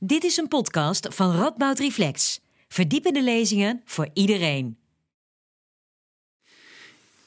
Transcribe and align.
Dit 0.00 0.24
is 0.24 0.36
een 0.36 0.48
podcast 0.48 1.14
van 1.14 1.36
Radboud 1.36 1.78
Reflex. 1.78 2.40
Verdiepende 2.68 3.22
lezingen 3.22 3.82
voor 3.84 4.08
iedereen. 4.12 4.78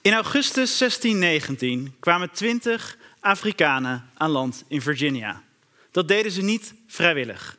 In 0.02 0.14
augustus 0.14 0.78
1619 0.78 1.96
kwamen 2.00 2.32
twintig 2.32 2.98
Afrikanen 3.20 4.10
aan 4.14 4.30
land 4.30 4.64
in 4.68 4.82
Virginia. 4.82 5.44
Dat 5.92 6.08
deden 6.08 6.32
ze 6.32 6.42
niet 6.42 6.74
vrijwillig. 6.88 7.58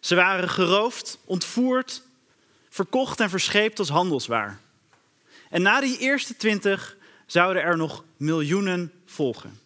Ze 0.00 0.14
waren 0.14 0.48
geroofd, 0.48 1.18
ontvoerd, 1.24 2.02
verkocht 2.68 3.20
en 3.20 3.30
verscheept 3.30 3.78
als 3.78 3.88
handelswaar. 3.88 4.60
En 5.50 5.62
na 5.62 5.80
die 5.80 5.98
eerste 5.98 6.36
twintig 6.36 6.96
zouden 7.26 7.62
er 7.62 7.76
nog 7.76 8.04
miljoenen 8.16 8.92
volgen. 9.06 9.60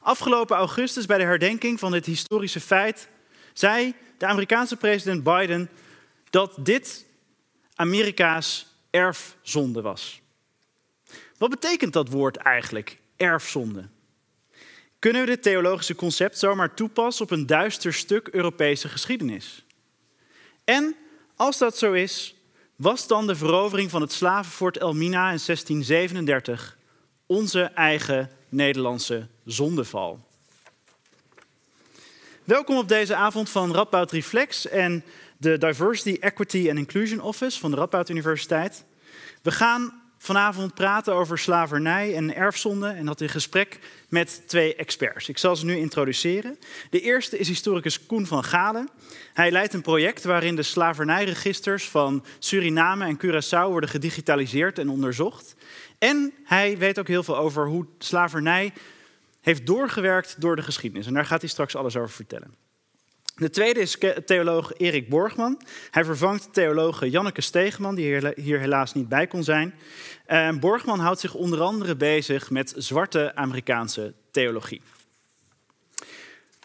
Afgelopen 0.00 0.56
augustus, 0.56 1.06
bij 1.06 1.18
de 1.18 1.24
herdenking 1.24 1.78
van 1.78 1.92
dit 1.92 2.06
historische 2.06 2.60
feit, 2.60 3.08
zei 3.52 3.94
de 4.18 4.26
Amerikaanse 4.26 4.76
president 4.76 5.22
Biden 5.22 5.70
dat 6.30 6.54
dit 6.58 7.06
Amerika's 7.74 8.66
erfzonde 8.90 9.80
was. 9.80 10.20
Wat 11.38 11.50
betekent 11.50 11.92
dat 11.92 12.08
woord 12.08 12.36
eigenlijk, 12.36 12.98
erfzonde? 13.16 13.88
Kunnen 14.98 15.20
we 15.20 15.26
dit 15.26 15.42
theologische 15.42 15.94
concept 15.94 16.38
zomaar 16.38 16.74
toepassen 16.74 17.24
op 17.24 17.30
een 17.30 17.46
duister 17.46 17.94
stuk 17.94 18.28
Europese 18.28 18.88
geschiedenis? 18.88 19.64
En 20.64 20.96
als 21.36 21.58
dat 21.58 21.78
zo 21.78 21.92
is, 21.92 22.34
was 22.76 23.06
dan 23.06 23.26
de 23.26 23.36
verovering 23.36 23.90
van 23.90 24.00
het 24.00 24.12
slavenfort 24.12 24.76
Elmina 24.76 25.30
in 25.30 25.40
1637 25.46 26.78
onze 27.26 27.62
eigen 27.62 28.30
Nederlandse 28.48 29.28
zondeval? 29.44 30.28
Welkom 32.50 32.76
op 32.76 32.88
deze 32.88 33.14
avond 33.14 33.50
van 33.50 33.74
Radboud 33.74 34.10
Reflex 34.10 34.68
en 34.68 35.04
de 35.36 35.58
Diversity, 35.58 36.16
Equity 36.20 36.66
and 36.68 36.78
Inclusion 36.78 37.20
Office 37.20 37.58
van 37.58 37.70
de 37.70 37.76
Radboud 37.76 38.08
Universiteit. 38.08 38.84
We 39.42 39.50
gaan 39.50 40.02
vanavond 40.18 40.74
praten 40.74 41.14
over 41.14 41.38
slavernij 41.38 42.14
en 42.14 42.34
erfzonde 42.34 42.88
en 42.88 43.06
dat 43.06 43.20
in 43.20 43.28
gesprek 43.28 43.78
met 44.08 44.42
twee 44.46 44.74
experts. 44.74 45.28
Ik 45.28 45.38
zal 45.38 45.56
ze 45.56 45.64
nu 45.64 45.76
introduceren. 45.76 46.58
De 46.90 47.00
eerste 47.00 47.38
is 47.38 47.48
historicus 47.48 48.06
Koen 48.06 48.26
van 48.26 48.44
Galen. 48.44 48.88
Hij 49.32 49.50
leidt 49.50 49.74
een 49.74 49.82
project 49.82 50.24
waarin 50.24 50.56
de 50.56 50.62
slavernijregisters 50.62 51.88
van 51.88 52.24
Suriname 52.38 53.04
en 53.04 53.18
Curaçao 53.18 53.70
worden 53.70 53.90
gedigitaliseerd 53.90 54.78
en 54.78 54.88
onderzocht. 54.88 55.54
En 55.98 56.32
hij 56.44 56.78
weet 56.78 56.98
ook 56.98 57.08
heel 57.08 57.22
veel 57.22 57.36
over 57.36 57.66
hoe 57.66 57.86
slavernij 57.98 58.72
heeft 59.40 59.66
doorgewerkt 59.66 60.40
door 60.40 60.56
de 60.56 60.62
geschiedenis. 60.62 61.06
En 61.06 61.14
daar 61.14 61.26
gaat 61.26 61.40
hij 61.40 61.50
straks 61.50 61.76
alles 61.76 61.96
over 61.96 62.10
vertellen. 62.10 62.54
De 63.36 63.50
tweede 63.50 63.80
is 63.80 63.98
theoloog 64.26 64.72
Erik 64.76 65.08
Borgman. 65.08 65.60
Hij 65.90 66.04
vervangt 66.04 66.52
theoloog 66.52 67.06
Janneke 67.06 67.40
Stegeman, 67.40 67.94
die 67.94 68.32
hier 68.36 68.58
helaas 68.58 68.94
niet 68.94 69.08
bij 69.08 69.26
kon 69.26 69.44
zijn. 69.44 69.74
Borgman 70.60 71.00
houdt 71.00 71.20
zich 71.20 71.34
onder 71.34 71.60
andere 71.60 71.96
bezig 71.96 72.50
met 72.50 72.74
zwarte 72.76 73.34
Amerikaanse 73.34 74.14
theologie. 74.30 74.82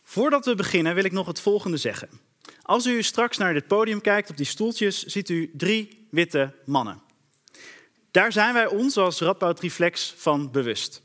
Voordat 0.04 0.46
we 0.46 0.56
beginnen 0.56 0.96
wil 0.96 1.04
ik 1.04 1.12
nog 1.12 1.28
het 1.28 1.40
volgende 1.40 1.78
zeggen. 1.78 2.10
Als 2.62 2.86
u 2.86 3.04
straks 3.04 3.38
naar 3.38 3.54
dit 3.54 3.68
podium 3.68 4.02
kijkt 4.02 4.30
op 4.30 4.38
die 4.38 4.46
stoeltjes, 4.46 5.04
ziet 5.04 5.30
u 5.30 5.52
drie 5.54 6.08
witte 6.12 6.54
mannen. 6.66 7.02
Daar 8.12 8.32
zijn 8.32 8.54
wij 8.54 8.68
ons 8.68 8.98
als 8.98 9.20
Radboud 9.20 9.60
Reflex 9.60 10.14
van 10.18 10.52
bewust. 10.52 11.02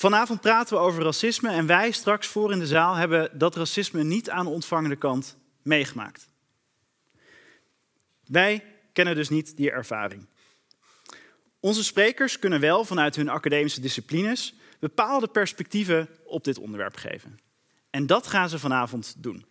Vanavond 0.00 0.40
praten 0.40 0.76
we 0.76 0.82
over 0.82 1.02
racisme 1.02 1.50
en 1.50 1.66
wij 1.66 1.90
straks 1.90 2.26
voor 2.26 2.52
in 2.52 2.58
de 2.58 2.66
zaal 2.66 2.94
hebben 2.94 3.38
dat 3.38 3.56
racisme 3.56 4.02
niet 4.02 4.30
aan 4.30 4.44
de 4.44 4.50
ontvangende 4.50 4.96
kant 4.96 5.36
meegemaakt. 5.62 6.28
Wij 8.26 8.64
kennen 8.92 9.14
dus 9.14 9.28
niet 9.28 9.56
die 9.56 9.70
ervaring. 9.70 10.26
Onze 11.60 11.84
sprekers 11.84 12.38
kunnen 12.38 12.60
wel 12.60 12.84
vanuit 12.84 13.16
hun 13.16 13.28
academische 13.28 13.80
disciplines 13.80 14.54
bepaalde 14.78 15.28
perspectieven 15.28 16.08
op 16.24 16.44
dit 16.44 16.58
onderwerp 16.58 16.96
geven. 16.96 17.38
En 17.90 18.06
dat 18.06 18.26
gaan 18.26 18.48
ze 18.48 18.58
vanavond 18.58 19.14
doen. 19.18 19.46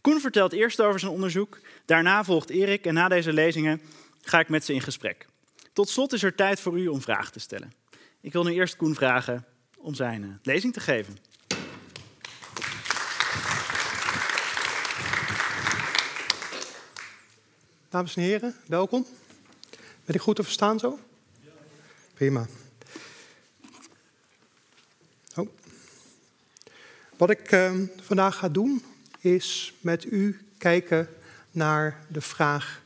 Koen 0.00 0.20
vertelt 0.20 0.52
eerst 0.52 0.80
over 0.80 1.00
zijn 1.00 1.12
onderzoek, 1.12 1.60
daarna 1.84 2.24
volgt 2.24 2.50
Erik 2.50 2.86
en 2.86 2.94
na 2.94 3.08
deze 3.08 3.32
lezingen 3.32 3.80
ga 4.22 4.40
ik 4.40 4.48
met 4.48 4.64
ze 4.64 4.74
in 4.74 4.80
gesprek. 4.80 5.26
Tot 5.72 5.88
slot 5.88 6.12
is 6.12 6.22
er 6.22 6.34
tijd 6.34 6.60
voor 6.60 6.78
u 6.78 6.86
om 6.86 7.00
vragen 7.00 7.32
te 7.32 7.40
stellen. 7.40 7.81
Ik 8.22 8.32
wil 8.32 8.44
nu 8.44 8.52
eerst 8.52 8.76
Koen 8.76 8.94
vragen 8.94 9.44
om 9.76 9.94
zijn 9.94 10.22
uh, 10.22 10.34
lezing 10.42 10.72
te 10.72 10.80
geven. 10.80 11.16
Dames 17.88 18.16
en 18.16 18.22
heren, 18.22 18.54
welkom. 18.66 19.06
Ben 20.04 20.14
ik 20.14 20.20
goed 20.20 20.36
te 20.36 20.42
verstaan 20.42 20.78
zo? 20.78 20.98
Prima. 22.14 22.46
Oh. 25.36 25.48
Wat 27.16 27.30
ik 27.30 27.52
uh, 27.52 27.72
vandaag 28.02 28.36
ga 28.36 28.48
doen 28.48 28.84
is 29.20 29.74
met 29.80 30.04
u 30.04 30.46
kijken 30.58 31.08
naar 31.50 32.06
de 32.08 32.20
vraag, 32.20 32.82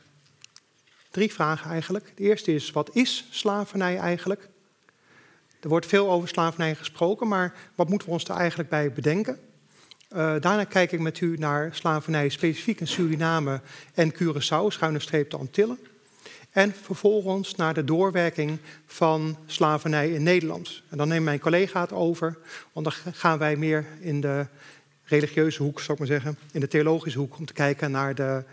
drie 1.11 1.33
vragen 1.33 1.71
eigenlijk. 1.71 2.11
De 2.15 2.23
eerste 2.23 2.53
is, 2.53 2.71
wat 2.71 2.95
is 2.95 3.27
slavernij 3.29 3.97
eigenlijk? 3.97 4.49
Er 5.59 5.69
wordt 5.69 5.85
veel 5.85 6.11
over 6.11 6.27
slavernij 6.27 6.75
gesproken, 6.75 7.27
maar 7.27 7.53
wat 7.75 7.89
moeten 7.89 8.07
we 8.07 8.13
ons 8.13 8.23
daar 8.23 8.37
eigenlijk 8.37 8.69
bij 8.69 8.91
bedenken? 8.91 9.39
Uh, 10.11 10.17
daarna 10.17 10.63
kijk 10.63 10.91
ik 10.91 10.99
met 10.99 11.19
u 11.19 11.35
naar 11.37 11.69
slavernij 11.75 12.29
specifiek 12.29 12.79
in 12.79 12.87
Suriname 12.87 13.61
en 13.93 14.13
Curaçao, 14.13 14.67
schuine 14.67 14.99
streep 14.99 15.29
de 15.29 15.37
Antillen. 15.37 15.79
En 16.51 16.73
vervolgens 16.81 17.55
naar 17.55 17.73
de 17.73 17.83
doorwerking 17.83 18.57
van 18.85 19.37
slavernij 19.45 20.09
in 20.09 20.23
Nederland. 20.23 20.81
En 20.89 20.97
dan 20.97 21.07
neemt 21.07 21.25
mijn 21.25 21.39
collega 21.39 21.81
het 21.81 21.91
over, 21.91 22.37
want 22.73 22.85
dan 22.85 23.13
gaan 23.13 23.37
wij 23.37 23.55
meer 23.55 23.85
in 23.99 24.21
de 24.21 24.45
religieuze 25.03 25.63
hoek, 25.63 25.79
zou 25.79 25.91
ik 25.91 25.99
maar 25.99 26.07
zeggen, 26.07 26.37
in 26.51 26.59
de 26.59 26.67
theologische 26.67 27.19
hoek, 27.19 27.37
om 27.37 27.45
te 27.45 27.53
kijken 27.53 27.91
naar 27.91 28.15
de 28.15 28.43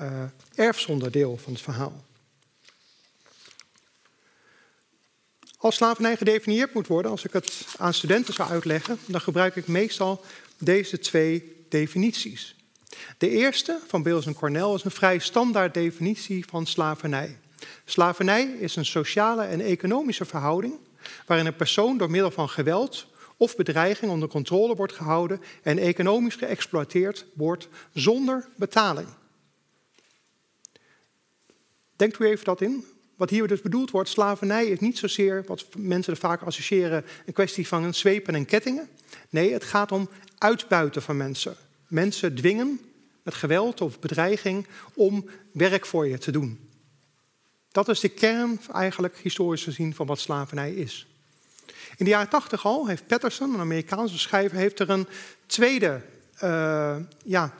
uh, 0.00 0.06
erfzonderdeel 0.54 1.36
van 1.36 1.52
het 1.52 1.62
verhaal. 1.62 2.04
Als 5.66 5.74
slavernij 5.74 6.16
gedefinieerd 6.16 6.74
moet 6.74 6.86
worden, 6.86 7.10
als 7.10 7.24
ik 7.24 7.32
het 7.32 7.66
aan 7.78 7.94
studenten 7.94 8.34
zou 8.34 8.50
uitleggen, 8.50 8.98
dan 9.06 9.20
gebruik 9.20 9.56
ik 9.56 9.66
meestal 9.66 10.24
deze 10.58 10.98
twee 10.98 11.64
definities. 11.68 12.56
De 13.18 13.28
eerste 13.28 13.78
van 13.86 14.02
Beels 14.02 14.26
en 14.26 14.34
Cornell 14.34 14.74
is 14.74 14.84
een 14.84 14.90
vrij 14.90 15.18
standaard 15.18 15.74
definitie 15.74 16.44
van 16.48 16.66
slavernij. 16.66 17.38
Slavernij 17.84 18.44
is 18.44 18.76
een 18.76 18.84
sociale 18.84 19.42
en 19.42 19.60
economische 19.60 20.24
verhouding 20.24 20.74
waarin 21.26 21.46
een 21.46 21.56
persoon 21.56 21.98
door 21.98 22.10
middel 22.10 22.30
van 22.30 22.48
geweld 22.48 23.06
of 23.36 23.56
bedreiging 23.56 24.10
onder 24.10 24.28
controle 24.28 24.74
wordt 24.74 24.92
gehouden 24.92 25.40
en 25.62 25.78
economisch 25.78 26.36
geëxploiteerd 26.36 27.26
wordt 27.34 27.68
zonder 27.92 28.48
betaling. 28.56 29.08
Denkt 31.96 32.20
u 32.20 32.24
even 32.24 32.44
dat 32.44 32.60
in? 32.60 32.84
Wat 33.16 33.30
hier 33.30 33.48
dus 33.48 33.60
bedoeld 33.60 33.90
wordt, 33.90 34.08
slavernij 34.08 34.66
is 34.66 34.80
niet 34.80 34.98
zozeer 34.98 35.44
wat 35.46 35.66
mensen 35.76 36.12
er 36.12 36.18
vaak 36.18 36.42
associëren, 36.42 37.04
een 37.26 37.32
kwestie 37.32 37.68
van 37.68 37.94
zwepen 37.94 38.34
en 38.34 38.44
kettingen. 38.44 38.88
Nee, 39.30 39.52
het 39.52 39.64
gaat 39.64 39.92
om 39.92 40.08
uitbuiten 40.38 41.02
van 41.02 41.16
mensen. 41.16 41.56
Mensen 41.86 42.34
dwingen 42.34 42.80
met 43.22 43.34
geweld 43.34 43.80
of 43.80 43.98
bedreiging 43.98 44.66
om 44.94 45.24
werk 45.52 45.86
voor 45.86 46.08
je 46.08 46.18
te 46.18 46.30
doen. 46.30 46.68
Dat 47.72 47.88
is 47.88 48.00
de 48.00 48.08
kern 48.08 48.60
eigenlijk 48.72 49.18
historisch 49.18 49.64
gezien 49.64 49.94
van 49.94 50.06
wat 50.06 50.18
slavernij 50.18 50.74
is. 50.74 51.06
In 51.96 52.04
de 52.04 52.10
jaren 52.10 52.28
tachtig 52.28 52.64
al 52.64 52.86
heeft 52.86 53.06
Patterson, 53.06 53.54
een 53.54 53.60
Amerikaanse 53.60 54.18
schrijver, 54.18 54.56
heeft 54.56 54.78
er 54.78 54.90
een 54.90 55.06
tweede 55.46 56.02
uh, 56.42 56.96
ja, 57.24 57.54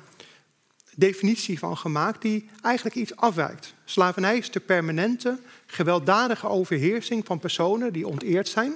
definitie 0.99 1.59
van 1.59 1.77
gemaakt 1.77 2.23
die 2.23 2.49
eigenlijk 2.63 2.97
iets 2.97 3.17
afwijkt. 3.17 3.75
Slavernij 3.85 4.39
is 4.39 4.51
de 4.51 4.61
permanente, 4.61 5.39
gewelddadige 5.67 6.49
overheersing 6.49 7.27
van 7.27 7.39
personen 7.39 7.93
die 7.93 8.07
onteerd 8.07 8.49
zijn 8.49 8.75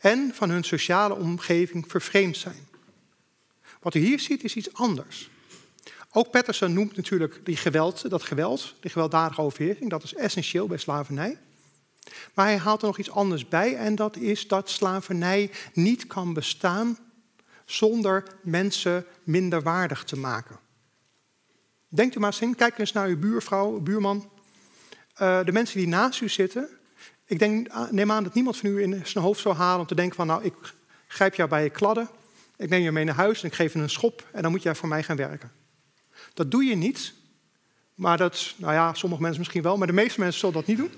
en 0.00 0.30
van 0.34 0.50
hun 0.50 0.64
sociale 0.64 1.14
omgeving 1.14 1.84
vervreemd 1.88 2.36
zijn. 2.36 2.66
Wat 3.80 3.94
u 3.94 4.00
hier 4.00 4.20
ziet 4.20 4.44
is 4.44 4.56
iets 4.56 4.74
anders. 4.74 5.30
Ook 6.10 6.30
Patterson 6.30 6.72
noemt 6.72 6.96
natuurlijk 6.96 7.40
die 7.44 7.56
geweld, 7.56 8.10
dat 8.10 8.22
geweld, 8.22 8.74
die 8.80 8.90
gewelddadige 8.90 9.40
overheersing, 9.40 9.90
dat 9.90 10.02
is 10.02 10.14
essentieel 10.14 10.66
bij 10.66 10.78
slavernij. 10.78 11.38
Maar 12.34 12.46
hij 12.46 12.58
haalt 12.58 12.80
er 12.80 12.86
nog 12.86 12.98
iets 12.98 13.10
anders 13.10 13.48
bij 13.48 13.76
en 13.76 13.94
dat 13.94 14.16
is 14.16 14.48
dat 14.48 14.70
slavernij 14.70 15.50
niet 15.72 16.06
kan 16.06 16.32
bestaan 16.32 16.98
zonder 17.64 18.24
mensen 18.42 19.06
minderwaardig 19.24 20.04
te 20.04 20.16
maken. 20.16 20.58
Denkt 21.94 22.14
u 22.14 22.18
maar 22.18 22.30
eens 22.30 22.40
in, 22.40 22.54
kijk 22.54 22.78
eens 22.78 22.92
naar 22.92 23.08
uw 23.08 23.18
buurvrouw, 23.18 23.80
buurman. 23.80 24.30
Uh, 25.22 25.44
de 25.44 25.52
mensen 25.52 25.78
die 25.78 25.88
naast 25.88 26.20
u 26.20 26.28
zitten. 26.28 26.68
Ik 27.26 27.38
denk, 27.38 27.68
ah, 27.68 27.90
neem 27.90 28.10
aan 28.10 28.24
dat 28.24 28.34
niemand 28.34 28.56
van 28.56 28.70
u 28.70 28.82
in 28.82 29.06
zijn 29.06 29.24
hoofd 29.24 29.40
zou 29.40 29.54
halen 29.54 29.80
om 29.80 29.86
te 29.86 29.94
denken 29.94 30.16
van... 30.16 30.26
nou, 30.26 30.44
ik 30.44 30.54
grijp 31.06 31.34
jou 31.34 31.48
bij 31.48 31.62
je 31.62 31.70
kladden 31.70 32.08
ik 32.62 32.68
neem 32.68 32.82
je 32.82 32.92
mee 32.92 33.04
naar 33.04 33.14
huis 33.14 33.42
en 33.42 33.48
ik 33.48 33.54
geef 33.54 33.72
je 33.72 33.78
een 33.78 33.90
schop 33.90 34.28
en 34.32 34.42
dan 34.42 34.50
moet 34.50 34.62
jij 34.62 34.74
voor 34.74 34.88
mij 34.88 35.02
gaan 35.02 35.16
werken. 35.16 35.52
Dat 36.34 36.50
doe 36.50 36.64
je 36.64 36.74
niet, 36.74 37.14
maar 37.94 38.16
dat, 38.16 38.54
nou 38.56 38.72
ja, 38.72 38.94
sommige 38.94 39.22
mensen 39.22 39.40
misschien 39.40 39.62
wel, 39.62 39.76
maar 39.76 39.86
de 39.86 39.92
meeste 39.92 40.20
mensen 40.20 40.40
zullen 40.40 40.54
dat 40.54 40.66
niet 40.66 40.76
doen. 40.76 40.90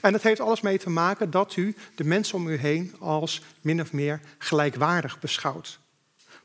En 0.00 0.12
dat 0.12 0.22
heeft 0.22 0.40
alles 0.40 0.60
mee 0.60 0.78
te 0.78 0.90
maken 0.90 1.30
dat 1.30 1.56
u 1.56 1.74
de 1.94 2.04
mensen 2.04 2.36
om 2.36 2.48
u 2.48 2.56
heen 2.56 2.94
als 2.98 3.42
min 3.60 3.80
of 3.80 3.92
meer 3.92 4.20
gelijkwaardig 4.38 5.18
beschouwt. 5.18 5.78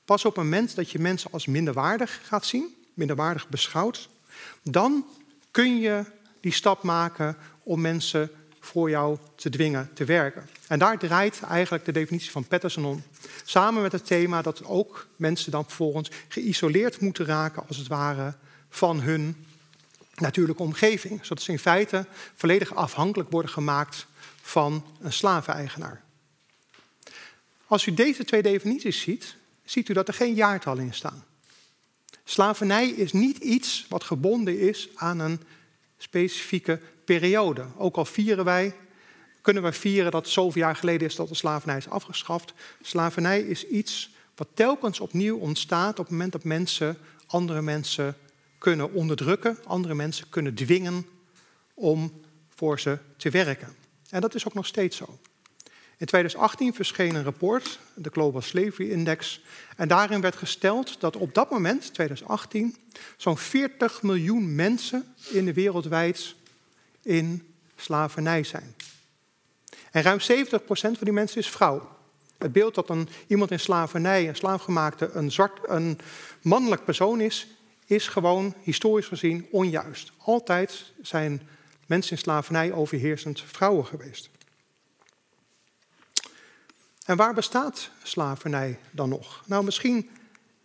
Pas 0.06 0.26
op 0.26 0.36
het 0.36 0.44
moment 0.44 0.76
dat 0.76 0.92
je 0.92 1.00
mensen 1.00 1.32
als 1.32 1.46
minderwaardig 1.46 2.22
gaat 2.24 2.46
zien, 2.46 2.76
minderwaardig 3.00 3.48
beschouwt, 3.48 4.10
dan 4.64 5.06
kun 5.52 5.80
je 5.80 6.04
die 6.40 6.52
stap 6.52 6.84
maken 6.84 7.38
om 7.64 7.82
mensen 7.82 8.32
voor 8.60 8.90
jou 8.90 9.18
te 9.36 9.50
dwingen 9.50 9.90
te 9.94 10.06
werken. 10.06 10.50
En 10.68 10.80
daar 10.80 10.98
draait 10.98 11.42
eigenlijk 11.42 11.86
de 11.86 11.92
definitie 11.92 12.32
van 12.32 12.48
Patterson 12.48 12.86
om. 12.86 13.04
Samen 13.44 13.82
met 13.82 13.92
het 13.92 14.06
thema 14.06 14.42
dat 14.42 14.66
ook 14.66 15.08
mensen 15.16 15.52
dan 15.52 15.66
vervolgens 15.66 16.12
geïsoleerd 16.28 17.02
moeten 17.02 17.26
raken, 17.26 17.64
als 17.68 17.78
het 17.78 17.88
ware, 17.88 18.34
van 18.70 19.02
hun 19.02 19.46
natuurlijke 20.16 20.64
omgeving. 20.64 21.26
Zodat 21.26 21.44
ze 21.44 21.52
in 21.52 21.60
feite 21.60 22.06
volledig 22.36 22.76
afhankelijk 22.76 23.32
worden 23.32 23.52
gemaakt 23.52 24.08
van 24.42 24.86
een 25.02 25.14
slaveneigenaar. 25.14 26.02
Als 27.68 27.86
u 27.86 27.94
deze 27.94 28.26
twee 28.26 28.42
definities 28.42 29.02
ziet, 29.02 29.36
ziet 29.64 29.90
u 29.90 29.94
dat 29.94 30.08
er 30.08 30.14
geen 30.14 30.34
jaartallen 30.34 30.84
in 30.84 30.94
staan. 30.94 31.24
Slavernij 32.30 32.90
is 32.90 33.14
niet 33.14 33.38
iets 33.38 33.86
wat 33.90 34.04
gebonden 34.04 34.60
is 34.60 34.90
aan 34.96 35.20
een 35.20 35.40
specifieke 35.98 36.80
periode. 37.06 37.66
Ook 37.78 37.96
al 37.96 38.06
vieren 38.06 38.46
wij, 38.46 38.76
kunnen 39.42 39.64
we 39.64 39.72
vieren 39.72 40.12
dat 40.12 40.22
het 40.22 40.34
zoveel 40.34 40.62
jaar 40.62 40.76
geleden 40.76 41.08
is 41.08 41.16
dat 41.16 41.28
de 41.28 41.36
slavernij 41.36 41.78
is 41.78 41.90
afgeschaft. 41.90 42.54
Slavernij 42.82 43.42
is 43.42 43.68
iets 43.68 44.14
wat 44.36 44.48
telkens 44.54 45.00
opnieuw 45.00 45.38
ontstaat 45.38 46.00
op 46.00 46.06
het 46.06 46.10
moment 46.10 46.32
dat 46.32 46.44
mensen 46.44 46.98
andere 47.28 47.62
mensen 47.62 48.18
kunnen 48.58 48.94
onderdrukken, 48.94 49.58
andere 49.66 49.94
mensen 49.94 50.30
kunnen 50.30 50.56
dwingen 50.56 51.06
om 51.74 52.22
voor 52.50 52.80
ze 52.80 52.98
te 53.18 53.30
werken. 53.30 53.76
En 54.10 54.22
dat 54.22 54.36
is 54.36 54.48
ook 54.48 54.54
nog 54.54 54.66
steeds 54.66 54.98
zo. 54.98 55.20
In 56.00 56.06
2018 56.06 56.74
verscheen 56.74 57.16
een 57.16 57.24
rapport, 57.24 57.80
de 57.94 58.10
Global 58.10 58.42
Slavery 58.42 58.92
Index, 58.92 59.42
en 59.76 59.88
daarin 59.88 60.22
werd 60.22 60.36
gesteld 60.36 61.00
dat 61.00 61.16
op 61.16 61.34
dat 61.34 61.50
moment, 61.50 61.94
2018, 61.94 62.76
zo'n 63.18 63.38
40 63.38 64.02
miljoen 64.02 64.56
mensen 64.56 65.16
in 65.30 65.46
de 65.46 65.54
wereldwijd 65.54 66.36
in 67.02 67.54
slavernij 67.76 68.44
zijn. 68.44 68.76
En 69.92 70.02
ruim 70.02 70.20
70% 70.20 70.22
van 70.70 70.98
die 71.00 71.12
mensen 71.12 71.40
is 71.40 71.50
vrouw. 71.50 71.98
Het 72.38 72.52
beeld 72.52 72.76
dat 72.76 72.90
een, 72.90 73.10
iemand 73.28 73.52
in 73.52 73.60
slavernij, 73.60 74.28
een 74.28 74.36
slaafgemaakte, 74.36 75.10
een, 75.14 75.32
zwart, 75.32 75.60
een 75.70 76.00
mannelijk 76.42 76.86
persoon 76.86 77.22
is, 77.22 77.48
is 77.86 78.08
gewoon 78.08 78.54
historisch 78.62 79.08
gezien 79.08 79.48
onjuist. 79.52 80.12
Altijd 80.18 80.92
zijn 81.02 81.48
mensen 81.86 82.12
in 82.12 82.18
slavernij 82.18 82.72
overheersend 82.72 83.42
vrouwen 83.42 83.86
geweest. 83.86 84.30
En 87.10 87.18
waar 87.18 87.34
bestaat 87.34 87.90
slavernij 88.04 88.80
dan 88.92 89.10
nog? 89.10 89.44
Nou, 89.46 89.64
misschien 89.64 90.10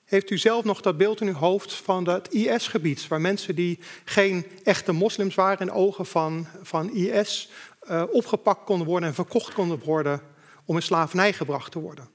heeft 0.04 0.30
u 0.30 0.38
zelf 0.38 0.64
nog 0.64 0.80
dat 0.80 0.96
beeld 0.96 1.20
in 1.20 1.26
uw 1.26 1.34
hoofd 1.34 1.74
van 1.74 2.08
het 2.08 2.28
IS-gebied, 2.32 3.08
waar 3.08 3.20
mensen 3.20 3.54
die 3.54 3.78
geen 4.04 4.46
echte 4.62 4.92
moslims 4.92 5.34
waren 5.34 5.66
in 5.66 5.72
ogen 5.72 6.06
van, 6.06 6.46
van 6.62 6.90
IS 6.90 7.50
eh, 7.80 8.02
opgepakt 8.10 8.64
konden 8.64 8.86
worden 8.86 9.08
en 9.08 9.14
verkocht 9.14 9.54
konden 9.54 9.78
worden 9.78 10.20
om 10.64 10.76
in 10.76 10.82
slavernij 10.82 11.32
gebracht 11.32 11.72
te 11.72 11.80
worden. 11.80 12.08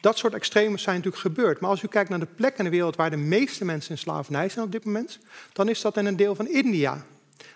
Dat 0.00 0.18
soort 0.18 0.34
extremen 0.34 0.78
zijn 0.78 0.96
natuurlijk 0.96 1.22
gebeurd. 1.22 1.60
Maar 1.60 1.70
als 1.70 1.82
u 1.82 1.88
kijkt 1.88 2.10
naar 2.10 2.20
de 2.20 2.26
plek 2.26 2.58
in 2.58 2.64
de 2.64 2.70
wereld 2.70 2.96
waar 2.96 3.10
de 3.10 3.16
meeste 3.16 3.64
mensen 3.64 3.90
in 3.90 3.98
slavernij 3.98 4.48
zijn 4.48 4.64
op 4.64 4.72
dit 4.72 4.84
moment, 4.84 5.18
dan 5.52 5.68
is 5.68 5.80
dat 5.80 5.96
in 5.96 6.06
een 6.06 6.16
deel 6.16 6.34
van 6.34 6.48
India, 6.48 7.04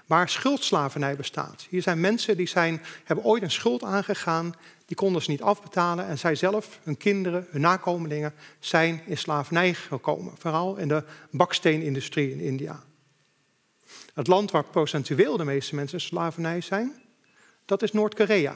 waar 0.07 0.29
schuldslavernij 0.29 1.17
bestaat. 1.17 1.67
Hier 1.71 1.83
zijn 1.83 2.01
mensen 2.01 2.37
die 2.37 2.47
zijn, 2.47 2.83
hebben 3.05 3.25
ooit 3.25 3.43
een 3.43 3.51
schuld 3.51 3.83
aangegaan, 3.83 4.55
die 4.87 4.97
konden 4.97 5.23
ze 5.23 5.31
niet 5.31 5.43
afbetalen 5.43 6.07
en 6.07 6.19
zij 6.19 6.35
zelf, 6.35 6.79
hun 6.83 6.97
kinderen, 6.97 7.47
hun 7.51 7.61
nakomelingen 7.61 8.35
zijn 8.59 9.03
in 9.07 9.19
slavernij 9.19 9.75
gekomen. 9.75 10.33
Vooral 10.39 10.77
in 10.77 10.89
de 10.89 11.05
baksteenindustrie 11.31 12.33
in 12.33 12.41
India. 12.41 12.83
Het 14.15 14.27
land 14.27 14.51
waar 14.51 14.65
procentueel 14.65 15.37
de 15.37 15.45
meeste 15.45 15.75
mensen 15.75 15.99
in 15.99 16.05
slavernij 16.05 16.61
zijn, 16.61 16.93
dat 17.65 17.83
is 17.83 17.93
Noord-Korea. 17.93 18.55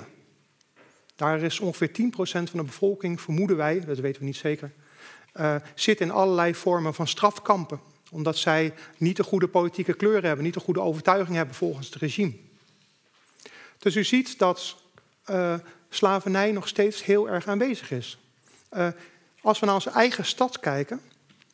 Daar 1.16 1.42
is 1.42 1.60
ongeveer 1.60 1.90
10% 1.90 2.12
van 2.22 2.44
de 2.52 2.62
bevolking, 2.62 3.20
vermoeden 3.20 3.56
wij, 3.56 3.80
dat 3.80 3.98
weten 3.98 4.20
we 4.20 4.26
niet 4.26 4.36
zeker, 4.36 4.72
uh, 5.34 5.56
zit 5.74 6.00
in 6.00 6.10
allerlei 6.10 6.54
vormen 6.54 6.94
van 6.94 7.06
strafkampen. 7.06 7.80
Omdat 8.10 8.36
zij 8.36 8.74
niet 8.96 9.16
de 9.16 9.22
goede 9.22 9.48
politieke 9.48 9.94
kleuren 9.94 10.24
hebben, 10.24 10.44
niet 10.44 10.54
de 10.54 10.60
goede 10.60 10.80
overtuiging 10.80 11.36
hebben 11.36 11.54
volgens 11.54 11.86
het 11.86 11.96
regime. 11.96 12.32
Dus 13.78 13.96
u 13.96 14.04
ziet 14.04 14.38
dat 14.38 14.76
uh, 15.30 15.54
slavernij 15.88 16.52
nog 16.52 16.68
steeds 16.68 17.04
heel 17.04 17.28
erg 17.28 17.46
aanwezig 17.46 17.90
is. 17.90 18.18
Uh, 18.72 18.88
als 19.40 19.60
we 19.60 19.66
naar 19.66 19.74
onze 19.74 19.90
eigen 19.90 20.24
stad 20.24 20.60
kijken, 20.60 21.00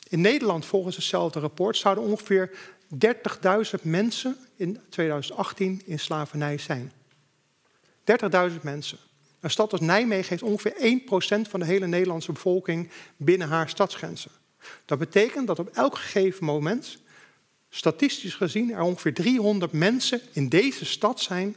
in 0.08 0.20
Nederland 0.20 0.66
volgens 0.66 0.96
hetzelfde 0.96 1.40
rapport 1.40 1.76
zouden 1.76 2.04
ongeveer 2.04 2.50
30.000 3.78 3.82
mensen 3.82 4.36
in 4.56 4.80
2018 4.88 5.82
in 5.84 5.98
slavernij 5.98 6.58
zijn. 6.58 6.92
30.000 8.50 8.60
mensen. 8.62 8.98
Een 9.40 9.50
stad 9.50 9.72
als 9.72 9.80
Nijmegen 9.80 10.28
heeft 10.28 10.42
ongeveer 10.42 11.00
1% 11.46 11.48
van 11.48 11.60
de 11.60 11.66
hele 11.66 11.86
Nederlandse 11.86 12.32
bevolking 12.32 12.90
binnen 13.16 13.48
haar 13.48 13.68
stadsgrenzen. 13.68 14.30
Dat 14.84 14.98
betekent 14.98 15.46
dat 15.46 15.58
op 15.58 15.68
elk 15.68 15.98
gegeven 15.98 16.44
moment, 16.44 16.98
statistisch 17.70 18.34
gezien, 18.34 18.72
er 18.72 18.80
ongeveer 18.80 19.14
300 19.14 19.72
mensen 19.72 20.20
in 20.32 20.48
deze 20.48 20.84
stad 20.84 21.20
zijn 21.20 21.56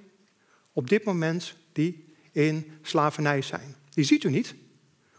op 0.74 0.90
dit 0.90 1.04
moment 1.04 1.54
die 1.72 2.06
in 2.32 2.72
slavernij 2.82 3.42
zijn. 3.42 3.76
Die 3.94 4.06
ziet 4.06 4.24
u 4.24 4.30
niet, 4.30 4.56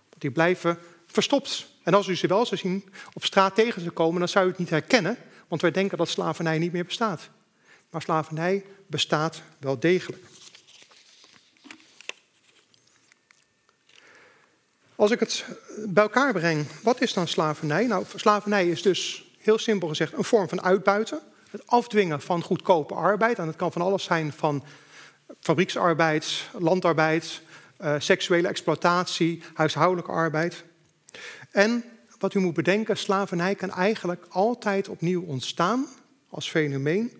want 0.09 0.21
die 0.21 0.31
blijven 0.31 0.79
verstopt. 1.07 1.67
En 1.83 1.95
als 1.95 2.07
u 2.07 2.17
ze 2.17 2.27
wel 2.27 2.47
zou 2.47 2.61
zien 2.61 2.85
op 3.13 3.25
straat 3.25 3.55
tegen 3.55 3.83
ze 3.83 3.91
komen, 3.91 4.19
dan 4.19 4.29
zou 4.29 4.47
u 4.47 4.49
het 4.49 4.59
niet 4.59 4.71
herkennen, 4.71 5.17
want 5.49 5.63
wij 5.63 5.71
denken 5.71 5.99
dat 5.99 6.09
slavernij 6.09 6.59
niet 6.59 6.73
meer 6.73 6.85
bestaat. 6.85 7.31
Maar 7.91 8.03
slavernij 8.03 8.65
bestaat 8.87 9.43
wel 9.59 9.81
degelijk. 9.81 10.23
Als 14.99 15.11
ik 15.11 15.21
het 15.21 15.45
bij 15.87 16.03
elkaar 16.03 16.33
breng, 16.33 16.67
wat 16.83 17.01
is 17.01 17.13
dan 17.13 17.29
slavernij? 17.29 17.87
Nou, 17.87 18.05
slavernij 18.15 18.69
is 18.69 18.83
dus 18.83 19.31
heel 19.39 19.59
simpel 19.59 19.89
gezegd 19.89 20.13
een 20.13 20.25
vorm 20.25 20.49
van 20.49 20.63
uitbuiten. 20.63 21.21
Het 21.51 21.67
afdwingen 21.67 22.21
van 22.21 22.43
goedkope 22.43 22.95
arbeid. 22.95 23.39
En 23.39 23.47
dat 23.47 23.57
kan 23.57 23.73
van 23.73 23.83
alles 23.83 24.05
zijn 24.05 24.33
van 24.33 24.65
fabrieksarbeid, 25.41 26.49
landarbeid, 26.59 27.43
uh, 27.81 27.95
seksuele 27.99 28.49
exploitatie, 28.49 29.43
huishoudelijke 29.55 30.13
arbeid. 30.13 30.65
En 31.51 31.85
wat 32.19 32.35
u 32.35 32.39
moet 32.39 32.55
bedenken, 32.55 32.97
slavernij 32.97 33.55
kan 33.55 33.71
eigenlijk 33.71 34.27
altijd 34.29 34.89
opnieuw 34.89 35.23
ontstaan 35.23 35.87
als 36.29 36.51
fenomeen 36.51 37.13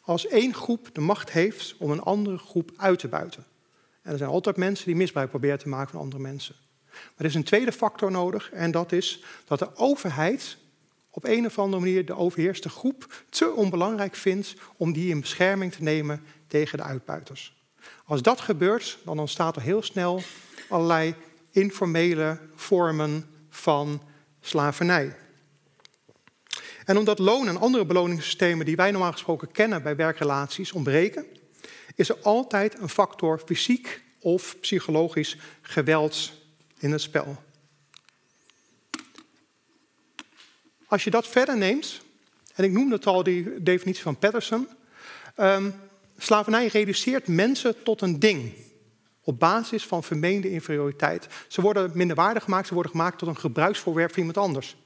als 0.00 0.26
één 0.26 0.54
groep 0.54 0.88
de 0.92 1.00
macht 1.00 1.30
heeft 1.30 1.74
om 1.78 1.90
een 1.90 2.02
andere 2.02 2.38
groep 2.38 2.70
uit 2.76 2.98
te 2.98 3.08
buiten. 3.08 3.44
En 4.02 4.12
er 4.12 4.18
zijn 4.18 4.30
altijd 4.30 4.56
mensen 4.56 4.86
die 4.86 4.96
misbruik 4.96 5.30
proberen 5.30 5.58
te 5.58 5.68
maken 5.68 5.90
van 5.90 6.00
andere 6.00 6.22
mensen. 6.22 6.54
Maar 7.04 7.16
er 7.16 7.24
is 7.24 7.34
een 7.34 7.44
tweede 7.44 7.72
factor 7.72 8.10
nodig 8.10 8.50
en 8.52 8.70
dat 8.70 8.92
is 8.92 9.22
dat 9.44 9.58
de 9.58 9.76
overheid 9.76 10.56
op 11.10 11.24
een 11.24 11.46
of 11.46 11.58
andere 11.58 11.82
manier 11.82 12.06
de 12.06 12.16
overheerste 12.16 12.68
groep 12.68 13.24
te 13.28 13.52
onbelangrijk 13.52 14.14
vindt 14.14 14.54
om 14.76 14.92
die 14.92 15.10
in 15.10 15.20
bescherming 15.20 15.72
te 15.72 15.82
nemen 15.82 16.22
tegen 16.46 16.78
de 16.78 16.84
uitbuiters. 16.84 17.56
Als 18.04 18.22
dat 18.22 18.40
gebeurt, 18.40 18.98
dan 19.04 19.18
ontstaat 19.18 19.56
er 19.56 19.62
heel 19.62 19.82
snel 19.82 20.22
allerlei 20.68 21.14
informele 21.50 22.38
vormen 22.54 23.24
van 23.50 24.02
slavernij. 24.40 25.16
En 26.84 26.96
omdat 26.96 27.18
loon 27.18 27.48
en 27.48 27.56
andere 27.56 27.86
beloningssystemen 27.86 28.66
die 28.66 28.76
wij 28.76 28.90
normaal 28.90 29.12
gesproken 29.12 29.50
kennen 29.50 29.82
bij 29.82 29.96
werkrelaties 29.96 30.72
ontbreken, 30.72 31.26
is 31.94 32.08
er 32.08 32.18
altijd 32.22 32.78
een 32.78 32.88
factor 32.88 33.38
fysiek 33.46 34.02
of 34.20 34.56
psychologisch 34.60 35.36
geweld 35.60 36.32
in 36.78 36.92
het 36.92 37.00
spel. 37.00 37.36
Als 40.86 41.04
je 41.04 41.10
dat 41.10 41.26
verder 41.26 41.56
neemt, 41.56 42.00
en 42.54 42.64
ik 42.64 42.72
noemde 42.72 42.94
het 42.94 43.06
al 43.06 43.22
die 43.22 43.62
definitie 43.62 44.02
van 44.02 44.18
Patterson, 44.18 44.68
um, 45.36 45.74
slavernij 46.18 46.66
reduceert 46.66 47.28
mensen 47.28 47.82
tot 47.82 48.00
een 48.00 48.18
ding 48.18 48.52
op 49.20 49.38
basis 49.38 49.86
van 49.86 50.04
vermeende 50.04 50.50
inferioriteit. 50.50 51.26
Ze 51.48 51.60
worden 51.60 51.90
minderwaardig 51.94 52.44
gemaakt, 52.44 52.66
ze 52.66 52.74
worden 52.74 52.92
gemaakt 52.92 53.18
tot 53.18 53.28
een 53.28 53.38
gebruiksvoorwerp 53.38 54.10
van 54.10 54.18
iemand 54.18 54.38
anders. 54.38 54.76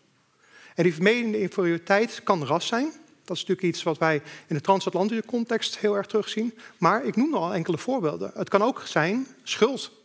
En 0.75 0.83
die 0.83 0.95
vermeende 0.95 1.41
inferioriteit 1.41 2.21
kan 2.25 2.45
ras 2.45 2.67
zijn. 2.67 2.93
Dat 3.25 3.37
is 3.37 3.43
natuurlijk 3.43 3.75
iets 3.75 3.83
wat 3.83 3.99
wij 3.99 4.23
in 4.47 4.55
de 4.55 4.61
transatlantische 4.61 5.25
context 5.25 5.79
heel 5.79 5.97
erg 5.97 6.07
terugzien. 6.07 6.55
Maar 6.79 7.05
ik 7.05 7.17
noem 7.17 7.35
al 7.35 7.55
enkele 7.55 7.79
voorbeelden. 7.79 8.31
Het 8.35 8.49
kan 8.49 8.63
ook 8.63 8.83
zijn 8.85 9.27
schuld. 9.43 10.02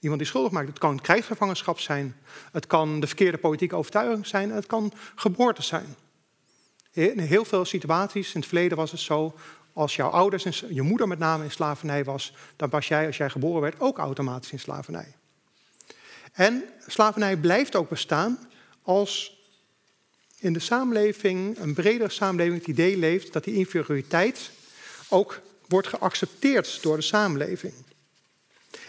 Iemand 0.00 0.20
die 0.20 0.28
schuldig 0.28 0.52
maakt. 0.52 0.68
Het 0.68 0.78
kan 0.78 1.00
krijgsgevangenschap 1.00 1.80
zijn, 1.80 2.16
het 2.52 2.66
kan 2.66 3.00
de 3.00 3.06
verkeerde 3.06 3.38
politieke 3.38 3.76
overtuiging 3.76 4.26
zijn, 4.26 4.50
het 4.50 4.66
kan 4.66 4.92
geboorte 5.14 5.62
zijn. 5.62 5.96
In 6.90 7.18
heel 7.18 7.44
veel 7.44 7.64
situaties 7.64 8.34
in 8.34 8.40
het 8.40 8.48
verleden 8.48 8.76
was 8.76 8.90
het 8.90 9.00
zo, 9.00 9.34
als 9.72 9.96
jouw 9.96 10.08
ouders, 10.08 10.64
je 10.68 10.82
moeder 10.82 11.08
met 11.08 11.18
name 11.18 11.44
in 11.44 11.50
slavernij 11.50 12.04
was, 12.04 12.34
dan 12.56 12.70
was 12.70 12.88
jij, 12.88 13.06
als 13.06 13.16
jij 13.16 13.30
geboren 13.30 13.60
werd, 13.60 13.80
ook 13.80 13.98
automatisch 13.98 14.52
in 14.52 14.60
slavernij. 14.60 15.14
En 16.32 16.64
slavernij 16.86 17.36
blijft 17.36 17.76
ook 17.76 17.88
bestaan 17.88 18.38
als 18.82 19.38
in 20.38 20.52
de 20.52 20.58
samenleving, 20.58 21.58
een 21.58 21.74
bredere 21.74 22.10
samenleving, 22.10 22.58
het 22.58 22.68
idee 22.68 22.96
leeft 22.96 23.32
dat 23.32 23.44
die 23.44 23.54
inferioriteit 23.54 24.50
ook 25.08 25.40
wordt 25.68 25.88
geaccepteerd 25.88 26.82
door 26.82 26.96
de 26.96 27.02
samenleving. 27.02 27.72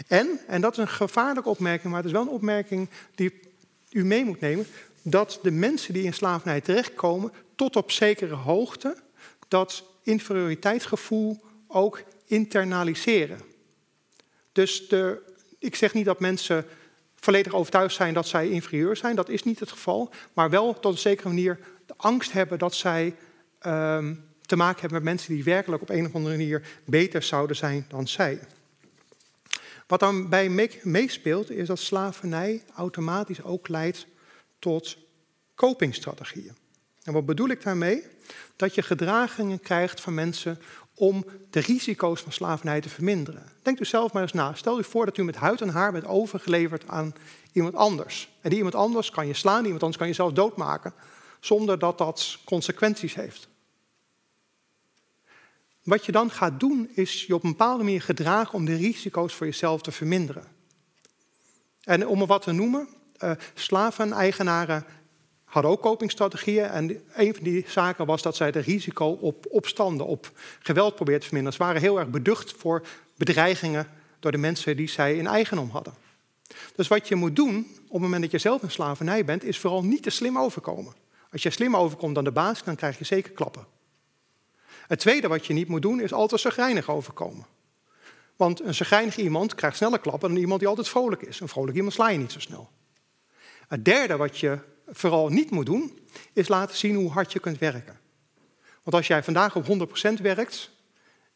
En, 0.08 0.40
en 0.48 0.62
dat 0.62 0.72
is 0.72 0.78
een 0.78 0.88
gevaarlijke 0.88 1.50
opmerking, 1.50 1.88
maar 1.88 2.02
het 2.02 2.12
is 2.12 2.18
wel 2.18 2.22
een 2.22 2.34
opmerking 2.34 2.90
die 3.16 3.40
u 3.90 4.06
mee 4.06 4.26
moet 4.26 4.40
nemen, 4.40 4.66
dat 5.02 5.40
de 5.42 5.52
mensen 5.52 5.94
die 5.94 6.04
in 6.04 6.14
slavernij 6.14 6.62
terechtkomen, 6.62 7.32
tot 7.56 7.76
op 7.76 7.92
zekere 7.92 8.36
hoogte, 8.36 8.98
dat 9.48 9.84
inferioriteitsgevoel 10.04 11.40
ook 11.68 12.04
internaliseren. 12.26 13.40
Dus 14.52 14.88
de, 14.88 15.22
ik 15.60 15.76
zeg 15.76 15.94
niet 15.94 16.06
dat 16.06 16.20
mensen 16.20 16.66
volledig 17.16 17.54
overtuigd 17.54 17.96
zijn 17.96 18.14
dat 18.14 18.28
zij 18.28 18.50
inferieur 18.50 18.98
zijn, 18.98 19.16
dat 19.16 19.30
is 19.30 19.44
niet 19.44 19.60
het 19.60 19.72
geval, 19.72 20.10
maar 20.34 20.50
wel 20.50 20.80
tot 20.80 20.92
een 20.92 20.98
zekere 20.98 21.28
manier 21.28 21.60
de 21.86 21.94
angst 21.98 22.32
hebben 22.32 22.60
dat 22.60 22.76
zij 22.76 23.16
ehm, 23.60 24.14
te 24.42 24.56
maken 24.56 24.82
hebben 24.82 25.04
met 25.04 25.12
mensen 25.14 25.34
die 25.34 25.44
werkelijk 25.44 25.82
op 25.82 25.90
een 25.90 26.06
of 26.06 26.16
andere 26.16 26.38
manier 26.38 26.68
beter 26.86 27.24
zouden 27.24 27.56
zijn 27.56 27.86
dan 27.90 28.08
zij. 28.08 28.40
Wat 29.92 30.00
dan 30.00 30.30
bij 30.30 30.72
meespeelt, 30.84 31.50
is 31.50 31.68
dat 31.68 31.80
slavernij 31.80 32.64
automatisch 32.76 33.44
ook 33.44 33.68
leidt 33.68 34.08
tot 34.60 34.98
copingstrategieën. 35.56 36.56
En 37.04 37.14
wat 37.14 37.26
bedoel 37.26 37.50
ik 37.50 37.64
daarmee? 37.64 38.04
Dat 38.56 38.76
je 38.76 38.82
gedragingen 38.82 39.60
krijgt 39.60 40.02
van 40.02 40.14
mensen 40.14 40.60
om 40.96 41.26
de 41.50 41.60
risico's 41.60 42.22
van 42.22 42.32
slavernij 42.32 42.82
te 42.82 42.90
verminderen. 42.90 43.52
Denk 43.62 43.80
u 43.80 43.86
zelf 43.86 44.14
maar 44.14 44.22
eens 44.22 44.34
na. 44.34 44.54
Stel 44.54 44.80
u 44.80 44.84
voor 44.84 45.06
dat 45.06 45.18
u 45.18 45.24
met 45.24 45.36
huid 45.36 45.62
en 45.62 45.70
haar 45.70 45.92
bent 45.92 46.06
overgeleverd 46.06 46.88
aan 46.88 47.14
iemand 47.52 47.76
anders. 47.76 48.30
En 48.42 48.50
die 48.50 48.58
iemand 48.58 48.76
anders 48.76 49.10
kan 49.10 49.28
je 49.28 49.34
slaan, 49.34 49.58
die 49.58 49.66
iemand 49.66 49.84
anders 49.84 50.00
kan 50.00 50.08
je 50.08 50.14
zelf 50.14 50.32
doodmaken, 50.32 50.94
zonder 51.40 51.80
dat 51.80 51.98
dat 51.98 52.40
consequenties 52.46 53.16
heeft. 53.16 53.50
Wat 55.84 56.06
je 56.06 56.12
dan 56.12 56.32
gaat 56.32 56.60
doen, 56.60 56.90
is 56.94 57.26
je 57.26 57.34
op 57.34 57.44
een 57.44 57.50
bepaalde 57.50 57.84
manier 57.84 58.02
gedragen 58.02 58.54
om 58.54 58.66
de 58.66 58.76
risico's 58.76 59.34
voor 59.34 59.46
jezelf 59.46 59.82
te 59.82 59.92
verminderen. 59.92 60.44
En 61.82 62.08
om 62.08 62.22
er 62.22 62.28
wat 62.28 62.42
te 62.42 62.52
noemen, 62.52 62.88
uh, 63.24 63.32
slaveneigenaren 63.54 64.86
hadden 65.44 65.72
ook 65.72 65.82
copingstrategieën. 65.82 66.66
En 66.66 67.02
een 67.14 67.34
van 67.34 67.44
die 67.44 67.66
zaken 67.68 68.06
was 68.06 68.22
dat 68.22 68.36
zij 68.36 68.48
het 68.48 68.56
risico 68.56 69.06
op 69.06 69.46
opstanden, 69.50 70.06
op 70.06 70.32
geweld 70.60 70.96
probeerden 70.96 71.22
te 71.22 71.28
verminderen. 71.28 71.58
Ze 71.58 71.64
waren 71.66 71.82
heel 71.82 72.00
erg 72.00 72.10
beducht 72.10 72.52
voor 72.52 72.88
bedreigingen 73.18 73.88
door 74.20 74.32
de 74.32 74.38
mensen 74.38 74.78
die 74.78 74.90
zij 74.90 75.18
in 75.18 75.28
eigendom 75.28 75.70
hadden. 75.70 75.94
Dus 76.76 76.88
wat 76.88 77.08
je 77.08 77.16
moet 77.16 77.36
doen 77.36 77.68
op 77.84 77.92
het 77.92 78.02
moment 78.02 78.22
dat 78.22 78.32
je 78.32 78.38
zelf 78.38 78.62
in 78.62 78.72
slavernij 78.72 79.26
bent, 79.26 79.44
is 79.44 79.60
vooral 79.60 79.84
niet 79.84 80.04
te 80.04 80.10
slim 80.10 80.38
overkomen. 80.38 80.94
Als 81.32 81.44
je 81.44 81.50
slim 81.50 81.76
overkomt 81.76 82.16
dan 82.16 82.24
de 82.24 82.32
baas, 82.32 82.64
dan 82.64 82.76
krijg 82.76 82.98
je 82.98 83.06
zeker 83.06 83.32
klappen. 83.32 83.66
Het 84.92 85.00
tweede 85.00 85.28
wat 85.28 85.46
je 85.46 85.54
niet 85.54 85.68
moet 85.68 85.82
doen, 85.82 86.02
is 86.02 86.14
altijd 86.14 86.42
zagrijnig 86.42 86.90
overkomen. 86.90 87.46
Want 88.36 88.62
een 88.62 88.74
zagrijnig 88.74 89.18
iemand 89.18 89.56
krijgt 89.56 89.78
sneller 89.78 90.00
klappen 90.00 90.30
dan 90.30 90.38
iemand 90.38 90.60
die 90.60 90.70
altijd 90.70 90.90
vrolijk 90.90 91.22
is. 91.22 91.40
Een 91.40 91.48
vrolijk 91.48 91.76
iemand 91.76 91.94
sla 91.94 92.10
je 92.10 92.18
niet 92.18 92.32
zo 92.32 92.40
snel. 92.40 92.70
Het 93.68 93.86
derde 93.86 94.18
wat 94.18 94.38
je 94.38 94.60
vooral 94.88 95.30
niet 95.30 95.52
moet 95.52 95.66
doen, 95.66 96.00
is 96.34 96.48
laten 96.48 96.78
zien 96.78 96.96
hoe 96.96 97.12
hard 97.12 97.32
je 97.32 97.40
kunt 97.40 97.58
werken. 97.58 98.00
Want 98.84 98.96
als 98.96 99.08
jij 99.08 99.24
vandaag 99.24 99.56
op 99.56 99.66
100% 100.20 100.22
werkt 100.22 100.72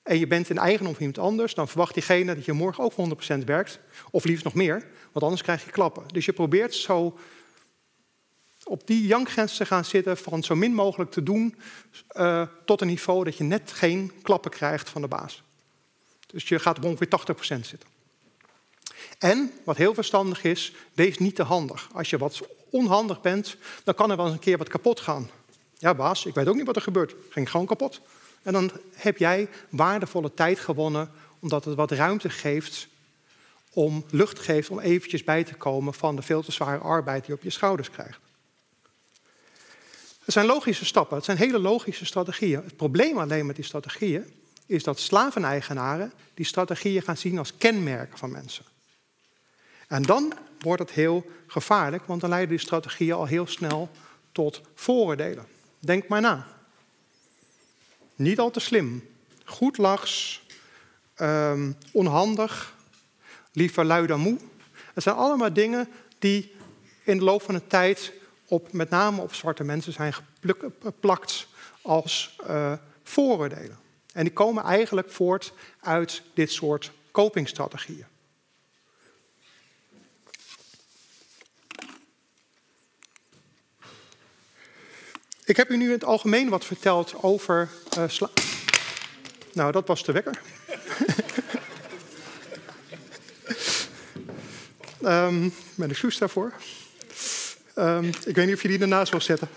en 0.04 0.20
je 0.20 0.28
bent 0.28 0.50
in 0.50 0.58
eigendom 0.58 0.94
van 0.94 1.06
iemand 1.06 1.28
anders, 1.28 1.54
dan 1.54 1.68
verwacht 1.68 1.94
diegene 1.94 2.36
dat 2.36 2.46
je 2.46 2.54
morgen 2.54 2.84
ook 2.84 2.94
100% 3.34 3.44
werkt, 3.46 3.80
of 4.12 4.24
liefst 4.24 4.44
nog 4.44 4.54
meer, 4.54 4.88
want 5.12 5.26
anders 5.26 5.42
krijg 5.42 5.66
je 5.66 5.72
klappen. 5.72 6.04
Dus 6.08 6.26
je 6.26 6.34
probeert 6.34 6.74
zo 6.74 7.18
op 8.68 8.88
die 8.88 9.08
jankgrens 9.08 9.58
te 9.58 9.66
gaan 9.66 9.86
zitten 9.86 10.18
van 10.18 10.44
zo 10.44 10.56
min 10.56 10.74
mogelijk 10.74 11.12
te 11.12 11.24
doen 11.24 11.56
uh, 12.18 12.48
tot 12.66 12.82
een 12.82 12.88
niveau 12.88 13.24
dat 13.24 13.38
je 13.38 13.44
net 13.44 13.72
geen 13.72 14.12
klappen 14.22 14.52
krijgt 14.52 14.90
van 14.90 15.02
de 15.02 15.08
baas. 15.08 15.44
Dus 16.28 16.48
je 16.48 16.60
gaat 16.60 16.78
op 16.78 16.84
ongeveer 16.84 17.36
80% 17.36 17.38
zitten. 17.44 17.90
En, 19.20 19.52
wat 19.64 19.78
heel 19.78 19.94
verstandig 19.94 20.44
is, 20.44 20.74
wees 20.94 21.18
niet 21.18 21.36
te 21.36 21.44
handig. 21.44 21.90
Als 21.94 22.10
je 22.10 22.18
wat 22.18 22.42
onhandig 22.70 23.22
bent, 23.22 23.58
dan 23.84 23.94
kan 23.94 24.12
er 24.12 24.18
wel 24.18 24.26
eens 24.26 24.36
een 24.36 24.42
keer 24.42 24.58
wat 24.58 24.68
kapot 24.68 25.00
gaan. 25.00 25.30
Ja, 25.78 25.94
baas, 25.94 26.26
ik 26.26 26.34
weet 26.34 26.48
ook 26.48 26.56
niet 26.56 26.66
wat 26.66 26.76
er 26.76 26.82
gebeurt. 26.82 27.16
Ging 27.30 27.50
gewoon 27.50 27.66
kapot. 27.66 28.02
En 28.42 28.54
dan 28.54 28.72
heb 28.94 29.18
jij 29.18 29.50
waardevolle 29.70 30.34
tijd 30.34 30.60
gewonnen, 30.60 31.12
omdat 31.40 31.66
het 31.66 31.76
wat 31.76 31.92
ruimte 31.92 32.30
geeft, 32.30 32.88
om 33.74 34.06
lucht 34.10 34.40
geeft 34.40 34.70
om 34.70 34.80
eventjes 34.80 35.24
bij 35.24 35.44
te 35.44 35.54
komen 35.54 35.94
van 35.94 36.16
de 36.16 36.22
veel 36.22 36.44
te 36.44 36.52
zware 36.52 36.78
arbeid 36.78 37.20
die 37.20 37.32
je 37.32 37.38
op 37.38 37.44
je 37.44 37.50
schouders 37.50 37.90
krijgt. 37.90 38.20
Het 40.26 40.34
zijn 40.34 40.46
logische 40.46 40.86
stappen, 40.86 41.16
het 41.16 41.26
zijn 41.26 41.38
hele 41.38 41.60
logische 41.60 42.06
strategieën. 42.06 42.64
Het 42.64 42.76
probleem 42.76 43.18
alleen 43.18 43.46
met 43.46 43.56
die 43.56 43.66
strategieën 43.66 44.34
is 44.66 44.84
dat 44.84 45.00
slaveneigenaren 45.00 46.14
die 46.34 46.46
strategieën 46.46 47.02
gaan 47.02 47.18
zien 47.18 47.38
als 47.38 47.58
kenmerken 47.58 48.18
van 48.18 48.32
mensen. 48.32 48.66
En 49.88 50.04
dan 50.04 50.34
wordt 50.60 50.82
het 50.82 50.92
heel 50.92 51.26
gevaarlijk, 51.48 52.06
want 52.06 52.22
dan 52.22 52.30
leiden 52.30 52.50
die 52.50 52.66
strategieën 52.66 53.14
al 53.14 53.26
heel 53.26 53.48
snel 53.48 53.90
tot 54.32 54.62
vooroordelen. 54.76 55.46
Denk 55.80 56.08
maar 56.08 56.22
na. 56.22 56.48
Niet 58.16 58.40
al 58.40 58.52
te 58.52 58.60
slim, 58.60 59.08
goed 59.44 59.78
lachs, 59.78 60.44
um, 61.22 61.78
onhandig, 61.92 62.76
liever 63.52 63.86
lui 63.86 64.08
dan 64.08 64.20
moe. 64.20 64.38
Het 64.94 65.04
zijn 65.04 65.16
allemaal 65.16 65.54
dingen 65.54 65.88
die 66.20 66.56
in 67.04 67.18
de 67.18 67.24
loop 67.24 67.42
van 67.42 67.54
de 67.54 67.68
tijd 67.68 68.14
op, 68.48 68.74
met 68.74 68.90
name 68.90 69.22
op 69.22 69.34
zwarte 69.34 69.64
mensen 69.64 69.94
zijn 69.94 70.14
geplakt 70.80 71.48
als 71.82 72.38
uh, 72.50 72.74
vooroordelen. 73.04 73.80
En 74.14 74.24
die 74.24 74.34
komen 74.34 74.64
eigenlijk 74.64 75.12
voort 75.12 75.54
uit 75.80 76.22
dit 76.34 76.52
soort 76.52 76.92
copingstrategieën. 77.12 78.06
Ik 85.46 85.58
heb 85.58 85.70
u 85.70 85.78
nu 85.78 85.86
in 85.86 85.92
het 85.92 86.04
algemeen 86.04 86.50
wat 86.50 86.66
verteld 86.66 87.24
over 87.24 87.70
sla... 88.08 88.30
Nou, 89.54 89.72
dat 89.72 89.88
was 89.88 90.04
de 90.04 90.12
wekker. 90.12 90.42
um, 95.02 95.54
mijn 95.76 95.90
excuus 95.90 96.18
daarvoor. 96.18 96.54
Um, 97.76 98.06
ik 98.26 98.36
weet 98.36 98.46
niet 98.46 98.56
of 98.56 98.62
je 98.62 98.68
die 98.68 98.80
ernaast 98.80 99.12
wil 99.12 99.22
zetten. 99.22 99.48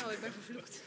Nou, 0.00 0.12
ik 0.12 0.20
ben 0.20 0.32
vervloekt. 0.32 0.80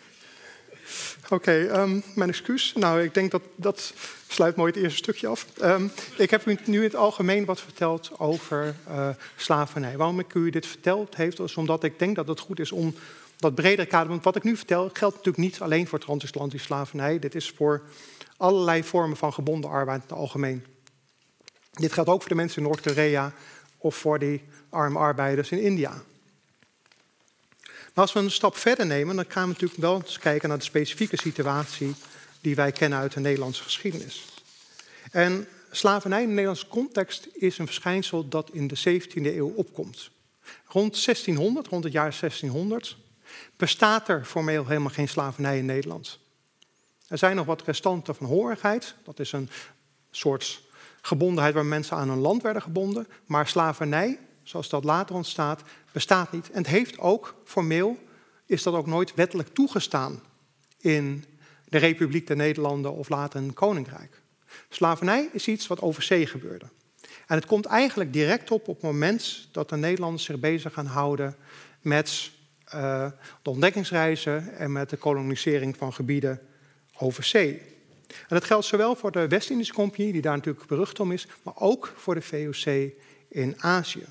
Oké, 1.23 1.33
okay, 1.33 1.61
um, 1.61 1.71
ehm, 1.71 2.01
mijn 2.15 2.29
excuus. 2.29 2.73
Nou, 2.75 3.03
ik 3.03 3.13
denk 3.13 3.31
dat 3.31 3.41
dat 3.55 3.93
sluit 4.27 4.55
mooi 4.55 4.71
het 4.71 4.81
eerste 4.81 4.97
stukje 4.97 5.27
af. 5.27 5.45
Um, 5.61 5.91
ik 6.17 6.29
heb 6.29 6.45
u 6.45 6.57
nu 6.65 6.77
in 6.77 6.83
het 6.83 6.95
algemeen 6.95 7.45
wat 7.45 7.61
verteld 7.61 8.11
over 8.19 8.75
uh, 8.89 9.09
slavernij. 9.35 9.97
Waarom 9.97 10.19
ik 10.19 10.33
u 10.33 10.49
dit 10.49 10.65
verteld 10.65 11.15
heeft, 11.15 11.39
is 11.39 11.55
omdat 11.55 11.83
ik 11.83 11.99
denk 11.99 12.15
dat 12.15 12.27
het 12.27 12.39
goed 12.39 12.59
is 12.59 12.71
om 12.71 12.95
dat 13.37 13.55
bredere 13.55 13.87
kader. 13.87 14.09
Want 14.09 14.23
wat 14.23 14.35
ik 14.35 14.43
nu 14.43 14.57
vertel 14.57 14.89
geldt 14.93 15.15
natuurlijk 15.15 15.43
niet 15.43 15.61
alleen 15.61 15.87
voor 15.87 15.99
transatlantische 15.99 16.65
slavernij. 16.65 17.19
Dit 17.19 17.35
is 17.35 17.53
voor 17.55 17.81
allerlei 18.37 18.83
vormen 18.83 19.17
van 19.17 19.33
gebonden 19.33 19.69
arbeid 19.69 20.01
in 20.01 20.07
het 20.07 20.17
algemeen. 20.17 20.65
Dit 21.71 21.93
geldt 21.93 22.09
ook 22.09 22.19
voor 22.19 22.29
de 22.29 22.35
mensen 22.35 22.61
in 22.61 22.67
Noord-Korea 22.67 23.33
of 23.77 23.95
voor 23.95 24.19
die 24.19 24.43
arme 24.73 24.99
arbeiders 24.99 25.51
in 25.51 25.61
India. 25.61 26.01
Maar 27.93 28.03
als 28.03 28.13
we 28.13 28.19
een 28.19 28.31
stap 28.31 28.57
verder 28.57 28.85
nemen, 28.85 29.15
dan 29.15 29.25
gaan 29.27 29.43
we 29.43 29.53
natuurlijk 29.53 29.81
wel 29.81 29.95
eens 29.95 30.19
kijken 30.19 30.49
naar 30.49 30.57
de 30.57 30.63
specifieke 30.63 31.17
situatie 31.17 31.95
die 32.41 32.55
wij 32.55 32.71
kennen 32.71 32.99
uit 32.99 33.13
de 33.13 33.19
Nederlandse 33.19 33.63
geschiedenis. 33.63 34.25
En 35.11 35.47
slavernij 35.71 36.21
in 36.21 36.27
de 36.27 36.33
Nederlandse 36.33 36.67
context 36.67 37.27
is 37.33 37.57
een 37.57 37.65
verschijnsel 37.65 38.27
dat 38.27 38.49
in 38.51 38.67
de 38.67 38.77
17e 38.77 39.13
eeuw 39.13 39.53
opkomt. 39.55 40.09
Rond 40.67 41.05
1600, 41.05 41.67
rond 41.67 41.83
het 41.83 41.93
jaar 41.93 42.15
1600, 42.19 42.97
bestaat 43.57 44.09
er 44.09 44.25
formeel 44.25 44.67
helemaal 44.67 44.89
geen 44.89 45.09
slavernij 45.09 45.57
in 45.57 45.65
Nederland. 45.65 46.19
Er 47.07 47.17
zijn 47.17 47.35
nog 47.35 47.45
wat 47.45 47.63
restanten 47.63 48.15
van 48.15 48.25
horigheid. 48.25 48.95
Dat 49.03 49.19
is 49.19 49.31
een 49.31 49.49
soort 50.11 50.61
gebondenheid 51.01 51.53
waar 51.53 51.65
mensen 51.65 51.97
aan 51.97 52.09
hun 52.09 52.19
land 52.19 52.41
werden 52.41 52.61
gebonden. 52.61 53.07
Maar 53.25 53.47
slavernij, 53.47 54.19
zoals 54.43 54.69
dat 54.69 54.83
later 54.83 55.15
ontstaat, 55.15 55.61
bestaat 55.91 56.31
niet. 56.31 56.51
En 56.51 56.57
het 56.57 56.67
heeft 56.67 56.99
ook 56.99 57.35
formeel, 57.45 57.97
is 58.45 58.63
dat 58.63 58.73
ook 58.73 58.87
nooit 58.87 59.13
wettelijk 59.13 59.49
toegestaan 59.53 60.21
in 60.79 61.25
de 61.65 61.77
Republiek 61.77 62.27
der 62.27 62.35
Nederlanden 62.35 62.93
of 62.93 63.09
later 63.09 63.39
een 63.39 63.53
koninkrijk. 63.53 64.21
Slavernij 64.69 65.29
is 65.31 65.47
iets 65.47 65.67
wat 65.67 65.81
over 65.81 66.03
zee 66.03 66.25
gebeurde. 66.25 66.65
En 67.27 67.35
het 67.35 67.45
komt 67.45 67.65
eigenlijk 67.65 68.13
direct 68.13 68.51
op 68.51 68.67
op 68.67 68.75
het 68.75 68.83
moment 68.83 69.47
dat 69.51 69.69
de 69.69 69.75
Nederlanders 69.75 70.23
zich 70.23 70.39
bezig 70.39 70.73
gaan 70.73 70.85
houden 70.85 71.35
met 71.81 72.31
uh, 72.75 73.11
de 73.41 73.49
ontdekkingsreizen 73.49 74.55
en 74.55 74.71
met 74.71 74.89
de 74.89 74.97
kolonisering 74.97 75.77
van 75.77 75.93
gebieden 75.93 76.41
over 76.97 77.23
zee. 77.23 77.61
En 78.07 78.27
dat 78.27 78.43
geldt 78.43 78.65
zowel 78.65 78.95
voor 78.95 79.11
de 79.11 79.27
West-Indische 79.27 79.73
Compagnie, 79.73 80.11
die 80.11 80.21
daar 80.21 80.35
natuurlijk 80.35 80.67
berucht 80.67 80.99
om 80.99 81.11
is, 81.11 81.27
maar 81.43 81.57
ook 81.57 81.93
voor 81.95 82.15
de 82.15 82.21
VOC 82.21 82.91
in 83.29 83.63
Azië. 83.63 84.05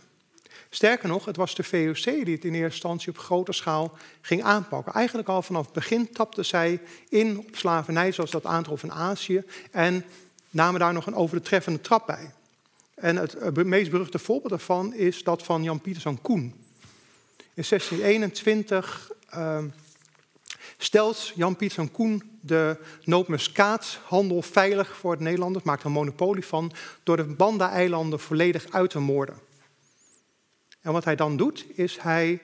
Sterker 0.74 1.08
nog, 1.08 1.24
het 1.24 1.36
was 1.36 1.54
de 1.54 1.62
VOC 1.62 2.04
die 2.04 2.34
het 2.34 2.44
in 2.44 2.54
eerste 2.54 2.62
instantie 2.62 3.08
op 3.08 3.18
grote 3.18 3.52
schaal 3.52 3.96
ging 4.20 4.42
aanpakken. 4.42 4.92
Eigenlijk 4.92 5.28
al 5.28 5.42
vanaf 5.42 5.64
het 5.64 5.74
begin 5.74 6.12
tapte 6.12 6.42
zij 6.42 6.80
in 7.08 7.38
op 7.38 7.56
slavernij 7.56 8.12
zoals 8.12 8.30
dat 8.30 8.44
aantrof 8.44 8.82
in 8.82 8.92
Azië 8.92 9.42
en 9.70 10.04
namen 10.50 10.80
daar 10.80 10.92
nog 10.92 11.06
een 11.06 11.14
over 11.14 11.36
de 11.36 11.42
treffende 11.42 11.80
trap 11.80 12.06
bij. 12.06 12.32
En 12.94 13.16
het 13.16 13.64
meest 13.64 13.90
beruchte 13.90 14.18
voorbeeld 14.18 14.50
daarvan 14.50 14.94
is 14.94 15.22
dat 15.22 15.42
van 15.42 15.62
Jan 15.62 15.80
Pieterszoon 15.80 16.20
Koen. 16.20 16.42
In 17.54 17.64
1621 17.68 19.10
uh, 19.34 19.58
stelt 20.78 21.32
Jan 21.34 21.56
Pieterszoon 21.56 21.90
Koen 21.90 22.38
de 22.40 22.76
nootmuskaathandel 23.04 24.42
veilig 24.42 24.96
voor 24.96 25.16
de 25.16 25.22
Nederlanders, 25.22 25.64
maakt 25.64 25.80
er 25.80 25.86
een 25.86 25.92
monopolie 25.92 26.46
van, 26.46 26.72
door 27.02 27.16
de 27.16 27.24
Banda-eilanden 27.24 28.20
volledig 28.20 28.66
uit 28.70 28.90
te 28.90 28.98
moorden. 28.98 29.50
En 30.82 30.92
wat 30.92 31.04
hij 31.04 31.16
dan 31.16 31.36
doet, 31.36 31.66
is 31.74 31.98
hij 31.98 32.40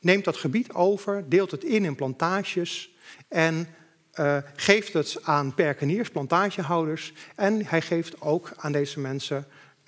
neemt 0.00 0.24
dat 0.24 0.36
gebied 0.36 0.72
over, 0.72 1.28
deelt 1.28 1.50
het 1.50 1.64
in 1.64 1.84
in 1.84 1.94
plantages 1.94 2.94
en 3.28 3.68
uh, 4.14 4.38
geeft 4.56 4.92
het 4.92 5.18
aan 5.22 5.54
perkeniers, 5.54 6.10
plantagehouders. 6.10 7.12
En 7.34 7.66
hij 7.66 7.80
geeft 7.80 8.20
ook 8.20 8.52
aan 8.56 8.72
deze 8.72 9.00
mensen 9.00 9.46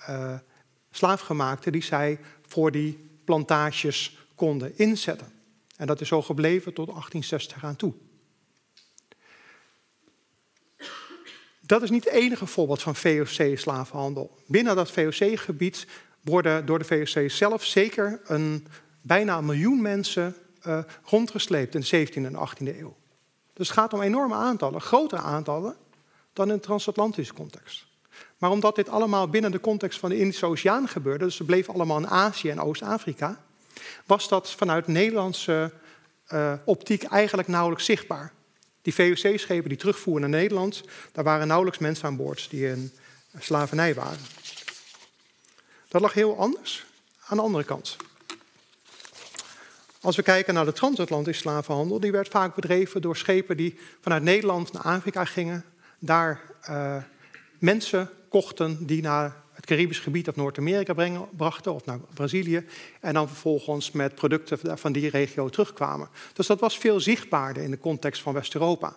uh, 0.09 0.33
slaafgemaakten 0.91 1.71
die 1.71 1.83
zij 1.83 2.19
voor 2.47 2.71
die 2.71 3.19
plantages 3.25 4.27
konden 4.35 4.77
inzetten. 4.77 5.27
En 5.75 5.87
dat 5.87 6.01
is 6.01 6.07
zo 6.07 6.21
gebleven 6.21 6.73
tot 6.73 6.85
1860 6.85 7.63
aan 7.63 7.75
toe. 7.75 7.93
Dat 11.61 11.81
is 11.81 11.89
niet 11.89 12.03
het 12.03 12.13
enige 12.13 12.45
voorbeeld 12.45 12.81
van 12.81 12.95
VOC-slavenhandel. 12.95 14.37
Binnen 14.47 14.75
dat 14.75 14.91
VOC-gebied 14.91 15.87
worden 16.27 16.65
door 16.65 16.79
de 16.79 16.85
VOC 16.85 17.29
zelf 17.29 17.65
zeker 17.65 18.19
een, 18.25 18.67
bijna 19.01 19.37
een 19.37 19.45
miljoen 19.45 19.81
mensen 19.81 20.35
uh, 20.67 20.79
rondgesleept 21.03 21.75
in 21.75 21.81
de 21.81 22.07
17e 22.07 22.13
en 22.13 22.35
18e 22.35 22.77
eeuw. 22.79 22.95
Dus 23.53 23.67
het 23.67 23.77
gaat 23.77 23.93
om 23.93 24.01
enorme 24.01 24.35
aantallen, 24.35 24.81
grotere 24.81 25.21
aantallen 25.21 25.75
dan 26.33 26.47
in 26.47 26.55
de 26.55 26.61
transatlantische 26.61 27.33
context. 27.33 27.85
Maar 28.37 28.51
omdat 28.51 28.75
dit 28.75 28.89
allemaal 28.89 29.29
binnen 29.29 29.51
de 29.51 29.59
context 29.59 29.99
van 29.99 30.09
de 30.09 30.17
Indische 30.17 30.45
Oceaan 30.45 30.87
gebeurde, 30.87 31.25
dus 31.25 31.35
ze 31.35 31.43
bleven 31.43 31.73
allemaal 31.73 31.97
in 31.97 32.07
Azië 32.07 32.49
en 32.49 32.61
Oost-Afrika, 32.61 33.43
was 34.05 34.27
dat 34.27 34.51
vanuit 34.51 34.87
Nederlandse 34.87 35.71
uh, 36.33 36.53
optiek 36.65 37.03
eigenlijk 37.03 37.47
nauwelijks 37.47 37.85
zichtbaar. 37.85 38.31
Die 38.81 38.93
VOC-schepen 38.93 39.69
die 39.69 39.77
terugvoeren 39.77 40.29
naar 40.29 40.39
Nederland, 40.39 40.83
daar 41.11 41.23
waren 41.23 41.47
nauwelijks 41.47 41.79
mensen 41.79 42.07
aan 42.07 42.15
boord 42.15 42.49
die 42.49 42.67
in 42.67 42.91
slavernij 43.39 43.93
waren. 43.93 44.19
Dat 45.87 46.01
lag 46.01 46.13
heel 46.13 46.37
anders 46.37 46.85
aan 47.27 47.37
de 47.37 47.43
andere 47.43 47.63
kant. 47.63 47.95
Als 50.01 50.15
we 50.15 50.21
kijken 50.21 50.53
naar 50.53 50.65
de 50.65 50.73
transatlantische 50.73 51.41
slavenhandel, 51.41 51.99
die 51.99 52.11
werd 52.11 52.27
vaak 52.27 52.55
bedreven 52.55 53.01
door 53.01 53.17
schepen 53.17 53.57
die 53.57 53.79
vanuit 54.01 54.23
Nederland 54.23 54.71
naar 54.71 54.83
Afrika 54.83 55.25
gingen, 55.25 55.65
daar 55.99 56.41
uh, 56.69 56.95
mensen 57.59 58.09
kochten 58.29 58.85
die 58.85 59.01
naar 59.01 59.35
het 59.53 59.65
Caribisch 59.65 59.99
gebied 59.99 60.27
of 60.27 60.35
Noord-Amerika 60.35 60.93
brachten, 61.35 61.73
of 61.73 61.85
naar 61.85 61.99
Brazilië, 62.13 62.65
en 62.99 63.13
dan 63.13 63.27
vervolgens 63.27 63.91
met 63.91 64.15
producten 64.15 64.77
van 64.77 64.91
die 64.91 65.09
regio 65.09 65.49
terugkwamen. 65.49 66.09
Dus 66.33 66.47
dat 66.47 66.59
was 66.59 66.77
veel 66.77 66.99
zichtbaarder 66.99 67.63
in 67.63 67.71
de 67.71 67.79
context 67.79 68.21
van 68.21 68.33
West-Europa. 68.33 68.95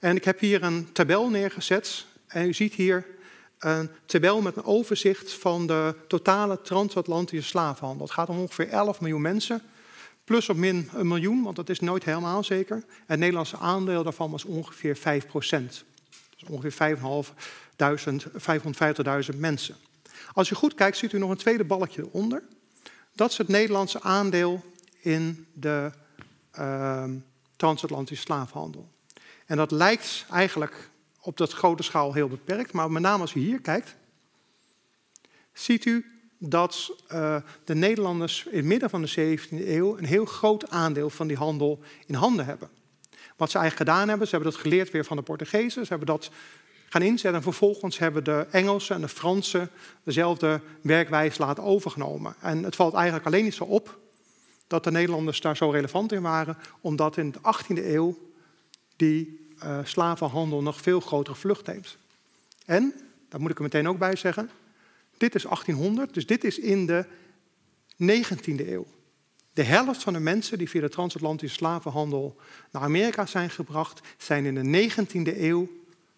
En 0.00 0.16
ik 0.16 0.24
heb 0.24 0.40
hier 0.40 0.62
een 0.62 0.92
tabel 0.92 1.28
neergezet, 1.28 2.06
en 2.26 2.46
u 2.46 2.54
ziet 2.54 2.74
hier 2.74 3.06
een 3.66 3.90
tabel 4.06 4.40
met 4.40 4.56
een 4.56 4.64
overzicht 4.64 5.32
van 5.32 5.66
de 5.66 5.94
totale 6.08 6.62
transatlantische 6.62 7.48
slavenhandel. 7.48 8.04
Het 8.06 8.14
gaat 8.14 8.28
om 8.28 8.38
ongeveer 8.38 8.68
11 8.68 9.00
miljoen 9.00 9.20
mensen, 9.20 9.62
plus 10.24 10.48
of 10.48 10.56
min 10.56 10.88
een 10.94 11.06
miljoen, 11.06 11.42
want 11.42 11.56
dat 11.56 11.68
is 11.68 11.80
nooit 11.80 12.04
helemaal 12.04 12.44
zeker. 12.44 12.84
Het 13.06 13.18
Nederlandse 13.18 13.56
aandeel 13.56 14.02
daarvan 14.02 14.30
was 14.30 14.44
ongeveer 14.44 14.96
5 14.96 15.26
procent. 15.26 15.84
Dus 16.36 16.48
ongeveer 16.48 16.98
550.000 19.32 19.38
mensen. 19.38 19.76
Als 20.32 20.50
u 20.50 20.54
goed 20.54 20.74
kijkt, 20.74 20.96
ziet 20.96 21.12
u 21.12 21.18
nog 21.18 21.30
een 21.30 21.36
tweede 21.36 21.64
balkje 21.64 22.02
eronder. 22.02 22.42
Dat 23.14 23.30
is 23.30 23.38
het 23.38 23.48
Nederlandse 23.48 24.02
aandeel 24.02 24.64
in 25.00 25.46
de 25.52 25.90
uh, 26.58 27.04
transatlantische 27.56 28.24
slavenhandel. 28.24 28.88
En 29.46 29.56
dat 29.56 29.70
lijkt 29.70 30.26
eigenlijk 30.30 30.90
op 31.26 31.36
dat 31.36 31.52
grote 31.52 31.82
schaal 31.82 32.12
heel 32.12 32.28
beperkt, 32.28 32.72
maar 32.72 32.90
met 32.90 33.02
name 33.02 33.20
als 33.20 33.34
u 33.34 33.40
hier 33.40 33.60
kijkt, 33.60 33.96
ziet 35.52 35.84
u 35.84 36.04
dat 36.38 36.92
uh, 37.12 37.36
de 37.64 37.74
Nederlanders 37.74 38.46
in 38.50 38.56
het 38.56 38.66
midden 38.66 38.90
van 38.90 39.02
de 39.02 39.38
17e 39.38 39.66
eeuw 39.66 39.98
een 39.98 40.04
heel 40.04 40.24
groot 40.24 40.70
aandeel 40.70 41.10
van 41.10 41.26
die 41.26 41.36
handel 41.36 41.80
in 42.06 42.14
handen 42.14 42.46
hebben. 42.46 42.68
Wat 43.36 43.50
ze 43.50 43.58
eigenlijk 43.58 43.90
gedaan 43.90 44.08
hebben, 44.08 44.28
ze 44.28 44.34
hebben 44.34 44.52
dat 44.52 44.60
geleerd 44.60 44.90
weer 44.90 45.04
van 45.04 45.16
de 45.16 45.22
Portugezen, 45.22 45.82
ze 45.82 45.88
hebben 45.88 46.06
dat 46.06 46.30
gaan 46.88 47.02
inzetten 47.02 47.34
en 47.34 47.42
vervolgens 47.42 47.98
hebben 47.98 48.24
de 48.24 48.46
Engelsen 48.50 48.94
en 48.94 49.00
de 49.00 49.08
Fransen 49.08 49.70
dezelfde 50.02 50.60
werkwijze 50.80 51.42
laten 51.42 51.62
overgenomen. 51.62 52.34
En 52.40 52.62
het 52.62 52.76
valt 52.76 52.94
eigenlijk 52.94 53.26
alleen 53.26 53.44
niet 53.44 53.54
zo 53.54 53.64
op 53.64 53.98
dat 54.66 54.84
de 54.84 54.90
Nederlanders 54.90 55.40
daar 55.40 55.56
zo 55.56 55.70
relevant 55.70 56.12
in 56.12 56.22
waren, 56.22 56.58
omdat 56.80 57.16
in 57.16 57.30
de 57.30 57.38
18e 57.38 57.84
eeuw 57.84 58.18
die 58.96 59.45
uh, 59.64 59.78
slavenhandel 59.84 60.62
nog 60.62 60.80
veel 60.80 61.00
grotere 61.00 61.36
vlucht 61.36 61.66
heeft. 61.66 61.98
En, 62.64 62.94
daar 63.28 63.40
moet 63.40 63.50
ik 63.50 63.56
er 63.56 63.62
meteen 63.62 63.88
ook 63.88 63.98
bij 63.98 64.16
zeggen, 64.16 64.50
dit 65.16 65.34
is 65.34 65.42
1800, 65.42 66.14
dus 66.14 66.26
dit 66.26 66.44
is 66.44 66.58
in 66.58 66.86
de 66.86 67.06
19e 68.02 68.68
eeuw. 68.68 68.86
De 69.52 69.62
helft 69.62 70.02
van 70.02 70.12
de 70.12 70.20
mensen 70.20 70.58
die 70.58 70.68
via 70.68 70.80
de 70.80 70.88
transatlantische 70.88 71.56
slavenhandel 71.56 72.36
naar 72.70 72.82
Amerika 72.82 73.26
zijn 73.26 73.50
gebracht, 73.50 74.00
zijn 74.18 74.44
in 74.44 74.54
de 74.54 74.90
19e 74.90 75.40
eeuw 75.40 75.68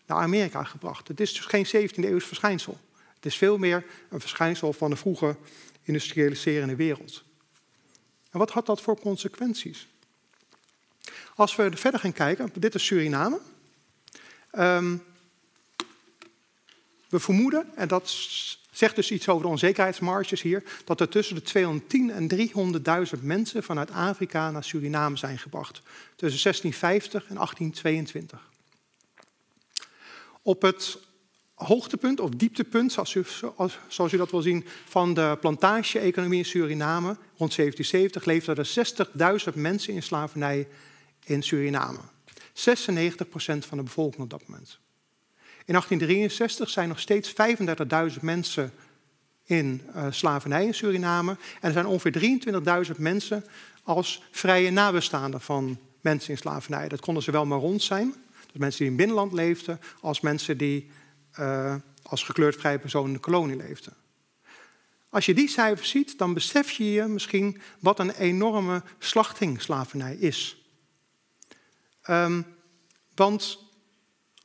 naar 0.06 0.18
Amerika 0.18 0.64
gebracht. 0.64 1.08
Het 1.08 1.20
is 1.20 1.32
dus 1.32 1.44
geen 1.44 1.66
17e 1.66 2.04
eeuws 2.04 2.24
verschijnsel. 2.24 2.78
Het 3.14 3.26
is 3.26 3.36
veel 3.36 3.58
meer 3.58 3.84
een 4.10 4.20
verschijnsel 4.20 4.72
van 4.72 4.90
de 4.90 4.96
vroege 4.96 5.36
industrialiserende 5.82 6.76
wereld. 6.76 7.24
En 8.30 8.38
wat 8.38 8.50
had 8.50 8.66
dat 8.66 8.80
voor 8.80 9.00
consequenties? 9.00 9.88
Als 11.38 11.56
we 11.56 11.70
verder 11.74 12.00
gaan 12.00 12.12
kijken, 12.12 12.50
dit 12.54 12.74
is 12.74 12.84
Suriname. 12.84 13.40
Um, 14.52 15.02
we 17.08 17.20
vermoeden, 17.20 17.76
en 17.76 17.88
dat 17.88 18.10
zegt 18.70 18.96
dus 18.96 19.10
iets 19.10 19.28
over 19.28 19.42
de 19.42 19.48
onzekerheidsmarges 19.48 20.42
hier, 20.42 20.62
dat 20.84 21.00
er 21.00 21.08
tussen 21.08 21.34
de 21.34 21.42
210 21.42 22.10
en 22.10 22.28
300.000 23.18 23.22
mensen 23.22 23.62
vanuit 23.62 23.90
Afrika 23.90 24.50
naar 24.50 24.64
Suriname 24.64 25.16
zijn 25.16 25.38
gebracht. 25.38 25.82
Tussen 26.16 26.42
1650 26.42 27.28
en 27.28 27.34
1822. 27.34 28.50
Op 30.42 30.62
het 30.62 30.98
hoogtepunt 31.54 32.20
of 32.20 32.30
dieptepunt, 32.30 32.92
zoals 32.92 33.14
u, 33.14 33.24
zoals 33.88 34.12
u 34.12 34.16
dat 34.16 34.30
wil 34.30 34.42
zien, 34.42 34.64
van 34.84 35.14
de 35.14 35.36
plantage-economie 35.40 36.38
in 36.38 36.44
Suriname, 36.44 37.16
rond 37.36 37.56
1770, 37.56 38.24
leefden 38.24 38.56
er 38.56 39.40
60.000 39.52 39.54
mensen 39.54 39.94
in 39.94 40.02
slavernij 40.02 40.68
in 41.28 41.42
Suriname. 41.42 41.98
96% 42.52 42.52
van 43.58 43.78
de 43.78 43.82
bevolking 43.82 44.22
op 44.22 44.30
dat 44.30 44.46
moment. 44.46 44.78
In 45.64 45.74
1863 45.74 46.70
zijn 46.70 46.88
nog 46.88 47.00
steeds 47.00 47.34
35.000 48.12 48.20
mensen 48.20 48.72
in 49.44 49.82
uh, 49.96 50.06
slavernij 50.10 50.64
in 50.64 50.74
Suriname. 50.74 51.30
En 51.30 51.38
er 51.60 51.72
zijn 51.72 51.86
ongeveer 51.86 52.40
23.000 52.94 52.96
mensen 52.96 53.44
als 53.82 54.22
vrije 54.30 54.70
nabestaanden 54.70 55.40
van 55.40 55.78
mensen 56.00 56.30
in 56.30 56.38
slavernij. 56.38 56.88
Dat 56.88 57.00
konden 57.00 57.22
zowel 57.22 57.46
Marons 57.46 57.86
zijn, 57.86 58.14
dus 58.46 58.60
mensen 58.60 58.78
die 58.78 58.86
in 58.86 58.92
het 58.92 58.96
binnenland 58.96 59.32
leefden, 59.32 59.80
als 60.00 60.20
mensen 60.20 60.58
die 60.58 60.90
uh, 61.40 61.74
als 62.02 62.22
gekleurd 62.22 62.56
vrije 62.56 62.78
persoon 62.78 63.06
in 63.06 63.12
de 63.12 63.18
kolonie 63.18 63.56
leefden. 63.56 63.92
Als 65.08 65.26
je 65.26 65.34
die 65.34 65.48
cijfers 65.48 65.90
ziet, 65.90 66.18
dan 66.18 66.34
besef 66.34 66.70
je 66.70 66.92
je 66.92 67.02
misschien 67.02 67.60
wat 67.78 67.98
een 67.98 68.10
enorme 68.10 68.82
slachting 68.98 69.62
slavernij 69.62 70.14
is. 70.14 70.57
Um, 72.10 72.46
want 73.14 73.58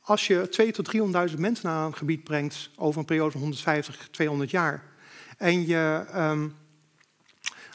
als 0.00 0.26
je 0.26 0.48
2 0.48 0.72
tot 0.72 0.92
300.000 1.30 1.38
mensen 1.38 1.68
naar 1.68 1.86
een 1.86 1.96
gebied 1.96 2.24
brengt 2.24 2.70
over 2.76 2.98
een 3.00 3.06
periode 3.06 3.30
van 3.30 3.40
150, 3.40 4.08
200 4.10 4.50
jaar 4.50 4.82
en 5.38 5.66
je 5.66 6.06
um, 6.14 6.56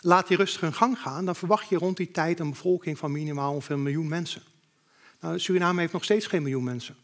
laat 0.02 0.28
die 0.28 0.38
rustig 0.38 0.62
hun 0.62 0.74
gang 0.74 1.00
gaan, 1.00 1.26
dan 1.26 1.36
verwacht 1.36 1.70
je 1.70 1.78
rond 1.78 1.98
die 1.98 2.12
tijd 2.12 2.40
een 2.40 2.50
bevolking 2.50 2.98
van 2.98 3.12
minimaal 3.12 3.54
ongeveer 3.54 3.76
een 3.76 3.84
miljoen 3.84 4.08
mensen. 4.08 4.42
Nou, 5.20 5.40
Suriname 5.40 5.80
heeft 5.80 5.94
nog 5.94 6.04
steeds 6.04 6.26
geen 6.26 6.42
miljoen 6.42 6.64
mensen. 6.64 6.96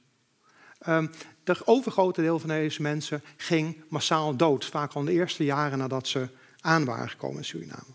Um, 0.88 1.12
de 1.44 1.68
overgrote 1.68 2.22
deel 2.22 2.40
van 2.40 2.50
deze 2.50 2.82
mensen 2.82 3.24
ging 3.38 3.84
massaal 3.90 4.36
dood, 4.36 4.66
vaak 4.66 4.94
al 4.94 5.00
in 5.00 5.06
de 5.06 5.12
eerste 5.12 5.44
jaren 5.44 5.78
nadat 5.78 6.08
ze 6.08 6.30
aan 6.60 6.86
waren 6.86 7.10
gekomen 7.10 7.38
in 7.38 7.46
Suriname. 7.46 7.94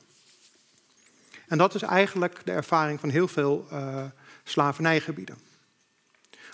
En 1.47 1.59
dat 1.59 1.75
is 1.75 1.83
eigenlijk 1.83 2.41
de 2.45 2.53
ervaring 2.53 3.01
van 3.01 3.09
heel 3.09 3.29
veel 3.29 3.67
uh, 3.73 4.05
slavernijgebieden. 4.51 5.39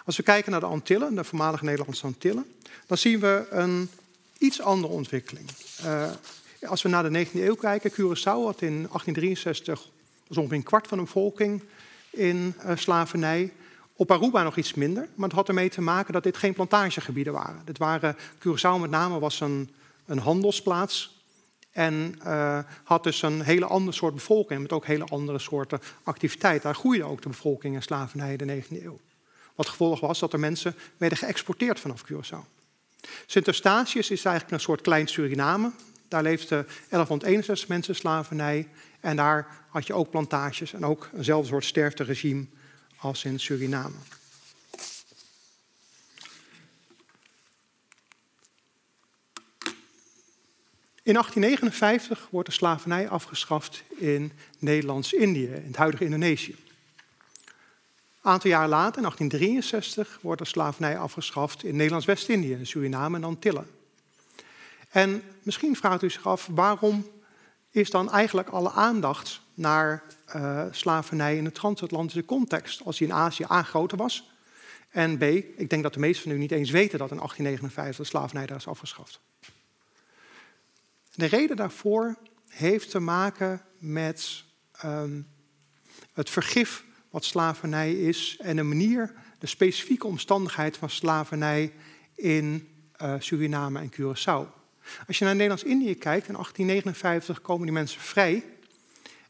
Als 0.04 0.16
we 0.16 0.22
kijken 0.22 0.50
naar 0.50 0.61
de 0.61 0.66
Antillen, 0.66 1.14
de 1.14 1.24
voormalige 1.24 1.64
Nederlandse 1.64 2.06
Antillen, 2.06 2.46
dan 2.87 2.98
zien 2.98 3.20
we 3.20 3.46
een 3.50 3.90
iets 4.38 4.61
andere 4.61 4.92
ontwikkeling. 4.92 5.50
Uh, 5.85 6.11
als 6.68 6.82
we 6.82 6.88
naar 6.88 7.11
de 7.11 7.26
19e 7.26 7.32
eeuw 7.32 7.54
kijken, 7.54 7.90
Curaçao 7.90 8.44
had 8.44 8.62
in 8.62 8.72
1863 8.72 9.88
was 10.26 10.37
ongeveer 10.37 10.56
een 10.56 10.62
kwart 10.62 10.87
van 10.87 10.98
de 10.98 11.04
bevolking 11.04 11.62
in 12.11 12.54
uh, 12.64 12.76
slavernij. 12.76 13.52
Op 13.92 14.11
Aruba 14.11 14.42
nog 14.42 14.56
iets 14.56 14.74
minder, 14.74 15.09
maar 15.14 15.28
het 15.28 15.37
had 15.37 15.48
ermee 15.48 15.68
te 15.68 15.80
maken 15.80 16.12
dat 16.12 16.22
dit 16.22 16.37
geen 16.37 16.54
plantagegebieden 16.54 17.32
waren. 17.32 17.62
Dit 17.64 17.78
waren 17.78 18.16
Curaçao 18.38 18.80
met 18.80 18.90
name 18.90 19.18
was 19.18 19.40
een, 19.40 19.70
een 20.06 20.18
handelsplaats 20.18 21.15
en 21.77 22.19
uh, 22.27 22.59
had 22.85 23.03
dus 23.03 23.23
een 23.23 23.41
hele 23.41 23.67
andere 23.67 23.97
soort 23.97 24.15
bevolking 24.15 24.61
met 24.61 24.73
ook 24.73 24.87
hele 24.87 25.05
andere 25.05 25.39
soorten 25.39 25.81
activiteit. 26.03 26.62
Daar 26.62 26.75
groeide 26.75 27.05
ook 27.05 27.23
de 27.23 27.29
bevolking 27.29 27.75
in 27.75 27.83
slavernij 27.83 28.37
in 28.37 28.47
de 28.47 28.62
19e 28.62 28.83
eeuw. 28.83 29.01
Wat 29.55 29.69
gevolg 29.69 30.01
was 30.01 30.19
dat 30.19 30.33
er 30.33 30.39
mensen 30.39 30.75
werden 30.97 31.19
geëxporteerd 31.19 31.81
vanaf 31.81 32.03
Curaçao. 32.03 32.45
Sint 33.27 33.47
Eustatius 33.47 34.11
is 34.11 34.25
eigenlijk 34.25 34.55
een 34.57 34.61
soort 34.61 34.81
klein 34.81 35.07
Suriname. 35.07 35.71
Daar 36.09 36.23
leefden 36.23 36.67
1161 36.67 37.69
mensen 37.69 37.95
slavernij. 37.95 38.69
En 39.01 39.17
daar 39.17 39.47
had 39.69 39.87
je 39.87 39.95
ook 39.95 40.11
plantages 40.11 40.73
en 40.73 40.85
ook 40.85 41.11
eenzelfde 41.17 41.49
soort 41.49 41.65
sterfteregime 41.65 42.47
als 42.97 43.25
in 43.25 43.41
Suriname. 43.41 43.97
In 51.07 51.12
1859 51.12 52.29
wordt 52.31 52.49
de 52.49 52.55
slavernij 52.55 53.09
afgeschaft 53.09 53.83
in 53.97 54.33
Nederlands-Indië, 54.59 55.47
in 55.47 55.66
het 55.66 55.77
huidige 55.77 56.05
Indonesië. 56.05 56.57
Een 58.23 58.31
aantal 58.33 58.51
jaar 58.51 58.69
later, 58.69 58.97
in 58.97 59.03
1863, 59.03 60.19
wordt 60.23 60.40
de 60.40 60.47
slavernij 60.47 60.99
afgeschaft 60.99 61.64
in 61.64 61.77
Nederlands-West-Indië, 61.77 62.59
Suriname 62.62 63.16
en 63.16 63.25
Antillen. 63.25 63.66
En 64.88 65.23
misschien 65.42 65.77
vraagt 65.77 66.03
u 66.03 66.11
zich 66.11 66.27
af, 66.27 66.49
waarom 66.51 67.07
is 67.71 67.90
dan 67.90 68.11
eigenlijk 68.11 68.49
alle 68.49 68.71
aandacht 68.71 69.40
naar 69.55 70.03
uh, 70.37 70.64
slavernij 70.71 71.37
in 71.37 71.45
de 71.45 71.53
transatlantische 71.53 72.25
context, 72.25 72.85
als 72.85 72.99
die 72.99 73.07
in 73.07 73.14
Azië 73.14 73.45
A 73.51 73.62
groter 73.62 73.99
was 73.99 74.31
en 74.90 75.19
B, 75.19 75.23
ik 75.23 75.71
denk 75.71 75.83
dat 75.83 75.95
de 75.95 76.01
meesten 76.01 76.23
van 76.23 76.33
u 76.33 76.38
niet 76.38 76.53
eens 76.53 76.71
weten 76.71 76.99
dat 76.99 77.11
in 77.11 77.16
1859 77.16 77.97
de 77.97 78.05
slavernij 78.05 78.47
daar 78.47 78.57
is 78.57 78.66
afgeschaft. 78.66 79.21
De 81.16 81.26
reden 81.26 81.57
daarvoor 81.57 82.16
heeft 82.48 82.90
te 82.90 82.98
maken 82.98 83.62
met 83.79 84.44
um, 84.85 85.26
het 86.12 86.31
vergif 86.31 86.85
wat 87.11 87.24
slavernij 87.24 87.92
is 87.92 88.37
en 88.40 88.57
de 88.57 88.62
manier, 88.62 89.14
de 89.38 89.46
specifieke 89.46 90.07
omstandigheid 90.07 90.76
van 90.76 90.90
slavernij 90.90 91.72
in 92.14 92.68
uh, 93.02 93.14
Suriname 93.18 93.81
en 93.81 93.92
Curaçao. 93.92 94.55
Als 95.07 95.18
je 95.18 95.24
naar 95.24 95.35
Nederlands-Indië 95.35 95.94
kijkt, 95.94 96.29
in 96.29 96.33
1859 96.33 97.40
komen 97.40 97.64
die 97.64 97.74
mensen 97.74 98.00
vrij. 98.00 98.44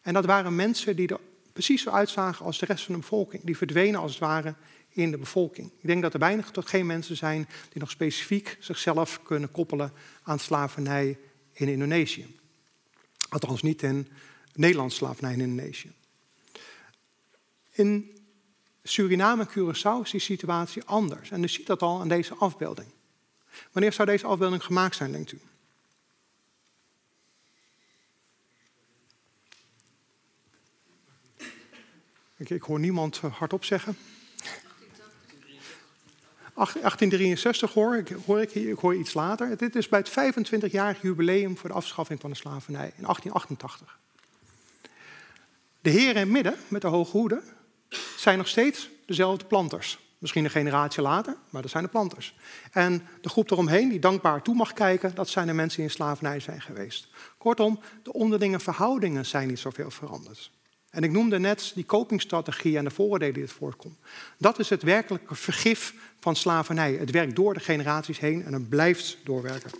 En 0.03 0.15
dat 0.15 0.25
waren 0.25 0.55
mensen 0.55 0.97
die 0.97 1.09
er 1.09 1.21
precies 1.53 1.83
zo 1.83 1.91
uitzagen 1.91 2.47
als 2.47 2.59
de 2.59 2.67
rest 2.67 2.85
van 2.85 2.95
de 2.95 3.01
bevolking. 3.01 3.43
Die 3.45 3.57
verdwenen 3.57 4.01
als 4.01 4.11
het 4.11 4.21
ware 4.21 4.55
in 4.89 5.11
de 5.11 5.19
bevolking. 5.19 5.71
Ik 5.81 5.87
denk 5.87 6.03
dat 6.03 6.15
er 6.15 6.21
weinig 6.21 6.51
tot 6.51 6.69
geen 6.69 6.87
mensen 6.87 7.17
zijn 7.17 7.49
die 7.69 7.81
nog 7.81 7.91
specifiek 7.91 8.57
zichzelf 8.61 9.23
kunnen 9.23 9.51
koppelen 9.51 9.93
aan 10.23 10.39
slavernij 10.39 11.19
in 11.57 11.69
Indonesië. 11.69 12.39
Althans 13.29 13.63
niet 13.63 13.83
in 13.83 14.09
Nederlands 14.55 14.97
slavernij 14.97 15.33
in 15.33 15.41
Indonesië. 15.41 15.93
In 17.71 18.19
Suriname 18.83 19.43
en 19.43 19.49
Curaçao 19.49 20.03
is 20.03 20.11
die 20.11 20.21
situatie 20.21 20.85
anders. 20.85 21.31
En 21.31 21.43
u 21.43 21.49
ziet 21.49 21.67
dat 21.67 21.83
al 21.83 22.01
aan 22.01 22.09
deze 22.09 22.35
afbeelding. 22.35 22.89
Wanneer 23.73 23.93
zou 23.93 24.09
deze 24.09 24.27
afbeelding 24.27 24.65
gemaakt 24.65 24.97
zijn, 24.97 25.13
denkt 25.13 25.33
u? 25.33 25.41
Ik, 32.37 32.51
ik 32.51 32.63
hoor 32.63 32.81
niemand 32.81 33.17
hardop 33.17 33.65
zeggen. 33.65 33.97
1863 36.57 37.73
hoor 37.73 37.97
ik, 37.97 38.09
hoor 38.27 38.41
ik, 38.41 38.55
ik 38.55 38.79
hoor 38.79 38.95
iets 38.95 39.15
later. 39.15 39.57
Dit 39.57 39.77
is 39.77 39.89
bij 39.89 39.99
het 39.99 40.11
25-jarig 40.11 41.03
jubileum 41.03 41.57
voor 41.57 41.69
de 41.69 41.75
afschaffing 41.75 42.21
van 42.21 42.31
de 42.31 42.37
slavernij 42.37 42.93
in 42.97 43.03
1888. 43.03 43.99
De 45.81 45.91
heren 45.91 46.23
in 46.23 46.31
midden 46.31 46.55
met 46.69 46.83
de 46.83 46.89
hoge 46.89 47.17
hoeden 47.17 47.43
zijn 48.17 48.39
nog 48.39 48.49
steeds 48.49 48.89
dezelfde 49.07 49.45
planters. 49.45 49.99
Misschien 50.19 50.45
een 50.45 50.51
generatie 50.51 51.03
later, 51.03 51.37
maar 51.51 51.63
dat 51.63 51.71
zijn 51.71 51.85
de 51.85 51.91
planters. 51.91 52.35
En 52.73 53.09
de 53.21 53.29
groep 53.29 53.51
eromheen, 53.51 53.89
die 53.89 53.99
dankbaar 53.99 54.43
toe 54.43 54.55
mag 54.55 54.73
kijken, 54.73 55.15
dat 55.15 55.29
zijn 55.29 55.47
de 55.47 55.53
mensen 55.53 55.77
die 55.77 55.87
in 55.89 55.95
slavernij 55.95 56.41
zijn 56.41 56.61
geweest. 56.61 57.09
Kortom, 57.39 57.81
de 58.03 58.13
onderlinge 58.13 58.61
verhoudingen 58.61 59.27
zijn 59.27 59.49
niet 59.49 59.59
zoveel 59.59 59.91
veranderd. 59.91 60.51
En 60.97 61.03
ik 61.03 61.11
noemde 61.11 61.39
net 61.39 61.73
die 61.75 61.87
copingstrategie 61.87 62.77
en 62.77 62.85
de 62.85 62.91
vooroordelen 62.91 63.35
die 63.35 63.43
het 63.43 63.53
voortkomt. 63.53 63.97
Dat 64.39 64.59
is 64.59 64.69
het 64.69 64.83
werkelijke 64.83 65.35
vergif 65.35 65.95
van 66.21 66.37
slavernij. 66.37 66.93
Het 66.93 67.11
werkt 67.11 67.37
door 67.37 67.55
de 67.55 67.61
generaties 67.61 68.19
heen 68.19 68.45
en 68.45 68.53
het 68.53 68.69
blijft 68.69 69.19
doorwerken. 69.25 69.71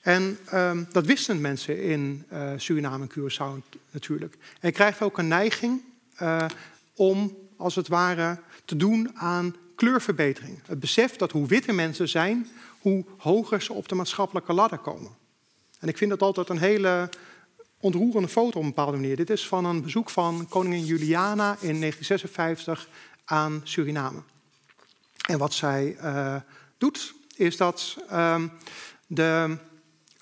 En 0.00 0.38
um, 0.54 0.88
dat 0.92 1.06
wisten 1.06 1.40
mensen 1.40 1.82
in 1.82 2.24
uh, 2.32 2.52
Suriname 2.56 3.06
en 3.08 3.10
Curaçao 3.10 3.78
natuurlijk. 3.90 4.34
En 4.34 4.68
je 4.68 4.72
krijgt 4.72 5.02
ook 5.02 5.18
een 5.18 5.28
neiging 5.28 5.82
uh, 6.22 6.46
om, 6.94 7.36
als 7.56 7.74
het 7.74 7.88
ware, 7.88 8.38
te 8.64 8.76
doen 8.76 9.10
aan 9.14 9.56
kleurverbetering. 9.74 10.60
Het 10.66 10.80
besef 10.80 11.16
dat 11.16 11.32
hoe 11.32 11.46
witte 11.46 11.72
mensen 11.72 12.08
zijn, 12.08 12.48
hoe 12.78 13.04
hoger 13.16 13.62
ze 13.62 13.72
op 13.72 13.88
de 13.88 13.94
maatschappelijke 13.94 14.52
ladder 14.52 14.78
komen. 14.78 15.10
En 15.78 15.88
ik 15.88 15.96
vind 15.96 16.10
dat 16.10 16.22
altijd 16.22 16.48
een 16.48 16.58
hele 16.58 17.08
ontroerende 17.86 18.28
foto 18.28 18.58
op 18.58 18.62
een 18.62 18.74
bepaalde 18.74 18.96
manier. 18.96 19.16
Dit 19.16 19.30
is 19.30 19.48
van 19.48 19.64
een 19.64 19.82
bezoek 19.82 20.10
van 20.10 20.46
koningin 20.48 20.84
Juliana 20.84 21.56
in 21.60 21.80
1956 21.80 22.88
aan 23.24 23.60
Suriname. 23.64 24.22
En 25.28 25.38
wat 25.38 25.52
zij 25.52 25.96
uh, 26.02 26.36
doet, 26.78 27.14
is 27.36 27.56
dat 27.56 27.96
uh, 28.12 28.42
de, 29.06 29.56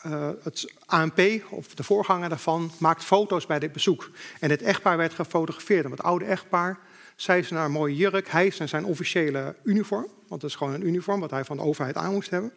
uh, 0.06 0.28
het 0.42 0.72
ANP, 0.86 1.20
of 1.50 1.74
de 1.74 1.82
voorganger 1.82 2.28
daarvan, 2.28 2.70
maakt 2.78 3.04
foto's 3.04 3.46
bij 3.46 3.58
dit 3.58 3.72
bezoek. 3.72 4.10
En 4.40 4.50
het 4.50 4.62
echtpaar 4.62 4.96
werd 4.96 5.14
gefotografeerd. 5.14 5.84
En 5.84 5.90
het 5.90 6.02
oude 6.02 6.24
echtpaar, 6.24 6.78
zij 7.16 7.38
is 7.38 7.50
naar 7.50 7.70
mooie 7.70 7.96
jurk, 7.96 8.28
hij 8.28 8.46
is 8.46 8.60
in 8.60 8.68
zijn 8.68 8.84
officiële 8.84 9.56
uniform. 9.62 10.06
Want 10.28 10.42
het 10.42 10.50
is 10.50 10.56
gewoon 10.56 10.74
een 10.74 10.86
uniform 10.86 11.20
wat 11.20 11.30
hij 11.30 11.44
van 11.44 11.56
de 11.56 11.62
overheid 11.62 11.96
aan 11.96 12.12
moest 12.12 12.30
hebben. 12.30 12.52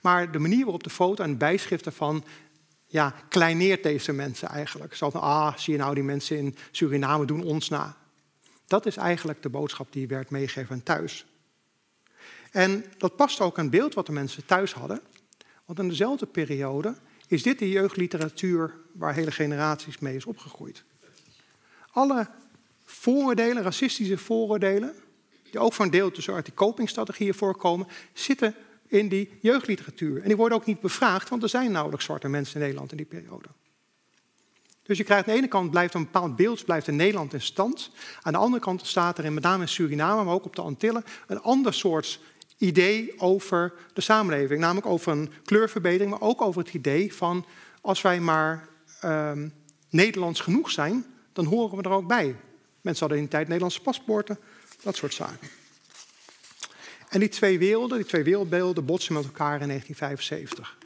Maar 0.00 0.32
de 0.32 0.38
manier 0.38 0.62
waarop 0.62 0.82
de 0.82 0.90
foto 0.90 1.24
en 1.24 1.38
bijschriften 1.38 1.92
van 1.92 2.24
ja, 2.92 3.14
kleineert 3.28 3.82
deze 3.82 4.12
mensen 4.12 4.48
eigenlijk. 4.48 4.94
Zo 4.94 5.10
van, 5.10 5.20
ah, 5.20 5.56
zie 5.56 5.72
je 5.72 5.78
nou, 5.78 5.94
die 5.94 6.02
mensen 6.02 6.36
in 6.36 6.56
Suriname 6.70 7.24
doen 7.24 7.42
ons 7.42 7.68
na. 7.68 7.96
Dat 8.66 8.86
is 8.86 8.96
eigenlijk 8.96 9.42
de 9.42 9.48
boodschap 9.48 9.92
die 9.92 10.08
werd 10.08 10.30
meegegeven 10.30 10.82
thuis. 10.82 11.26
En 12.50 12.84
dat 12.98 13.16
past 13.16 13.40
ook 13.40 13.58
aan 13.58 13.64
het 13.64 13.72
beeld 13.72 13.94
wat 13.94 14.06
de 14.06 14.12
mensen 14.12 14.46
thuis 14.46 14.72
hadden. 14.72 15.00
Want 15.64 15.78
in 15.78 15.88
dezelfde 15.88 16.26
periode 16.26 16.94
is 17.26 17.42
dit 17.42 17.58
de 17.58 17.68
jeugdliteratuur 17.68 18.74
waar 18.92 19.14
hele 19.14 19.32
generaties 19.32 19.98
mee 19.98 20.16
is 20.16 20.24
opgegroeid. 20.24 20.84
Alle 21.90 22.28
vooroordelen, 22.84 23.62
racistische 23.62 24.18
vooroordelen, 24.18 24.94
die 25.50 25.60
ook 25.60 25.78
een 25.78 25.90
deel 25.90 26.10
tussen 26.10 26.34
uit 26.34 26.44
die 26.44 26.54
copingstrategieën 26.54 27.34
voorkomen, 27.34 27.86
zitten 28.12 28.54
in 28.90 29.08
die 29.08 29.38
jeugdliteratuur. 29.40 30.20
En 30.22 30.26
die 30.26 30.36
worden 30.36 30.58
ook 30.58 30.66
niet 30.66 30.80
bevraagd, 30.80 31.28
want 31.28 31.42
er 31.42 31.48
zijn 31.48 31.72
nauwelijks 31.72 32.04
zwarte 32.04 32.28
mensen 32.28 32.54
in 32.54 32.60
Nederland 32.60 32.90
in 32.90 32.96
die 32.96 33.06
periode. 33.06 33.48
Dus 34.82 34.98
je 34.98 35.04
krijgt 35.04 35.26
aan 35.26 35.32
de 35.32 35.38
ene 35.38 35.48
kant 35.48 35.70
blijft 35.70 35.94
een 35.94 36.04
bepaald 36.04 36.36
beeld 36.36 36.64
blijft 36.64 36.88
in 36.88 36.96
Nederland 36.96 37.32
in 37.32 37.40
stand. 37.40 37.90
Aan 38.22 38.32
de 38.32 38.38
andere 38.38 38.62
kant 38.62 38.86
staat 38.86 39.18
er 39.18 39.24
in 39.24 39.34
met 39.34 39.42
name 39.42 39.62
in 39.62 39.68
Suriname, 39.68 40.24
maar 40.24 40.34
ook 40.34 40.44
op 40.44 40.56
de 40.56 40.62
Antillen, 40.62 41.04
een 41.26 41.40
ander 41.40 41.74
soort 41.74 42.20
idee 42.58 43.20
over 43.20 43.72
de 43.92 44.00
samenleving. 44.00 44.60
Namelijk 44.60 44.86
over 44.86 45.12
een 45.12 45.30
kleurverbetering, 45.44 46.10
maar 46.10 46.20
ook 46.20 46.42
over 46.42 46.62
het 46.62 46.74
idee 46.74 47.14
van 47.14 47.46
als 47.80 48.02
wij 48.02 48.20
maar 48.20 48.68
uh, 49.04 49.32
Nederlands 49.90 50.40
genoeg 50.40 50.70
zijn, 50.70 51.04
dan 51.32 51.44
horen 51.44 51.76
we 51.76 51.82
er 51.82 51.90
ook 51.90 52.06
bij. 52.06 52.36
Mensen 52.80 53.00
hadden 53.00 53.18
in 53.18 53.24
die 53.24 53.32
tijd 53.32 53.46
Nederlandse 53.46 53.80
paspoorten, 53.80 54.38
dat 54.82 54.96
soort 54.96 55.14
zaken. 55.14 55.59
En 57.10 57.20
die 57.20 57.28
twee 57.28 57.58
werelden, 57.58 57.98
die 57.98 58.06
twee 58.06 58.22
wereldbeelden, 58.22 58.84
botsen 58.84 59.14
met 59.14 59.24
elkaar 59.24 59.60
in 59.60 59.68
1975. 59.68 60.76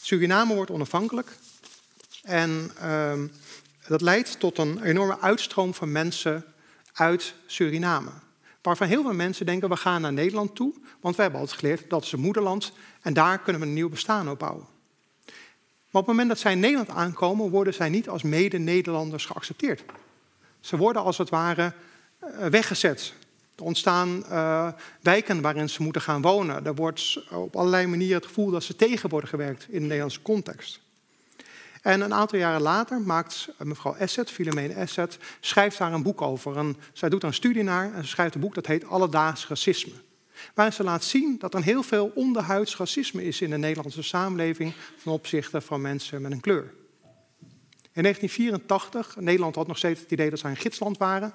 Suriname 0.00 0.54
wordt 0.54 0.70
onafhankelijk. 0.70 1.36
En 2.22 2.70
uh, 2.82 3.12
dat 3.88 4.00
leidt 4.00 4.40
tot 4.40 4.58
een 4.58 4.82
enorme 4.82 5.20
uitstroom 5.20 5.74
van 5.74 5.92
mensen 5.92 6.44
uit 6.92 7.34
Suriname. 7.46 8.10
Waarvan 8.62 8.86
heel 8.86 9.02
veel 9.02 9.14
mensen 9.14 9.46
denken, 9.46 9.68
we 9.68 9.76
gaan 9.76 10.00
naar 10.00 10.12
Nederland 10.12 10.54
toe, 10.54 10.72
want 11.00 11.16
wij 11.16 11.24
hebben 11.24 11.40
altijd 11.42 11.60
geleerd, 11.60 11.90
dat 11.90 12.04
is 12.04 12.10
het 12.10 12.20
moederland 12.20 12.72
en 13.00 13.12
daar 13.12 13.38
kunnen 13.38 13.62
we 13.62 13.68
een 13.68 13.74
nieuw 13.74 13.88
bestaan 13.88 14.30
opbouwen. 14.30 14.66
Maar 15.90 16.02
op 16.02 16.06
het 16.06 16.16
moment 16.16 16.28
dat 16.28 16.38
zij 16.38 16.52
in 16.52 16.60
Nederland 16.60 16.88
aankomen, 16.88 17.50
worden 17.50 17.74
zij 17.74 17.88
niet 17.88 18.08
als 18.08 18.22
mede-Nederlanders 18.22 19.26
geaccepteerd. 19.26 19.82
Ze 20.60 20.76
worden 20.76 21.02
als 21.02 21.18
het 21.18 21.28
ware 21.28 21.72
eh, 22.18 22.46
weggezet. 22.46 23.14
Er 23.56 23.64
ontstaan 23.64 24.24
uh, 24.30 24.68
wijken 25.00 25.40
waarin 25.40 25.68
ze 25.68 25.82
moeten 25.82 26.02
gaan 26.02 26.22
wonen. 26.22 26.66
Er 26.66 26.74
wordt 26.74 27.24
op 27.30 27.56
allerlei 27.56 27.86
manieren 27.86 28.16
het 28.16 28.26
gevoel 28.26 28.50
dat 28.50 28.62
ze 28.62 28.76
tegen 28.76 29.08
worden 29.08 29.28
gewerkt 29.28 29.66
in 29.68 29.80
de 29.80 29.86
Nederlandse 29.86 30.22
context. 30.22 30.80
En 31.82 32.00
een 32.00 32.14
aantal 32.14 32.38
jaren 32.38 32.62
later 32.62 33.00
maakt 33.00 33.48
mevrouw 33.58 33.96
Asset, 33.98 34.30
Philomene 34.30 34.76
Asset, 34.76 35.18
schrijft 35.40 35.78
daar 35.78 35.92
een 35.92 36.02
boek 36.02 36.22
over. 36.22 36.56
En 36.56 36.76
zij 36.92 37.08
doet 37.08 37.22
een 37.22 37.34
studie 37.34 37.62
naar 37.62 37.94
en 37.94 38.02
ze 38.02 38.08
schrijft 38.08 38.34
een 38.34 38.40
boek 38.40 38.54
dat 38.54 38.66
heet 38.66 38.86
Alledaags 38.86 39.48
Racisme. 39.48 39.94
Waarin 40.54 40.74
ze 40.74 40.82
laat 40.82 41.04
zien 41.04 41.36
dat 41.38 41.54
er 41.54 41.62
heel 41.62 41.82
veel 41.82 42.12
onderhuids 42.14 42.76
racisme 42.76 43.24
is 43.24 43.40
in 43.40 43.50
de 43.50 43.56
Nederlandse 43.56 44.02
samenleving 44.02 44.74
ten 45.02 45.12
opzichte 45.12 45.60
van 45.60 45.80
mensen 45.80 46.22
met 46.22 46.32
een 46.32 46.40
kleur. 46.40 46.74
In 47.92 48.02
1984, 48.02 49.16
Nederland 49.16 49.54
had 49.54 49.66
nog 49.66 49.78
steeds 49.78 50.00
het 50.00 50.10
idee 50.10 50.30
dat 50.30 50.38
zij 50.38 50.50
een 50.50 50.56
gidsland 50.56 50.98
waren. 50.98 51.34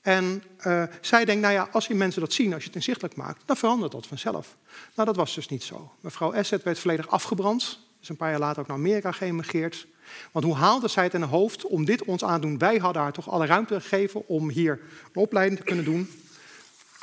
En 0.00 0.42
uh, 0.66 0.82
zij 1.00 1.24
denkt, 1.24 1.42
nou 1.42 1.54
ja, 1.54 1.68
als 1.72 1.86
die 1.86 1.96
mensen 1.96 2.20
dat 2.20 2.32
zien, 2.32 2.52
als 2.52 2.62
je 2.62 2.68
het 2.68 2.76
inzichtelijk 2.76 3.16
maakt, 3.16 3.42
dan 3.46 3.56
verandert 3.56 3.92
dat 3.92 4.06
vanzelf. 4.06 4.56
Nou, 4.94 5.08
dat 5.08 5.16
was 5.16 5.34
dus 5.34 5.48
niet 5.48 5.62
zo. 5.62 5.92
Mevrouw 6.00 6.34
Asset 6.34 6.62
werd 6.62 6.78
volledig 6.78 7.08
afgebrand. 7.08 7.78
Is 8.02 8.08
een 8.08 8.16
paar 8.16 8.30
jaar 8.30 8.38
later 8.38 8.62
ook 8.62 8.68
naar 8.68 8.76
Amerika 8.76 9.12
geëmigreerd. 9.12 9.86
Want 10.32 10.44
hoe 10.44 10.54
haalde 10.54 10.88
zij 10.88 11.04
het 11.04 11.14
in 11.14 11.20
haar 11.20 11.30
hoofd 11.30 11.66
om 11.66 11.84
dit 11.84 12.04
ons 12.04 12.24
aan 12.24 12.40
te 12.40 12.46
doen? 12.46 12.58
Wij 12.58 12.76
hadden 12.76 13.02
haar 13.02 13.12
toch 13.12 13.30
alle 13.30 13.46
ruimte 13.46 13.80
gegeven 13.80 14.28
om 14.28 14.50
hier 14.50 14.80
een 15.12 15.22
opleiding 15.22 15.58
te 15.58 15.66
kunnen 15.66 15.84
doen. 15.84 16.10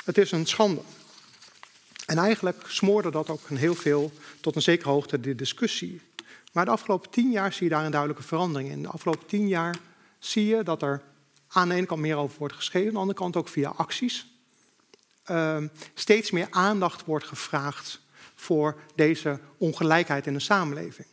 Het 0.04 0.18
is 0.18 0.32
een 0.32 0.46
schande. 0.46 0.80
En 2.06 2.18
eigenlijk 2.18 2.64
smoorde 2.66 3.10
dat 3.10 3.30
ook 3.30 3.48
heel 3.48 3.74
veel 3.74 4.12
tot 4.40 4.56
een 4.56 4.62
zekere 4.62 4.90
hoogte 4.90 5.20
de 5.20 5.34
discussie. 5.34 6.00
Maar 6.52 6.64
de 6.64 6.70
afgelopen 6.70 7.10
tien 7.10 7.30
jaar 7.30 7.52
zie 7.52 7.64
je 7.64 7.74
daar 7.74 7.84
een 7.84 7.90
duidelijke 7.90 8.22
verandering 8.22 8.70
in. 8.70 8.82
De 8.82 8.88
afgelopen 8.88 9.26
tien 9.26 9.48
jaar 9.48 9.76
zie 10.18 10.46
je 10.46 10.62
dat 10.62 10.82
er 10.82 11.02
aan 11.48 11.68
de 11.68 11.74
ene 11.74 11.86
kant 11.86 12.00
meer 12.00 12.16
over 12.16 12.38
wordt 12.38 12.54
geschreven, 12.54 12.88
aan 12.88 12.94
de 12.94 13.00
andere 13.00 13.18
kant 13.18 13.36
ook 13.36 13.48
via 13.48 13.68
acties. 13.68 14.26
Uh, 15.30 15.64
steeds 15.94 16.30
meer 16.30 16.46
aandacht 16.50 17.04
wordt 17.04 17.26
gevraagd 17.26 18.00
voor 18.34 18.80
deze 18.94 19.40
ongelijkheid 19.58 20.26
in 20.26 20.32
de 20.32 20.40
samenleving. 20.40 21.06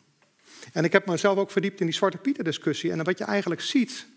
En 0.71 0.83
ik 0.83 0.91
heb 0.91 1.05
mezelf 1.07 1.37
ook 1.37 1.51
verdiept 1.51 1.79
in 1.79 1.85
die 1.85 1.95
Zwarte 1.95 2.17
Pieten 2.17 2.43
discussie. 2.43 2.91
En 2.91 3.03
wat 3.03 3.17
je 3.17 3.23
eigenlijk 3.23 3.61
ziet, 3.61 4.07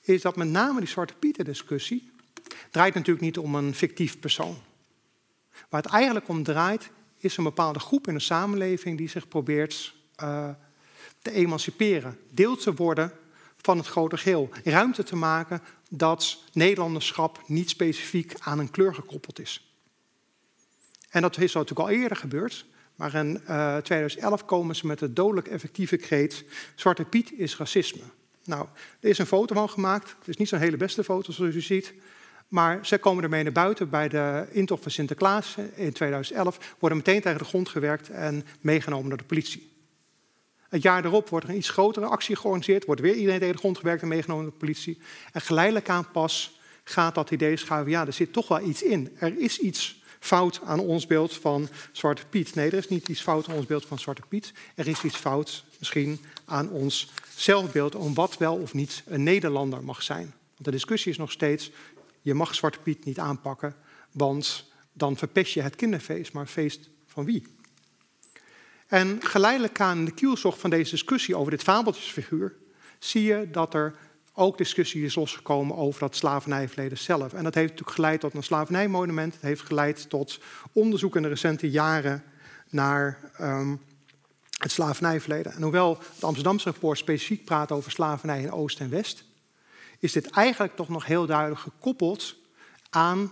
is 0.00 0.22
dat 0.22 0.36
met 0.36 0.48
name 0.48 0.80
die 0.80 0.88
Zwarte 0.88 1.14
Pieten 1.14 1.44
discussie 1.44 2.10
draait 2.70 2.94
natuurlijk 2.94 3.24
niet 3.24 3.38
om 3.38 3.54
een 3.54 3.74
fictief 3.74 4.18
persoon. 4.18 4.56
Waar 5.68 5.82
het 5.82 5.92
eigenlijk 5.92 6.28
om 6.28 6.42
draait, 6.42 6.90
is 7.18 7.36
een 7.36 7.44
bepaalde 7.44 7.78
groep 7.78 8.08
in 8.08 8.14
de 8.14 8.20
samenleving 8.20 8.98
die 8.98 9.08
zich 9.08 9.28
probeert 9.28 9.94
uh, 10.22 10.48
te 11.22 11.32
emanciperen, 11.32 12.18
deel 12.30 12.56
te 12.56 12.74
worden 12.74 13.12
van 13.62 13.78
het 13.78 13.86
grote 13.86 14.16
geheel. 14.16 14.48
Ruimte 14.64 15.02
te 15.02 15.16
maken 15.16 15.62
dat 15.88 16.38
Nederlanderschap 16.52 17.42
niet 17.46 17.70
specifiek 17.70 18.34
aan 18.38 18.58
een 18.58 18.70
kleur 18.70 18.94
gekoppeld 18.94 19.40
is. 19.40 19.74
En 21.10 21.22
dat 21.22 21.38
is 21.38 21.52
natuurlijk 21.52 21.88
al 21.88 21.94
eerder 21.94 22.16
gebeurd. 22.16 22.66
Maar 22.94 23.14
in 23.14 23.42
uh, 23.48 23.76
eh, 23.76 23.82
2011 23.82 24.44
komen 24.44 24.76
ze 24.76 24.86
met 24.86 24.98
de 24.98 25.12
dodelijk 25.12 25.48
effectieve 25.48 25.96
kreet: 25.96 26.44
Zwarte 26.74 27.04
Piet 27.04 27.32
is 27.32 27.56
racisme. 27.56 28.02
Nou, 28.44 28.66
er 29.00 29.08
is 29.08 29.18
een 29.18 29.26
foto 29.26 29.54
van 29.54 29.68
gemaakt. 29.68 30.14
Het 30.18 30.28
is 30.28 30.36
niet 30.36 30.48
zo'n 30.48 30.58
hele 30.58 30.76
beste 30.76 31.04
foto 31.04 31.32
zoals 31.32 31.54
u 31.54 31.60
ziet. 31.60 31.94
Maar 32.48 32.86
ze 32.86 32.98
komen 32.98 33.22
ermee 33.22 33.42
naar 33.42 33.52
buiten 33.52 33.90
bij 33.90 34.08
de 34.08 34.46
intocht 34.50 34.82
van 34.82 34.90
Sinterklaas 34.90 35.56
in 35.74 35.92
2011. 35.92 36.74
Worden 36.78 36.98
meteen 36.98 37.20
tegen 37.20 37.38
de 37.38 37.44
grond 37.44 37.68
gewerkt 37.68 38.10
en 38.10 38.46
meegenomen 38.60 39.08
door 39.08 39.18
de 39.18 39.24
politie. 39.24 39.69
Het 40.70 40.82
jaar 40.82 41.04
erop 41.04 41.28
wordt 41.28 41.44
er 41.44 41.50
een 41.50 41.58
iets 41.58 41.70
grotere 41.70 42.06
actie 42.06 42.36
georganiseerd. 42.36 42.84
Wordt 42.84 43.00
weer 43.00 43.14
iedereen 43.14 43.38
tegen 43.38 43.54
de 43.54 43.60
grond 43.60 43.78
gewerkt 43.78 44.02
en 44.02 44.08
meegenomen 44.08 44.44
door 44.44 44.52
de 44.52 44.58
politie. 44.58 44.98
En 45.32 45.40
geleidelijk 45.40 45.88
aan 45.88 46.10
pas 46.10 46.58
gaat 46.84 47.14
dat 47.14 47.30
idee 47.30 47.56
schuiven. 47.56 47.90
Ja, 47.90 48.06
er 48.06 48.12
zit 48.12 48.32
toch 48.32 48.48
wel 48.48 48.60
iets 48.60 48.82
in. 48.82 49.16
Er 49.18 49.38
is 49.38 49.58
iets 49.58 50.02
fout 50.20 50.60
aan 50.64 50.78
ons 50.78 51.06
beeld 51.06 51.34
van 51.34 51.68
Zwarte 51.92 52.26
Piet. 52.26 52.54
Nee, 52.54 52.66
er 52.66 52.78
is 52.78 52.88
niet 52.88 53.08
iets 53.08 53.20
fout 53.20 53.48
aan 53.48 53.54
ons 53.54 53.66
beeld 53.66 53.86
van 53.86 53.98
Zwarte 53.98 54.22
Piet. 54.28 54.52
Er 54.74 54.88
is 54.88 55.02
iets 55.02 55.16
fout 55.16 55.64
misschien 55.78 56.20
aan 56.44 56.70
ons 56.70 57.10
zelfbeeld 57.36 57.94
om 57.94 58.14
wat 58.14 58.38
wel 58.38 58.56
of 58.56 58.74
niet 58.74 59.02
een 59.06 59.22
Nederlander 59.22 59.84
mag 59.84 60.02
zijn. 60.02 60.34
Want 60.50 60.64
de 60.64 60.70
discussie 60.70 61.12
is 61.12 61.18
nog 61.18 61.30
steeds, 61.30 61.70
je 62.22 62.34
mag 62.34 62.54
Zwarte 62.54 62.78
Piet 62.78 63.04
niet 63.04 63.18
aanpakken, 63.18 63.74
want 64.12 64.70
dan 64.92 65.16
verpest 65.16 65.52
je 65.52 65.62
het 65.62 65.76
kinderfeest. 65.76 66.32
Maar 66.32 66.46
feest 66.46 66.88
van 67.06 67.24
wie? 67.24 67.46
En 68.90 69.18
geleidelijk 69.22 69.80
aan 69.80 70.04
de 70.04 70.10
kielzocht 70.10 70.60
van 70.60 70.70
deze 70.70 70.90
discussie 70.90 71.36
over 71.36 71.50
dit 71.50 71.62
fabeltjesfiguur, 71.62 72.54
zie 72.98 73.22
je 73.22 73.48
dat 73.50 73.74
er 73.74 73.94
ook 74.32 74.58
discussie 74.58 75.04
is 75.04 75.14
losgekomen 75.14 75.76
over 75.76 76.00
dat 76.00 76.16
slavernijverleden 76.16 76.98
zelf. 76.98 77.32
En 77.32 77.44
dat 77.44 77.54
heeft 77.54 77.68
natuurlijk 77.68 77.96
geleid 77.96 78.20
tot 78.20 78.34
een 78.34 78.42
slavernijmonument. 78.42 79.34
Het 79.34 79.42
heeft 79.42 79.62
geleid 79.62 80.08
tot 80.08 80.40
onderzoek 80.72 81.16
in 81.16 81.22
de 81.22 81.28
recente 81.28 81.70
jaren 81.70 82.24
naar 82.68 83.18
um, 83.40 83.80
het 84.58 84.70
slavernijverleden. 84.70 85.52
En 85.52 85.62
hoewel 85.62 85.98
het 86.14 86.24
Amsterdamse 86.24 86.70
rapport 86.70 86.98
specifiek 86.98 87.44
praat 87.44 87.72
over 87.72 87.90
slavernij 87.90 88.42
in 88.42 88.52
Oost 88.52 88.80
en 88.80 88.90
West, 88.90 89.24
is 89.98 90.12
dit 90.12 90.30
eigenlijk 90.30 90.76
toch 90.76 90.88
nog 90.88 91.06
heel 91.06 91.26
duidelijk 91.26 91.60
gekoppeld 91.60 92.34
aan 92.90 93.30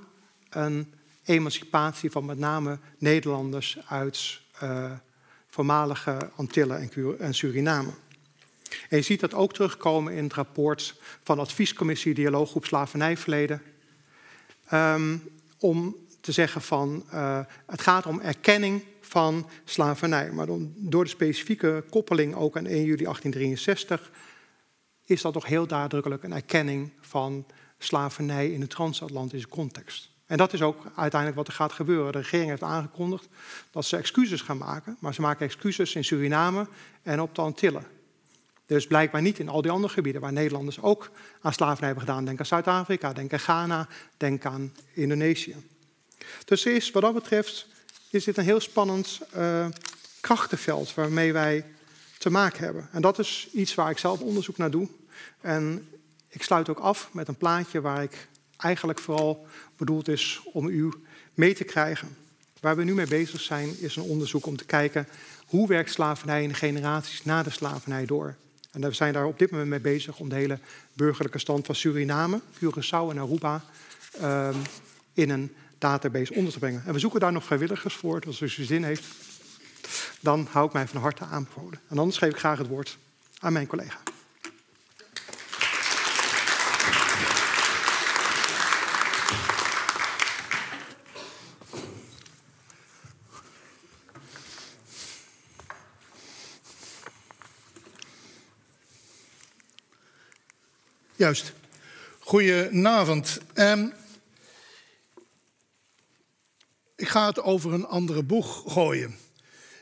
een 0.50 0.94
emancipatie 1.24 2.10
van 2.10 2.24
met 2.24 2.38
name 2.38 2.78
Nederlanders 2.98 3.78
uit 3.86 4.40
uh, 4.62 4.92
voormalige 5.58 6.30
Antillen 6.36 6.90
en 7.18 7.34
Suriname. 7.34 7.90
En 8.88 8.96
je 8.96 9.02
ziet 9.02 9.20
dat 9.20 9.34
ook 9.34 9.52
terugkomen 9.52 10.12
in 10.12 10.24
het 10.24 10.32
rapport 10.32 10.94
van 11.22 11.38
adviescommissie 11.38 12.14
Dialooggroep 12.14 12.64
Slavernijverleden. 12.64 13.62
Um, 14.72 15.22
om 15.58 15.96
te 16.20 16.32
zeggen 16.32 16.62
van 16.62 17.04
uh, 17.12 17.40
het 17.66 17.80
gaat 17.80 18.06
om 18.06 18.20
erkenning 18.20 18.84
van 19.00 19.48
slavernij. 19.64 20.30
Maar 20.32 20.46
door 20.76 21.04
de 21.04 21.10
specifieke 21.10 21.84
koppeling 21.90 22.34
ook 22.34 22.56
aan 22.56 22.66
1 22.66 22.84
juli 22.84 23.04
1863 23.04 24.10
is 25.04 25.22
dat 25.22 25.32
toch 25.32 25.46
heel 25.46 25.66
nadrukkelijk 25.66 26.22
een 26.22 26.32
erkenning 26.32 26.92
van 27.00 27.46
slavernij 27.78 28.50
in 28.50 28.60
de 28.60 28.66
transatlantische 28.66 29.48
context. 29.48 30.10
En 30.28 30.36
dat 30.36 30.52
is 30.52 30.62
ook 30.62 30.82
uiteindelijk 30.94 31.34
wat 31.34 31.48
er 31.48 31.54
gaat 31.54 31.72
gebeuren. 31.72 32.12
De 32.12 32.18
regering 32.18 32.48
heeft 32.48 32.62
aangekondigd 32.62 33.28
dat 33.70 33.84
ze 33.84 33.96
excuses 33.96 34.40
gaan 34.40 34.58
maken, 34.58 34.96
maar 34.98 35.14
ze 35.14 35.20
maken 35.20 35.46
excuses 35.46 35.94
in 35.94 36.04
Suriname 36.04 36.66
en 37.02 37.20
op 37.20 37.34
de 37.34 37.40
Antillen. 37.40 37.86
Dus 38.66 38.86
blijkbaar 38.86 39.22
niet 39.22 39.38
in 39.38 39.48
al 39.48 39.62
die 39.62 39.70
andere 39.70 39.92
gebieden 39.92 40.20
waar 40.20 40.32
Nederlanders 40.32 40.80
ook 40.80 41.10
aan 41.40 41.52
slavernij 41.52 41.86
hebben 41.86 42.06
gedaan. 42.06 42.24
Denk 42.24 42.38
aan 42.38 42.46
Zuid-Afrika, 42.46 43.12
denk 43.12 43.32
aan 43.32 43.38
Ghana, 43.38 43.88
denk 44.16 44.44
aan 44.44 44.74
Indonesië. 44.92 45.56
Dus 46.44 46.66
is, 46.66 46.90
wat 46.90 47.02
dat 47.02 47.14
betreft 47.14 47.66
is 48.10 48.24
dit 48.24 48.36
een 48.36 48.44
heel 48.44 48.60
spannend 48.60 49.20
uh, 49.36 49.66
krachtenveld 50.20 50.94
waarmee 50.94 51.32
wij 51.32 51.64
te 52.18 52.30
maken 52.30 52.64
hebben. 52.64 52.88
En 52.92 53.02
dat 53.02 53.18
is 53.18 53.48
iets 53.52 53.74
waar 53.74 53.90
ik 53.90 53.98
zelf 53.98 54.20
onderzoek 54.20 54.56
naar 54.56 54.70
doe. 54.70 54.88
En 55.40 55.88
ik 56.28 56.42
sluit 56.42 56.68
ook 56.68 56.78
af 56.78 57.08
met 57.12 57.28
een 57.28 57.36
plaatje 57.36 57.80
waar 57.80 58.02
ik 58.02 58.28
eigenlijk 58.58 58.98
vooral 58.98 59.46
bedoeld 59.76 60.08
is 60.08 60.40
om 60.52 60.68
u 60.68 60.92
mee 61.34 61.54
te 61.54 61.64
krijgen. 61.64 62.16
Waar 62.60 62.76
we 62.76 62.84
nu 62.84 62.94
mee 62.94 63.06
bezig 63.06 63.40
zijn 63.40 63.80
is 63.80 63.96
een 63.96 64.02
onderzoek 64.02 64.46
om 64.46 64.56
te 64.56 64.64
kijken 64.64 65.08
hoe 65.46 65.68
werkt 65.68 65.92
slavernij 65.92 66.42
in 66.42 66.54
generaties 66.54 67.24
na 67.24 67.42
de 67.42 67.50
slavernij 67.50 68.06
door. 68.06 68.34
En 68.70 68.80
we 68.80 68.92
zijn 68.92 69.12
daar 69.12 69.26
op 69.26 69.38
dit 69.38 69.50
moment 69.50 69.68
mee 69.68 69.80
bezig 69.80 70.18
om 70.18 70.28
de 70.28 70.34
hele 70.34 70.58
burgerlijke 70.92 71.38
stand 71.38 71.66
van 71.66 71.74
Suriname, 71.74 72.40
Curaçao 72.54 73.10
en 73.10 73.18
Aruba 73.18 73.64
um, 74.22 74.62
in 75.14 75.30
een 75.30 75.54
database 75.78 76.34
onder 76.34 76.52
te 76.52 76.58
brengen. 76.58 76.82
En 76.86 76.92
we 76.92 76.98
zoeken 76.98 77.20
daar 77.20 77.32
nog 77.32 77.44
vrijwilligers 77.44 77.94
voor. 77.94 78.20
Dus 78.20 78.42
als 78.42 78.56
u 78.56 78.64
zin 78.64 78.84
heeft, 78.84 79.04
dan 80.20 80.48
hou 80.50 80.66
ik 80.66 80.72
mij 80.72 80.88
van 80.88 81.00
harte 81.00 81.24
aanbevolen. 81.24 81.80
En 81.88 81.98
anders 81.98 82.18
geef 82.18 82.30
ik 82.30 82.38
graag 82.38 82.58
het 82.58 82.68
woord 82.68 82.98
aan 83.38 83.52
mijn 83.52 83.66
collega. 83.66 83.98
Juist. 101.18 101.52
Goedenavond. 102.18 103.40
Um, 103.54 103.92
ik 106.96 107.09
ga 107.09 107.26
het 107.26 107.42
over 107.42 107.72
een 107.72 107.87
andere 107.87 108.22
boeg 108.22 108.72
gooien. 108.72 109.16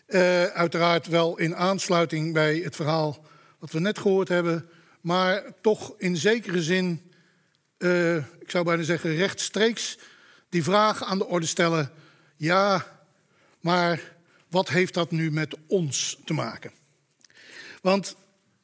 Uh, 0.09 0.45
uiteraard 0.45 1.07
wel 1.07 1.39
in 1.39 1.57
aansluiting 1.57 2.33
bij 2.33 2.57
het 2.57 2.77
verhaal 2.77 3.25
wat 3.59 3.71
we 3.71 3.81
net 3.81 3.99
gehoord 3.99 4.29
hebben, 4.29 4.69
maar 5.01 5.43
toch 5.61 5.95
in 5.99 6.17
zekere 6.17 6.63
zin 6.63 7.13
eh, 7.79 8.17
ik 8.17 8.51
zou 8.51 8.65
bijna 8.65 8.83
zeggen 8.83 9.17
rechtstreeks, 9.17 9.99
die 10.49 10.63
vraag 10.63 11.05
aan 11.05 11.19
de 11.19 11.27
orde 11.27 11.47
stellen: 11.47 11.91
ja, 12.37 12.87
maar 13.61 14.17
wat 14.49 14.69
heeft 14.69 14.95
dat 14.95 15.11
nu 15.11 15.31
met 15.31 15.57
ons 15.67 16.19
te 16.25 16.33
maken? 16.33 16.73
Want 17.83 18.17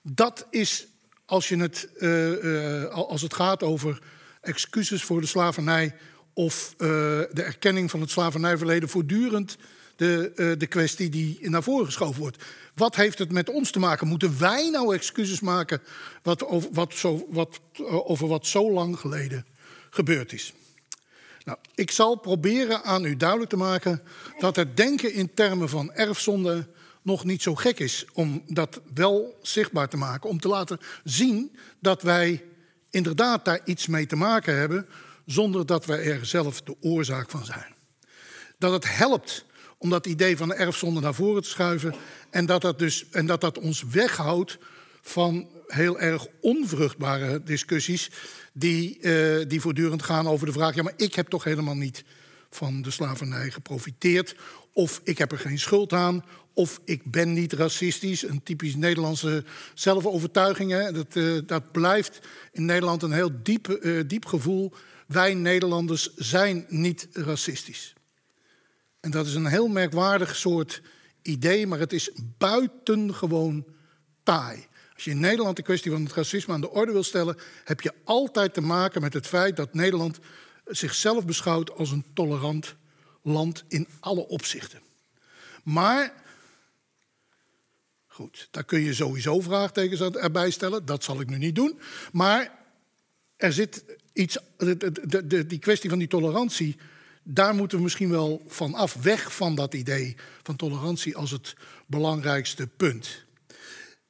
dat 0.03 0.47
is, 0.51 0.87
als, 1.33 1.49
je 1.49 1.57
het, 1.57 1.89
uh, 1.99 2.85
als 2.85 3.23
het 3.23 3.35
gaat 3.35 3.63
over 3.63 3.99
excuses 4.41 5.03
voor 5.03 5.21
de 5.21 5.27
slavernij 5.27 5.95
of 6.33 6.75
uh, 6.79 6.89
de 7.33 7.43
erkenning 7.43 7.91
van 7.91 8.01
het 8.01 8.11
slavernijverleden, 8.11 8.89
voortdurend 8.89 9.57
de, 9.97 10.55
de 10.59 10.67
kwestie 10.67 11.09
die 11.09 11.51
naar 11.51 11.63
voren 11.63 11.87
geschoven 11.87 12.21
wordt. 12.21 12.45
Wat 12.75 12.97
heeft 12.97 13.19
het 13.19 13.33
met 13.33 13.51
ons 13.51 13.71
te 13.71 13.79
maken? 13.79 14.09
Moeten 14.09 14.39
wij 14.39 14.71
nou 14.71 14.95
excuses 14.95 15.41
maken 15.41 15.83
wat 16.23 16.47
over, 16.47 16.69
wat 16.73 16.95
zo, 16.95 17.27
wat, 17.29 17.61
over 17.89 18.29
wat 18.29 18.47
zo 18.47 18.73
lang 18.73 18.99
geleden 18.99 19.47
gebeurd 19.91 20.33
is? 20.33 20.53
Nou, 21.45 21.59
ik 21.75 21.91
zal 21.91 22.17
proberen 22.17 22.83
aan 22.85 23.05
u 23.05 23.17
duidelijk 23.17 23.51
te 23.51 23.57
maken 23.57 24.03
dat 24.39 24.57
het 24.57 24.77
denken 24.77 25.13
in 25.13 25.35
termen 25.35 25.69
van 25.69 25.93
erfzonde 25.93 26.67
nog 27.03 27.25
niet 27.25 27.43
zo 27.43 27.55
gek 27.55 27.79
is 27.79 28.07
om 28.13 28.43
dat 28.47 28.81
wel 28.95 29.39
zichtbaar 29.43 29.89
te 29.89 29.97
maken. 29.97 30.31
Om 30.31 30.41
te 30.41 30.49
laten 30.49 30.79
zien 31.05 31.57
dat 31.81 32.03
wij 32.03 32.45
inderdaad 32.91 33.45
daar 33.45 33.61
iets 33.65 33.87
mee 33.87 34.07
te 34.07 34.17
maken 34.17 34.57
hebben 34.57 34.87
zonder 35.27 35.67
dat 35.67 35.87
wij 35.87 36.05
er 36.05 36.27
zelf 36.27 36.63
de 36.63 36.77
oorzaak 36.81 37.31
van 37.31 37.45
zijn. 37.45 37.75
Dat 38.59 38.73
het 38.73 38.97
helpt 38.97 39.45
om 39.79 39.91
dat 39.91 40.07
idee 40.07 40.37
van 40.37 40.49
de 40.49 40.55
erfzonde 40.55 41.01
naar 41.01 41.15
voren 41.15 41.43
te 41.43 41.49
schuiven 41.49 41.95
en 42.31 42.47
dat 42.47 42.63
dat, 42.63 42.79
dus, 42.79 43.09
en 43.11 43.27
dat, 43.27 43.41
dat 43.41 43.59
ons 43.59 43.83
weghoudt 43.83 44.59
van 45.03 45.49
heel 45.67 46.01
erg 46.01 46.27
onvruchtbare 46.41 47.43
discussies 47.43 48.11
die, 48.53 48.99
uh, 49.01 49.45
die 49.49 49.61
voortdurend 49.61 50.03
gaan 50.03 50.29
over 50.29 50.47
de 50.47 50.53
vraag: 50.53 50.75
ja, 50.75 50.83
maar 50.83 50.93
ik 50.97 51.15
heb 51.15 51.29
toch 51.29 51.45
helemaal 51.45 51.75
niet 51.75 52.05
van 52.57 52.83
de 52.83 52.91
slavernij 52.91 53.51
geprofiteerd, 53.51 54.37
of 54.73 55.01
ik 55.05 55.19
heb 55.19 55.33
er 55.33 55.39
geen 55.39 55.59
schuld 55.59 55.93
aan, 55.93 56.25
of 56.55 56.81
ik 56.85 57.11
ben 57.11 57.33
niet 57.33 57.53
racistisch. 57.53 58.23
Een 58.23 58.43
typisch 58.43 58.77
Nederlandse 58.77 59.45
zelfovertuiging. 59.75 60.71
Hè? 60.71 60.93
Dat, 60.93 61.17
uh, 61.17 61.41
dat 61.47 61.73
blijft 61.73 62.19
in 62.53 62.65
Nederland 62.65 63.03
een 63.03 63.13
heel 63.13 63.31
diep, 63.43 63.79
uh, 63.81 64.03
diep 64.07 64.25
gevoel. 64.25 64.73
Wij 65.07 65.35
Nederlanders 65.35 66.15
zijn 66.15 66.65
niet 66.69 67.09
racistisch. 67.13 67.95
En 69.01 69.11
dat 69.11 69.27
is 69.27 69.35
een 69.35 69.47
heel 69.47 69.69
merkwaardig 69.69 70.37
soort 70.37 70.83
idee, 71.23 71.67
maar 71.67 71.79
het 71.79 71.93
is 71.93 72.11
buitengewoon 72.39 73.65
taai. 74.23 74.67
Als 74.95 75.05
je 75.05 75.11
in 75.11 75.21
Nederland 75.21 75.57
de 75.57 75.63
kwestie 75.63 75.91
van 75.91 76.05
het 76.05 76.13
racisme 76.13 76.55
aan 76.55 76.61
de 76.61 76.71
orde 76.71 76.93
wil 76.93 77.03
stellen, 77.03 77.37
heb 77.65 77.81
je 77.81 77.93
altijd 78.05 78.55
te 78.55 78.61
maken 78.61 79.01
met 79.01 79.13
het 79.13 79.27
feit 79.27 79.57
dat 79.57 79.75
Nederland 79.75 80.19
zichzelf 80.77 81.27
beschouwt 81.27 81.71
als 81.71 81.91
een 81.91 82.05
tolerant 82.15 82.75
land 83.23 83.65
in 83.69 83.89
alle 84.01 84.27
opzichten. 84.29 84.81
Maar, 85.63 86.13
goed, 88.07 88.49
daar 88.51 88.65
kun 88.65 88.81
je 88.81 88.95
sowieso 88.95 89.41
vraagtekens 89.41 90.01
erbij 90.01 90.51
stellen, 90.51 90.85
dat 90.87 91.05
zal 91.05 91.21
ik 91.21 91.29
nu 91.29 91.39
niet 91.39 91.55
doen. 91.55 91.79
Maar 92.13 92.59
er 93.37 93.53
zit 93.53 93.85
iets, 94.13 94.39
de, 94.57 95.27
de, 95.27 95.47
die 95.47 95.59
kwestie 95.59 95.91
van 95.91 95.99
die 95.99 96.09
tolerantie, 96.09 96.77
daar 97.23 97.55
moeten 97.55 97.77
we 97.77 97.83
misschien 97.83 98.11
wel 98.11 98.43
van 98.47 98.75
af, 98.75 98.95
weg 98.95 99.35
van 99.35 99.55
dat 99.55 99.75
idee 99.75 100.17
van 100.43 100.57
tolerantie 100.57 101.17
als 101.17 101.31
het 101.31 101.55
belangrijkste 101.87 102.67
punt. 102.67 103.25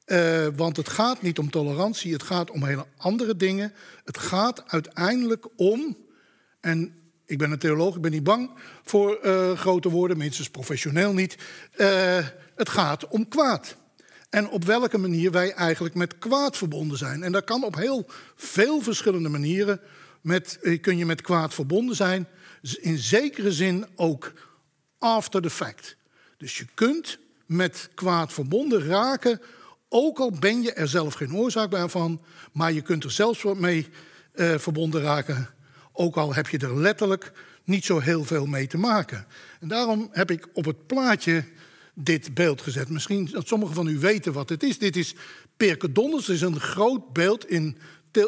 Uh, 0.05 0.47
want 0.55 0.77
het 0.77 0.89
gaat 0.89 1.21
niet 1.21 1.39
om 1.39 1.49
tolerantie, 1.49 2.13
het 2.13 2.23
gaat 2.23 2.51
om 2.51 2.63
hele 2.63 2.85
andere 2.97 3.35
dingen. 3.35 3.73
Het 4.05 4.17
gaat 4.17 4.63
uiteindelijk 4.67 5.45
om, 5.55 5.97
en 6.63 6.93
ik 7.25 7.37
ben 7.37 7.51
een 7.51 7.57
theoloog, 7.57 7.95
ik 7.95 8.01
ben 8.01 8.11
niet 8.11 8.23
bang 8.23 8.51
voor 8.83 9.19
uh, 9.23 9.51
grote 9.51 9.89
woorden, 9.89 10.17
minstens 10.17 10.49
professioneel 10.49 11.13
niet. 11.13 11.37
Uh, 11.77 12.27
het 12.55 12.69
gaat 12.69 13.07
om 13.07 13.27
kwaad. 13.27 13.75
En 14.29 14.49
op 14.49 14.63
welke 14.63 14.97
manier 14.97 15.31
wij 15.31 15.53
eigenlijk 15.53 15.95
met 15.95 16.17
kwaad 16.17 16.57
verbonden 16.57 16.97
zijn. 16.97 17.23
En 17.23 17.31
dat 17.31 17.43
kan 17.43 17.63
op 17.63 17.75
heel 17.75 18.05
veel 18.35 18.81
verschillende 18.81 19.29
manieren. 19.29 19.79
Met, 20.21 20.59
kun 20.81 20.97
je 20.97 21.05
met 21.05 21.21
kwaad 21.21 21.53
verbonden 21.53 21.95
zijn. 21.95 22.27
In 22.79 22.97
zekere 22.97 23.51
zin 23.51 23.85
ook 23.95 24.33
after 24.97 25.41
the 25.41 25.49
fact. 25.49 25.95
Dus 26.37 26.57
je 26.57 26.65
kunt 26.73 27.19
met 27.45 27.89
kwaad 27.93 28.33
verbonden 28.33 28.85
raken 28.85 29.41
ook 29.89 30.19
al 30.19 30.31
ben 30.39 30.61
je 30.61 30.73
er 30.73 30.87
zelf 30.87 31.13
geen 31.13 31.35
oorzaak 31.35 31.69
bij 31.69 31.89
van, 31.89 32.21
maar 32.51 32.71
je 32.71 32.81
kunt 32.81 33.03
er 33.03 33.11
zelfs 33.11 33.43
mee 33.43 33.87
verbonden 34.57 35.01
raken. 35.01 35.49
Ook 35.93 36.15
al 36.15 36.33
heb 36.33 36.47
je 36.47 36.57
er 36.57 36.77
letterlijk 36.77 37.31
niet 37.63 37.85
zo 37.85 37.99
heel 37.99 38.23
veel 38.23 38.45
mee 38.45 38.67
te 38.67 38.77
maken. 38.77 39.25
En 39.59 39.67
daarom 39.67 40.09
heb 40.11 40.31
ik 40.31 40.47
op 40.53 40.65
het 40.65 40.87
plaatje 40.87 41.45
dit 41.93 42.33
beeld 42.33 42.61
gezet. 42.61 42.89
Misschien 42.89 43.29
dat 43.31 43.47
sommigen 43.47 43.75
van 43.75 43.87
u 43.87 43.99
weten 43.99 44.33
wat 44.33 44.49
het 44.49 44.63
is. 44.63 44.79
Dit 44.79 44.95
is 44.95 45.15
Perkedonders. 45.57 46.29
Is 46.29 46.41
een 46.41 46.59
groot 46.59 47.13
beeld 47.13 47.49
in, 47.49 47.77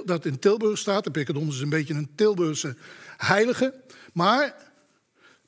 dat 0.06 0.26
in 0.26 0.40
Tilburg 0.40 0.78
staat. 0.78 1.04
De 1.04 1.12
Perkedonders 1.12 1.56
is 1.56 1.62
een 1.62 1.70
beetje 1.70 1.94
een 1.94 2.16
Tilburgse 2.16 2.76
heilige. 3.18 3.74
Maar 4.14 4.56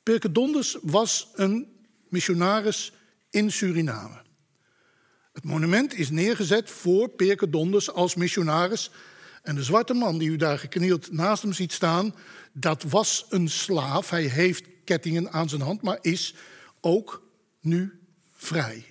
Perkedonders 0.03 0.77
was 0.81 1.29
een 1.35 1.67
missionaris 2.09 2.93
in 3.29 3.51
Suriname. 3.51 4.25
Het 5.33 5.43
monument 5.43 5.93
is 5.93 6.09
neergezet 6.09 6.69
voor 6.69 7.09
Perke 7.09 7.49
Donders 7.49 7.91
als 7.91 8.15
missionaris. 8.15 8.91
En 9.47 9.55
de 9.55 9.63
zwarte 9.63 9.93
man 9.93 10.17
die 10.17 10.29
u 10.29 10.35
daar 10.35 10.59
geknield 10.59 11.11
naast 11.11 11.41
hem 11.41 11.53
ziet 11.53 11.73
staan, 11.73 12.15
dat 12.53 12.83
was 12.83 13.25
een 13.29 13.49
slaaf. 13.49 14.09
Hij 14.09 14.23
heeft 14.23 14.65
kettingen 14.83 15.31
aan 15.31 15.49
zijn 15.49 15.61
hand, 15.61 15.81
maar 15.81 15.97
is 16.01 16.35
ook 16.81 17.23
nu 17.59 17.99
vrij. 18.31 18.85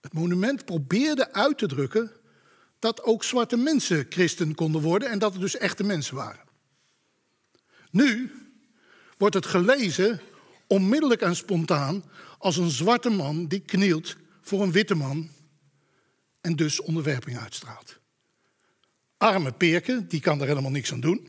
Het 0.00 0.12
monument 0.12 0.64
probeerde 0.64 1.32
uit 1.32 1.58
te 1.58 1.66
drukken 1.66 2.10
dat 2.78 3.02
ook 3.02 3.24
zwarte 3.24 3.56
mensen 3.56 4.06
christen 4.08 4.54
konden 4.54 4.82
worden 4.82 5.10
en 5.10 5.18
dat 5.18 5.32
het 5.32 5.40
dus 5.40 5.56
echte 5.56 5.84
mensen 5.84 6.14
waren. 6.14 6.44
Nu 7.90 8.32
wordt 9.18 9.34
het 9.34 9.46
gelezen 9.46 10.20
onmiddellijk 10.66 11.20
en 11.20 11.36
spontaan 11.36 12.04
als 12.38 12.56
een 12.56 12.70
zwarte 12.70 13.10
man 13.10 13.46
die 13.46 13.60
knielt 13.60 14.16
voor 14.42 14.62
een 14.62 14.72
witte 14.72 14.94
man 14.94 15.30
en 16.40 16.56
dus 16.56 16.80
onderwerping 16.80 17.38
uitstraalt. 17.38 18.00
Arme 19.20 19.52
Perke, 19.52 20.06
die 20.08 20.20
kan 20.20 20.40
er 20.40 20.46
helemaal 20.46 20.70
niks 20.70 20.92
aan 20.92 21.00
doen. 21.00 21.28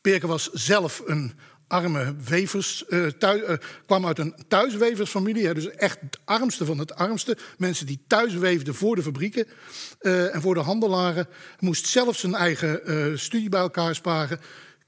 Perke 0.00 0.26
was 0.26 0.50
zelf 0.52 1.02
een 1.06 1.32
arme 1.66 2.14
wevers, 2.24 2.84
uh, 2.88 3.06
kwam 3.86 4.06
uit 4.06 4.18
een 4.18 4.34
thuisweversfamilie, 4.48 5.54
dus 5.54 5.70
echt 5.70 6.00
het 6.00 6.18
armste 6.24 6.64
van 6.64 6.78
het 6.78 6.94
armste. 6.94 7.36
Mensen 7.58 7.86
die 7.86 8.04
thuis 8.06 8.34
weefden 8.34 8.74
voor 8.74 8.96
de 8.96 9.02
fabrieken 9.02 9.46
uh, 10.00 10.34
en 10.34 10.40
voor 10.40 10.54
de 10.54 10.60
handelaren. 10.60 11.28
Moest 11.58 11.86
zelf 11.86 12.18
zijn 12.18 12.34
eigen 12.34 13.18
studie 13.18 13.48
bij 13.48 13.60
elkaar 13.60 13.94
sparen. 13.94 14.40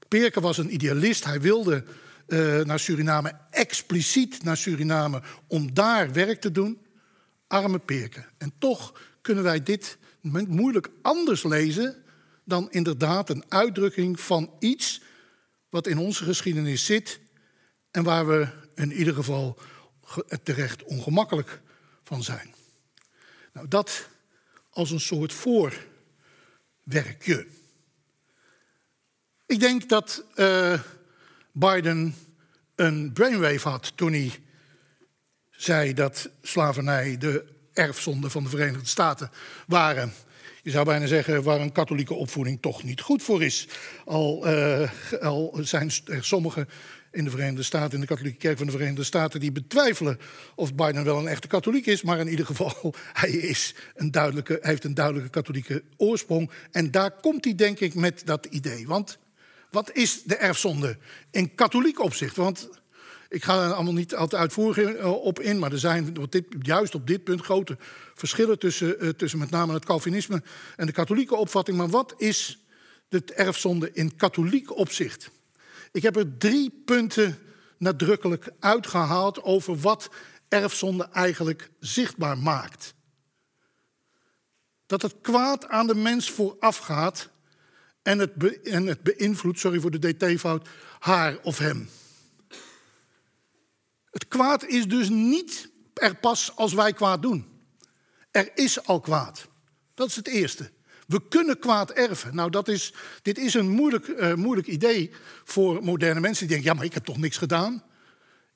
Perke 0.07 0.41
was 0.41 0.57
een 0.57 0.73
idealist, 0.73 1.23
hij 1.23 1.41
wilde 1.41 1.83
naar 2.63 2.79
Suriname, 2.79 3.31
expliciet 3.49 4.43
naar 4.43 4.57
Suriname, 4.57 5.21
om 5.47 5.73
daar 5.73 6.13
werk 6.13 6.41
te 6.41 6.51
doen. 6.51 6.81
Arme 7.47 7.79
Perke. 7.79 8.25
En 8.37 8.53
toch 8.59 8.93
kunnen 9.21 9.43
wij 9.43 9.63
dit 9.63 9.97
moeilijk 10.47 10.89
anders 11.01 11.43
lezen 11.43 12.03
dan 12.45 12.71
inderdaad 12.71 13.29
een 13.29 13.43
uitdrukking 13.49 14.19
van 14.19 14.53
iets 14.59 15.01
wat 15.69 15.87
in 15.87 15.97
onze 15.97 16.23
geschiedenis 16.23 16.85
zit 16.85 17.19
en 17.91 18.03
waar 18.03 18.27
we 18.27 18.47
in 18.75 18.91
ieder 18.91 19.13
geval 19.13 19.57
terecht 20.43 20.83
ongemakkelijk 20.83 21.61
van 22.03 22.23
zijn. 22.23 22.53
Nou, 23.53 23.67
dat 23.67 24.09
als 24.69 24.91
een 24.91 24.99
soort 24.99 25.33
voorwerkje. 25.33 27.47
Ik 29.45 29.59
denk 29.59 29.89
dat 29.89 30.23
uh, 30.35 30.79
Biden 31.51 32.15
een 32.75 33.13
brainwave 33.13 33.69
had 33.69 33.97
toen 33.97 34.11
hij 34.11 34.31
zei 35.51 35.93
dat 35.93 36.29
slavernij 36.41 37.17
de 37.17 37.45
erfzonde 37.73 38.29
van 38.29 38.43
de 38.43 38.49
Verenigde 38.49 38.87
Staten 38.87 39.31
waren. 39.67 40.13
Je 40.65 40.71
zou 40.71 40.85
bijna 40.85 41.05
zeggen 41.05 41.43
waar 41.43 41.61
een 41.61 41.71
katholieke 41.71 42.13
opvoeding 42.13 42.61
toch 42.61 42.83
niet 42.83 43.01
goed 43.01 43.23
voor 43.23 43.43
is. 43.43 43.67
Al, 44.05 44.47
uh, 44.47 44.89
al 45.21 45.57
zijn 45.61 45.91
er 46.05 46.23
sommigen 46.25 46.69
in 47.11 47.23
de 47.23 47.29
Verenigde 47.29 47.63
Staten, 47.63 47.93
in 47.93 47.99
de 47.99 48.05
katholieke 48.05 48.37
kerk 48.37 48.57
van 48.57 48.65
de 48.65 48.71
Verenigde 48.71 49.03
Staten, 49.03 49.39
die 49.39 49.51
betwijfelen 49.51 50.19
of 50.55 50.75
Biden 50.75 51.03
wel 51.03 51.17
een 51.17 51.27
echte 51.27 51.47
katholiek 51.47 51.85
is. 51.85 52.01
Maar 52.01 52.19
in 52.19 52.27
ieder 52.27 52.45
geval, 52.45 52.95
hij, 53.13 53.29
is 53.29 53.75
een 53.95 54.11
duidelijke, 54.11 54.57
heeft 54.61 54.83
een 54.83 54.93
duidelijke 54.93 55.29
katholieke 55.29 55.83
oorsprong. 55.97 56.51
En 56.71 56.91
daar 56.91 57.11
komt 57.11 57.43
hij 57.43 57.55
denk 57.55 57.79
ik 57.79 57.93
met 57.93 58.21
dat 58.25 58.45
idee. 58.45 58.87
Want 58.87 59.17
wat 59.71 59.91
is 59.93 60.23
de 60.23 60.35
erfzonde 60.35 60.97
in 61.31 61.55
katholiek 61.55 61.99
opzicht? 61.99 62.35
Want 62.35 62.69
ik 63.35 63.43
ga 63.43 63.63
er 63.63 63.73
allemaal 63.73 63.93
niet 63.93 64.15
altijd 64.15 64.41
uitvoerig 64.41 64.93
eh, 64.93 65.11
op 65.11 65.39
in, 65.39 65.59
maar 65.59 65.71
er 65.71 65.79
zijn 65.79 66.13
dit, 66.29 66.45
juist 66.61 66.95
op 66.95 67.07
dit 67.07 67.23
punt 67.23 67.41
grote 67.41 67.77
verschillen 68.13 68.59
tussen, 68.59 69.05
uh, 69.05 69.09
tussen 69.09 69.39
met 69.39 69.49
name 69.49 69.73
het 69.73 69.85
Calvinisme 69.85 70.43
en 70.75 70.85
de 70.85 70.91
katholieke 70.91 71.35
opvatting. 71.35 71.77
Maar 71.77 71.89
wat 71.89 72.13
is 72.17 72.65
de 73.07 73.23
erfzonde 73.23 73.89
in 73.93 74.15
katholiek 74.15 74.77
opzicht. 74.77 75.31
Ik 75.91 76.03
heb 76.03 76.15
er 76.15 76.37
drie 76.37 76.81
punten 76.85 77.37
nadrukkelijk 77.77 78.51
uitgehaald 78.59 79.43
over 79.43 79.77
wat 79.77 80.09
erfzonde 80.47 81.03
eigenlijk 81.11 81.69
zichtbaar 81.79 82.37
maakt. 82.37 82.93
Dat 84.85 85.01
het 85.01 85.15
kwaad 85.21 85.67
aan 85.67 85.87
de 85.87 85.95
mens 85.95 86.31
voorafgaat 86.31 87.29
en 88.01 88.19
het, 88.19 88.63
en 88.63 88.85
het 88.85 89.01
beïnvloedt, 89.01 89.59
sorry 89.59 89.79
voor 89.79 89.91
de 89.91 90.13
dt-fout, 90.13 90.67
haar 90.99 91.37
of 91.43 91.57
hem. 91.57 91.89
Het 94.15 94.27
kwaad 94.27 94.65
is 94.65 94.87
dus 94.87 95.09
niet 95.09 95.69
er 95.93 96.15
pas 96.15 96.51
als 96.55 96.73
wij 96.73 96.93
kwaad 96.93 97.21
doen. 97.21 97.45
Er 98.31 98.51
is 98.53 98.85
al 98.85 98.99
kwaad. 98.99 99.47
Dat 99.93 100.07
is 100.07 100.15
het 100.15 100.27
eerste. 100.27 100.71
We 101.07 101.27
kunnen 101.27 101.59
kwaad 101.59 101.91
erven. 101.91 102.35
Nou, 102.35 102.49
dat 102.49 102.67
is, 102.67 102.93
dit 103.21 103.37
is 103.37 103.53
een 103.53 103.69
moeilijk, 103.69 104.07
uh, 104.07 104.33
moeilijk 104.33 104.67
idee 104.67 105.11
voor 105.43 105.83
moderne 105.83 106.19
mensen. 106.19 106.47
Die 106.47 106.55
denken, 106.55 106.71
ja, 106.71 106.75
maar 106.75 106.85
ik 106.85 106.93
heb 106.93 107.05
toch 107.05 107.17
niks 107.17 107.37
gedaan? 107.37 107.83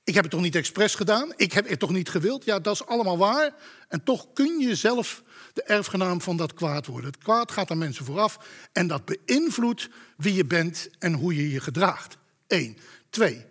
Ik 0.04 0.14
heb 0.14 0.24
het 0.24 0.34
toch 0.34 0.42
niet 0.42 0.56
expres 0.56 0.96
gedaan? 0.96 1.34
Ik 1.36 1.52
heb 1.52 1.70
het 1.70 1.80
toch 1.80 1.92
niet 1.92 2.10
gewild? 2.10 2.46
Ja, 2.46 2.60
dat 2.60 2.74
is 2.74 2.86
allemaal 2.86 3.18
waar. 3.18 3.54
En 3.88 4.04
toch 4.04 4.34
kun 4.34 4.60
je 4.60 4.76
zelf 4.76 5.24
de 5.54 5.64
erfgenaam 5.64 6.22
van 6.22 6.38
dat 6.38 6.54
kwaad 6.54 6.86
worden. 6.86 7.12
Het 7.12 7.24
kwaad 7.24 7.52
gaat 7.52 7.72
aan 7.72 7.78
mensen 7.78 8.06
vooraf 8.06 8.38
en 8.72 8.88
dat 8.88 9.02
beïnvloedt 9.06 9.90
wie 10.18 10.34
je 10.34 10.46
bent 10.46 10.90
en 11.00 11.14
hoe 11.14 11.36
je 11.36 11.52
je 11.52 11.60
gedraagt. 11.60 12.18
Eén. 12.48 12.78
Twee. 13.10 13.49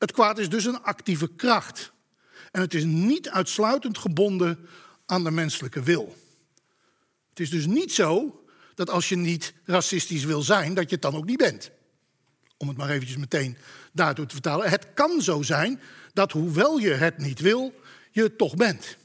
Het 0.00 0.12
kwaad 0.12 0.38
is 0.38 0.48
dus 0.48 0.64
een 0.64 0.82
actieve 0.82 1.28
kracht. 1.36 1.92
En 2.50 2.60
het 2.60 2.74
is 2.74 2.84
niet 2.84 3.28
uitsluitend 3.28 3.98
gebonden 3.98 4.68
aan 5.06 5.24
de 5.24 5.30
menselijke 5.30 5.82
wil. 5.82 6.16
Het 7.28 7.40
is 7.40 7.50
dus 7.50 7.66
niet 7.66 7.92
zo 7.92 8.44
dat 8.74 8.90
als 8.90 9.08
je 9.08 9.16
niet 9.16 9.54
racistisch 9.64 10.24
wil 10.24 10.42
zijn, 10.42 10.74
dat 10.74 10.84
je 10.84 10.94
het 10.94 11.02
dan 11.02 11.14
ook 11.14 11.24
niet 11.24 11.38
bent. 11.38 11.70
Om 12.56 12.68
het 12.68 12.76
maar 12.76 12.90
eventjes 12.90 13.16
meteen 13.16 13.56
daartoe 13.92 14.26
te 14.26 14.32
vertalen. 14.32 14.70
Het 14.70 14.86
kan 14.94 15.22
zo 15.22 15.42
zijn 15.42 15.80
dat 16.12 16.32
hoewel 16.32 16.78
je 16.78 16.90
het 16.90 17.18
niet 17.18 17.40
wil, 17.40 17.74
je 18.10 18.22
het 18.22 18.38
toch 18.38 18.54
bent. 18.54 18.96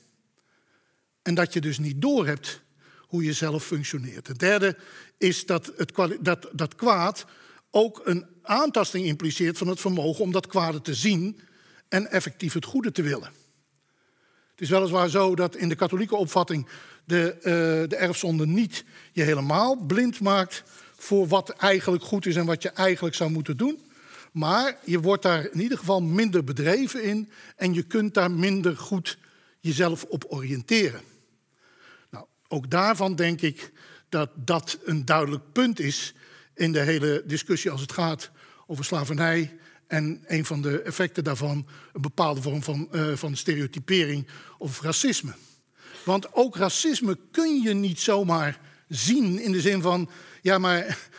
En 1.21 1.33
dat 1.33 1.53
je 1.53 1.61
dus 1.61 1.77
niet 1.77 2.01
doorhebt 2.01 2.61
hoe 2.99 3.23
je 3.23 3.33
zelf 3.33 3.65
functioneert. 3.65 4.27
Het 4.27 4.39
derde 4.39 4.77
is 5.17 5.45
dat, 5.45 5.71
het, 5.77 5.91
dat, 6.21 6.49
dat 6.51 6.75
kwaad 6.75 7.25
ook 7.71 8.01
een 8.03 8.34
aantasting 8.45 9.05
impliceert 9.05 9.57
van 9.57 9.67
het 9.67 9.79
vermogen 9.79 10.23
om 10.23 10.31
dat 10.31 10.47
kwade 10.47 10.81
te 10.81 10.93
zien 10.93 11.39
en 11.89 12.11
effectief 12.11 12.53
het 12.53 12.65
goede 12.65 12.91
te 12.91 13.01
willen. 13.01 13.31
Het 14.51 14.61
is 14.61 14.69
weliswaar 14.69 15.09
zo 15.09 15.35
dat 15.35 15.55
in 15.55 15.69
de 15.69 15.75
katholieke 15.75 16.15
opvatting 16.15 16.67
de, 17.05 17.35
uh, 17.37 17.43
de 17.89 17.95
erfzonde 17.95 18.45
niet 18.45 18.85
je 19.11 19.21
helemaal 19.23 19.75
blind 19.75 20.19
maakt 20.19 20.63
voor 20.97 21.27
wat 21.27 21.49
eigenlijk 21.49 22.03
goed 22.03 22.25
is 22.25 22.35
en 22.35 22.45
wat 22.45 22.61
je 22.61 22.69
eigenlijk 22.69 23.15
zou 23.15 23.31
moeten 23.31 23.57
doen. 23.57 23.79
Maar 24.31 24.77
je 24.83 24.99
wordt 24.99 25.23
daar 25.23 25.51
in 25.51 25.61
ieder 25.61 25.77
geval 25.77 26.01
minder 26.01 26.43
bedreven 26.43 27.03
in 27.03 27.29
en 27.55 27.73
je 27.73 27.83
kunt 27.83 28.13
daar 28.13 28.31
minder 28.31 28.77
goed 28.77 29.17
jezelf 29.59 30.03
op 30.03 30.25
oriënteren. 30.27 31.01
Nou, 32.09 32.25
ook 32.47 32.69
daarvan 32.69 33.15
denk 33.15 33.41
ik 33.41 33.71
dat 34.09 34.29
dat 34.35 34.77
een 34.83 35.05
duidelijk 35.05 35.43
punt 35.51 35.79
is 35.79 36.13
in 36.53 36.71
de 36.71 36.79
hele 36.79 37.23
discussie 37.25 37.71
als 37.71 37.81
het 37.81 37.91
gaat 37.91 38.31
over 38.67 38.85
slavernij 38.85 39.57
en 39.87 40.23
een 40.27 40.45
van 40.45 40.61
de 40.61 40.81
effecten 40.81 41.23
daarvan 41.23 41.67
een 41.93 42.01
bepaalde 42.01 42.41
vorm 42.41 42.63
van, 42.63 42.87
uh, 42.91 43.15
van 43.15 43.35
stereotypering 43.35 44.27
of 44.57 44.81
racisme. 44.81 45.33
Want 46.03 46.33
ook 46.33 46.55
racisme 46.55 47.17
kun 47.31 47.61
je 47.61 47.73
niet 47.73 47.99
zomaar 47.99 48.59
zien 48.87 49.39
in 49.39 49.51
de 49.51 49.61
zin 49.61 49.81
van, 49.81 50.09
ja, 50.41 50.57
maar 50.57 51.09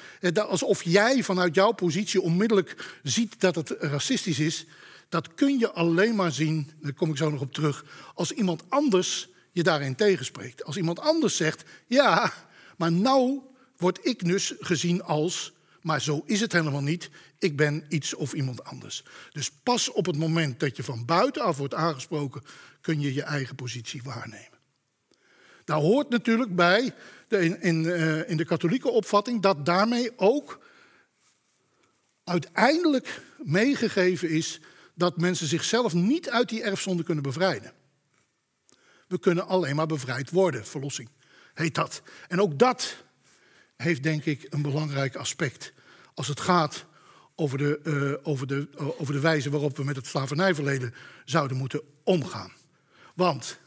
alsof 0.48 0.82
jij 0.82 1.22
vanuit 1.22 1.54
jouw 1.54 1.72
positie 1.72 2.20
onmiddellijk 2.20 2.98
ziet 3.02 3.40
dat 3.40 3.54
het 3.54 3.70
racistisch 3.78 4.38
is. 4.38 4.66
Dat 5.08 5.34
kun 5.34 5.58
je 5.58 5.70
alleen 5.72 6.14
maar 6.14 6.32
zien, 6.32 6.70
daar 6.80 6.92
kom 6.92 7.10
ik 7.10 7.16
zo 7.16 7.30
nog 7.30 7.40
op 7.40 7.52
terug, 7.52 7.84
als 8.14 8.32
iemand 8.32 8.62
anders 8.68 9.28
je 9.52 9.62
daarin 9.62 9.94
tegenspreekt. 9.94 10.64
Als 10.64 10.76
iemand 10.76 11.00
anders 11.00 11.36
zegt, 11.36 11.64
ja, 11.86 12.32
maar 12.76 12.92
nou 12.92 13.40
word 13.76 13.98
ik 14.02 14.24
dus 14.24 14.54
gezien 14.60 15.02
als, 15.02 15.52
maar 15.86 16.00
zo 16.00 16.22
is 16.24 16.40
het 16.40 16.52
helemaal 16.52 16.82
niet, 16.82 17.10
ik 17.38 17.56
ben 17.56 17.84
iets 17.88 18.14
of 18.14 18.32
iemand 18.32 18.64
anders. 18.64 19.04
Dus 19.30 19.50
pas 19.50 19.90
op 19.90 20.06
het 20.06 20.16
moment 20.16 20.60
dat 20.60 20.76
je 20.76 20.82
van 20.82 21.04
buitenaf 21.04 21.56
wordt 21.56 21.74
aangesproken, 21.74 22.42
kun 22.80 23.00
je 23.00 23.14
je 23.14 23.22
eigen 23.22 23.54
positie 23.54 24.02
waarnemen. 24.02 24.58
Daar 25.64 25.78
hoort 25.78 26.08
natuurlijk 26.08 26.54
bij 26.56 26.94
de, 27.28 27.58
in, 27.60 27.84
uh, 27.84 28.30
in 28.30 28.36
de 28.36 28.44
katholieke 28.44 28.88
opvatting 28.90 29.42
dat 29.42 29.66
daarmee 29.66 30.18
ook 30.18 30.64
uiteindelijk 32.24 33.22
meegegeven 33.38 34.28
is 34.28 34.60
dat 34.94 35.16
mensen 35.16 35.46
zichzelf 35.46 35.94
niet 35.94 36.30
uit 36.30 36.48
die 36.48 36.62
erfzonde 36.62 37.02
kunnen 37.02 37.22
bevrijden. 37.22 37.72
We 39.08 39.18
kunnen 39.18 39.46
alleen 39.46 39.76
maar 39.76 39.86
bevrijd 39.86 40.30
worden, 40.30 40.66
verlossing 40.66 41.08
heet 41.54 41.74
dat. 41.74 42.02
En 42.28 42.40
ook 42.40 42.58
dat 42.58 43.04
heeft 43.76 44.02
denk 44.02 44.24
ik 44.24 44.46
een 44.50 44.62
belangrijk 44.62 45.16
aspect 45.16 45.74
als 46.16 46.28
het 46.28 46.40
gaat 46.40 46.86
over 47.34 47.58
de, 47.58 47.80
uh, 47.84 48.28
over, 48.28 48.46
de, 48.46 48.68
uh, 48.80 49.00
over 49.00 49.14
de 49.14 49.20
wijze 49.20 49.50
waarop 49.50 49.76
we 49.76 49.84
met 49.84 49.96
het 49.96 50.06
slavernijverleden 50.06 50.94
zouden 51.24 51.56
moeten 51.56 51.80
omgaan. 52.04 52.52
Want 53.14 53.58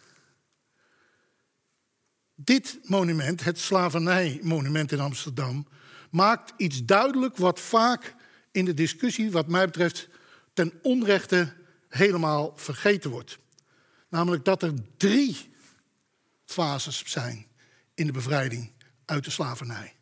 dit 2.36 2.80
monument, 2.84 3.44
het 3.44 3.60
slavernijmonument 3.60 4.92
in 4.92 5.00
Amsterdam, 5.00 5.68
maakt 6.12 6.54
iets 6.58 6.86
duidelijk 6.86 7.38
wat 7.38 7.60
vaak 7.60 8.16
in 8.52 8.66
de 8.66 8.74
discussie, 8.74 9.32
wat 9.32 9.48
mij 9.48 9.66
betreft, 9.66 10.10
ten 10.54 10.74
onrechte 10.82 11.54
helemaal 11.90 12.54
vergeten 12.56 13.10
wordt. 13.10 13.38
Namelijk 14.10 14.46
dat 14.46 14.64
er 14.64 14.74
drie 14.98 15.54
fases 16.46 17.04
zijn 17.06 17.46
in 17.94 18.06
de 18.06 18.12
bevrijding 18.12 18.72
uit 19.06 19.24
de 19.24 19.32
slavernij. 19.32 19.96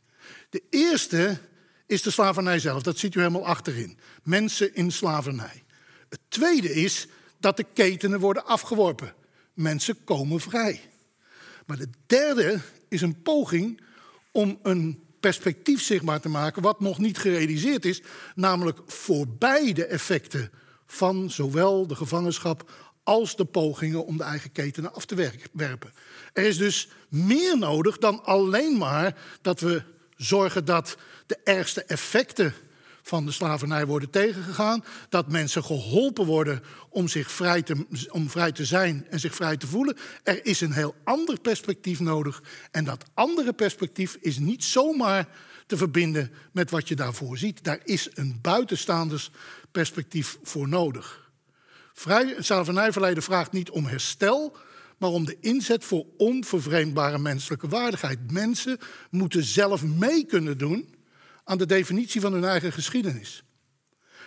De 0.49 0.63
eerste 0.69 1.39
is 1.87 2.01
de 2.01 2.11
slavernij 2.11 2.59
zelf, 2.59 2.83
dat 2.83 2.97
ziet 2.97 3.15
u 3.15 3.19
helemaal 3.19 3.45
achterin. 3.45 3.97
Mensen 4.23 4.75
in 4.75 4.91
slavernij. 4.91 5.63
Het 6.09 6.19
tweede 6.27 6.73
is 6.73 7.07
dat 7.39 7.57
de 7.57 7.65
ketenen 7.73 8.19
worden 8.19 8.45
afgeworpen. 8.45 9.13
Mensen 9.53 10.03
komen 10.03 10.39
vrij. 10.39 10.81
Maar 11.65 11.77
de 11.77 11.89
derde 12.05 12.59
is 12.89 13.01
een 13.01 13.21
poging 13.21 13.81
om 14.31 14.59
een 14.63 15.03
perspectief 15.19 15.81
zichtbaar 15.81 16.21
te 16.21 16.29
maken 16.29 16.61
wat 16.61 16.79
nog 16.79 16.97
niet 16.97 17.17
gerealiseerd 17.17 17.85
is, 17.85 18.01
namelijk 18.35 18.79
voorbij 18.85 19.73
de 19.73 19.85
effecten 19.85 20.51
van 20.85 21.29
zowel 21.29 21.87
de 21.87 21.95
gevangenschap 21.95 22.71
als 23.03 23.35
de 23.35 23.45
pogingen 23.45 24.05
om 24.05 24.17
de 24.17 24.23
eigen 24.23 24.51
ketenen 24.51 24.93
af 24.93 25.05
te 25.05 25.15
werpen. 25.51 25.93
Er 26.33 26.43
is 26.43 26.57
dus 26.57 26.89
meer 27.09 27.57
nodig 27.57 27.97
dan 27.97 28.23
alleen 28.23 28.77
maar 28.77 29.15
dat 29.41 29.59
we 29.59 29.83
zorgen 30.17 30.65
dat 30.65 30.97
de 31.25 31.37
ergste 31.43 31.83
effecten 31.83 32.53
van 33.07 33.25
de 33.25 33.31
slavernij 33.31 33.85
worden 33.85 34.09
tegengegaan. 34.09 34.83
Dat 35.09 35.31
mensen 35.31 35.63
geholpen 35.63 36.25
worden 36.25 36.63
om, 36.89 37.07
zich 37.07 37.31
vrij 37.31 37.61
te, 37.61 37.85
om 38.09 38.29
vrij 38.29 38.51
te 38.51 38.65
zijn 38.65 39.07
en 39.09 39.19
zich 39.19 39.35
vrij 39.35 39.57
te 39.57 39.67
voelen. 39.67 39.97
Er 40.23 40.45
is 40.45 40.61
een 40.61 40.71
heel 40.71 40.95
ander 41.03 41.39
perspectief 41.39 41.99
nodig. 41.99 42.43
En 42.71 42.83
dat 42.83 43.05
andere 43.13 43.53
perspectief 43.53 44.17
is 44.21 44.37
niet 44.37 44.63
zomaar 44.63 45.27
te 45.67 45.77
verbinden 45.77 46.31
met 46.51 46.69
wat 46.69 46.87
je 46.87 46.95
daarvoor 46.95 47.37
ziet. 47.37 47.63
Daar 47.63 47.79
is 47.83 48.09
een 48.13 48.39
buitenstaanders 48.41 49.31
perspectief 49.71 50.37
voor 50.43 50.67
nodig. 50.67 51.29
Vrij, 51.93 52.35
slavernijverleden 52.39 53.23
vraagt 53.23 53.51
niet 53.51 53.69
om 53.69 53.85
herstel, 53.85 54.57
maar 54.97 55.09
om 55.09 55.25
de 55.25 55.37
inzet 55.41 55.83
voor 55.83 56.05
onvervreemdbare 56.17 57.17
menselijke 57.17 57.67
waardigheid. 57.67 58.31
Mensen 58.31 58.77
moeten 59.09 59.43
zelf 59.43 59.83
mee 59.83 60.25
kunnen 60.25 60.57
doen 60.57 60.95
aan 61.43 61.57
de 61.57 61.65
definitie 61.65 62.21
van 62.21 62.33
hun 62.33 62.43
eigen 62.43 62.71
geschiedenis. 62.71 63.43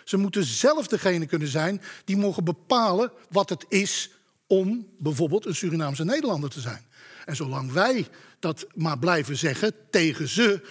Ze 0.05 0.16
moeten 0.16 0.45
zelf 0.45 0.87
degene 0.87 1.27
kunnen 1.27 1.49
zijn 1.49 1.83
die 2.05 2.16
mogen 2.16 2.45
bepalen 2.45 3.12
wat 3.29 3.49
het 3.49 3.64
is 3.68 4.11
om 4.47 4.87
bijvoorbeeld 4.99 5.47
een 5.47 5.55
Surinaamse 5.55 6.05
Nederlander 6.05 6.51
te 6.51 6.61
zijn. 6.61 6.85
En 7.25 7.37
zolang 7.37 7.73
wij 7.73 8.07
dat 8.39 8.66
maar 8.75 8.99
blijven 8.99 9.37
zeggen 9.37 9.75
tegen 9.91 10.29
ze, 10.29 10.62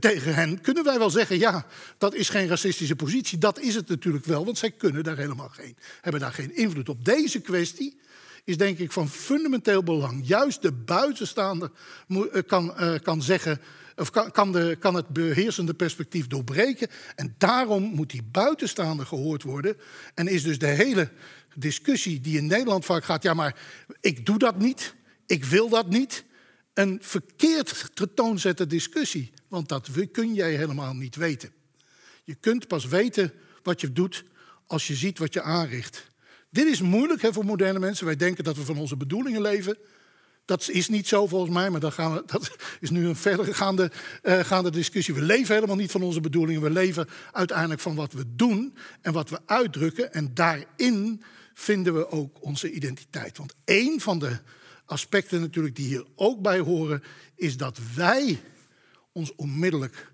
tegen 0.00 0.34
hen, 0.34 0.60
kunnen 0.60 0.84
wij 0.84 0.98
wel 0.98 1.10
zeggen: 1.10 1.38
ja, 1.38 1.66
dat 1.98 2.14
is 2.14 2.28
geen 2.28 2.48
racistische 2.48 2.96
positie. 2.96 3.38
Dat 3.38 3.60
is 3.60 3.74
het 3.74 3.88
natuurlijk 3.88 4.24
wel, 4.24 4.44
want 4.44 4.58
zij 4.58 4.70
kunnen 4.70 5.04
daar 5.04 5.16
helemaal 5.16 5.48
geen, 5.48 5.76
hebben 6.00 6.20
daar 6.20 6.32
geen 6.32 6.56
invloed 6.56 6.88
op. 6.88 7.04
Deze 7.04 7.40
kwestie 7.40 8.00
is 8.44 8.56
denk 8.56 8.78
ik 8.78 8.92
van 8.92 9.08
fundamenteel 9.08 9.82
belang. 9.82 10.26
Juist 10.26 10.62
de 10.62 10.72
buitenstaander 10.72 11.70
eh, 12.08 12.42
kan, 12.46 12.74
uh, 12.80 12.94
kan 13.02 13.22
zeggen 13.22 13.60
of 13.96 14.10
kan, 14.10 14.30
kan, 14.30 14.52
de, 14.52 14.76
kan 14.80 14.94
het 14.94 15.08
beheersende 15.08 15.74
perspectief 15.74 16.26
doorbreken. 16.26 16.88
En 17.16 17.34
daarom 17.38 17.82
moet 17.82 18.10
die 18.10 18.22
buitenstaander 18.22 19.06
gehoord 19.06 19.42
worden. 19.42 19.76
En 20.14 20.28
is 20.28 20.42
dus 20.42 20.58
de 20.58 20.66
hele 20.66 21.10
discussie 21.54 22.20
die 22.20 22.36
in 22.36 22.46
Nederland 22.46 22.84
vaak 22.84 23.04
gaat: 23.04 23.22
ja, 23.22 23.34
maar 23.34 23.56
ik 24.00 24.26
doe 24.26 24.38
dat 24.38 24.58
niet, 24.58 24.94
ik 25.26 25.44
wil 25.44 25.68
dat 25.68 25.88
niet. 25.88 26.24
een 26.74 26.98
verkeerd 27.02 27.90
tentoonzette 27.94 28.66
discussie. 28.66 29.32
Want 29.48 29.68
dat 29.68 29.88
kun 30.12 30.34
jij 30.34 30.54
helemaal 30.54 30.94
niet 30.94 31.16
weten. 31.16 31.52
Je 32.24 32.34
kunt 32.34 32.68
pas 32.68 32.86
weten 32.86 33.32
wat 33.62 33.80
je 33.80 33.92
doet 33.92 34.24
als 34.66 34.86
je 34.86 34.94
ziet 34.94 35.18
wat 35.18 35.32
je 35.32 35.42
aanricht. 35.42 36.06
Dit 36.54 36.66
is 36.66 36.80
moeilijk 36.80 37.22
hè, 37.22 37.32
voor 37.32 37.44
moderne 37.44 37.78
mensen. 37.78 38.06
Wij 38.06 38.16
denken 38.16 38.44
dat 38.44 38.56
we 38.56 38.64
van 38.64 38.78
onze 38.78 38.96
bedoelingen 38.96 39.40
leven. 39.40 39.76
Dat 40.44 40.68
is 40.68 40.88
niet 40.88 41.08
zo 41.08 41.26
volgens 41.26 41.52
mij, 41.52 41.70
maar 41.70 41.80
dat, 41.80 41.92
gaan 41.92 42.22
dat 42.26 42.56
is 42.80 42.90
nu 42.90 43.06
een 43.06 43.16
verdergaande 43.16 43.90
uh, 44.22 44.38
gaande 44.38 44.70
discussie. 44.70 45.14
We 45.14 45.22
leven 45.22 45.54
helemaal 45.54 45.76
niet 45.76 45.90
van 45.90 46.02
onze 46.02 46.20
bedoelingen. 46.20 46.62
We 46.62 46.70
leven 46.70 47.08
uiteindelijk 47.32 47.80
van 47.80 47.94
wat 47.94 48.12
we 48.12 48.24
doen 48.36 48.76
en 49.00 49.12
wat 49.12 49.30
we 49.30 49.40
uitdrukken. 49.46 50.12
En 50.12 50.34
daarin 50.34 51.22
vinden 51.54 51.94
we 51.94 52.10
ook 52.10 52.42
onze 52.42 52.70
identiteit. 52.70 53.36
Want 53.36 53.54
één 53.64 54.00
van 54.00 54.18
de 54.18 54.38
aspecten 54.84 55.40
natuurlijk 55.40 55.76
die 55.76 55.86
hier 55.86 56.06
ook 56.14 56.42
bij 56.42 56.58
horen, 56.58 57.02
is 57.36 57.56
dat 57.56 57.78
wij 57.94 58.40
ons 59.12 59.34
onmiddellijk 59.34 60.12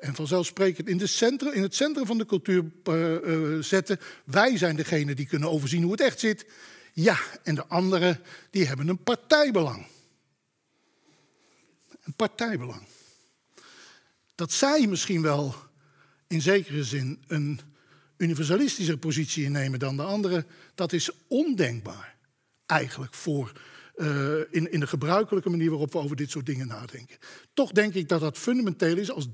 en 0.00 0.14
vanzelfsprekend 0.14 0.88
in, 0.88 0.98
de 0.98 1.06
centrum, 1.06 1.52
in 1.52 1.62
het 1.62 1.74
centrum 1.74 2.06
van 2.06 2.18
de 2.18 2.26
cultuur 2.26 2.64
uh, 2.84 3.10
uh, 3.12 3.62
zetten. 3.62 4.00
Wij 4.24 4.56
zijn 4.56 4.76
degene 4.76 5.14
die 5.14 5.26
kunnen 5.26 5.50
overzien 5.50 5.82
hoe 5.82 5.92
het 5.92 6.00
echt 6.00 6.20
zit. 6.20 6.46
Ja, 6.92 7.18
en 7.42 7.54
de 7.54 7.66
anderen 7.66 8.20
die 8.50 8.66
hebben 8.66 8.88
een 8.88 9.02
partijbelang. 9.02 9.86
Een 12.04 12.14
partijbelang. 12.14 12.82
Dat 14.34 14.52
zij 14.52 14.86
misschien 14.86 15.22
wel 15.22 15.54
in 16.26 16.42
zekere 16.42 16.84
zin 16.84 17.24
een 17.26 17.60
universalistische 18.16 18.98
positie 18.98 19.44
innemen 19.44 19.78
dan 19.78 19.96
de 19.96 20.02
anderen, 20.02 20.46
dat 20.74 20.92
is 20.92 21.10
ondenkbaar 21.28 22.16
eigenlijk 22.66 23.14
voor 23.14 23.52
uh, 23.96 24.38
in, 24.50 24.72
in 24.72 24.80
de 24.80 24.86
gebruikelijke 24.86 25.50
manier 25.50 25.70
waarop 25.70 25.92
we 25.92 25.98
over 25.98 26.16
dit 26.16 26.30
soort 26.30 26.46
dingen 26.46 26.66
nadenken. 26.66 27.16
Toch 27.54 27.72
denk 27.72 27.94
ik 27.94 28.08
dat 28.08 28.20
dat 28.20 28.38
fundamenteel 28.38 28.96
is 28.96 29.10
als 29.10 29.28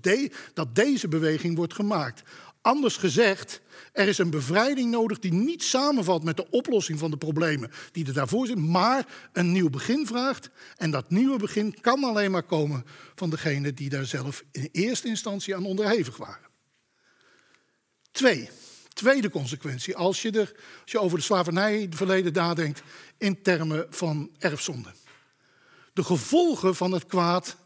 dat 0.54 0.74
deze 0.74 1.08
beweging 1.08 1.56
wordt 1.56 1.74
gemaakt. 1.74 2.22
Anders 2.60 2.96
gezegd, 2.96 3.60
er 3.92 4.08
is 4.08 4.18
een 4.18 4.30
bevrijding 4.30 4.90
nodig 4.90 5.18
die 5.18 5.32
niet 5.32 5.62
samenvalt 5.62 6.24
met 6.24 6.36
de 6.36 6.50
oplossing 6.50 6.98
van 6.98 7.10
de 7.10 7.16
problemen 7.16 7.70
die 7.92 8.06
er 8.06 8.12
daarvoor 8.12 8.46
zijn, 8.46 8.70
maar 8.70 9.06
een 9.32 9.52
nieuw 9.52 9.70
begin 9.70 10.06
vraagt. 10.06 10.50
En 10.76 10.90
dat 10.90 11.10
nieuwe 11.10 11.38
begin 11.38 11.80
kan 11.80 12.04
alleen 12.04 12.30
maar 12.30 12.42
komen 12.42 12.84
van 13.14 13.30
degene 13.30 13.72
die 13.72 13.88
daar 13.88 14.06
zelf 14.06 14.44
in 14.52 14.68
eerste 14.72 15.08
instantie 15.08 15.56
aan 15.56 15.64
onderhevig 15.64 16.16
waren. 16.16 16.50
Twee, 18.10 18.50
tweede 18.92 19.30
consequentie, 19.30 19.96
als 19.96 20.22
je, 20.22 20.30
er, 20.30 20.52
als 20.82 20.92
je 20.92 21.00
over 21.00 21.18
de 21.18 21.24
slavernijverleden 21.24 22.32
nadenkt 22.32 22.82
in 23.22 23.42
termen 23.42 23.86
van 23.90 24.30
erfzonde. 24.38 24.92
De 25.92 26.04
gevolgen 26.04 26.74
van 26.74 26.92
het 26.92 27.06
kwaad 27.06 27.56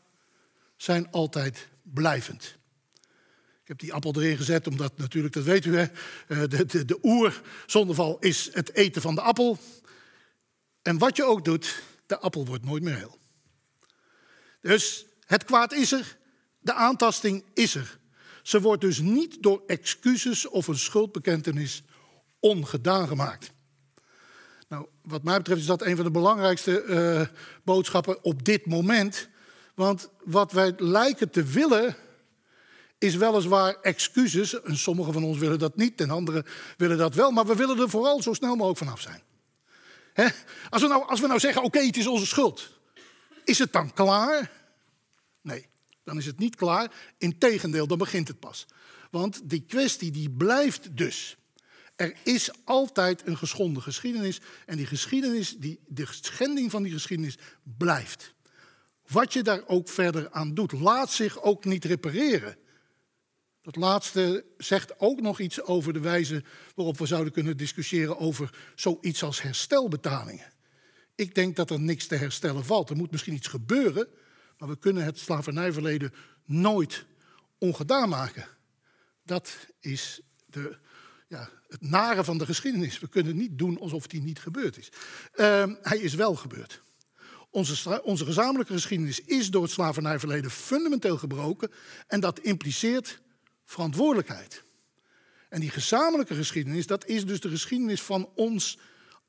zijn 0.77 1.11
altijd 1.11 1.69
blijvend. 1.83 2.57
Ik 3.63 3.69
heb 3.69 3.79
die 3.79 3.93
appel 3.93 4.15
erin 4.17 4.37
gezet, 4.37 4.67
omdat 4.67 4.99
natuurlijk, 4.99 5.35
dat 5.35 5.45
weet 5.45 5.65
u, 5.65 5.77
hè, 5.77 5.87
eh, 6.29 6.49
de, 6.49 6.67
de, 6.67 6.85
de 6.85 6.99
oerzondeval 7.03 8.19
is 8.19 8.51
het 8.53 8.75
eten 8.75 9.03
van 9.03 9.15
de 9.15 9.21
appel. 9.21 9.59
En 10.83 10.99
wat 10.99 11.17
je 11.17 11.25
ook 11.25 11.45
doet, 11.45 11.83
de 12.07 12.19
appel 12.19 12.47
wordt 12.47 12.65
nooit 12.65 12.83
meer 12.83 12.97
heel. 12.97 13.19
Dus 14.61 15.07
het 15.27 15.45
kwaad 15.45 15.73
is 15.73 15.93
er, 15.93 16.19
de 16.59 16.73
aantasting 16.73 17.45
is 17.55 17.75
er. 17.75 17.99
Ze 18.43 18.61
wordt 18.61 18.81
dus 18.81 18.99
niet 18.99 19.43
door 19.43 19.63
excuses 19.67 20.49
of 20.49 20.67
een 20.67 20.79
schuldbekentenis 20.79 21.83
ongedaan 22.41 23.09
gemaakt. 23.09 23.55
Wat 25.07 25.23
mij 25.23 25.37
betreft 25.37 25.61
is 25.61 25.67
dat 25.67 25.83
een 25.83 25.97
van 25.97 26.05
de 26.05 26.11
belangrijkste 26.11 26.85
uh, 26.85 27.39
boodschappen 27.65 28.25
op 28.25 28.45
dit 28.45 28.67
moment. 28.67 29.29
Want 29.75 30.09
wat 30.25 30.53
wij 30.53 30.73
lijken 30.77 31.31
te 31.31 31.43
willen, 31.43 31.97
is 32.99 33.15
weliswaar 33.15 33.81
excuses. 33.81 34.63
En 34.63 34.77
sommigen 34.77 35.13
van 35.13 35.25
ons 35.25 35.39
willen 35.39 35.59
dat 35.59 35.77
niet, 35.77 36.01
en 36.01 36.11
anderen 36.11 36.45
willen 36.77 36.99
dat 36.99 37.15
wel. 37.15 37.31
Maar 37.31 37.47
we 37.47 37.55
willen 37.55 37.79
er 37.79 37.91
vooral 37.91 38.23
zo 38.23 38.33
snel 38.33 38.55
mogelijk 38.55 38.79
vanaf 38.79 39.01
zijn. 39.01 39.23
Hè? 40.13 40.27
Als, 40.71 40.83
we 40.83 40.89
nou, 40.89 41.09
als 41.09 41.21
we 41.21 41.27
nou 41.27 41.41
zeggen, 41.41 41.63
oké, 41.63 41.79
het 41.79 41.97
is 41.97 42.07
onze 42.07 42.27
schuld. 42.27 42.71
Is 43.45 43.59
het 43.59 43.73
dan 43.73 43.93
klaar? 43.93 44.51
Nee, 45.41 45.67
dan 46.05 46.19
is 46.19 46.27
het 46.27 46.39
niet 46.39 46.57
klaar. 46.57 46.93
Integendeel, 47.19 47.87
dan 47.87 47.99
begint 47.99 48.29
het 48.29 48.41
pas. 48.41 48.67
Want 49.11 49.51
die 49.51 49.65
kwestie 49.69 50.11
die 50.11 50.31
blijft 50.31 50.97
dus. 50.97 51.37
Er 51.97 52.17
is 52.23 52.51
altijd 52.65 53.27
een 53.27 53.37
geschonden 53.37 53.83
geschiedenis. 53.83 54.41
En 54.67 54.77
die 54.77 54.87
geschiedenis, 54.87 55.57
die, 55.59 55.81
de 55.87 56.07
schending 56.11 56.71
van 56.71 56.83
die 56.83 56.93
geschiedenis 56.93 57.39
blijft. 57.77 58.35
Wat 59.07 59.33
je 59.33 59.43
daar 59.43 59.63
ook 59.67 59.89
verder 59.89 60.31
aan 60.31 60.55
doet, 60.55 60.73
laat 60.73 61.11
zich 61.11 61.43
ook 61.43 61.65
niet 61.65 61.85
repareren. 61.85 62.57
Dat 63.63 63.77
laatste 63.77 64.45
zegt 64.57 65.01
ook 65.01 65.21
nog 65.21 65.41
iets 65.41 65.63
over 65.63 65.93
de 65.93 66.01
wijze 66.01 66.45
waarop 66.75 66.99
we 66.99 67.07
zouden 67.07 67.33
kunnen 67.33 67.57
discussiëren 67.57 68.19
over 68.19 68.59
zoiets 68.75 69.23
als 69.23 69.43
herstelbetalingen. 69.43 70.53
Ik 71.15 71.35
denk 71.35 71.57
dat 71.57 71.71
er 71.71 71.81
niks 71.81 72.07
te 72.07 72.15
herstellen 72.15 72.65
valt. 72.65 72.91
Er 72.91 72.97
moet 72.97 73.11
misschien 73.11 73.35
iets 73.35 73.49
gebeuren, 73.49 74.09
maar 74.59 74.69
we 74.69 74.79
kunnen 74.79 75.05
het 75.05 75.19
slavernijverleden 75.19 76.13
nooit 76.45 77.05
ongedaan 77.59 78.09
maken. 78.09 78.49
Dat 79.25 79.57
is 79.81 80.21
de, 80.47 80.79
ja, 81.27 81.49
het 81.69 81.81
nare 81.81 82.25
van 82.25 82.39
de 82.39 82.47
geschiedenis. 82.47 82.99
We 82.99 83.09
kunnen 83.09 83.37
niet 83.37 83.59
doen 83.59 83.81
alsof 83.81 84.07
die 84.07 84.23
niet 84.23 84.39
gebeurd 84.39 84.79
is. 84.79 84.89
Uh, 85.35 85.65
hij 85.83 85.99
is 85.99 86.15
wel 86.15 86.35
gebeurd. 86.35 86.83
Onze, 87.51 88.03
onze 88.03 88.25
gezamenlijke 88.25 88.73
geschiedenis 88.73 89.21
is 89.21 89.51
door 89.51 89.63
het 89.63 89.71
slavernijverleden 89.71 90.51
fundamenteel 90.51 91.17
gebroken. 91.17 91.71
En 92.07 92.21
dat 92.21 92.39
impliceert 92.39 93.21
verantwoordelijkheid. 93.65 94.65
En 95.49 95.61
die 95.61 95.71
gezamenlijke 95.71 96.35
geschiedenis, 96.35 96.87
dat 96.87 97.07
is 97.07 97.27
dus 97.27 97.41
de 97.41 97.49
geschiedenis 97.49 98.03
van 98.03 98.31
ons 98.35 98.79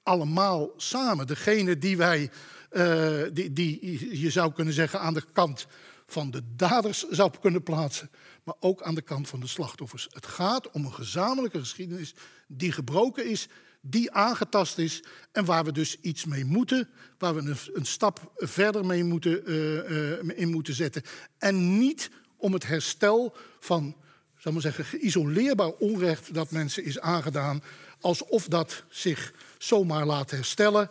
allemaal 0.03 0.73
samen. 0.77 1.27
Degene 1.27 1.77
die 1.77 1.97
wij, 1.97 2.31
uh, 2.71 3.23
die, 3.33 3.53
die 3.53 4.19
je 4.21 4.29
zou 4.29 4.53
kunnen 4.53 4.73
zeggen 4.73 4.99
aan 4.99 5.13
de 5.13 5.23
kant 5.33 5.67
van 6.07 6.31
de 6.31 6.41
daders 6.55 7.07
zou 7.09 7.31
kunnen 7.41 7.63
plaatsen, 7.63 8.09
maar 8.43 8.55
ook 8.59 8.81
aan 8.81 8.95
de 8.95 9.01
kant 9.01 9.27
van 9.27 9.39
de 9.39 9.47
slachtoffers. 9.47 10.07
Het 10.11 10.25
gaat 10.25 10.71
om 10.71 10.85
een 10.85 10.93
gezamenlijke 10.93 11.59
geschiedenis 11.59 12.13
die 12.47 12.71
gebroken 12.71 13.29
is, 13.29 13.47
die 13.81 14.11
aangetast 14.11 14.77
is 14.77 15.03
en 15.31 15.45
waar 15.45 15.65
we 15.65 15.71
dus 15.71 15.99
iets 15.99 16.25
mee 16.25 16.45
moeten, 16.45 16.89
waar 17.17 17.35
we 17.35 17.41
een, 17.41 17.57
een 17.73 17.85
stap 17.85 18.31
verder 18.35 18.85
mee 18.85 19.03
moeten, 19.03 19.51
uh, 19.51 19.89
uh, 19.89 20.39
in 20.39 20.51
moeten 20.51 20.73
zetten. 20.73 21.03
En 21.37 21.77
niet 21.77 22.09
om 22.37 22.53
het 22.53 22.67
herstel 22.67 23.35
van 23.59 23.95
zal 24.37 24.51
maar 24.51 24.61
zeggen, 24.61 24.85
geïsoleerbaar 24.85 25.71
onrecht 25.71 26.33
dat 26.33 26.51
mensen 26.51 26.83
is 26.83 26.99
aangedaan, 26.99 27.63
alsof 27.99 28.47
dat 28.47 28.83
zich 28.89 29.33
zomaar 29.57 30.05
laat 30.05 30.31
herstellen, 30.31 30.89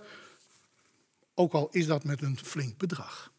ook 1.35 1.53
al 1.53 1.69
is 1.71 1.87
dat 1.87 2.05
met 2.05 2.23
een 2.23 2.39
flink 2.43 2.79
bedrag. 2.79 3.33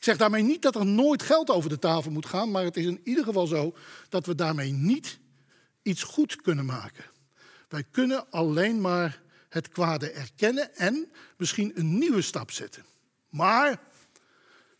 Ik 0.00 0.06
zeg 0.06 0.16
daarmee 0.16 0.42
niet 0.42 0.62
dat 0.62 0.74
er 0.74 0.86
nooit 0.86 1.22
geld 1.22 1.50
over 1.50 1.70
de 1.70 1.78
tafel 1.78 2.10
moet 2.10 2.26
gaan, 2.26 2.50
maar 2.50 2.64
het 2.64 2.76
is 2.76 2.84
in 2.84 3.00
ieder 3.04 3.24
geval 3.24 3.46
zo 3.46 3.76
dat 4.08 4.26
we 4.26 4.34
daarmee 4.34 4.72
niet 4.72 5.18
iets 5.82 6.02
goed 6.02 6.36
kunnen 6.36 6.64
maken. 6.64 7.04
Wij 7.68 7.84
kunnen 7.90 8.30
alleen 8.30 8.80
maar 8.80 9.22
het 9.48 9.68
kwade 9.68 10.10
erkennen 10.10 10.76
en 10.76 11.12
misschien 11.36 11.72
een 11.74 11.98
nieuwe 11.98 12.22
stap 12.22 12.50
zetten. 12.50 12.84
Maar 13.28 13.80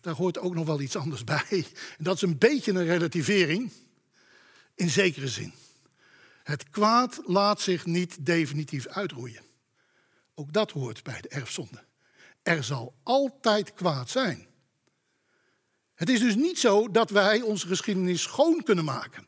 daar 0.01 0.14
hoort 0.14 0.39
ook 0.39 0.55
nog 0.55 0.66
wel 0.66 0.81
iets 0.81 0.97
anders 0.97 1.25
bij. 1.25 1.66
En 1.99 2.05
dat 2.05 2.14
is 2.14 2.23
een 2.23 2.39
beetje 2.39 2.73
een 2.73 2.85
relativering. 2.85 3.73
In 4.75 4.91
zekere 4.91 5.29
zin. 5.29 5.53
Het 6.43 6.71
kwaad 6.71 7.21
laat 7.25 7.61
zich 7.61 7.87
niet 7.87 8.27
definitief 8.27 8.87
uitroeien. 8.87 9.43
Ook 10.35 10.53
dat 10.53 10.71
hoort 10.71 11.03
bij 11.03 11.21
de 11.21 11.29
erfzonde. 11.29 11.85
Er 12.43 12.64
zal 12.64 12.95
altijd 13.03 13.75
kwaad 13.75 14.11
zijn. 14.11 14.49
Het 16.01 16.09
is 16.09 16.20
dus 16.20 16.34
niet 16.34 16.59
zo 16.59 16.90
dat 16.90 17.11
wij 17.11 17.40
onze 17.40 17.66
geschiedenis 17.66 18.22
schoon 18.22 18.62
kunnen 18.62 18.84
maken. 18.84 19.26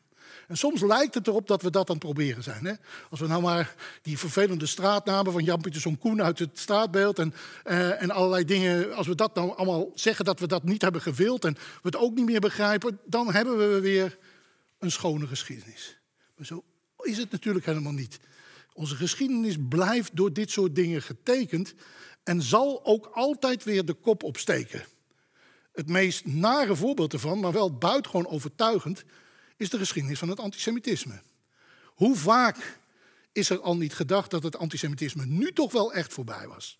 En 0.48 0.56
soms 0.56 0.80
lijkt 0.80 1.14
het 1.14 1.26
erop 1.26 1.46
dat 1.46 1.62
we 1.62 1.70
dat 1.70 1.88
aan 1.88 1.94
het 1.94 2.04
proberen 2.04 2.42
zijn. 2.42 2.64
Hè? 2.64 2.72
Als 3.10 3.20
we 3.20 3.26
nou 3.26 3.42
maar 3.42 3.74
die 4.02 4.18
vervelende 4.18 4.66
straatnamen 4.66 5.32
van 5.32 5.44
Jan 5.44 5.60
Pieterszoon 5.60 5.98
Koen 5.98 6.22
uit 6.22 6.38
het 6.38 6.58
straatbeeld 6.58 7.18
en, 7.18 7.34
uh, 7.66 8.02
en 8.02 8.10
allerlei 8.10 8.44
dingen, 8.44 8.94
als 8.94 9.06
we 9.06 9.14
dat 9.14 9.34
nou 9.34 9.56
allemaal 9.56 9.90
zeggen 9.94 10.24
dat 10.24 10.40
we 10.40 10.46
dat 10.46 10.64
niet 10.64 10.82
hebben 10.82 11.00
gewild 11.00 11.44
en 11.44 11.54
we 11.54 11.60
het 11.82 11.96
ook 11.96 12.14
niet 12.14 12.26
meer 12.26 12.40
begrijpen, 12.40 13.00
dan 13.04 13.32
hebben 13.32 13.58
we 13.58 13.80
weer 13.80 14.18
een 14.78 14.90
schone 14.90 15.26
geschiedenis. 15.26 15.98
Maar 16.36 16.46
zo 16.46 16.64
is 17.02 17.18
het 17.18 17.30
natuurlijk 17.30 17.66
helemaal 17.66 17.92
niet. 17.92 18.20
Onze 18.74 18.96
geschiedenis 18.96 19.56
blijft 19.68 20.16
door 20.16 20.32
dit 20.32 20.50
soort 20.50 20.74
dingen 20.74 21.02
getekend 21.02 21.74
en 22.24 22.42
zal 22.42 22.84
ook 22.84 23.10
altijd 23.12 23.64
weer 23.64 23.84
de 23.84 23.94
kop 23.94 24.22
opsteken. 24.22 24.84
Het 25.72 25.88
meest 25.88 26.26
nare 26.26 26.76
voorbeeld 26.76 27.12
ervan, 27.12 27.40
maar 27.40 27.52
wel 27.52 27.78
buitengewoon 27.78 28.26
overtuigend, 28.26 29.04
is 29.56 29.70
de 29.70 29.78
geschiedenis 29.78 30.18
van 30.18 30.28
het 30.28 30.40
antisemitisme. 30.40 31.22
Hoe 31.84 32.16
vaak 32.16 32.80
is 33.32 33.50
er 33.50 33.60
al 33.60 33.76
niet 33.76 33.94
gedacht 33.94 34.30
dat 34.30 34.42
het 34.42 34.56
antisemitisme 34.56 35.26
nu 35.26 35.52
toch 35.52 35.72
wel 35.72 35.92
echt 35.92 36.12
voorbij 36.12 36.46
was? 36.48 36.78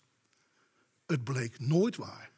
Het 1.05 1.23
bleek 1.23 1.59
nooit 1.59 1.95
waar. 1.95 2.31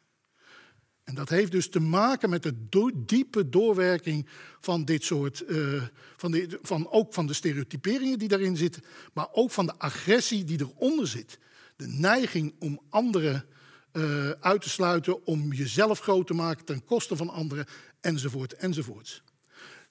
En 1.04 1.14
dat 1.14 1.28
heeft 1.28 1.52
dus 1.52 1.68
te 1.68 1.80
maken 1.80 2.30
met 2.30 2.42
de 2.42 2.68
diepe 3.06 3.48
doorwerking 3.48 4.28
van 4.60 4.84
dit 4.84 5.04
soort, 5.04 5.40
eh, 5.40 5.82
van, 6.16 6.58
van 6.62 6.90
ook 6.90 7.14
van 7.14 7.26
de 7.26 7.32
stereotyperingen 7.32 8.18
die 8.18 8.28
daarin 8.28 8.56
zitten, 8.56 8.84
maar 9.12 9.28
ook 9.32 9.50
van 9.50 9.66
de 9.66 9.78
agressie 9.78 10.44
die 10.44 10.60
eronder 10.60 11.06
zit. 11.06 11.38
De 11.76 11.86
neiging 11.86 12.54
om 12.58 12.80
anderen 12.88 13.44
eh, 13.96 14.30
uit 14.30 14.62
te 14.62 14.68
sluiten, 14.68 15.26
om 15.26 15.52
jezelf 15.52 16.00
groot 16.00 16.26
te 16.26 16.34
maken 16.34 16.64
ten 16.64 16.84
koste 16.84 17.16
van 17.16 17.30
anderen, 17.30 17.66
enzovoort, 18.00 18.52
enzovoorts. 18.52 19.22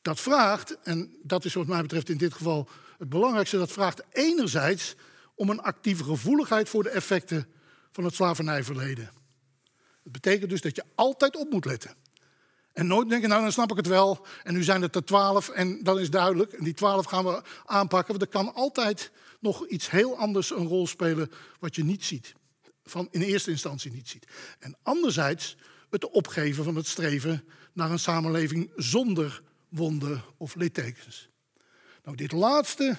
Dat 0.02 0.20
vraagt, 0.20 0.78
en 0.84 1.16
dat 1.24 1.46
is 1.46 1.54
wat 1.54 1.68
mij 1.68 1.82
betreft 1.82 2.10
in 2.10 2.18
dit 2.18 2.34
geval 2.34 2.70
het 2.98 3.10
belangrijkste, 3.10 3.58
dat 3.58 3.72
vraagt 3.72 4.04
enerzijds 4.12 4.96
om 5.36 5.50
een 5.50 5.62
actieve 5.62 6.04
gevoeligheid 6.04 6.70
voor 6.70 6.84
de 6.84 6.90
effecten 6.90 7.48
van 7.92 8.04
het 8.04 8.14
slavernijverleden. 8.14 9.10
Dat 10.04 10.12
betekent 10.12 10.50
dus 10.50 10.62
dat 10.62 10.76
je 10.76 10.84
altijd 10.96 11.36
op 11.36 11.52
moet 11.52 11.66
letten. 11.66 11.96
En 12.74 12.88
nooit 12.88 13.10
denken, 13.10 13.30
nou 13.30 13.42
dan 13.42 13.52
snap 13.52 13.72
ik 13.72 13.78
het 13.78 13.88
wel. 13.88 14.26
En 14.44 14.54
nu 14.54 14.64
zijn 14.64 14.82
het 14.82 14.96
er 14.96 15.06
twaalf 15.06 15.50
en 15.50 15.84
dan 15.84 16.00
is 16.00 16.10
duidelijk. 16.10 16.54
En 16.54 16.64
die 16.64 16.74
twaalf 16.74 17.06
gaan 17.06 17.26
we 17.26 17.42
aanpakken. 17.66 18.18
Want 18.18 18.22
er 18.22 18.40
kan 18.40 18.54
altijd 18.54 19.12
nog 19.40 19.68
iets 19.68 19.90
heel 19.90 20.18
anders 20.18 20.52
een 20.52 20.68
rol 20.68 20.88
spelen 20.88 21.32
wat 21.60 21.76
je 21.76 21.84
niet 21.84 22.06
ziet. 22.06 22.36
Van 22.86 23.08
in 23.12 23.22
eerste 23.22 23.52
instantie 23.52 23.92
niet 23.92 24.10
ziet. 24.10 24.28
En 24.60 24.78
anderzijds 24.84 25.58
het 25.90 26.10
opgeven 26.10 26.64
van 26.64 26.76
het 26.76 26.88
streven 26.88 27.44
naar 27.74 27.92
een 27.92 28.00
samenleving 28.00 28.72
zonder 28.76 29.42
wonden 29.70 30.24
of 30.38 30.56
littekens. 30.56 31.30
Nou, 32.04 32.18
dit 32.18 32.32
laatste 32.32 32.98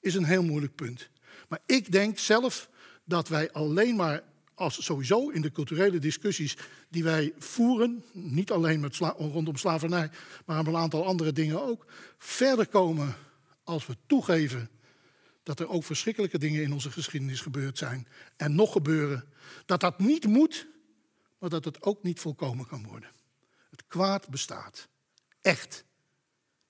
is 0.00 0.14
een 0.14 0.24
heel 0.24 0.42
moeilijk 0.42 0.74
punt. 0.74 1.10
Maar 1.48 1.60
ik 1.66 1.92
denk 1.92 2.18
zelf 2.18 2.70
dat 3.04 3.28
wij 3.28 3.52
alleen 3.52 3.96
maar 3.96 4.22
als 4.54 4.84
sowieso 4.84 5.28
in 5.28 5.40
de 5.40 5.52
culturele 5.52 5.98
discussies 5.98 6.56
die 6.88 7.04
wij 7.04 7.32
voeren, 7.38 8.04
niet 8.12 8.50
alleen 8.50 8.80
met 8.80 8.96
rondom 8.96 9.56
slavernij, 9.56 10.10
maar 10.46 10.66
een 10.66 10.76
aantal 10.76 11.06
andere 11.06 11.32
dingen 11.32 11.62
ook, 11.62 11.86
verder 12.18 12.66
komen 12.66 13.16
als 13.64 13.86
we 13.86 13.96
toegeven 14.06 14.70
dat 15.48 15.60
er 15.60 15.68
ook 15.68 15.84
verschrikkelijke 15.84 16.38
dingen 16.38 16.62
in 16.62 16.72
onze 16.72 16.90
geschiedenis 16.90 17.40
gebeurd 17.40 17.78
zijn 17.78 18.08
en 18.36 18.54
nog 18.54 18.72
gebeuren. 18.72 19.24
Dat 19.66 19.80
dat 19.80 19.98
niet 19.98 20.26
moet, 20.26 20.66
maar 21.38 21.50
dat 21.50 21.64
het 21.64 21.82
ook 21.82 22.02
niet 22.02 22.20
volkomen 22.20 22.66
kan 22.66 22.86
worden. 22.86 23.10
Het 23.70 23.86
kwaad 23.86 24.28
bestaat. 24.28 24.88
Echt. 25.40 25.84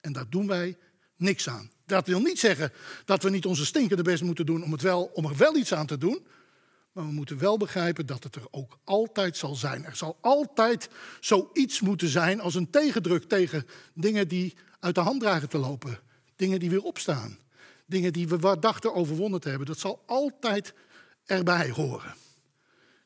En 0.01 0.13
daar 0.13 0.31
doen 0.31 0.47
wij 0.47 0.77
niks 1.17 1.49
aan. 1.49 1.71
Dat 1.87 2.07
wil 2.07 2.21
niet 2.21 2.39
zeggen 2.39 2.73
dat 3.05 3.23
we 3.23 3.31
niet 3.31 3.47
onze 3.47 3.67
stinkende 3.67 4.03
best 4.03 4.23
moeten 4.23 4.47
doen 4.47 4.65
om, 4.65 4.73
het 4.73 4.83
wel, 4.83 5.05
om 5.05 5.25
er 5.25 5.37
wel 5.37 5.57
iets 5.57 5.75
aan 5.75 5.87
te 5.87 5.99
doen. 5.99 6.27
Maar 6.93 7.07
we 7.07 7.13
moeten 7.13 7.39
wel 7.39 7.57
begrijpen 7.57 8.07
dat 8.07 8.25
het 8.25 8.35
er 8.35 8.47
ook 8.51 8.79
altijd 8.85 9.37
zal 9.37 9.55
zijn. 9.55 9.85
Er 9.85 9.97
zal 9.97 10.19
altijd 10.21 10.89
zoiets 11.21 11.81
moeten 11.81 12.09
zijn 12.09 12.41
als 12.41 12.55
een 12.55 12.71
tegendruk 12.71 13.25
tegen 13.25 13.67
dingen 13.95 14.29
die 14.29 14.57
uit 14.81 14.95
de 14.95 15.01
hand 15.01 15.21
dragen 15.21 15.49
te 15.49 15.59
lopen. 15.59 16.01
Dingen 16.37 16.61
die 16.61 16.71
weer 16.71 16.83
opstaan. 16.83 17.39
Dingen 17.89 18.13
die 18.13 18.29
we 18.29 18.59
dachten 18.61 18.95
overwonnen 18.95 19.41
te 19.41 19.49
hebben. 19.49 19.67
Dat 19.67 19.79
zal 19.79 20.03
altijd 20.07 20.75
erbij 21.25 21.71
horen. 21.71 22.15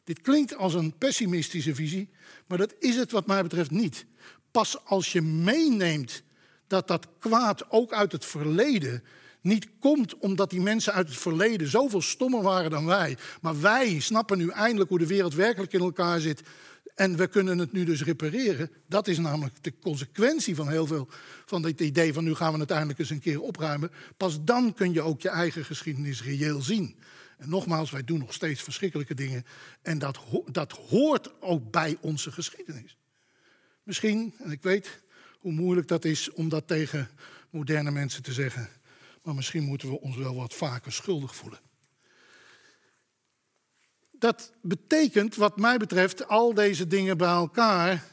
Dit 0.04 0.20
klinkt 0.20 0.56
als 0.56 0.74
een 0.74 0.98
pessimistische 0.98 1.74
visie, 1.74 2.10
maar 2.46 2.58
dat 2.58 2.74
is 2.78 2.96
het 2.96 3.10
wat 3.10 3.26
mij 3.26 3.42
betreft 3.42 3.70
niet. 3.70 4.06
Pas 4.50 4.84
als 4.84 5.12
je 5.12 5.22
meeneemt 5.22 6.22
dat 6.66 6.88
dat 6.88 7.08
kwaad 7.18 7.70
ook 7.70 7.92
uit 7.92 8.12
het 8.12 8.24
verleden 8.24 9.02
niet 9.40 9.68
komt 9.80 10.18
omdat 10.18 10.50
die 10.50 10.60
mensen 10.60 10.92
uit 10.92 11.08
het 11.08 11.18
verleden 11.18 11.68
zoveel 11.68 12.02
stommer 12.02 12.42
waren 12.42 12.70
dan 12.70 12.86
wij. 12.86 13.16
Maar 13.40 13.60
wij 13.60 14.00
snappen 14.00 14.38
nu 14.38 14.48
eindelijk 14.48 14.90
hoe 14.90 14.98
de 14.98 15.06
wereld 15.06 15.34
werkelijk 15.34 15.72
in 15.72 15.80
elkaar 15.80 16.20
zit. 16.20 16.42
En 16.94 17.16
we 17.16 17.26
kunnen 17.26 17.58
het 17.58 17.72
nu 17.72 17.84
dus 17.84 18.02
repareren. 18.02 18.70
Dat 18.86 19.08
is 19.08 19.18
namelijk 19.18 19.62
de 19.62 19.78
consequentie 19.78 20.54
van 20.54 20.68
heel 20.68 20.86
veel 20.86 21.08
van 21.46 21.62
dit 21.62 21.80
idee 21.80 22.12
van 22.12 22.24
nu 22.24 22.34
gaan 22.34 22.52
we 22.52 22.58
het 22.58 22.70
eindelijk 22.70 22.98
eens 22.98 23.10
een 23.10 23.20
keer 23.20 23.40
opruimen. 23.40 23.90
Pas 24.16 24.44
dan 24.44 24.74
kun 24.74 24.92
je 24.92 25.02
ook 25.02 25.20
je 25.20 25.28
eigen 25.28 25.64
geschiedenis 25.64 26.22
reëel 26.22 26.62
zien. 26.62 26.96
En 27.38 27.48
nogmaals, 27.48 27.90
wij 27.90 28.04
doen 28.04 28.18
nog 28.18 28.32
steeds 28.32 28.62
verschrikkelijke 28.62 29.14
dingen. 29.14 29.44
En 29.82 29.98
dat, 29.98 30.18
dat 30.46 30.72
hoort 30.72 31.42
ook 31.42 31.70
bij 31.70 31.96
onze 32.00 32.32
geschiedenis. 32.32 32.96
Misschien, 33.82 34.34
en 34.38 34.50
ik 34.50 34.62
weet 34.62 35.02
hoe 35.38 35.52
moeilijk 35.52 35.88
dat 35.88 36.04
is 36.04 36.32
om 36.32 36.48
dat 36.48 36.66
tegen 36.66 37.08
moderne 37.50 37.90
mensen 37.90 38.22
te 38.22 38.32
zeggen. 38.32 38.68
Maar 39.22 39.34
misschien 39.34 39.62
moeten 39.62 39.88
we 39.88 40.00
ons 40.00 40.16
wel 40.16 40.34
wat 40.34 40.54
vaker 40.54 40.92
schuldig 40.92 41.36
voelen. 41.36 41.60
Dat 44.22 44.52
betekent, 44.60 45.36
wat 45.36 45.56
mij 45.56 45.76
betreft, 45.76 46.28
al 46.28 46.54
deze 46.54 46.86
dingen 46.86 47.16
bij 47.16 47.28
elkaar, 47.28 48.04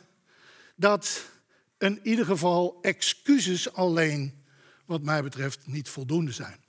dat 0.76 1.26
in 1.78 2.00
ieder 2.04 2.26
geval 2.26 2.78
excuses 2.82 3.74
alleen, 3.74 4.44
wat 4.86 5.02
mij 5.02 5.24
betreft, 5.24 5.68
niet 5.68 5.90
voldoende 5.90 6.32
zijn. 6.32 6.64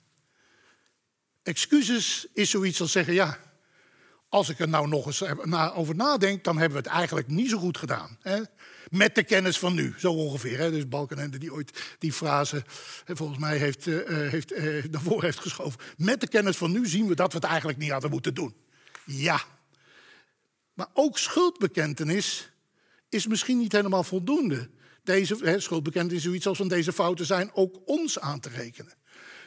Excuses 1.43 2.27
is 2.33 2.49
zoiets 2.49 2.81
als 2.81 2.91
zeggen, 2.91 3.13
ja, 3.13 3.37
als 4.29 4.49
ik 4.49 4.59
er 4.59 4.69
nou 4.69 4.87
nog 4.87 5.05
eens 5.05 5.23
over 5.73 5.95
nadenk, 5.95 6.43
dan 6.43 6.57
hebben 6.57 6.81
we 6.81 6.87
het 6.87 6.97
eigenlijk 6.97 7.27
niet 7.27 7.49
zo 7.49 7.57
goed 7.57 7.77
gedaan. 7.77 8.17
Hè? 8.19 8.41
Met 8.89 9.15
de 9.15 9.23
kennis 9.23 9.59
van 9.59 9.73
nu, 9.73 9.93
zo 9.97 10.13
ongeveer. 10.13 10.57
Hè? 10.57 10.71
Dus 10.71 10.87
Balkenende 10.87 11.37
die 11.37 11.53
ooit 11.53 11.95
die 11.99 12.13
frase, 12.13 12.63
volgens 13.05 13.39
mij, 13.39 13.57
heeft, 13.57 13.85
uh, 13.85 14.29
heeft, 14.29 14.51
uh, 14.51 14.83
naar 14.91 15.01
voren 15.01 15.25
heeft 15.25 15.39
geschoven. 15.39 15.79
Met 15.97 16.21
de 16.21 16.27
kennis 16.27 16.57
van 16.57 16.71
nu 16.71 16.87
zien 16.87 17.07
we 17.07 17.15
dat 17.15 17.31
we 17.31 17.37
het 17.37 17.47
eigenlijk 17.47 17.77
niet 17.77 17.91
hadden 17.91 18.11
moeten 18.11 18.33
doen. 18.33 18.69
Ja. 19.05 19.41
Maar 20.73 20.89
ook 20.93 21.17
schuldbekentenis 21.17 22.51
is 23.09 23.27
misschien 23.27 23.57
niet 23.57 23.71
helemaal 23.71 24.03
voldoende. 24.03 24.69
Deze 25.03 25.35
hè, 25.35 25.59
schuldbekentenis 25.59 26.17
is 26.17 26.23
zoiets 26.23 26.47
als 26.47 26.57
van 26.57 26.67
deze 26.67 26.93
fouten 26.93 27.25
zijn 27.25 27.51
ook 27.53 27.81
ons 27.85 28.19
aan 28.19 28.39
te 28.39 28.49
rekenen. 28.49 28.93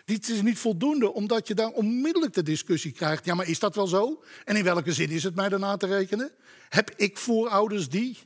Dit 0.05 0.29
is 0.29 0.43
niet 0.43 0.59
voldoende, 0.59 1.13
omdat 1.13 1.49
je 1.49 1.55
daar 1.55 1.71
onmiddellijk 1.71 2.33
de 2.33 2.43
discussie 2.43 2.93
krijgt. 2.93 3.25
Ja, 3.25 3.35
maar 3.35 3.49
is 3.49 3.59
dat 3.59 3.75
wel 3.75 3.87
zo? 3.87 4.23
En 4.45 4.57
in 4.57 4.65
welke 4.65 4.93
zin 4.93 5.11
is 5.11 5.23
het 5.23 5.35
mij 5.35 5.49
daarna 5.49 5.77
te 5.77 5.87
rekenen? 5.87 6.33
Heb 6.69 6.91
ik 6.97 7.19
voorouders 7.19 7.89
die 7.89 8.19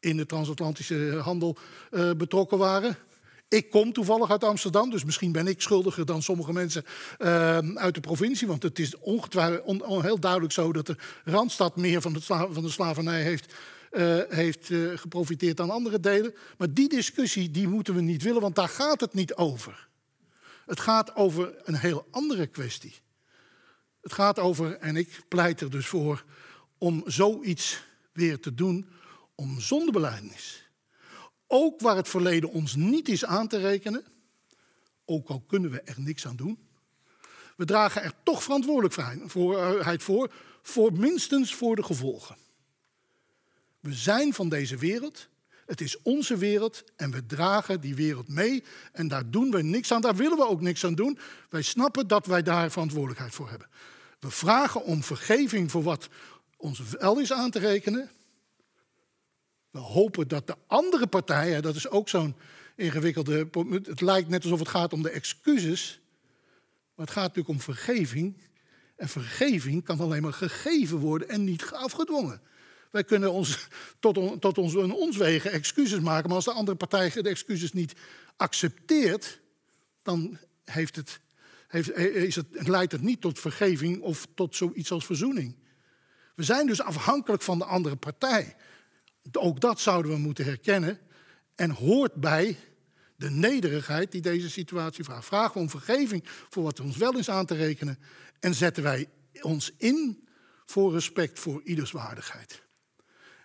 in 0.00 0.16
de 0.16 0.26
transatlantische 0.26 1.20
handel 1.22 1.56
uh, 1.90 2.10
betrokken 2.10 2.58
waren? 2.58 2.96
Ik 3.52 3.70
kom 3.70 3.92
toevallig 3.92 4.30
uit 4.30 4.44
Amsterdam, 4.44 4.90
dus 4.90 5.04
misschien 5.04 5.32
ben 5.32 5.46
ik 5.46 5.60
schuldiger 5.60 6.06
dan 6.06 6.22
sommige 6.22 6.52
mensen 6.52 6.84
uh, 7.18 7.58
uit 7.58 7.94
de 7.94 8.00
provincie. 8.00 8.46
Want 8.46 8.62
het 8.62 8.78
is 8.78 8.98
ongetwijfeld 8.98 9.64
on, 9.64 9.84
on, 9.84 10.02
heel 10.02 10.20
duidelijk 10.20 10.52
zo 10.52 10.72
dat 10.72 10.86
de 10.86 10.96
Randstad 11.24 11.76
meer 11.76 12.00
van 12.00 12.12
de, 12.12 12.20
van 12.20 12.62
de 12.62 12.70
slavernij 12.70 13.22
heeft, 13.22 13.54
uh, 13.92 14.20
heeft 14.28 14.68
uh, 14.68 14.98
geprofiteerd 14.98 15.56
dan 15.56 15.70
andere 15.70 16.00
delen. 16.00 16.34
Maar 16.58 16.72
die 16.72 16.88
discussie 16.88 17.50
die 17.50 17.68
moeten 17.68 17.94
we 17.94 18.00
niet 18.00 18.22
willen, 18.22 18.40
want 18.40 18.54
daar 18.54 18.68
gaat 18.68 19.00
het 19.00 19.14
niet 19.14 19.34
over. 19.34 19.88
Het 20.66 20.80
gaat 20.80 21.16
over 21.16 21.54
een 21.64 21.76
heel 21.76 22.06
andere 22.10 22.46
kwestie. 22.46 22.94
Het 24.00 24.12
gaat 24.12 24.38
over, 24.38 24.76
en 24.76 24.96
ik 24.96 25.22
pleit 25.28 25.60
er 25.60 25.70
dus 25.70 25.86
voor, 25.86 26.24
om 26.78 27.02
zoiets 27.06 27.82
weer 28.12 28.40
te 28.40 28.54
doen, 28.54 28.88
om 29.34 29.60
zondebeleidnis. 29.60 30.61
Ook 31.54 31.80
waar 31.80 31.96
het 31.96 32.08
verleden 32.08 32.50
ons 32.50 32.74
niet 32.74 33.08
is 33.08 33.24
aan 33.24 33.48
te 33.48 33.58
rekenen, 33.58 34.04
ook 35.04 35.28
al 35.28 35.40
kunnen 35.40 35.70
we 35.70 35.80
er 35.80 36.00
niks 36.00 36.26
aan 36.26 36.36
doen, 36.36 36.58
we 37.56 37.64
dragen 37.64 38.02
er 38.02 38.12
toch 38.22 38.42
verantwoordelijkheid 38.42 40.02
voor, 40.02 40.32
voor 40.62 40.92
minstens 40.92 41.54
voor 41.54 41.76
de 41.76 41.82
gevolgen. 41.82 42.36
We 43.80 43.92
zijn 43.92 44.34
van 44.34 44.48
deze 44.48 44.76
wereld 44.76 45.28
het 45.66 45.80
is 45.80 46.02
onze 46.02 46.36
wereld 46.36 46.84
en 46.96 47.10
we 47.10 47.26
dragen 47.26 47.80
die 47.80 47.94
wereld 47.94 48.28
mee 48.28 48.64
en 48.92 49.08
daar 49.08 49.30
doen 49.30 49.50
we 49.50 49.62
niks 49.62 49.92
aan. 49.92 50.00
Daar 50.00 50.16
willen 50.16 50.36
we 50.36 50.48
ook 50.48 50.60
niks 50.60 50.84
aan 50.84 50.94
doen. 50.94 51.18
Wij 51.48 51.62
snappen 51.62 52.06
dat 52.06 52.26
wij 52.26 52.42
daar 52.42 52.70
verantwoordelijkheid 52.70 53.34
voor 53.34 53.50
hebben. 53.50 53.68
We 54.20 54.30
vragen 54.30 54.84
om 54.84 55.02
vergeving 55.02 55.70
voor 55.70 55.82
wat 55.82 56.08
ons 56.56 56.80
wel 56.98 57.18
is 57.18 57.32
aan 57.32 57.50
te 57.50 57.58
rekenen. 57.58 58.10
We 59.72 59.78
hopen 59.78 60.28
dat 60.28 60.46
de 60.46 60.56
andere 60.66 61.06
partijen, 61.06 61.62
dat 61.62 61.74
is 61.74 61.88
ook 61.88 62.08
zo'n 62.08 62.36
ingewikkelde. 62.76 63.48
Het 63.82 64.00
lijkt 64.00 64.28
net 64.28 64.42
alsof 64.42 64.58
het 64.58 64.68
gaat 64.68 64.92
om 64.92 65.02
de 65.02 65.10
excuses. 65.10 66.00
Maar 66.94 67.06
het 67.06 67.14
gaat 67.14 67.22
natuurlijk 67.22 67.48
om 67.48 67.60
vergeving. 67.60 68.36
En 68.96 69.08
vergeving 69.08 69.84
kan 69.84 70.00
alleen 70.00 70.22
maar 70.22 70.32
gegeven 70.32 70.98
worden 70.98 71.28
en 71.28 71.44
niet 71.44 71.70
afgedwongen. 71.72 72.40
Wij 72.90 73.04
kunnen 73.04 73.32
ons, 73.32 73.68
tot, 74.00 74.18
on, 74.18 74.38
tot 74.38 74.58
ons, 74.58 74.74
in 74.74 75.12
wegen 75.12 75.50
excuses 75.50 76.00
maken, 76.00 76.26
maar 76.26 76.36
als 76.36 76.44
de 76.44 76.52
andere 76.52 76.76
partij 76.76 77.10
de 77.10 77.28
excuses 77.28 77.72
niet 77.72 77.94
accepteert, 78.36 79.40
dan 80.02 80.38
heeft 80.64 80.96
het, 80.96 81.20
heeft, 81.68 81.96
is 81.96 82.36
het, 82.36 82.68
leidt 82.68 82.92
het 82.92 83.02
niet 83.02 83.20
tot 83.20 83.38
vergeving 83.38 84.00
of 84.00 84.26
tot 84.34 84.56
zoiets 84.56 84.90
als 84.90 85.06
verzoening. 85.06 85.56
We 86.34 86.42
zijn 86.42 86.66
dus 86.66 86.82
afhankelijk 86.82 87.42
van 87.42 87.58
de 87.58 87.64
andere 87.64 87.96
partij. 87.96 88.56
Ook 89.32 89.60
dat 89.60 89.80
zouden 89.80 90.12
we 90.12 90.18
moeten 90.18 90.44
herkennen 90.44 90.98
en 91.54 91.70
hoort 91.70 92.14
bij 92.14 92.58
de 93.16 93.30
nederigheid 93.30 94.12
die 94.12 94.20
deze 94.20 94.50
situatie 94.50 95.04
vraagt. 95.04 95.26
Vragen 95.26 95.54
we 95.54 95.60
om 95.60 95.70
vergeving 95.70 96.24
voor 96.26 96.62
wat 96.62 96.80
ons 96.80 96.96
wel 96.96 97.18
is 97.18 97.30
aan 97.30 97.46
te 97.46 97.54
rekenen 97.54 97.98
en 98.40 98.54
zetten 98.54 98.82
wij 98.82 99.08
ons 99.40 99.72
in 99.76 100.28
voor 100.66 100.92
respect 100.92 101.38
voor 101.38 101.62
ieders 101.64 101.90
waardigheid. 101.90 102.62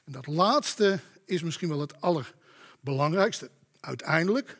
En 0.06 0.12
dat 0.12 0.28
laatste 0.28 1.00
is 1.26 1.44
misschien 1.44 1.70
wel 1.70 1.80
het 1.80 2.02
allerbelangrijkste. 2.02 3.50
Uiteindelijk, 3.80 4.60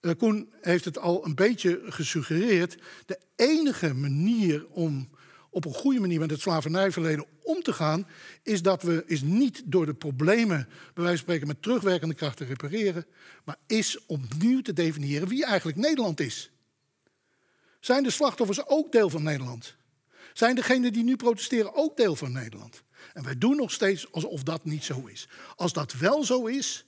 uh, 0.00 0.12
Koen 0.18 0.52
heeft 0.60 0.84
het 0.84 0.98
al 0.98 1.24
een 1.24 1.34
beetje 1.34 1.82
gesuggereerd. 1.84 2.78
De 3.06 3.20
enige 3.36 3.94
manier 3.94 4.68
om 4.68 5.10
op 5.50 5.64
een 5.64 5.74
goede 5.74 6.00
manier 6.00 6.20
met 6.20 6.30
het 6.30 6.40
slavernijverleden 6.40 7.26
om 7.42 7.62
te 7.62 7.72
gaan, 7.72 8.06
is 8.42 8.62
dat 8.62 8.82
we 8.82 9.02
is 9.06 9.22
niet 9.22 9.62
door 9.64 9.86
de 9.86 9.94
problemen, 9.94 10.68
bij 10.68 11.04
wijze 11.04 11.08
van 11.08 11.16
spreken, 11.16 11.46
met 11.46 11.62
terugwerkende 11.62 12.14
kracht 12.14 12.36
te 12.36 12.44
repareren, 12.44 13.06
maar 13.44 13.56
is 13.66 14.06
opnieuw 14.06 14.60
te 14.60 14.72
definiëren 14.72 15.28
wie 15.28 15.44
eigenlijk 15.44 15.78
Nederland 15.78 16.20
is. 16.20 16.50
Zijn 17.80 18.02
de 18.02 18.10
slachtoffers 18.10 18.66
ook 18.66 18.92
deel 18.92 19.10
van 19.10 19.22
Nederland? 19.22 19.74
Zijn 20.32 20.54
degenen 20.54 20.92
die 20.92 21.04
nu 21.04 21.16
protesteren 21.16 21.74
ook 21.74 21.96
deel 21.96 22.16
van 22.16 22.32
Nederland? 22.32 22.82
En 23.12 23.24
wij 23.24 23.38
doen 23.38 23.56
nog 23.56 23.72
steeds 23.72 24.12
alsof 24.12 24.42
dat 24.42 24.64
niet 24.64 24.84
zo 24.84 25.06
is. 25.06 25.28
Als 25.56 25.72
dat 25.72 25.92
wel 25.92 26.24
zo 26.24 26.46
is, 26.46 26.84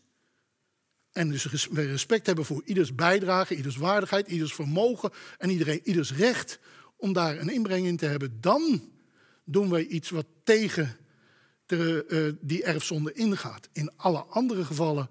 en 1.13 1.31
dus 1.31 1.69
respect 1.73 2.27
hebben 2.27 2.45
voor 2.45 2.63
ieders 2.65 2.95
bijdrage, 2.95 3.57
ieders 3.57 3.77
waardigheid, 3.77 4.29
ieders 4.29 4.55
vermogen 4.55 5.11
en 5.39 5.51
iedereen, 5.51 5.81
ieders 5.85 6.13
recht 6.15 6.59
om 7.03 7.13
daar 7.13 7.39
een 7.39 7.49
inbreng 7.49 7.87
in 7.87 7.97
te 7.97 8.07
hebben, 8.07 8.41
dan 8.41 8.91
doen 9.45 9.71
wij 9.71 9.87
iets 9.87 10.11
wat 10.11 10.27
tegen 10.45 10.97
de, 11.67 12.05
uh, 12.09 12.39
die 12.41 12.63
erfzonde 12.63 13.13
ingaat. 13.13 13.69
In 13.73 13.91
alle 13.97 14.23
andere 14.23 14.65
gevallen 14.65 15.09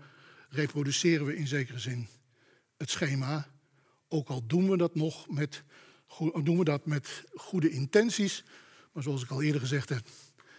reproduceren 0.49 1.25
we 1.25 1.35
in 1.35 1.47
zekere 1.47 1.79
zin 1.79 2.07
het 2.77 2.89
schema, 2.89 3.47
ook 4.07 4.29
al 4.29 4.47
doen 4.47 4.69
we 4.69 4.77
dat 4.77 4.95
nog 4.95 5.29
met, 5.29 5.63
doen 6.43 6.57
we 6.57 6.63
dat 6.63 6.85
met 6.85 7.23
goede 7.33 7.69
intenties. 7.69 8.43
Maar 8.91 9.03
zoals 9.03 9.23
ik 9.23 9.29
al 9.29 9.41
eerder 9.41 9.61
gezegd 9.61 9.89
heb, 9.89 10.07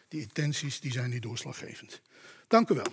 die 0.09 0.21
intenties 0.21 0.81
die 0.81 0.93
zijn 0.93 1.11
niet 1.11 1.23
doorslaggevend. 1.23 2.01
Dank 2.49 2.69
u 2.71 2.75
wel. 2.75 2.93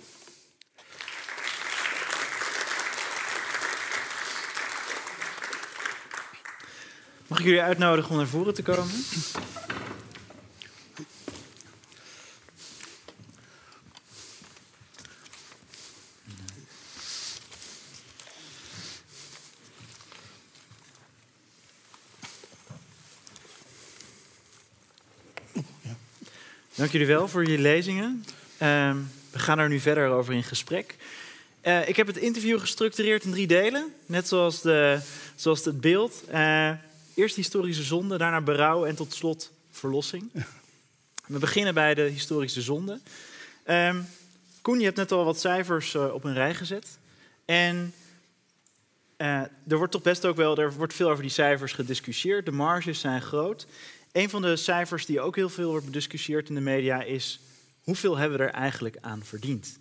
Mag 7.30 7.38
ik 7.38 7.44
jullie 7.44 7.62
uitnodigen 7.62 8.10
om 8.10 8.16
naar 8.16 8.26
voren 8.26 8.54
te 8.54 8.62
komen? 8.62 8.94
Dank 26.74 26.92
jullie 26.92 27.06
wel 27.06 27.28
voor 27.28 27.44
jullie 27.44 27.58
lezingen. 27.58 28.24
Uh, 28.52 28.96
we 29.30 29.38
gaan 29.38 29.58
er 29.58 29.68
nu 29.68 29.80
verder 29.80 30.08
over 30.08 30.34
in 30.34 30.42
gesprek. 30.42 30.96
Uh, 31.62 31.88
ik 31.88 31.96
heb 31.96 32.06
het 32.06 32.16
interview 32.16 32.60
gestructureerd 32.60 33.24
in 33.24 33.30
drie 33.30 33.46
delen, 33.46 33.94
net 34.06 34.28
zoals, 34.28 34.60
de, 34.60 35.00
zoals 35.34 35.64
het 35.64 35.80
beeld. 35.80 36.22
Uh, 36.32 36.70
Eerst 37.20 37.36
historische 37.36 37.82
zonde, 37.82 38.18
daarna 38.18 38.40
berouw 38.40 38.84
en 38.84 38.94
tot 38.94 39.14
slot 39.14 39.52
verlossing. 39.70 40.30
We 41.26 41.38
beginnen 41.38 41.74
bij 41.74 41.94
de 41.94 42.02
historische 42.02 42.60
zonde. 42.62 43.00
Um, 43.66 44.06
Koen, 44.62 44.78
je 44.78 44.84
hebt 44.84 44.96
net 44.96 45.12
al 45.12 45.24
wat 45.24 45.40
cijfers 45.40 45.94
uh, 45.94 46.14
op 46.14 46.24
een 46.24 46.34
rij 46.34 46.54
gezet. 46.54 46.98
En 47.44 47.94
uh, 49.18 49.26
er 49.68 49.76
wordt 49.76 49.92
toch 49.92 50.02
best 50.02 50.26
ook 50.26 50.36
wel, 50.36 50.56
er 50.56 50.72
wordt 50.72 50.94
veel 50.94 51.10
over 51.10 51.22
die 51.22 51.32
cijfers 51.32 51.72
gediscussieerd. 51.72 52.44
De 52.44 52.52
marges 52.52 53.00
zijn 53.00 53.22
groot. 53.22 53.66
Een 54.12 54.30
van 54.30 54.42
de 54.42 54.56
cijfers 54.56 55.06
die 55.06 55.20
ook 55.20 55.36
heel 55.36 55.48
veel 55.48 55.70
wordt 55.70 55.86
bediscussieerd 55.86 56.48
in 56.48 56.54
de 56.54 56.60
media 56.60 57.02
is 57.02 57.40
hoeveel 57.82 58.16
hebben 58.16 58.38
we 58.38 58.44
er 58.44 58.50
eigenlijk 58.50 58.96
aan 59.00 59.24
verdiend? 59.24 59.78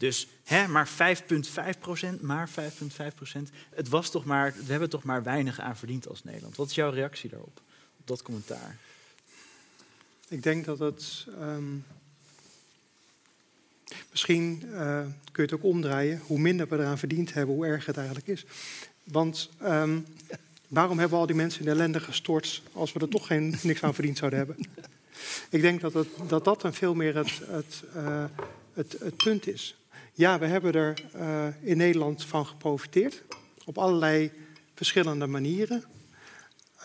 Dus 0.00 0.26
hè, 0.44 0.68
maar 0.68 0.88
5,5 0.88 1.78
procent, 1.78 2.20
maar 2.20 2.48
5,5 2.48 3.14
procent. 3.14 3.50
Het 3.74 3.88
was 3.88 4.10
toch 4.10 4.24
maar, 4.24 4.54
we 4.66 4.70
hebben 4.70 4.90
toch 4.90 5.02
maar 5.02 5.22
weinig 5.22 5.60
aan 5.60 5.76
verdiend 5.76 6.08
als 6.08 6.24
Nederland. 6.24 6.56
Wat 6.56 6.68
is 6.68 6.74
jouw 6.74 6.90
reactie 6.90 7.30
daarop, 7.30 7.60
op 7.98 8.06
dat 8.06 8.22
commentaar? 8.22 8.76
Ik 10.28 10.42
denk 10.42 10.64
dat 10.64 10.78
het. 10.78 11.26
Um, 11.40 11.84
misschien 14.10 14.62
uh, 14.66 15.00
kun 15.32 15.32
je 15.32 15.42
het 15.42 15.52
ook 15.52 15.64
omdraaien. 15.64 16.22
Hoe 16.26 16.38
minder 16.38 16.68
we 16.68 16.76
eraan 16.76 16.98
verdiend 16.98 17.32
hebben, 17.32 17.54
hoe 17.54 17.66
erger 17.66 17.86
het 17.86 17.96
eigenlijk 17.96 18.28
is. 18.28 18.44
Want 19.04 19.50
um, 19.62 20.06
waarom 20.68 20.98
hebben 20.98 21.16
we 21.16 21.20
al 21.20 21.26
die 21.26 21.36
mensen 21.36 21.60
in 21.60 21.66
de 21.66 21.72
ellende 21.72 22.00
gestort 22.00 22.62
als 22.72 22.92
we 22.92 23.00
er 23.00 23.08
toch 23.08 23.26
geen, 23.26 23.54
niks 23.62 23.82
aan 23.82 23.94
verdiend 23.94 24.18
zouden 24.18 24.38
hebben? 24.38 24.56
Ik 25.50 25.60
denk 25.60 25.80
dat 25.80 25.92
het, 25.92 26.08
dat, 26.28 26.44
dat 26.44 26.60
dan 26.60 26.74
veel 26.74 26.94
meer 26.94 27.16
het, 27.16 27.40
het, 27.46 27.82
uh, 27.96 28.24
het, 28.72 28.96
het 28.98 29.16
punt 29.16 29.46
is. 29.46 29.74
Ja, 30.20 30.38
we 30.38 30.46
hebben 30.46 30.72
er 30.72 31.02
uh, 31.16 31.46
in 31.60 31.76
Nederland 31.76 32.24
van 32.24 32.46
geprofiteerd. 32.46 33.22
Op 33.64 33.78
allerlei 33.78 34.32
verschillende 34.74 35.26
manieren. 35.26 35.84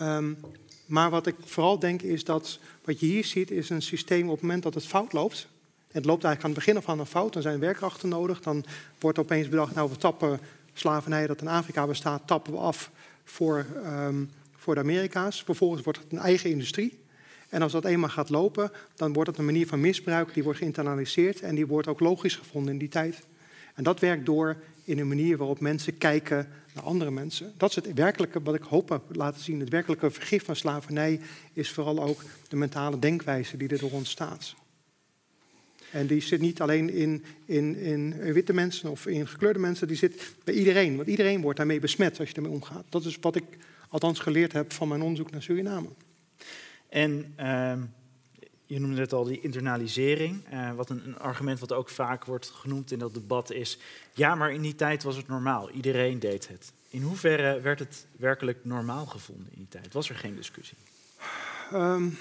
Um, 0.02 0.38
maar 0.86 1.10
wat 1.10 1.28
ik 1.28 1.36
vooral 1.40 1.80
denk 1.80 2.02
is 2.02 2.24
dat 2.24 2.60
wat 2.84 3.00
je 3.00 3.06
hier 3.06 3.26
ziet 3.26 3.52
is 3.52 3.70
een 3.70 3.82
systeem 3.82 4.26
op 4.26 4.32
het 4.32 4.42
moment 4.42 4.64
dat 4.64 4.74
het 4.74 4.86
fout 4.86 5.14
loopt. 5.14 5.48
Het 5.92 6.06
loopt 6.06 6.24
eigenlijk 6.24 6.44
aan 6.44 6.50
het 6.50 6.66
begin 6.66 6.82
van 6.82 7.00
een 7.00 7.06
fout, 7.06 7.34
dan 7.34 7.42
zijn 7.42 7.60
werkkrachten 7.60 8.10
nodig. 8.10 8.42
Dan 8.42 8.66
wordt 9.00 9.20
opeens 9.20 9.50
bedacht, 9.50 9.76
nou 9.76 9.90
we 9.90 9.98
tappen 9.98 10.40
slavernij 10.74 11.28
dat 11.28 11.42
in 11.42 11.48
Afrika 11.48 11.88
bestaat, 11.88 12.28
tappen 12.28 12.54
we 12.54 12.60
af 12.60 12.92
voor, 13.24 13.66
um, 13.86 14.32
voor 14.56 14.74
de 14.74 14.82
Amerika's. 14.82 15.44
Vervolgens 15.44 15.84
wordt 15.84 16.00
het 16.00 16.12
een 16.12 16.18
eigen 16.20 16.50
industrie. 16.50 17.00
En 17.56 17.62
als 17.62 17.72
dat 17.72 17.86
eenmaal 17.86 18.10
gaat 18.10 18.30
lopen, 18.30 18.72
dan 18.96 19.14
wordt 19.14 19.30
het 19.30 19.40
een 19.40 19.46
manier 19.46 19.68
van 19.68 19.80
misbruik, 19.80 20.34
die 20.34 20.44
wordt 20.44 20.60
geïnternaliseerd 20.60 21.42
en 21.42 21.56
die 21.56 21.68
wordt 21.68 21.88
ook 21.88 22.00
logisch 22.00 22.36
gevonden 22.36 22.74
in 22.74 22.80
die 22.80 22.90
tijd. 22.90 23.20
En 23.76 23.84
dat 23.84 24.00
werkt 24.00 24.26
door 24.26 24.58
in 24.84 25.00
een 25.00 25.08
manier 25.08 25.38
waarop 25.38 25.60
mensen 25.60 25.98
kijken 25.98 26.48
naar 26.74 26.84
andere 26.84 27.12
mensen. 27.12 27.54
Dat 27.58 27.70
is 27.70 27.76
het 27.76 27.94
werkelijke, 27.94 28.42
wat 28.42 28.56
ik 28.56 28.64
hoop 28.64 29.02
laten 29.12 29.42
zien. 29.42 29.60
Het 29.60 29.70
werkelijke 29.70 30.12
vergif 30.12 30.46
van 30.46 30.56
slavernij 30.56 31.20
is 31.54 31.72
vooral 31.72 32.04
ook 32.04 32.24
de 32.48 32.56
mentale 32.56 33.00
denkwijze 33.00 33.58
die 33.58 33.70
erdoor 33.70 33.92
ontstaat. 33.92 34.56
En 35.92 36.08
die 36.08 36.22
zit 36.22 36.42
niet 36.42 36.62
alleen 36.62 36.90
in, 36.90 37.24
in, 37.46 37.76
in 37.76 38.34
witte 38.34 38.54
mensen 38.54 38.92
of 38.92 39.08
in 39.08 39.28
gekleurde 39.28 39.60
mensen, 39.60 39.88
die 39.88 39.98
zit 39.98 40.36
bij 40.44 40.54
iedereen. 40.54 40.96
Want 40.96 41.08
iedereen 41.08 41.42
wordt 41.42 41.58
daarmee 41.58 41.80
besmet 41.80 42.20
als 42.20 42.30
je 42.30 42.36
ermee 42.36 42.52
omgaat. 42.52 42.86
Dat 42.90 43.06
is 43.06 43.18
wat 43.22 43.36
ik 43.36 43.46
althans 43.90 44.20
geleerd 44.20 44.54
heb 44.54 44.74
van 44.74 44.88
mijn 44.88 45.02
onderzoek 45.02 45.32
naar 45.32 45.44
Suriname. 45.44 45.90
En 46.96 47.34
uh, 47.40 47.74
je 48.66 48.80
noemde 48.80 49.02
het 49.02 49.14
al, 49.14 49.24
die 49.24 49.42
internalisering. 49.42 50.54
Uh, 50.54 50.74
wat 50.74 50.90
een, 50.90 51.08
een, 51.08 51.18
argument 51.18 51.60
wat 51.60 51.74
ook 51.74 51.90
vaak 51.90 52.26
wordt 52.26 52.50
genoemd 52.50 52.92
in 52.92 53.00
dat 53.00 53.14
debat 53.14 53.52
is... 53.52 53.80
ja, 54.14 54.36
maar 54.36 54.54
in 54.54 54.62
die 54.62 54.76
tijd 54.76 55.04
was 55.04 55.16
het 55.16 55.28
normaal. 55.28 55.70
Iedereen 55.70 56.20
deed 56.20 56.48
het. 56.48 56.74
In 56.90 57.02
hoeverre 57.02 57.62
werd 57.62 57.80
het 57.80 58.06
werkelijk 58.18 58.66
normaal 58.66 59.06
gevonden 59.06 59.48
in 59.52 59.58
die 59.58 59.68
tijd? 59.68 59.94
Was 59.94 60.10
er 60.10 60.16
geen 60.16 60.36
discussie? 60.36 60.78
Um, 61.74 62.18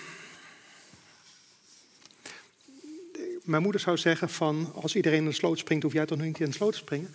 mijn 3.44 3.62
moeder 3.62 3.80
zou 3.80 3.96
zeggen 3.96 4.28
van 4.28 4.72
als 4.74 4.96
iedereen 4.96 5.18
in 5.18 5.24
de 5.24 5.32
sloot 5.32 5.58
springt, 5.58 5.82
hoef 5.82 5.92
jij 5.92 6.06
toch 6.06 6.18
nog 6.18 6.26
niet 6.26 6.40
in 6.40 6.46
de 6.46 6.52
sloot 6.52 6.72
te 6.72 6.78
springen. 6.78 7.10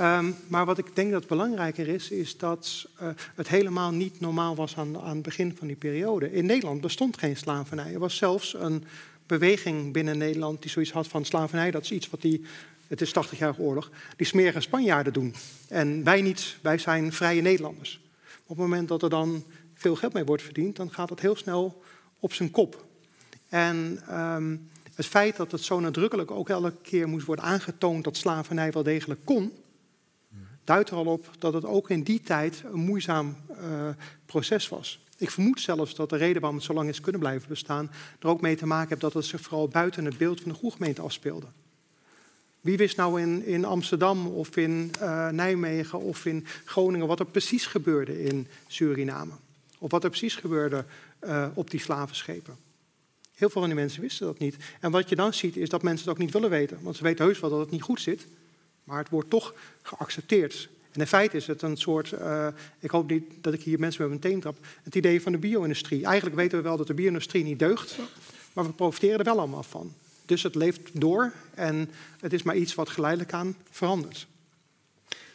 Um, 0.00 0.36
maar 0.48 0.66
wat 0.66 0.78
ik 0.78 0.96
denk 0.96 1.10
dat 1.10 1.26
belangrijker 1.26 1.88
is, 1.88 2.10
is 2.10 2.36
dat 2.36 2.86
uh, 3.02 3.08
het 3.34 3.48
helemaal 3.48 3.90
niet 3.90 4.20
normaal 4.20 4.56
was 4.56 4.76
aan, 4.76 4.98
aan 4.98 5.14
het 5.14 5.22
begin 5.22 5.56
van 5.56 5.66
die 5.66 5.76
periode. 5.76 6.32
In 6.32 6.46
Nederland 6.46 6.80
bestond 6.80 7.18
geen 7.18 7.36
slavernij. 7.36 7.92
Er 7.92 7.98
was 7.98 8.16
zelfs 8.16 8.54
een 8.54 8.84
beweging 9.26 9.92
binnen 9.92 10.18
Nederland 10.18 10.62
die 10.62 10.70
zoiets 10.70 10.92
had 10.92 11.08
van 11.08 11.24
slavernij. 11.24 11.70
Dat 11.70 11.82
is 11.82 11.92
iets 11.92 12.10
wat 12.10 12.20
die, 12.20 12.44
het 12.86 13.00
is 13.00 13.12
80 13.12 13.38
jaar 13.38 13.58
oorlog, 13.58 13.90
die 14.16 14.26
smerige 14.26 14.60
Spanjaarden 14.60 15.12
doen. 15.12 15.34
En 15.68 16.04
wij 16.04 16.22
niet, 16.22 16.56
wij 16.62 16.78
zijn 16.78 17.12
vrije 17.12 17.40
Nederlanders. 17.40 18.00
Op 18.42 18.48
het 18.48 18.58
moment 18.58 18.88
dat 18.88 19.02
er 19.02 19.10
dan 19.10 19.44
veel 19.74 19.96
geld 19.96 20.12
mee 20.12 20.24
wordt 20.24 20.42
verdiend, 20.42 20.76
dan 20.76 20.92
gaat 20.92 21.08
dat 21.08 21.20
heel 21.20 21.36
snel 21.36 21.82
op 22.18 22.32
zijn 22.32 22.50
kop. 22.50 22.84
En 23.48 24.02
um, 24.10 24.69
het 25.00 25.08
feit 25.08 25.36
dat 25.36 25.52
het 25.52 25.62
zo 25.62 25.80
nadrukkelijk 25.80 26.30
ook 26.30 26.48
elke 26.48 26.72
keer 26.82 27.08
moest 27.08 27.26
worden 27.26 27.44
aangetoond 27.44 28.04
dat 28.04 28.16
slavernij 28.16 28.72
wel 28.72 28.82
degelijk 28.82 29.20
kon, 29.24 29.52
duidt 30.64 30.90
er 30.90 30.96
al 30.96 31.06
op 31.06 31.30
dat 31.38 31.52
het 31.52 31.64
ook 31.64 31.90
in 31.90 32.02
die 32.02 32.20
tijd 32.20 32.62
een 32.72 32.80
moeizaam 32.80 33.36
uh, 33.50 33.88
proces 34.26 34.68
was. 34.68 35.04
Ik 35.16 35.30
vermoed 35.30 35.60
zelfs 35.60 35.94
dat 35.94 36.10
de 36.10 36.16
reden 36.16 36.40
waarom 36.40 36.58
het 36.58 36.66
zo 36.66 36.74
lang 36.74 36.88
is 36.88 37.00
kunnen 37.00 37.20
blijven 37.20 37.48
bestaan, 37.48 37.90
er 38.18 38.28
ook 38.28 38.40
mee 38.40 38.56
te 38.56 38.66
maken 38.66 38.88
heeft 38.88 39.00
dat 39.00 39.12
het 39.12 39.24
zich 39.24 39.40
vooral 39.40 39.68
buiten 39.68 40.04
het 40.04 40.18
beeld 40.18 40.40
van 40.40 40.50
de 40.50 40.58
groegemeente 40.58 41.02
afspeelde. 41.02 41.46
Wie 42.60 42.76
wist 42.76 42.96
nou 42.96 43.22
in, 43.42 43.64
Amsterdam 43.64 44.26
of 44.26 44.56
in 44.56 44.90
uh, 45.00 45.28
Nijmegen 45.28 46.00
of 46.00 46.26
in 46.26 46.46
Groningen 46.64 47.06
wat 47.06 47.20
er 47.20 47.26
precies 47.26 47.66
gebeurde 47.66 48.22
in 48.22 48.46
Suriname? 48.66 49.32
Of 49.78 49.90
wat 49.90 50.04
er 50.04 50.10
precies 50.10 50.36
gebeurde 50.36 50.84
uh, 51.20 51.46
op 51.54 51.70
die 51.70 51.80
slavenschepen? 51.80 52.68
Heel 53.40 53.50
veel 53.50 53.60
van 53.60 53.70
die 53.70 53.80
mensen 53.80 54.00
wisten 54.00 54.26
dat 54.26 54.38
niet. 54.38 54.56
En 54.80 54.90
wat 54.90 55.08
je 55.08 55.16
dan 55.16 55.34
ziet 55.34 55.56
is 55.56 55.68
dat 55.68 55.82
mensen 55.82 56.04
het 56.04 56.14
ook 56.14 56.22
niet 56.22 56.32
willen 56.32 56.50
weten. 56.50 56.78
Want 56.82 56.96
ze 56.96 57.02
weten 57.02 57.24
heus 57.24 57.40
wel 57.40 57.50
dat 57.50 57.60
het 57.60 57.70
niet 57.70 57.82
goed 57.82 58.00
zit. 58.00 58.26
Maar 58.84 58.98
het 58.98 59.08
wordt 59.08 59.30
toch 59.30 59.54
geaccepteerd. 59.82 60.68
En 60.92 61.00
in 61.00 61.06
feite 61.06 61.36
is 61.36 61.46
het 61.46 61.62
een 61.62 61.76
soort, 61.76 62.12
uh, 62.12 62.48
ik 62.78 62.90
hoop 62.90 63.10
niet 63.10 63.24
dat 63.40 63.52
ik 63.52 63.62
hier 63.62 63.78
mensen 63.78 64.00
met 64.00 64.10
mijn 64.10 64.32
teen 64.32 64.40
trap, 64.40 64.56
het 64.82 64.94
idee 64.94 65.22
van 65.22 65.32
de 65.32 65.38
bio-industrie. 65.38 66.04
Eigenlijk 66.04 66.36
weten 66.36 66.58
we 66.58 66.64
wel 66.64 66.76
dat 66.76 66.86
de 66.86 66.94
bio-industrie 66.94 67.44
niet 67.44 67.58
deugt, 67.58 67.98
maar 68.52 68.64
we 68.64 68.72
profiteren 68.72 69.18
er 69.18 69.24
wel 69.24 69.38
allemaal 69.38 69.62
van. 69.62 69.94
Dus 70.26 70.42
het 70.42 70.54
leeft 70.54 71.00
door 71.00 71.32
en 71.54 71.90
het 72.20 72.32
is 72.32 72.42
maar 72.42 72.56
iets 72.56 72.74
wat 72.74 72.88
geleidelijk 72.88 73.32
aan 73.32 73.56
verandert. 73.70 74.26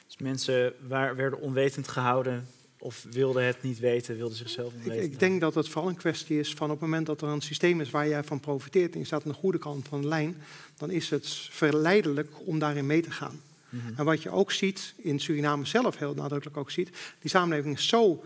Dus 0.06 0.18
mensen 0.18 0.74
waar, 0.88 1.16
werden 1.16 1.41
onwetend 1.41 1.88
gehouden 1.88 2.47
of 2.86 3.06
wilden 3.12 3.46
het 3.46 3.62
niet 3.62 3.80
weten, 3.80 4.18
wilden 4.18 4.38
zichzelf 4.38 4.74
Ik, 4.74 4.80
onwetend 4.80 5.14
ik 5.14 5.20
denk 5.20 5.42
dat 5.42 5.56
het 5.56 5.70
vooral 5.70 5.90
een 5.90 5.98
kwestie 5.98 6.40
is 6.40 6.54
van 6.54 6.66
op 6.66 6.80
het 6.80 6.82
moment 6.82 7.06
dat 7.06 7.22
er 7.22 7.28
een 7.28 7.42
systeem 7.42 7.82
is 7.82 7.90
waar 7.90 8.08
jij 8.08 8.24
van 8.24 8.40
profiteert 8.40 8.94
en 8.94 9.00
je 9.00 9.06
staat 9.06 9.26
aan 9.26 9.32
de 9.32 9.38
goede 9.38 9.58
kant 9.58 9.88
van 9.88 10.02
de 10.02 10.08
lijn, 10.08 10.38
dan 10.78 10.92
is 10.92 11.10
het 11.10 11.28
verleidelijk 11.50 12.30
om 12.46 12.60
daarin 12.60 12.86
mee 12.86 13.02
te 13.02 13.12
gaan. 13.12 13.42
Mhm. 13.70 13.94
En 13.96 14.06
wat 14.06 14.24
je 14.24 14.30
ook 14.30 14.52
ziet, 14.52 14.94
in 14.98 15.20
Suriname 15.20 15.66
zelf 15.66 15.98
heel 15.98 16.14
nadrukkelijk 16.14 16.58
ook 16.58 16.72
ziet, 16.72 16.90
die 17.20 17.30
samenleving 17.30 17.78
is 17.78 17.88
zo 17.88 18.24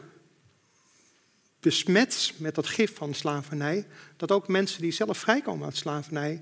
besmet 1.60 2.34
met 2.38 2.56
dat 2.56 2.68
gif 2.68 2.96
van 2.96 3.14
slavernij, 3.14 3.88
dat 4.18 4.32
ook 4.32 4.48
mensen 4.48 4.82
die 4.82 4.92
zelf 4.92 5.18
vrijkomen 5.18 5.66
uit 5.66 5.78
slavernij, 5.78 6.42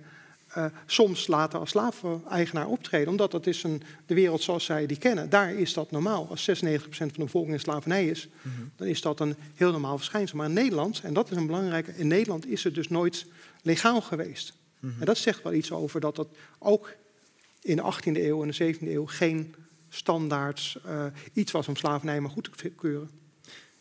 eh, 0.58 0.66
soms 0.86 1.28
later 1.28 1.60
als 1.60 1.70
slaven-eigenaar 1.70 2.68
optreden. 2.68 3.08
Omdat 3.08 3.32
dat 3.32 3.47
is 3.47 3.64
een, 3.64 3.82
de 4.05 4.14
wereld 4.14 4.41
zoals 4.41 4.66
zij 4.66 4.86
die 4.86 4.97
kennen. 4.97 5.30
Daar 5.30 5.53
is 5.53 5.74
dat 5.74 5.91
normaal. 5.91 6.28
Als 6.30 6.41
96% 6.41 6.55
van 6.97 7.08
de 7.08 7.14
bevolking 7.24 7.53
in 7.53 7.60
slavernij 7.60 8.08
is, 8.08 8.28
Mhm. 8.41 8.55
dan 8.76 8.88
is 8.88 9.01
dat 9.01 9.20
een 9.20 9.36
heel 9.55 9.72
normaal 9.72 9.97
verschijnsel. 9.97 10.38
Maar 10.38 10.47
in 10.47 10.53
Nederland, 10.53 11.01
en 11.03 11.14
dat 11.14 11.32
is 11.32 11.38
een 11.38 11.45
belangrijke, 11.45 11.91
in 11.95 12.08
Nederland 12.08 12.47
is 12.47 12.64
het 12.64 12.76
dus 12.76 12.88
nooit 12.89 13.26
legaal 13.62 14.01
geweest. 14.01 14.53
Mhm. 14.80 14.99
En 14.99 15.05
dat 15.05 15.18
zegt 15.18 15.43
wel 15.43 15.53
iets 15.53 15.72
over 15.72 15.99
dat 15.99 16.16
dat 16.16 16.28
ook 16.60 16.93
in 17.62 17.76
de 17.76 17.82
18e 17.82 18.26
eeuw 18.26 18.41
en 18.41 18.47
de 18.47 18.53
17e 18.53 18.91
eeuw 18.91 19.05
geen 19.05 19.55
standaard 19.89 20.78
eh, 20.86 21.05
iets 21.34 21.51
was 21.51 21.68
om 21.68 21.76
slavernij 21.76 22.22
maar 22.22 22.32
goed 22.32 22.49
te 22.58 22.70
keuren. 22.70 23.10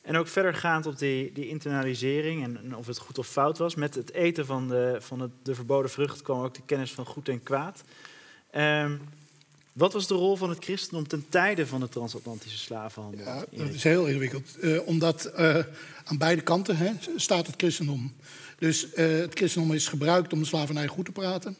En 0.07 0.17
ook 0.17 0.29
verdergaand 0.29 0.87
op 0.87 0.99
die, 0.99 1.33
die 1.33 1.49
internalisering 1.49 2.43
en, 2.43 2.77
of 2.77 2.87
het 2.87 2.99
goed 2.99 3.19
of 3.19 3.27
fout 3.27 3.59
was. 3.59 3.75
Met 3.75 3.95
het 3.95 4.13
eten 4.13 4.47
van 4.47 4.69
de, 4.69 4.97
van 5.01 5.33
de 5.43 5.55
verboden 5.55 5.91
vrucht 5.91 6.23
kwam 6.23 6.43
ook 6.43 6.55
de 6.55 6.63
kennis 6.67 6.93
van 6.93 7.07
goed 7.07 7.29
en 7.29 7.43
kwaad. 7.43 7.83
Ehm, 8.51 8.93
wat 9.73 9.93
was 9.93 10.07
de 10.07 10.15
rol 10.15 10.37
van 10.37 10.49
het 10.49 10.65
christendom 10.65 11.09
ten 11.09 11.27
tijde 11.29 11.67
van 11.67 11.81
de 11.81 11.89
transatlantische 11.89 12.59
slavenhandel? 12.59 13.25
Ja, 13.25 13.45
dat 13.51 13.69
is 13.69 13.83
heel 13.83 14.07
ingewikkeld. 14.07 14.59
Eh, 14.61 14.87
omdat 14.87 15.25
eh, 15.25 15.59
aan 16.05 16.19
beide 16.19 16.43
kanten 16.43 16.77
hè, 16.77 16.93
staat 17.17 17.47
het 17.47 17.57
christendom. 17.57 18.13
Dus 18.59 18.93
eh, 18.93 19.09
het 19.09 19.35
christendom 19.35 19.73
is 19.73 19.89
gebruikt 19.89 20.33
om 20.33 20.39
de 20.39 20.47
slavernij 20.47 20.87
goed 20.87 21.05
te 21.05 21.13
praten. 21.13 21.57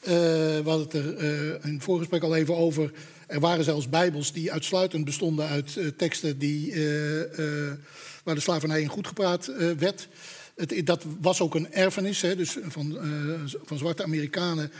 We 0.00 0.62
hadden 0.64 0.86
het 0.86 0.94
er 0.94 1.64
in 1.64 1.74
het 1.74 1.82
voorgesprek 1.82 2.22
al 2.22 2.36
even 2.36 2.56
over. 2.56 2.92
Er 3.30 3.40
waren 3.40 3.64
zelfs 3.64 3.88
bijbels 3.88 4.32
die 4.32 4.52
uitsluitend 4.52 5.04
bestonden 5.04 5.46
uit 5.46 5.76
eh, 5.76 5.86
teksten 5.86 6.38
die, 6.38 6.72
eh, 6.72 7.22
eh, 7.22 7.76
waar 8.24 8.34
de 8.34 8.40
slavernij 8.40 8.80
in 8.80 8.88
goed 8.88 9.06
gepraat 9.06 9.50
werd. 9.78 10.08
Het, 10.54 10.86
dat 10.86 11.04
was 11.20 11.40
ook 11.40 11.54
een 11.54 11.72
erfenis 11.72 12.20
hè, 12.20 12.36
dus 12.36 12.56
van, 12.68 12.98
van 13.64 13.78
zwarte 13.78 14.02
Amerikanen, 14.02 14.72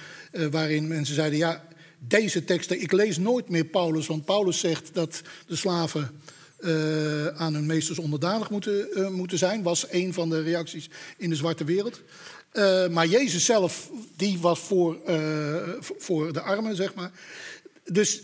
waarin 0.51 0.89
mensen 0.89 1.15
zeiden: 1.15 1.39
ja, 1.39 1.65
deze 1.99 2.45
teksten, 2.45 2.81
ik 2.83 2.93
lees 2.93 3.19
nooit 3.19 3.49
meer 3.49 3.65
Paulus, 3.65 4.07
want 4.07 4.25
Paulus 4.25 4.59
zegt 4.59 4.91
dat 4.93 5.23
de 5.47 5.57
slaven 5.57 6.21
aan 7.37 7.55
hun 7.55 7.67
meesters 7.67 7.99
onderdanig 7.99 8.51
moeten, 8.51 9.13
moeten 9.13 9.39
zijn, 9.39 9.63
was 9.63 9.87
een 9.91 10.13
van 10.13 10.31
de 10.31 10.43
reacties 10.43 10.91
in 11.17 11.31
de 11.31 11.37
zwarte 11.37 11.65
wereld. 11.65 12.01
Maar 12.91 13.07
Jezus 13.07 13.45
zelf, 13.45 13.91
die 14.17 14.39
was 14.39 14.59
voor, 14.59 14.99
voor- 15.81 16.33
de 16.33 16.41
armen, 16.41 16.77
zeg 16.77 16.95
maar. 16.95 17.11
Dus 17.85 18.23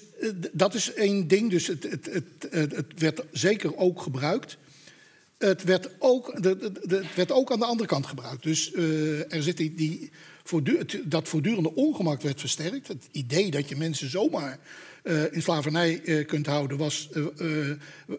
dat 0.53 0.75
is 0.75 0.93
één 0.93 1.29
ding. 1.29 1.51
Dus 1.51 1.67
het, 1.67 1.83
het, 1.83 2.09
het, 2.51 2.73
het, 2.75 2.87
werd 2.99 3.23
zeker 3.33 3.77
ook 3.77 4.03
gebruikt. 4.03 4.57
Het 5.39 5.65
werd 5.65 5.89
ook, 5.99 6.43
de, 6.43 6.57
de, 6.85 6.97
het 6.97 7.15
werd 7.15 7.33
ook 7.33 7.53
aan 7.53 7.59
de 7.59 7.65
andere 7.65 7.89
kant 7.89 8.07
gebruikt. 8.07 8.43
Dus 8.43 8.73
eh, 8.73 9.33
er 9.33 9.43
zit 9.43 9.57
die, 9.57 9.75
die 9.75 10.11
dat 11.05 11.29
voortdurende 11.29 11.75
ongemak 11.75 12.23
werd 12.23 12.41
versterkt. 12.41 12.89
Het 12.89 13.09
idee 13.11 13.51
dat 13.51 13.69
je 13.69 13.77
mensen 13.77 14.11
zomaar 14.11 14.59
eh, 15.07 15.33
in 15.33 15.43
slavernij 15.43 16.03
eh, 16.03 16.27
kunt 16.27 16.47
houden... 16.47 16.79
Was, 16.79 17.09
eh, 17.13 17.71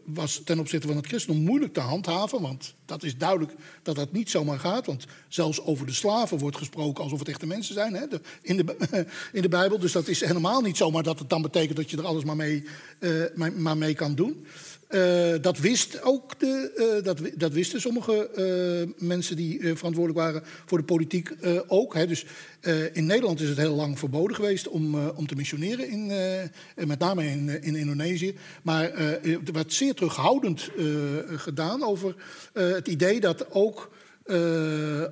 was 0.03 0.41
ten 0.43 0.59
opzichte 0.59 0.87
van 0.87 0.95
het 0.95 1.05
christendom 1.05 1.43
moeilijk 1.43 1.73
te 1.73 1.79
handhaven. 1.79 2.41
Want 2.41 2.73
dat 2.85 3.03
is 3.03 3.17
duidelijk 3.17 3.51
dat 3.83 3.95
dat 3.95 4.11
niet 4.11 4.29
zomaar 4.29 4.59
gaat. 4.59 4.85
Want 4.85 5.05
zelfs 5.27 5.61
over 5.61 5.85
de 5.85 5.93
slaven 5.93 6.37
wordt 6.37 6.57
gesproken 6.57 7.03
alsof 7.03 7.19
het 7.19 7.27
echte 7.27 7.47
mensen 7.47 7.73
zijn 7.73 7.93
hè, 7.93 8.05
in, 8.41 8.57
de, 8.57 8.75
in 9.33 9.41
de 9.41 9.49
Bijbel. 9.49 9.79
Dus 9.79 9.91
dat 9.91 10.07
is 10.07 10.19
helemaal 10.25 10.61
niet 10.61 10.77
zomaar 10.77 11.03
dat 11.03 11.19
het 11.19 11.29
dan 11.29 11.41
betekent 11.41 11.77
dat 11.77 11.89
je 11.89 11.97
er 11.97 12.05
alles 12.05 12.23
maar 12.23 12.35
mee, 12.35 12.63
maar 13.55 13.77
mee 13.77 13.93
kan 13.93 14.15
doen. 14.15 14.45
Eh, 14.87 15.33
dat, 15.41 15.57
wist 15.57 16.01
ook 16.01 16.39
de, 16.39 16.71
eh, 16.75 17.03
dat, 17.03 17.19
dat 17.35 17.51
wisten 17.51 17.81
sommige 17.81 18.29
eh, 18.29 19.05
mensen 19.07 19.35
die 19.35 19.59
verantwoordelijk 19.59 20.25
waren 20.25 20.43
voor 20.65 20.77
de 20.77 20.83
politiek 20.83 21.33
ook. 21.67 21.93
Hè. 21.93 22.07
Dus 22.07 22.25
in 22.93 23.05
Nederland 23.05 23.41
is 23.41 23.49
het 23.49 23.57
heel 23.57 23.75
lang 23.75 23.99
verboden 23.99 24.35
geweest 24.35 24.67
om, 24.67 25.09
om 25.09 25.27
te 25.27 25.35
missioneren, 25.35 25.89
in, 25.89 26.07
met 26.87 26.99
name 26.99 27.25
in, 27.25 27.61
in 27.63 27.75
Indonesië. 27.75 28.35
Maar 28.61 28.91
er 28.91 29.53
werd 29.53 29.73
zeer 29.73 29.93
terughoudend 29.93 30.69
gedaan 31.27 31.83
over 31.83 32.15
het 32.53 32.87
idee 32.87 33.19
dat 33.19 33.51
ook. 33.51 33.91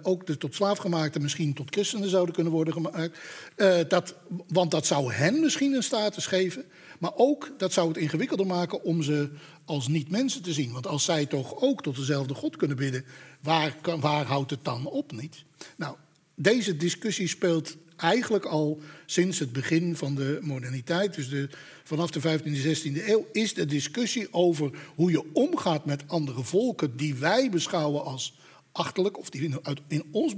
ook 0.01 0.25
de 0.25 0.37
tot 0.37 0.55
slaafgemaakten 0.55 1.21
misschien 1.21 1.53
tot 1.53 1.73
christenen 1.73 2.09
zouden 2.09 2.35
kunnen 2.35 2.53
worden 2.53 2.73
gemaakt. 2.73 3.17
Dat, 3.87 4.15
want 4.47 4.71
dat 4.71 4.85
zou 4.85 5.13
hen 5.13 5.39
misschien 5.39 5.73
een 5.73 5.83
status 5.83 6.27
geven. 6.27 6.65
Maar 6.99 7.11
ook 7.15 7.53
dat 7.57 7.73
zou 7.73 7.87
het 7.87 7.97
ingewikkelder 7.97 8.47
maken 8.47 8.83
om 8.83 9.01
ze 9.01 9.29
als 9.65 9.87
niet-mensen 9.87 10.41
te 10.41 10.53
zien. 10.53 10.71
Want 10.71 10.87
als 10.87 11.03
zij 11.03 11.25
toch 11.25 11.61
ook 11.61 11.81
tot 11.81 11.95
dezelfde 11.95 12.33
God 12.33 12.55
kunnen 12.55 12.77
bidden, 12.77 13.05
waar, 13.41 13.75
waar 13.99 14.25
houdt 14.25 14.51
het 14.51 14.63
dan 14.63 14.85
op 14.85 15.11
niet? 15.11 15.43
Nou, 15.77 15.95
deze 16.35 16.77
discussie 16.77 17.27
speelt 17.27 17.77
eigenlijk 17.95 18.45
al 18.45 18.81
sinds 19.05 19.39
het 19.39 19.51
begin 19.51 19.95
van 19.95 20.15
de 20.15 20.39
moderniteit. 20.41 21.15
Dus 21.15 21.47
vanaf 21.83 22.11
de 22.11 22.39
15e, 22.39 22.43
16e 22.43 23.07
eeuw 23.07 23.27
is 23.31 23.53
de 23.53 23.65
discussie 23.65 24.33
over 24.33 24.71
hoe 24.95 25.11
je 25.11 25.33
omgaat 25.33 25.85
met 25.85 26.03
andere 26.07 26.43
volken 26.43 26.97
die 26.97 27.15
wij 27.15 27.49
beschouwen 27.49 28.03
als 28.03 28.33
achterlijk, 28.75 29.17
of 29.17 29.29
die 29.29 29.59
in, 29.87 30.03
ons, 30.11 30.35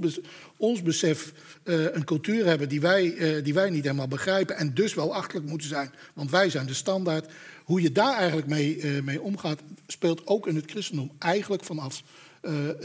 ons 0.56 0.82
besef 0.82 1.32
eh, 1.62 1.94
een 1.94 2.04
cultuur 2.04 2.46
hebben 2.46 2.68
die 2.68 2.80
wij, 2.80 3.14
eh, 3.14 3.44
die 3.44 3.54
wij 3.54 3.70
niet 3.70 3.82
helemaal 3.82 4.08
begrijpen 4.08 4.56
en 4.56 4.74
dus 4.74 4.94
wel 4.94 5.14
achterlijk 5.14 5.48
moeten 5.48 5.68
zijn, 5.68 5.90
want 6.14 6.30
wij 6.30 6.50
zijn 6.50 6.66
de 6.66 6.74
standaard. 6.74 7.32
Hoe 7.64 7.82
je 7.82 7.92
daar 7.92 8.16
eigenlijk 8.16 8.46
mee, 8.46 8.80
eh, 8.80 9.02
mee 9.02 9.20
omgaat, 9.20 9.60
speelt 9.86 10.26
ook 10.26 10.46
in 10.46 10.56
het 10.56 10.70
christendom 10.70 11.10
eigenlijk 11.18 11.64
vanaf 11.64 12.02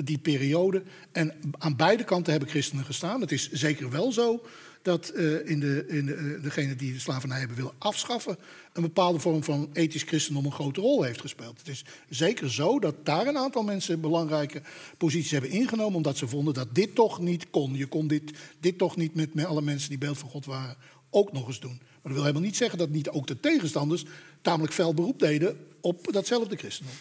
die 0.03 0.17
periode. 0.17 0.83
En 1.11 1.33
aan 1.57 1.75
beide 1.75 2.03
kanten 2.03 2.31
hebben 2.31 2.49
christenen 2.49 2.85
gestaan. 2.85 3.21
Het 3.21 3.31
is 3.31 3.51
zeker 3.51 3.89
wel 3.89 4.11
zo 4.11 4.45
dat 4.83 5.09
eh, 5.09 5.49
in 5.49 5.59
de, 5.59 5.85
in 5.87 6.05
de, 6.05 6.13
eh, 6.13 6.43
degene 6.43 6.75
die 6.75 6.93
de 6.93 6.99
slavernij 6.99 7.39
hebben 7.39 7.57
willen 7.57 7.73
afschaffen, 7.77 8.37
een 8.73 8.81
bepaalde 8.81 9.19
vorm 9.19 9.43
van 9.43 9.69
ethisch 9.73 10.03
christendom 10.03 10.45
een 10.45 10.51
grote 10.51 10.81
rol 10.81 11.03
heeft 11.03 11.21
gespeeld. 11.21 11.57
Het 11.57 11.67
is 11.67 11.85
zeker 12.09 12.51
zo 12.51 12.79
dat 12.79 12.95
daar 13.05 13.27
een 13.27 13.37
aantal 13.37 13.63
mensen 13.63 14.01
belangrijke 14.01 14.61
posities 14.97 15.31
hebben 15.31 15.49
ingenomen, 15.49 15.95
omdat 15.95 16.17
ze 16.17 16.27
vonden 16.27 16.53
dat 16.53 16.75
dit 16.75 16.95
toch 16.95 17.19
niet 17.19 17.49
kon. 17.49 17.75
Je 17.75 17.85
kon 17.85 18.07
dit, 18.07 18.31
dit 18.59 18.77
toch 18.77 18.95
niet 18.95 19.15
met, 19.15 19.33
met 19.33 19.45
alle 19.45 19.61
mensen 19.61 19.89
die 19.89 19.97
beeld 19.97 20.17
van 20.17 20.29
God 20.29 20.45
waren 20.45 20.75
ook 21.09 21.31
nog 21.31 21.47
eens 21.47 21.59
doen. 21.59 21.79
Maar 21.81 22.01
dat 22.01 22.11
wil 22.11 22.21
helemaal 22.21 22.41
niet 22.41 22.57
zeggen 22.57 22.77
dat 22.77 22.89
niet 22.89 23.09
ook 23.09 23.27
de 23.27 23.39
tegenstanders 23.39 24.05
tamelijk 24.41 24.73
fel 24.73 24.93
beroep 24.93 25.19
deden 25.19 25.57
op 25.81 26.07
datzelfde 26.11 26.55
christendom. 26.55 26.95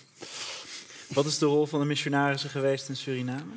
Wat 1.09 1.27
is 1.27 1.39
de 1.39 1.47
rol 1.47 1.67
van 1.67 1.81
de 1.81 1.87
missionarissen 1.87 2.51
geweest 2.51 2.89
in 2.89 2.97
Suriname? 2.97 3.53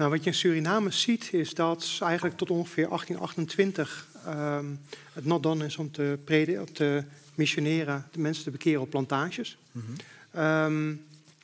Nou, 0.00 0.12
wat 0.12 0.24
je 0.24 0.30
in 0.30 0.36
Suriname 0.36 0.90
ziet 0.90 1.32
is 1.32 1.54
dat 1.54 1.98
eigenlijk 2.02 2.36
tot 2.36 2.50
ongeveer 2.50 2.88
1828 2.88 4.06
ehm, 4.26 4.64
het 5.12 5.24
not 5.24 5.42
done 5.42 5.64
is 5.64 5.76
om 5.76 5.90
te, 5.90 6.18
prediken, 6.24 6.60
om 6.60 6.72
te 6.72 7.04
missioneren, 7.34 8.08
de 8.12 8.18
mensen 8.18 8.44
te 8.44 8.50
bekeren 8.50 8.80
op 8.80 8.90
plantages. 8.90 9.58
Ehm, 10.30 10.94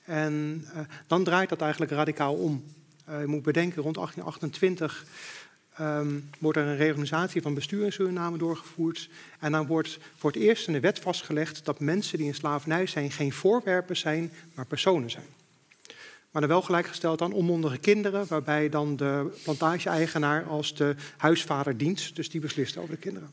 en 0.05 0.65
eh, 0.75 0.81
dan 1.07 1.25
draait 1.25 1.49
dat 1.49 1.61
eigenlijk 1.61 1.93
radicaal 1.93 2.35
om. 2.35 2.65
Eh, 3.05 3.21
je 3.21 3.27
moet 3.27 3.43
bedenken, 3.43 3.83
rond 3.83 3.97
1828 3.97 5.05
ehm, 5.75 6.21
wordt 6.39 6.59
er 6.59 6.67
een 6.67 6.77
reorganisatie 6.77 7.43
van 7.43 7.55
bestuur 7.55 7.85
in 7.85 7.93
Suriname 7.93 8.39
doorgevoerd. 8.39 9.09
En 9.39 9.53
dan 9.53 9.67
wordt 9.67 9.99
voor 10.17 10.31
het 10.31 10.41
eerst 10.41 10.67
in 10.67 10.73
de 10.73 10.81
wet 10.81 10.99
vastgelegd 10.99 11.65
dat 11.65 11.81
mensen 11.81 12.19
die 12.19 12.27
in 12.27 12.35
slavernij 12.35 12.87
zijn 12.87 13.11
geen 13.11 13.33
voorwerpen 13.33 13.97
zijn, 13.97 14.33
maar 14.55 14.67
personen 14.67 15.11
zijn. 15.11 15.27
Maar 16.37 16.45
dan 16.47 16.55
wel 16.55 16.67
gelijkgesteld 16.67 17.23
aan 17.23 17.33
onmondige 17.33 17.79
kinderen, 17.79 18.27
waarbij 18.29 18.69
dan 18.69 18.97
de 18.97 19.39
plantage-eigenaar 19.43 20.45
als 20.45 20.75
de 20.75 20.95
huisvader 21.17 21.77
dient, 21.77 22.17
dus 22.17 22.31
die 22.31 22.41
beslist 22.41 22.77
over 22.77 22.91
de 22.91 22.97
kinderen. 22.97 23.33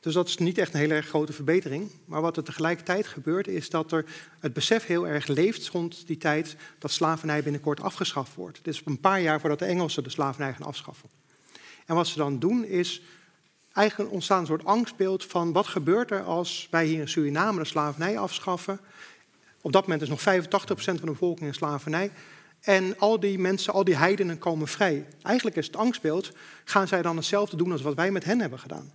Dus 0.00 0.14
dat 0.14 0.28
is 0.28 0.36
niet 0.36 0.58
echt 0.58 0.72
een 0.72 0.80
hele 0.80 0.94
erg 0.94 1.06
grote 1.06 1.32
verbetering. 1.32 1.90
Maar 2.04 2.20
wat 2.20 2.36
er 2.36 2.42
tegelijkertijd 2.42 3.06
gebeurt, 3.06 3.48
is 3.48 3.70
dat 3.70 3.92
er 3.92 4.04
het 4.40 4.52
besef 4.52 4.86
heel 4.86 5.06
erg 5.06 5.26
leeft 5.26 5.68
rond 5.68 6.06
die 6.06 6.18
tijd 6.18 6.56
dat 6.78 6.90
slavernij 6.90 7.42
binnenkort 7.42 7.80
afgeschaft 7.80 8.34
wordt. 8.34 8.58
Het 8.58 8.66
is 8.66 8.82
een 8.84 9.00
paar 9.00 9.20
jaar 9.20 9.40
voordat 9.40 9.58
de 9.58 9.64
Engelsen 9.64 10.02
de 10.02 10.10
slavernij 10.10 10.52
gaan 10.52 10.66
afschaffen. 10.66 11.08
En 11.86 11.94
wat 11.94 12.06
ze 12.06 12.18
dan 12.18 12.38
doen 12.38 12.64
is, 12.64 13.02
eigenlijk 13.72 14.12
ontstaan 14.12 14.40
een 14.40 14.46
soort 14.46 14.64
angstbeeld 14.64 15.24
van 15.24 15.52
wat 15.52 15.66
gebeurt 15.66 16.10
er 16.10 16.22
als 16.22 16.68
wij 16.70 16.86
hier 16.86 17.00
in 17.00 17.08
Suriname 17.08 17.58
de 17.58 17.64
slavernij 17.64 18.18
afschaffen. 18.18 18.80
Op 19.60 19.72
dat 19.72 19.82
moment 19.82 20.02
is 20.02 20.08
nog 20.08 20.20
85% 20.20 20.48
van 20.74 20.96
de 20.96 21.00
bevolking 21.04 21.48
in 21.48 21.54
slavernij. 21.54 22.10
En 22.60 22.98
al 22.98 23.20
die 23.20 23.38
mensen, 23.38 23.72
al 23.72 23.84
die 23.84 23.96
heidenen 23.96 24.38
komen 24.38 24.68
vrij. 24.68 25.06
Eigenlijk 25.22 25.56
is 25.56 25.66
het 25.66 25.76
angstbeeld, 25.76 26.32
gaan 26.64 26.88
zij 26.88 27.02
dan 27.02 27.16
hetzelfde 27.16 27.56
doen 27.56 27.72
als 27.72 27.82
wat 27.82 27.94
wij 27.94 28.10
met 28.10 28.24
hen 28.24 28.40
hebben 28.40 28.58
gedaan. 28.58 28.92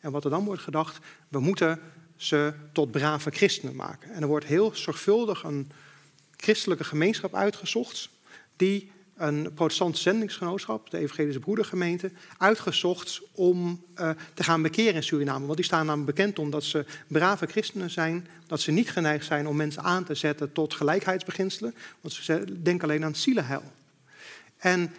En 0.00 0.10
wat 0.10 0.24
er 0.24 0.30
dan 0.30 0.44
wordt 0.44 0.62
gedacht, 0.62 0.98
we 1.28 1.40
moeten 1.40 1.80
ze 2.16 2.52
tot 2.72 2.90
brave 2.90 3.30
christenen 3.30 3.76
maken. 3.76 4.12
En 4.12 4.22
er 4.22 4.28
wordt 4.28 4.46
heel 4.46 4.70
zorgvuldig 4.74 5.42
een 5.42 5.70
christelijke 6.36 6.84
gemeenschap 6.84 7.34
uitgezocht, 7.34 8.08
die 8.56 8.92
een 9.16 9.52
protestant 9.54 9.98
zendingsgenootschap, 9.98 10.90
de 10.90 10.98
Evangelische 10.98 11.40
Broedergemeente, 11.40 12.10
uitgezocht 12.38 13.20
om 13.32 13.84
uh, 14.00 14.10
te 14.34 14.44
gaan 14.44 14.62
bekeren 14.62 14.94
in 14.94 15.02
Suriname. 15.02 15.44
Want 15.44 15.56
die 15.56 15.64
staan 15.64 15.86
namelijk 15.86 16.16
bekend 16.16 16.38
omdat 16.38 16.64
ze 16.64 16.84
brave 17.06 17.46
christenen 17.46 17.90
zijn, 17.90 18.26
dat 18.46 18.60
ze 18.60 18.70
niet 18.70 18.90
geneigd 18.90 19.24
zijn 19.24 19.48
om 19.48 19.56
mensen 19.56 19.82
aan 19.82 20.04
te 20.04 20.14
zetten 20.14 20.52
tot 20.52 20.74
gelijkheidsbeginselen, 20.74 21.74
want 22.00 22.14
ze 22.14 22.62
denken 22.62 22.88
alleen 22.88 23.04
aan 23.04 23.10
het 23.10 23.20
zielenheil. 23.20 23.62
En 24.56 24.94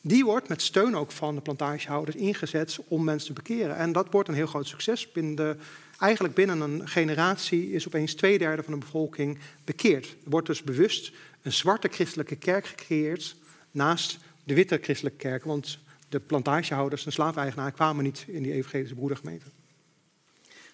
die 0.00 0.24
wordt 0.24 0.48
met 0.48 0.62
steun 0.62 0.96
ook 0.96 1.10
van 1.10 1.34
de 1.34 1.40
plantagehouders 1.40 2.16
ingezet 2.16 2.78
om 2.88 3.04
mensen 3.04 3.34
te 3.34 3.42
bekeren. 3.42 3.76
En 3.76 3.92
dat 3.92 4.06
wordt 4.10 4.28
een 4.28 4.34
heel 4.34 4.46
groot 4.46 4.66
succes. 4.66 5.12
Binnen 5.12 5.34
de, 5.34 5.56
eigenlijk 5.98 6.34
binnen 6.34 6.60
een 6.60 6.88
generatie 6.88 7.72
is 7.72 7.86
opeens 7.86 8.14
twee 8.14 8.38
derde 8.38 8.62
van 8.62 8.72
de 8.72 8.78
bevolking 8.78 9.38
bekeerd. 9.64 10.06
Er 10.06 10.30
wordt 10.30 10.46
dus 10.46 10.62
bewust 10.62 11.12
een 11.42 11.52
zwarte 11.52 11.88
christelijke 11.88 12.36
kerk 12.36 12.66
gecreëerd 12.66 13.36
naast 13.74 14.18
de 14.44 14.54
witte 14.54 14.78
christelijke 14.82 15.18
kerk. 15.18 15.44
Want 15.44 15.78
de 16.08 16.20
plantagehouders 16.20 17.06
en 17.06 17.12
slaafeigenaren 17.12 17.72
kwamen 17.72 18.04
niet 18.04 18.24
in 18.26 18.42
die 18.42 18.52
evangelische 18.52 18.94
broedergemeente. 18.94 19.46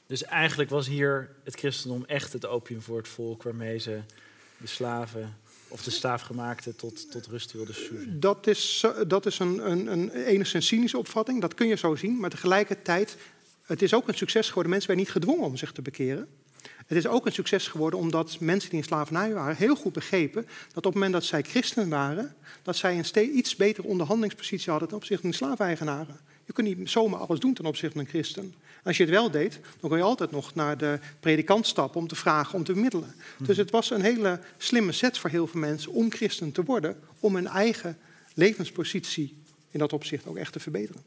Dus 0.06 0.24
eigenlijk 0.24 0.70
was 0.70 0.86
hier 0.86 1.30
het 1.44 1.54
christendom 1.54 2.04
echt 2.04 2.32
het 2.32 2.46
opium 2.46 2.80
voor 2.80 2.96
het 2.96 3.08
volk 3.08 3.42
waarmee 3.42 3.78
ze 3.78 4.00
de 4.56 4.66
slaven 4.66 5.36
of 5.68 5.82
de 5.82 5.90
slaafgemaakte 5.90 6.76
tot, 6.76 7.10
tot 7.10 7.26
rust 7.26 7.52
wilden 7.52 7.74
soezen. 7.74 8.20
Dat 8.20 8.46
is, 8.46 8.86
dat 9.06 9.26
is 9.26 9.38
een, 9.38 9.70
een, 9.70 9.86
een 9.86 10.10
enigszins 10.10 10.66
cynische 10.66 10.98
opvatting, 10.98 11.40
dat 11.40 11.54
kun 11.54 11.66
je 11.66 11.76
zo 11.76 11.94
zien. 11.94 12.20
Maar 12.20 12.30
tegelijkertijd, 12.30 13.16
het 13.62 13.82
is 13.82 13.94
ook 13.94 14.08
een 14.08 14.14
succes 14.14 14.48
geworden. 14.48 14.70
Mensen 14.70 14.88
werden 14.88 15.06
niet 15.06 15.14
gedwongen 15.14 15.44
om 15.44 15.56
zich 15.56 15.72
te 15.72 15.82
bekeren. 15.82 16.28
Het 16.90 16.98
is 16.98 17.06
ook 17.06 17.26
een 17.26 17.32
succes 17.32 17.68
geworden 17.68 17.98
omdat 17.98 18.36
mensen 18.40 18.70
die 18.70 18.78
in 18.78 18.84
slavernij 18.84 19.32
waren 19.32 19.56
heel 19.56 19.76
goed 19.76 19.92
begrepen 19.92 20.46
dat 20.68 20.76
op 20.76 20.84
het 20.84 20.94
moment 20.94 21.12
dat 21.12 21.24
zij 21.24 21.42
christen 21.42 21.88
waren, 21.88 22.34
dat 22.62 22.76
zij 22.76 22.98
een 22.98 23.04
steeds 23.04 23.32
iets 23.32 23.56
betere 23.56 23.86
onderhandelingspositie 23.86 24.70
hadden 24.70 24.88
ten 24.88 24.96
opzichte 24.96 25.22
van 25.22 25.30
de 25.30 25.36
slaafeigenaren. 25.36 26.16
Je 26.44 26.52
kunt 26.52 26.76
niet 26.76 26.90
zomaar 26.90 27.20
alles 27.20 27.40
doen 27.40 27.54
ten 27.54 27.64
opzichte 27.64 27.96
van 27.96 28.04
een 28.04 28.10
christen. 28.10 28.54
Als 28.84 28.96
je 28.96 29.02
het 29.02 29.12
wel 29.12 29.30
deed, 29.30 29.58
dan 29.80 29.90
kon 29.90 29.98
je 29.98 30.04
altijd 30.04 30.30
nog 30.30 30.54
naar 30.54 30.78
de 30.78 30.98
predikant 31.20 31.66
stappen 31.66 32.00
om 32.00 32.08
te 32.08 32.14
vragen, 32.14 32.54
om 32.54 32.64
te 32.64 32.72
bemiddelen. 32.72 33.14
Mhm. 33.36 33.44
Dus 33.46 33.56
het 33.56 33.70
was 33.70 33.90
een 33.90 34.02
hele 34.02 34.40
slimme 34.58 34.92
zet 34.92 35.18
voor 35.18 35.30
heel 35.30 35.46
veel 35.46 35.60
mensen 35.60 35.92
om 35.92 36.10
christen 36.12 36.52
te 36.52 36.64
worden, 36.64 36.96
om 37.20 37.34
hun 37.34 37.46
eigen 37.46 37.98
levenspositie 38.34 39.36
in 39.70 39.78
dat 39.78 39.92
opzicht 39.92 40.26
ook 40.26 40.36
echt 40.36 40.52
te 40.52 40.60
verbeteren. 40.60 41.02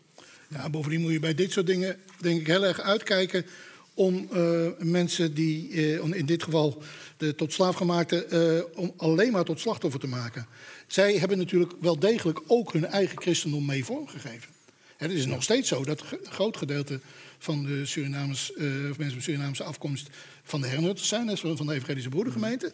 Ja, 0.47 0.69
bovendien 0.69 1.01
moet 1.01 1.11
je 1.11 1.19
bij 1.19 1.35
dit 1.35 1.51
soort 1.51 1.65
dingen 1.65 1.99
denk 2.19 2.39
ik 2.39 2.47
heel 2.47 2.65
erg 2.65 2.81
uitkijken 2.81 3.45
om 3.93 4.29
uh, 4.33 4.67
mensen 4.79 5.33
die, 5.33 5.69
uh, 5.69 6.15
in 6.15 6.25
dit 6.25 6.43
geval 6.43 6.81
de 7.17 7.35
tot 7.35 7.53
slaafgemaakte, 7.53 8.27
uh, 8.75 8.79
om 8.79 8.93
alleen 8.97 9.31
maar 9.31 9.43
tot 9.43 9.59
slachtoffer 9.59 9.99
te 9.99 10.07
maken. 10.07 10.47
Zij 10.87 11.17
hebben 11.17 11.37
natuurlijk 11.37 11.73
wel 11.79 11.99
degelijk 11.99 12.39
ook 12.47 12.73
hun 12.73 12.85
eigen 12.85 13.21
christendom 13.21 13.65
mee 13.65 13.85
vormgegeven. 13.85 14.51
Het 14.97 15.11
is 15.11 15.25
nog 15.25 15.43
steeds 15.43 15.67
zo 15.67 15.83
dat 15.83 16.01
een 16.01 16.17
groot 16.23 16.57
gedeelte 16.57 16.99
van 17.37 17.63
de 17.65 17.85
Surinamers, 17.85 18.53
of 18.53 18.97
mensen 18.97 19.15
met 19.15 19.23
Surinaamse 19.23 19.63
afkomst 19.63 20.09
van 20.43 20.61
de 20.61 20.67
hernutters 20.67 21.07
zijn, 21.07 21.37
van 21.37 21.67
de 21.67 21.73
Evangelische 21.73 22.09
Broedergemeente. 22.09 22.73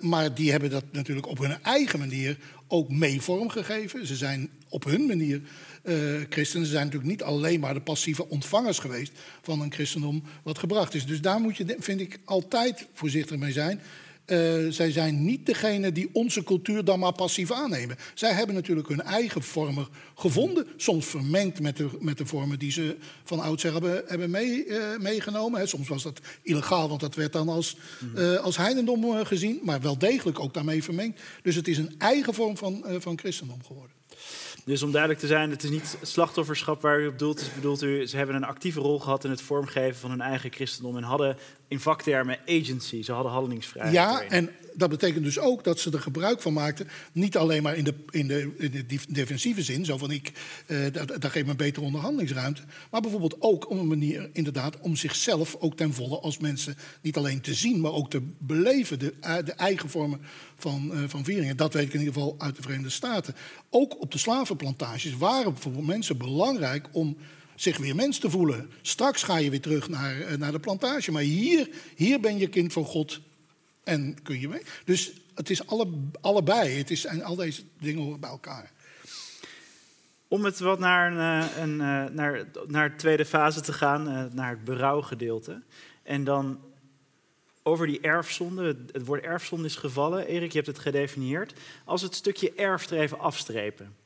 maar 0.00 0.34
die 0.34 0.50
hebben 0.50 0.70
dat 0.70 0.84
natuurlijk 0.92 1.26
op 1.26 1.38
hun 1.38 1.62
eigen 1.62 1.98
manier 1.98 2.38
ook 2.68 2.90
mee 2.90 3.20
vormgegeven. 3.20 4.06
Ze 4.06 4.16
zijn 4.16 4.50
op 4.68 4.84
hun 4.84 5.06
manier 5.06 5.40
uh, 5.82 6.20
christenen 6.28 6.66
zijn 6.66 6.84
natuurlijk 6.84 7.10
niet 7.10 7.22
alleen 7.22 7.60
maar 7.60 7.74
de 7.74 7.80
passieve 7.80 8.28
ontvangers 8.28 8.78
geweest 8.78 9.12
van 9.42 9.60
een 9.60 9.72
christendom 9.72 10.22
wat 10.42 10.58
gebracht 10.58 10.94
is. 10.94 11.06
Dus 11.06 11.20
daar 11.20 11.40
moet 11.40 11.56
je, 11.56 11.76
vind 11.78 12.00
ik, 12.00 12.18
altijd 12.24 12.86
voorzichtig 12.92 13.36
mee 13.36 13.52
zijn. 13.52 13.80
Uh, 14.30 14.72
zij 14.72 14.90
zijn 14.90 15.24
niet 15.24 15.46
degene 15.46 15.92
die 15.92 16.08
onze 16.12 16.44
cultuur 16.44 16.84
dan 16.84 16.98
maar 16.98 17.12
passief 17.12 17.52
aannemen. 17.52 17.96
Zij 18.14 18.32
hebben 18.32 18.54
natuurlijk 18.54 18.88
hun 18.88 19.02
eigen 19.02 19.42
vormen 19.42 19.86
gevonden, 20.14 20.66
soms 20.76 21.06
vermengd 21.06 21.60
met 21.60 21.76
de, 21.76 21.88
met 22.00 22.18
de 22.18 22.26
vormen 22.26 22.58
die 22.58 22.70
ze 22.70 22.96
van 23.24 23.40
oudsher 23.40 23.72
hebben, 23.72 24.02
hebben 24.06 24.30
mee, 24.30 24.66
uh, 24.66 24.98
meegenomen. 24.98 25.60
He, 25.60 25.66
soms 25.66 25.88
was 25.88 26.02
dat 26.02 26.20
illegaal, 26.42 26.88
want 26.88 27.00
dat 27.00 27.14
werd 27.14 27.32
dan 27.32 27.48
als, 27.48 27.76
uh, 28.16 28.36
als 28.36 28.56
heidendom 28.56 29.24
gezien, 29.24 29.60
maar 29.62 29.80
wel 29.80 29.98
degelijk 29.98 30.40
ook 30.40 30.54
daarmee 30.54 30.84
vermengd. 30.84 31.20
Dus 31.42 31.54
het 31.54 31.68
is 31.68 31.78
een 31.78 31.94
eigen 31.98 32.34
vorm 32.34 32.56
van, 32.56 32.84
van 32.98 33.18
christendom 33.18 33.64
geworden. 33.64 33.97
Dus 34.68 34.82
om 34.82 34.90
duidelijk 34.90 35.20
te 35.20 35.26
zijn, 35.26 35.50
het 35.50 35.62
is 35.62 35.70
niet 35.70 35.98
slachtofferschap 36.02 36.82
waar 36.82 37.00
u 37.00 37.06
op 37.06 37.18
doelt. 37.18 37.40
Het 37.40 37.54
bedoelt 37.54 37.82
u, 37.82 38.06
ze 38.06 38.16
hebben 38.16 38.34
een 38.34 38.44
actieve 38.44 38.80
rol 38.80 38.98
gehad 38.98 39.24
in 39.24 39.30
het 39.30 39.42
vormgeven 39.42 40.00
van 40.00 40.10
hun 40.10 40.20
eigen 40.20 40.52
christendom 40.52 40.96
en 40.96 41.02
hadden 41.02 41.36
in 41.68 41.80
vaktermen 41.80 42.38
agency, 42.46 43.02
ze 43.02 43.12
hadden 43.12 43.32
handelingsvrijheid. 43.32 43.94
Ja, 43.94 44.22
en 44.22 44.50
dat 44.78 44.90
betekent 44.90 45.24
dus 45.24 45.38
ook 45.38 45.64
dat 45.64 45.80
ze 45.80 45.90
er 45.90 46.00
gebruik 46.00 46.42
van 46.42 46.52
maakten, 46.52 46.88
niet 47.12 47.36
alleen 47.36 47.62
maar 47.62 47.76
in 47.76 47.84
de, 47.84 47.94
in 48.10 48.26
de, 48.26 48.50
defensieve 49.08 49.62
zin, 49.62 49.84
zo 49.84 49.96
van 49.96 50.10
ik, 50.10 50.32
dat, 50.92 51.24
geeft 51.30 51.46
me 51.46 51.54
betere 51.54 51.84
onderhandelingsruimte, 51.84 52.62
maar 52.90 53.00
bijvoorbeeld 53.00 53.36
ook 53.38 53.70
om 53.70 53.78
een 53.78 53.88
manier 53.88 54.30
inderdaad 54.32 54.80
om 54.80 54.96
zichzelf 54.96 55.56
ook 55.58 55.76
ten 55.76 55.94
volle 55.94 56.20
als 56.20 56.38
mensen 56.38 56.76
niet 57.00 57.16
alleen 57.16 57.40
te 57.40 57.54
zien, 57.54 57.80
maar 57.80 57.92
ook 57.92 58.10
te 58.10 58.22
beleven, 58.38 58.98
de, 58.98 59.14
eh, 59.20 59.36
de 59.44 59.52
eigen 59.52 59.90
vormen 59.90 60.20
van, 60.56 60.90
uh, 60.92 61.02
van 61.06 61.24
vieringen. 61.24 61.56
Dat 61.56 61.72
weet 61.72 61.86
ik 61.86 61.92
in 61.92 61.98
ieder 61.98 62.14
geval 62.14 62.34
uit 62.38 62.56
de 62.56 62.62
Verenigde 62.62 62.90
Staten. 62.90 63.34
Ook 63.70 64.00
op 64.00 64.12
de 64.12 64.18
slavenplantages 64.18 65.16
waren 65.16 65.52
bijvoorbeeld 65.52 65.86
mensen 65.86 66.18
belangrijk 66.18 66.88
om 66.92 67.16
zich 67.54 67.76
weer 67.76 67.94
mens 67.94 68.18
te 68.18 68.30
voelen. 68.30 68.70
Straks 68.82 69.22
ga 69.22 69.36
je 69.36 69.50
weer 69.50 69.60
terug 69.60 69.88
naar, 69.88 70.20
eh, 70.20 70.36
naar 70.36 70.52
de 70.52 70.60
plantage. 70.60 71.12
Maar 71.12 71.22
hier, 71.22 71.70
hier 71.96 72.20
ben 72.20 72.38
je 72.38 72.48
kind 72.48 72.72
van 72.72 72.84
God 72.84 73.20
en 73.88 74.22
kun 74.22 74.40
je 74.40 74.48
mee. 74.48 74.62
Dus 74.84 75.12
het 75.34 75.50
is 75.50 75.66
alle, 75.66 75.88
allebei. 76.20 76.70
Het 76.70 76.90
is, 76.90 77.04
en 77.04 77.22
al 77.22 77.36
deze 77.36 77.62
dingen 77.78 78.02
horen 78.02 78.20
bij 78.20 78.30
elkaar. 78.30 78.70
Om 80.28 80.44
het 80.44 80.58
wat 80.58 80.78
naar, 80.78 81.12
een, 81.12 81.42
eh, 81.42 81.56
een, 81.62 81.80
eh, 81.80 82.14
naar, 82.14 82.44
naar 82.66 82.90
de 82.90 82.96
tweede 82.96 83.24
fase 83.24 83.60
te 83.60 83.72
gaan, 83.72 84.30
naar 84.34 84.50
het 84.50 84.64
berouwgedeelte. 84.64 85.62
En 86.02 86.24
dan 86.24 86.60
over 87.62 87.86
die 87.86 88.00
erfzonde. 88.00 88.76
Het 88.92 89.04
woord 89.04 89.24
erfzonde 89.24 89.66
is 89.66 89.76
gevallen. 89.76 90.26
Erik, 90.26 90.50
je 90.50 90.56
hebt 90.56 90.66
het 90.66 90.78
gedefinieerd. 90.78 91.52
Als 91.84 92.02
het 92.02 92.14
stukje 92.14 92.52
erf 92.52 92.90
er 92.90 92.98
even 92.98 93.18
afstrepen. 93.18 93.96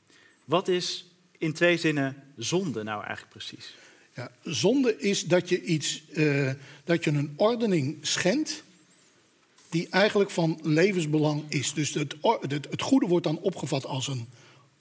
Wat 0.45 0.69
is 0.69 1.07
in 1.39 1.53
twee 1.53 1.77
zinnen 1.77 2.23
zonde 2.37 2.83
nou 2.83 3.05
eigenlijk 3.05 3.33
precies? 3.33 3.75
Ja, 4.15 4.31
zonde 4.43 4.99
is 4.99 5.25
dat 5.25 5.49
je, 5.49 5.63
iets, 5.63 6.03
uh, 6.13 6.51
dat 6.85 7.05
je 7.05 7.11
een 7.11 7.33
ordening 7.37 7.99
schendt 8.01 8.63
die 9.73 9.89
eigenlijk 9.91 10.31
van 10.31 10.59
levensbelang 10.63 11.45
is. 11.49 11.73
Dus 11.73 11.95
het, 11.95 12.15
het, 12.41 12.67
het 12.71 12.83
goede 12.83 13.07
wordt 13.07 13.27
dan 13.27 13.39
opgevat 13.39 13.87
als 13.87 14.09
een 14.09 14.29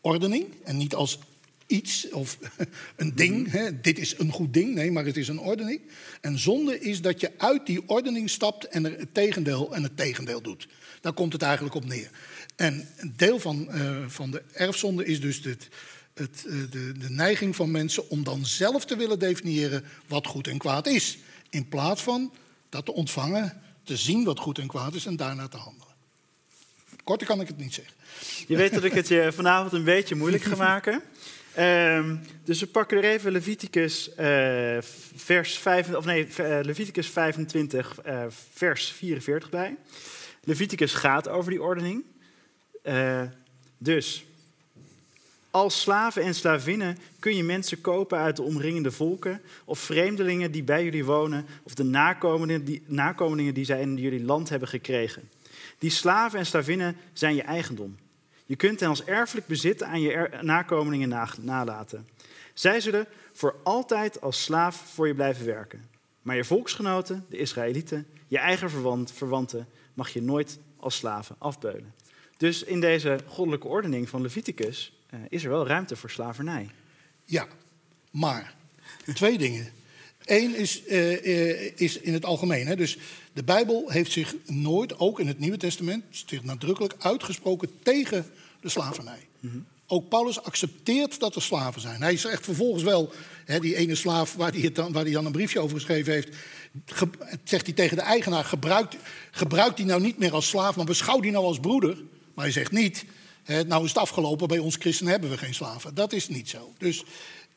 ordening 0.01 0.45
en 0.63 0.77
niet 0.77 0.95
als 0.95 1.19
iets 1.67 2.09
of 2.09 2.37
een 2.95 3.15
ding. 3.15 3.47
Mhm. 3.47 3.57
Hè. 3.57 3.81
Dit 3.81 3.99
is 3.99 4.19
een 4.19 4.31
goed 4.31 4.53
ding, 4.53 4.75
nee, 4.75 4.91
maar 4.91 5.05
het 5.05 5.17
is 5.17 5.27
een 5.27 5.39
ordening. 5.39 5.81
En 6.21 6.39
zonde 6.39 6.79
is 6.79 7.01
dat 7.01 7.19
je 7.19 7.31
uit 7.37 7.65
die 7.65 7.89
ordening 7.89 8.29
stapt 8.29 8.67
en 8.67 8.85
er 8.85 8.99
het 8.99 9.13
tegendeel 9.13 9.75
en 9.75 9.83
het 9.83 9.97
tegendeel 9.97 10.41
doet. 10.41 10.67
Daar 11.01 11.13
komt 11.13 11.33
het 11.33 11.41
eigenlijk 11.41 11.75
op 11.75 11.85
neer. 11.85 12.09
En 12.55 12.87
een 12.97 13.13
deel 13.15 13.39
van, 13.39 13.67
uh, 13.71 14.07
van 14.07 14.31
de 14.31 14.43
erfzonde 14.51 15.05
is 15.05 15.21
dus 15.21 15.41
dit, 15.41 15.69
het, 16.13 16.45
eh, 16.47 16.53
de, 16.69 16.91
de 16.97 17.09
neiging 17.09 17.55
van 17.55 17.71
mensen 17.71 18.09
om 18.09 18.23
dan 18.23 18.45
zelf 18.45 18.85
te 18.85 18.95
willen 18.95 19.19
definiëren 19.19 19.83
wat 20.07 20.27
goed 20.27 20.47
en 20.47 20.57
kwaad 20.57 20.87
is. 20.87 21.17
In 21.49 21.67
plaats 21.67 22.01
van 22.01 22.33
dat 22.69 22.85
te 22.85 22.93
ontvangen, 22.93 23.61
te 23.83 23.97
zien 23.97 24.23
wat 24.23 24.39
goed 24.39 24.57
en 24.57 24.67
kwaad 24.67 24.93
is 24.93 25.05
en 25.05 25.15
daarna 25.15 25.47
te 25.47 25.57
handelen. 25.57 25.95
Korter 27.03 27.27
kan 27.27 27.41
ik 27.41 27.47
het 27.47 27.57
niet 27.57 27.73
zeggen. 27.73 27.93
Je 28.47 28.57
weet 28.57 28.73
dat 28.73 28.83
ik 28.83 28.93
het 28.93 29.07
je 29.07 29.31
vanavond 29.33 29.73
een 29.73 29.83
beetje 29.83 30.15
moeilijk 30.15 30.43
ga 30.43 30.55
maken. 30.55 31.01
Um, 31.59 32.21
dus 32.43 32.59
we 32.59 32.67
pakken 32.67 32.97
er 32.97 33.03
even 33.03 33.31
Leviticus, 33.31 34.09
uh, 34.09 34.77
vers 35.15 35.57
5, 35.57 35.93
of 35.93 36.05
nee, 36.05 36.27
uh, 36.27 36.59
Leviticus 36.61 37.07
25, 37.07 37.99
uh, 38.05 38.23
vers 38.53 38.91
44 38.91 39.49
bij. 39.49 39.75
Leviticus 40.43 40.93
gaat 40.93 41.27
over 41.27 41.51
die 41.51 41.61
ordening. 41.61 42.03
dus 43.77 44.25
als 45.51 45.81
slaven 45.81 46.23
en 46.23 46.35
slavinnen 46.35 46.97
kun 47.19 47.35
je 47.35 47.43
mensen 47.43 47.81
kopen 47.81 48.17
uit 48.17 48.35
de 48.35 48.41
omringende 48.41 48.91
volken 48.91 49.41
of 49.65 49.79
vreemdelingen 49.79 50.51
die 50.51 50.63
bij 50.63 50.83
jullie 50.83 51.05
wonen 51.05 51.45
of 51.63 51.73
de 51.73 51.83
nakomelingen 51.83 52.65
die, 52.65 52.83
nakomelingen 52.85 53.53
die 53.53 53.65
zij 53.65 53.81
in 53.81 53.97
jullie 53.97 54.23
land 54.23 54.49
hebben 54.49 54.67
gekregen. 54.67 55.29
Die 55.77 55.89
slaven 55.89 56.39
en 56.39 56.45
slavinnen 56.45 56.97
zijn 57.13 57.35
je 57.35 57.41
eigendom. 57.41 57.97
Je 58.45 58.55
kunt 58.55 58.79
hen 58.79 58.89
als 58.89 59.03
erfelijk 59.03 59.47
bezit 59.47 59.83
aan 59.83 60.01
je 60.01 60.29
nakomelingen 60.41 61.27
nalaten. 61.41 62.07
Zij 62.53 62.79
zullen 62.79 63.07
voor 63.33 63.55
altijd 63.63 64.21
als 64.21 64.43
slaaf 64.43 64.75
voor 64.93 65.07
je 65.07 65.13
blijven 65.13 65.45
werken. 65.45 65.89
Maar 66.21 66.35
je 66.35 66.43
volksgenoten, 66.43 67.25
de 67.29 67.37
Israëlieten, 67.37 68.07
je 68.27 68.37
eigen 68.37 68.69
verwanten, 69.05 69.67
mag 69.93 70.09
je 70.09 70.21
nooit 70.21 70.59
als 70.77 70.95
slaven 70.95 71.35
afbeulen. 71.37 71.93
Dus 72.37 72.63
in 72.63 72.79
deze 72.79 73.19
goddelijke 73.27 73.67
ordening 73.67 74.09
van 74.09 74.21
Leviticus 74.21 75.00
is 75.29 75.43
er 75.43 75.49
wel 75.49 75.67
ruimte 75.67 75.95
voor 75.95 76.09
slavernij. 76.09 76.69
Ja, 77.25 77.47
maar 78.11 78.53
twee 79.13 79.37
dingen. 79.37 79.69
Eén 80.25 80.55
is, 80.55 80.85
eh, 80.85 81.13
eh, 81.57 81.71
is 81.75 81.97
in 81.97 82.13
het 82.13 82.25
algemeen. 82.25 82.67
Hè. 82.67 82.75
Dus 82.75 82.97
de 83.33 83.43
Bijbel 83.43 83.89
heeft 83.89 84.11
zich 84.11 84.35
nooit, 84.45 84.99
ook 84.99 85.19
in 85.19 85.27
het 85.27 85.39
Nieuwe 85.39 85.57
Testament, 85.57 86.03
zich 86.09 86.43
nadrukkelijk 86.43 86.95
uitgesproken 86.99 87.69
tegen 87.83 88.25
de 88.61 88.69
slavernij. 88.69 89.27
Ook 89.87 90.09
Paulus 90.09 90.43
accepteert 90.43 91.19
dat 91.19 91.35
er 91.35 91.41
slaven 91.41 91.81
zijn. 91.81 92.01
Hij 92.01 92.17
zegt 92.17 92.45
vervolgens 92.45 92.83
wel, 92.83 93.11
hè, 93.45 93.59
die 93.59 93.75
ene 93.75 93.95
slaaf 93.95 94.35
waar 94.35 94.51
hij, 94.51 94.61
het 94.61 94.75
dan, 94.75 94.91
waar 94.91 95.03
hij 95.03 95.11
dan 95.11 95.25
een 95.25 95.31
briefje 95.31 95.59
over 95.59 95.75
geschreven 95.75 96.13
heeft, 96.13 96.35
ge- 96.85 97.09
zegt 97.43 97.65
hij 97.65 97.75
tegen 97.75 97.97
de 97.97 98.03
eigenaar, 98.03 98.43
gebruik, 98.43 98.93
gebruik 99.31 99.77
die 99.77 99.85
nou 99.85 100.01
niet 100.01 100.17
meer 100.17 100.33
als 100.33 100.47
slaaf, 100.47 100.75
maar 100.75 100.85
beschouw 100.85 101.19
die 101.19 101.31
nou 101.31 101.45
als 101.45 101.59
broeder. 101.59 101.95
Maar 102.33 102.43
hij 102.45 102.53
zegt 102.53 102.71
niet, 102.71 103.05
nou 103.45 103.83
is 103.83 103.89
het 103.89 103.97
afgelopen, 103.97 104.47
bij 104.47 104.59
ons 104.59 104.75
christenen 104.75 105.11
hebben 105.11 105.29
we 105.29 105.37
geen 105.37 105.53
slaven. 105.53 105.95
Dat 105.95 106.13
is 106.13 106.27
niet 106.27 106.49
zo. 106.49 106.73
Dus 106.77 107.03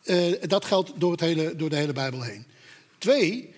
eh, 0.05 0.33
dat 0.47 0.65
geldt 0.65 0.93
door, 0.97 1.11
het 1.11 1.21
hele, 1.21 1.57
door 1.57 1.71
de 1.71 1.77
hele 1.77 1.93
Bijbel 1.93 2.23
heen. 2.23 2.45
Twee, 2.99 3.55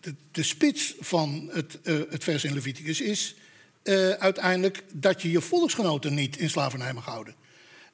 de, 0.00 0.14
de 0.32 0.42
spits 0.42 0.94
van 1.00 1.50
het, 1.52 1.78
eh, 1.82 1.94
het 2.10 2.24
vers 2.24 2.44
in 2.44 2.54
Leviticus 2.54 3.00
is 3.00 3.34
eh, 3.82 4.10
uiteindelijk 4.10 4.84
dat 4.92 5.22
je 5.22 5.30
je 5.30 5.40
volksgenoten 5.40 6.14
niet 6.14 6.36
in 6.36 6.50
slavernij 6.50 6.92
mag 6.92 7.04
houden. 7.04 7.34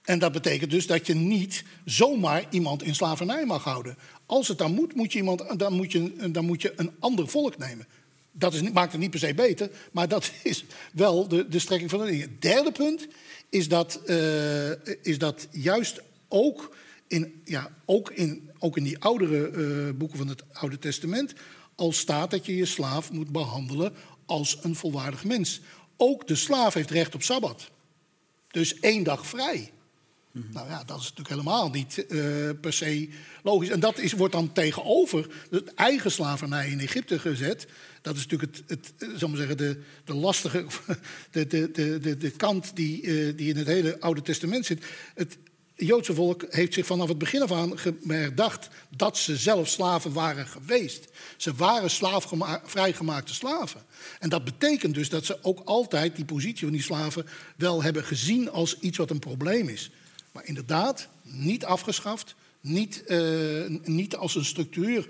En 0.02 0.18
dat 0.18 0.32
betekent 0.32 0.70
dus 0.70 0.86
dat 0.86 1.06
je 1.06 1.14
niet 1.14 1.64
zomaar 1.84 2.44
iemand 2.50 2.82
in 2.82 2.94
slavernij 2.94 3.46
mag 3.46 3.64
houden. 3.64 3.96
Als 4.26 4.48
het 4.48 4.58
dan 4.58 4.74
moet, 4.74 4.94
moet 4.94 5.12
je 5.12 5.18
iemand, 5.18 5.58
dan, 5.58 5.72
moet 5.72 5.92
je, 5.92 6.30
dan 6.30 6.44
moet 6.44 6.62
je 6.62 6.72
een 6.76 6.90
ander 6.98 7.28
volk 7.28 7.58
nemen. 7.58 7.86
Dat 8.32 8.54
is, 8.54 8.62
maakt 8.62 8.92
het 8.92 9.00
niet 9.00 9.10
per 9.10 9.18
se 9.18 9.34
beter, 9.34 9.70
maar 9.92 10.08
dat 10.08 10.32
is 10.42 10.64
wel 10.92 11.28
de, 11.28 11.48
de 11.48 11.58
strekking 11.58 11.90
van 11.90 11.98
de 11.98 12.06
dingen. 12.06 12.36
Derde 12.40 12.72
punt 12.72 13.06
is 13.54 13.68
dat, 13.68 14.00
eh, 14.06 14.70
is 15.02 15.18
dat 15.18 15.48
juist 15.50 16.00
ook 16.28 16.76
in, 17.06 17.42
ja, 17.44 17.70
ook 17.84 18.10
in, 18.10 18.50
ook 18.58 18.76
in 18.76 18.84
die 18.84 18.98
oudere 18.98 19.48
eh, 19.48 19.94
boeken 19.94 20.18
van 20.18 20.28
het 20.28 20.42
Oude 20.52 20.78
Testament 20.78 21.34
al 21.74 21.92
staat 21.92 22.30
dat 22.30 22.46
je 22.46 22.56
je 22.56 22.64
slaaf 22.64 23.12
moet 23.12 23.32
behandelen 23.32 23.94
als 24.26 24.58
een 24.62 24.74
volwaardig 24.74 25.24
mens. 25.24 25.60
Ook 25.96 26.26
de 26.26 26.34
slaaf 26.34 26.74
heeft 26.74 26.90
recht 26.90 27.14
op 27.14 27.22
sabbat. 27.22 27.70
Dus 28.50 28.80
één 28.80 29.02
dag 29.02 29.26
vrij. 29.26 29.72
Nou 30.32 30.68
ja, 30.68 30.84
dat 30.84 30.98
is 30.98 31.02
natuurlijk 31.02 31.28
helemaal 31.28 31.70
niet 31.70 32.06
eh, 32.06 32.18
per 32.60 32.72
se 32.72 33.08
logisch. 33.42 33.68
En 33.68 33.80
dat 33.80 33.98
is, 33.98 34.12
wordt 34.12 34.32
dan 34.32 34.52
tegenover 34.52 35.46
de 35.50 35.72
eigen 35.74 36.10
slavernij 36.10 36.68
in 36.68 36.80
Egypte 36.80 37.18
gezet. 37.18 37.66
Dat 38.04 38.16
is 38.16 38.26
natuurlijk 38.26 38.56
het, 38.56 38.80
het 38.98 39.22
eh, 39.22 39.34
zeggen, 39.34 39.56
de, 39.56 39.80
de 40.04 40.14
lastige, 40.14 40.64
de, 41.30 41.46
de, 41.46 41.70
de, 42.00 42.16
de, 42.16 42.30
kant 42.30 42.76
die, 42.76 43.02
eh, 43.02 43.36
die 43.36 43.48
in 43.48 43.56
het 43.56 43.66
hele 43.66 44.00
Oude 44.00 44.22
Testament 44.22 44.66
zit. 44.66 44.84
Het 45.14 45.38
Joodse 45.74 46.14
volk 46.14 46.44
heeft 46.48 46.74
zich 46.74 46.86
vanaf 46.86 47.08
het 47.08 47.18
begin 47.18 47.42
af 47.42 47.52
aan 47.52 47.78
herdacht 48.06 48.68
dat 48.96 49.18
ze 49.18 49.36
zelf 49.36 49.68
slaven 49.68 50.12
waren 50.12 50.46
geweest. 50.46 51.08
Ze 51.36 51.54
waren 51.54 51.90
vrijgemaakte 52.64 53.34
slaven. 53.34 53.80
En 54.18 54.28
dat 54.28 54.44
betekent 54.44 54.94
dus 54.94 55.08
dat 55.08 55.24
ze 55.24 55.38
ook 55.42 55.60
altijd 55.64 56.16
die 56.16 56.24
positie 56.24 56.64
van 56.64 56.72
die 56.72 56.82
slaven 56.82 57.26
wel 57.56 57.82
hebben 57.82 58.04
gezien 58.04 58.50
als 58.50 58.78
iets 58.78 58.98
wat 58.98 59.10
een 59.10 59.18
probleem 59.18 59.68
is. 59.68 59.90
Maar 60.32 60.46
inderdaad, 60.46 61.08
niet 61.22 61.64
afgeschaft, 61.64 62.34
niet, 62.60 63.04
eh, 63.04 63.18
niet 63.82 64.16
als 64.16 64.34
een 64.34 64.44
structuur 64.44 65.08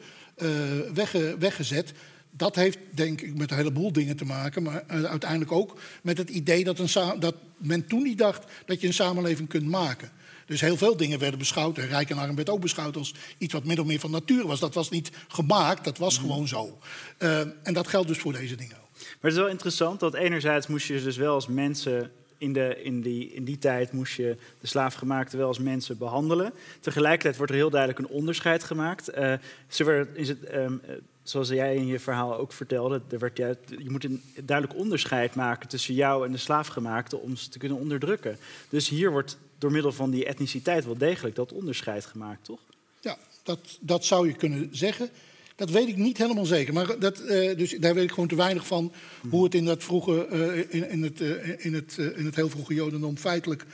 wegge- 0.95 1.37
weggezet. 1.39 1.93
Dat 2.37 2.55
heeft 2.55 2.79
denk 2.91 3.21
ik 3.21 3.39
met 3.39 3.51
een 3.51 3.57
heleboel 3.57 3.93
dingen 3.93 4.17
te 4.17 4.25
maken, 4.25 4.63
maar 4.63 4.85
eh, 4.87 5.03
uiteindelijk 5.03 5.53
ook 5.53 5.79
met 6.03 6.19
het 6.19 6.31
idee 6.31 6.65
dat, 6.65 6.79
een 6.79 7.21
dat 7.21 7.35
men 7.57 7.87
toen 7.87 8.03
niet 8.03 8.19
dacht 8.19 8.45
dat 8.67 8.81
je 8.81 8.87
een 8.87 8.95
samenleving 8.95 9.49
kunt 9.49 9.67
maken. 9.67 10.11
Dus 10.47 10.61
heel 10.61 10.77
veel 10.77 10.97
dingen 10.97 11.19
werden 11.19 11.39
beschouwd. 11.39 11.79
En 11.79 11.87
Rijkenarm 11.87 12.37
werd 12.37 12.51
ook 12.51 12.61
beschouwd 12.61 12.97
als 12.97 13.15
iets 13.39 13.53
wat 13.53 13.65
min 13.65 13.81
of 13.81 13.87
meer 13.87 14.01
van 14.01 14.11
natuur 14.11 14.47
was. 14.47 14.61
Dat 14.61 14.75
was 14.75 14.91
niet 14.91 15.11
gemaakt, 15.29 15.85
dat 15.85 15.99
was 15.99 16.19
gewoon 16.19 16.49
zo. 16.49 16.79
Eh, 17.19 17.41
en 17.41 17.75
dat 17.75 17.89
geldt 17.89 18.09
dus 18.09 18.19
voor 18.19 18.33
deze 18.33 18.57
dingen 18.57 18.77
ook. 18.77 18.89
Maar 18.99 19.17
het 19.21 19.33
is 19.33 19.39
wel 19.39 19.49
interessant 19.49 20.01
dat 20.01 20.15
enerzijds 20.15 20.67
moest 20.67 20.87
je 20.87 21.03
dus 21.03 21.17
wel 21.17 21.35
als 21.35 21.47
mensen 21.47 22.11
in, 22.39 22.53
de, 22.53 22.83
in, 22.83 23.01
die, 23.01 23.33
in 23.33 23.45
die 23.45 23.59
tijd 23.59 23.93
moest 23.93 24.15
je 24.15 24.37
de 24.61 24.67
slaafgemaakte 24.67 25.37
wel 25.37 25.47
als 25.47 25.59
mensen 25.59 25.99
behandelen. 25.99 26.53
Tegelijkertijd 26.81 27.37
wordt 27.37 27.53
er 27.53 27.59
heel 27.59 27.71
duidelijk 27.71 28.01
een 28.01 28.15
onderscheid 28.15 28.65
gemaakt. 28.65 29.09
Eh, 29.09 29.33
ze 29.69 29.85
werd, 29.85 30.17
is 30.17 30.29
het, 30.29 30.45
ehm, 30.45 30.77
eh, 30.83 30.95
zoals 31.25 31.49
jij 31.49 31.77
in 31.77 31.87
je 31.87 31.99
verhaal 31.99 32.37
ook 32.37 32.53
vertelde, 32.53 33.03
er 33.11 33.19
werd 33.19 33.37
juist, 33.37 33.59
je 33.79 33.91
moet 33.91 34.05
een 34.05 34.23
duidelijk 34.45 34.79
onderscheid 34.79 35.35
maken 35.35 35.69
tussen 35.69 35.95
jou 35.95 36.27
en 36.27 36.33
de 36.33 36.39
slaafgemaakte 36.39 37.19
om 37.19 37.37
ze 37.37 37.49
te 37.49 37.59
kunnen 37.59 37.79
onderdrukken. 37.79 38.39
Dus 38.69 38.89
hier 38.89 39.11
wordt 39.11 39.39
door 39.59 39.73
middel 39.73 39.93
van 39.93 40.11
die 40.11 40.25
etniciteit 40.25 40.85
wel 40.85 40.99
degelijk 40.99 41.35
dat 41.35 41.53
onderscheid 41.53 42.07
gemaakt, 42.07 42.45
toch? 42.45 42.61
Ja, 43.01 43.19
dat, 43.43 43.79
dat 43.81 44.05
zou 44.05 44.27
je 44.27 44.35
kunnen 44.35 44.69
zeggen. 44.71 45.11
Dat 45.57 45.71
weet 45.71 45.89
ik 45.89 45.97
niet 45.97 46.19
helemaal 46.19 46.45
zeker. 46.45 46.75
Maar 46.75 46.99
dat, 46.99 47.21
eh, 47.21 47.57
dus 47.57 47.71
daar 47.71 47.95
weet 47.95 48.05
ik 48.05 48.13
gewoon 48.13 48.29
te 48.29 48.37
weinig 48.37 48.67
van 48.67 48.93
hoe 49.29 49.45
het 49.45 49.55
in 49.55 49.65
dat 49.65 49.85
vroege, 49.85 50.27
eh, 50.27 50.81
in, 50.81 50.91
in, 50.91 51.03
het, 51.03 51.21
eh, 51.21 51.65
in, 51.65 51.75
het, 51.75 51.97
in 52.17 52.25
het 52.25 52.35
heel 52.35 52.49
vroege 52.49 52.75
Jodendom 52.75 53.17
feitelijk 53.17 53.65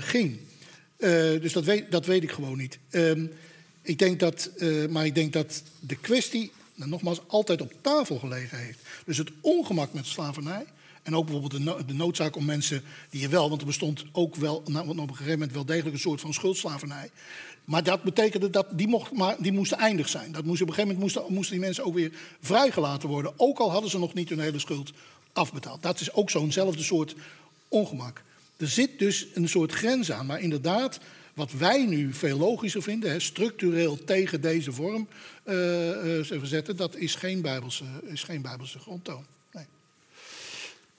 ging. 0.00 0.38
Dus 1.40 1.52
dat 1.52 1.64
weet, 1.64 1.90
dat 1.90 2.06
weet 2.06 2.22
ik 2.22 2.30
gewoon 2.30 2.58
niet. 2.58 2.78
Ehm, 2.90 3.26
ik 3.82 3.98
denk 3.98 4.20
dat, 4.20 4.50
maar 4.90 5.06
ik 5.06 5.14
denk 5.14 5.32
dat 5.32 5.62
de 5.80 5.96
kwestie, 5.96 6.52
nou, 6.78 6.90
nogmaals, 6.90 7.20
altijd 7.26 7.60
op 7.60 7.72
tafel 7.80 8.18
gelegen 8.18 8.58
heeft. 8.58 8.78
Dus 9.06 9.18
het 9.18 9.30
ongemak 9.40 9.92
met 9.92 10.06
slavernij. 10.06 10.64
En 11.02 11.16
ook 11.16 11.24
bijvoorbeeld 11.24 11.52
de, 11.52 11.70
no- 11.70 11.84
de 11.84 11.94
noodzaak 11.94 12.36
om 12.36 12.44
mensen 12.44 12.82
die 13.10 13.20
je 13.20 13.28
wel, 13.28 13.48
want 13.48 13.60
er 13.60 13.66
bestond 13.66 14.04
ook 14.12 14.34
wel 14.34 14.62
nou, 14.66 14.88
op 14.88 14.98
een 14.98 15.08
gegeven 15.08 15.30
moment 15.32 15.52
wel 15.52 15.64
degelijk 15.64 15.94
een 15.94 16.00
soort 16.00 16.20
van 16.20 16.34
schuldslavernij. 16.34 17.10
Maar 17.64 17.82
dat 17.82 18.02
betekende 18.02 18.50
dat 18.50 18.66
die, 18.72 18.88
mocht, 18.88 19.12
maar 19.12 19.36
die 19.38 19.52
moest 19.52 19.72
eindig 19.72 20.08
zijn. 20.08 20.32
Dat 20.32 20.44
moest, 20.44 20.62
op 20.62 20.68
een 20.68 20.74
gegeven 20.74 20.94
moment 20.96 21.14
moesten, 21.14 21.34
moesten 21.34 21.56
die 21.56 21.64
mensen 21.64 21.84
ook 21.84 21.94
weer 21.94 22.12
vrijgelaten 22.40 23.08
worden. 23.08 23.32
Ook 23.36 23.58
al 23.58 23.70
hadden 23.70 23.90
ze 23.90 23.98
nog 23.98 24.14
niet 24.14 24.28
hun 24.28 24.40
hele 24.40 24.58
schuld 24.58 24.92
afbetaald. 25.32 25.82
Dat 25.82 26.00
is 26.00 26.12
ook 26.12 26.30
zo'nzelfde 26.30 26.82
soort 26.82 27.14
ongemak. 27.68 28.22
Er 28.56 28.68
zit 28.68 28.98
dus 28.98 29.26
een 29.34 29.48
soort 29.48 29.72
grens 29.72 30.12
aan. 30.12 30.26
Maar 30.26 30.40
inderdaad, 30.40 30.98
wat 31.38 31.52
wij 31.52 31.86
nu 31.86 32.12
veel 32.12 32.38
logischer 32.38 32.82
vinden, 32.82 33.10
hè, 33.10 33.20
structureel 33.20 34.04
tegen 34.04 34.40
deze 34.40 34.72
vorm 34.72 35.08
eh, 35.42 36.20
eh, 36.20 36.26
verzetten, 36.26 36.76
dat 36.76 36.96
is 36.96 37.14
geen 37.14 37.40
Bijbelse, 37.40 37.84
is 38.02 38.22
geen 38.22 38.42
Bijbelse 38.42 38.78
grondtoon. 38.78 39.24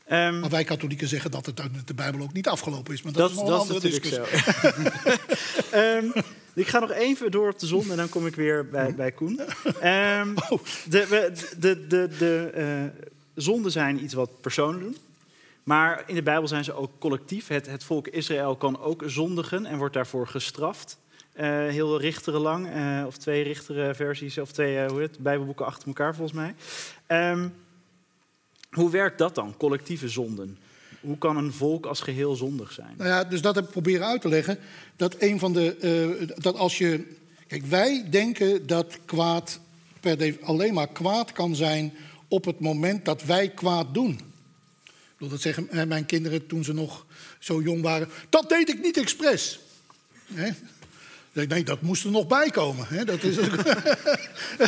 Ehm, 0.06 0.40
Maar 0.40 0.50
wij 0.50 0.64
katholieken 0.64 1.08
zeggen 1.08 1.32
dat 1.32 1.46
het 1.46 1.60
uit 1.60 1.88
de 1.88 1.94
Bijbel 1.94 2.22
ook 2.22 2.34
niet 2.34 2.48
afgelopen 2.48 2.94
is. 2.94 3.02
Maar 3.02 3.14
dat, 3.14 3.22
dat, 3.22 3.32
is 3.32 3.36
nog 3.38 3.46
een 3.46 3.52
dat 3.52 3.80
is 3.80 3.92
andere 3.92 4.02
natuurlijk 4.04 4.32
discussie. 4.32 4.92
zo. 5.72 5.78
Ehm, 5.82 6.06
ik 6.54 6.68
ga 6.68 6.80
nog 6.80 6.92
even 6.92 7.32
door 7.32 7.50
op 7.50 7.60
de 7.60 7.68
zon 7.68 7.92
en 7.92 7.98
dan 7.98 8.10
kom 8.10 8.26
ik 8.26 8.36
weer 8.36 8.68
bij, 8.68 8.96
bij 8.96 9.12
Koen. 9.12 9.40
Oh. 10.50 10.64
de 10.90 11.32
de, 11.60 11.88
de, 11.88 12.10
de 12.18 12.52
eh, 12.54 13.04
zonden 13.36 13.72
zijn 13.72 14.04
iets 14.04 14.14
wat 14.14 14.42
personen 14.42 14.80
doen. 14.80 14.98
Maar 15.64 16.04
in 16.08 16.16
de 16.16 16.24
Bijbel 16.24 16.48
zijn 16.48 16.64
ze 16.64 16.74
ook 16.74 16.92
collectief. 17.00 17.48
Het, 17.48 17.66
het 17.66 17.84
volk 17.84 18.08
Israël 18.08 18.56
kan 18.56 18.82
ook 18.82 19.04
zondigen 19.06 19.66
en 19.66 19.78
wordt 19.78 19.94
daarvoor 19.94 20.28
gestraft. 20.28 20.98
Eh, 21.40 21.48
heel 21.48 22.00
richteren 22.00 22.42
lang, 22.42 22.68
eh, 22.68 23.04
of 23.06 23.18
twee 23.18 23.44
richteren 23.44 23.96
versies, 23.96 24.38
of 24.38 24.52
twee 24.52 24.80
eh, 24.80 24.90
hoe 24.90 25.02
het, 25.02 25.20
Bijbelboeken 25.20 25.66
achter 25.66 25.88
elkaar 25.88 26.16
volgens 26.16 26.38
mij. 26.38 26.56
Ehm, 27.08 27.48
hoe 28.70 28.90
werkt 28.90 29.18
dat 29.18 29.36
dan, 29.36 29.58
collectieve 29.58 30.08
zonden? 30.10 30.58
Hoe 31.02 31.18
kan 31.18 31.38
een 31.38 31.54
volk 31.54 31.86
als 31.86 32.02
geheel 32.02 32.36
zondig 32.36 32.72
zijn? 32.72 32.94
Nou 32.98 33.10
ja, 33.10 33.24
dus 33.24 33.42
dat 33.42 33.56
heb 33.56 33.64
ik 33.64 33.72
proberen 33.72 34.08
uit 34.08 34.22
te 34.22 34.30
leggen. 34.30 34.60
Dat 34.96 35.16
een 35.20 35.40
van 35.40 35.54
de. 35.54 36.34
dat 36.36 36.56
als 36.58 36.78
je. 36.78 37.18
Kijk, 37.48 37.66
wij 37.66 38.08
denken 38.10 38.68
dat 38.68 39.00
kwaad 39.06 39.60
per 40.00 40.38
alleen 40.44 40.74
maar 40.74 40.88
kwaad 40.88 41.32
kan 41.32 41.56
zijn 41.56 41.94
op 42.28 42.46
het 42.46 42.60
moment 42.60 43.06
dat 43.06 43.24
wij 43.24 43.50
kwaad 43.50 43.94
doen. 43.94 44.20
Bedoel, 45.20 45.30
dat 45.30 45.42
zeggen 45.42 45.88
mijn 45.88 46.06
kinderen 46.06 46.48
toen 46.48 46.64
ze 46.64 46.74
nog 46.74 47.06
zo 47.40 47.62
jong 47.62 47.82
waren. 47.82 48.10
Dat 48.30 48.50
deed 48.50 48.70
ik 48.70 48.82
niet 48.82 48.98
expres. 48.98 49.60
Ik 51.34 51.50
denk, 51.50 51.68
dat 51.68 51.82
moest 51.82 52.04
er 52.04 52.12
nog 52.12 52.28
bij 52.28 52.50
komen. 52.50 52.86
Hè? 52.88 53.06
Dat 53.06 53.24
is 53.24 53.38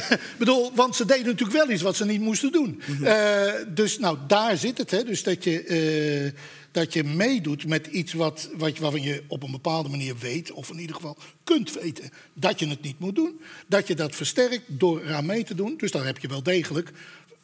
Ik 0.09 0.35
bedoel, 0.37 0.71
want 0.75 0.95
ze 0.95 1.05
deden 1.05 1.25
natuurlijk 1.25 1.57
wel 1.57 1.69
iets 1.69 1.81
wat 1.81 1.95
ze 1.95 2.05
niet 2.05 2.21
moesten 2.21 2.51
doen. 2.51 2.81
Eh, 3.03 3.53
dus 3.67 3.99
nou, 3.99 4.17
daar 4.27 4.57
zit 4.57 4.77
het. 4.77 4.91
Hè? 4.91 5.03
Dus 5.03 5.23
dat 5.23 5.43
je, 5.43 5.63
eh, 5.63 6.39
dat 6.71 6.93
je 6.93 7.03
meedoet 7.03 7.67
met 7.67 7.87
iets 7.87 8.13
wat, 8.13 8.49
wat, 8.57 8.77
waarvan 8.77 9.01
je 9.01 9.23
op 9.27 9.43
een 9.43 9.51
bepaalde 9.51 9.89
manier 9.89 10.17
weet... 10.17 10.51
of 10.51 10.69
in 10.69 10.79
ieder 10.79 10.95
geval 10.95 11.17
kunt 11.43 11.73
weten 11.73 12.09
dat 12.33 12.59
je 12.59 12.67
het 12.67 12.81
niet 12.81 12.99
moet 12.99 13.15
doen. 13.15 13.41
Dat 13.67 13.87
je 13.87 13.95
dat 13.95 14.15
versterkt 14.15 14.63
door 14.67 15.01
eraan 15.01 15.25
mee 15.25 15.43
te 15.43 15.55
doen. 15.55 15.77
Dus 15.77 15.91
daar 15.91 16.05
heb 16.05 16.17
je 16.19 16.27
wel 16.27 16.43
degelijk... 16.43 16.91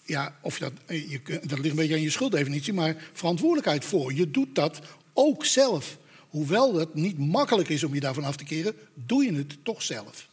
Ja, 0.07 0.37
of 0.41 0.57
dat, 0.57 0.71
eh, 0.85 1.09
je, 1.09 1.21
dat 1.23 1.59
ligt 1.59 1.69
een 1.69 1.75
beetje 1.75 1.93
aan 1.93 2.01
je 2.01 2.09
schulddefinitie, 2.09 2.73
maar 2.73 2.95
verantwoordelijkheid 3.13 3.85
voor. 3.85 4.13
Je 4.13 4.31
doet 4.31 4.55
dat 4.55 4.79
ook 5.13 5.45
zelf. 5.45 5.97
Hoewel 6.29 6.75
het 6.75 6.93
niet 6.93 7.17
makkelijk 7.17 7.69
is 7.69 7.83
om 7.83 7.93
je 7.93 7.99
daarvan 7.99 8.23
af 8.23 8.35
te 8.35 8.43
keren, 8.43 8.75
doe 8.93 9.23
je 9.23 9.33
het 9.33 9.57
toch 9.63 9.81
zelf. 9.81 10.27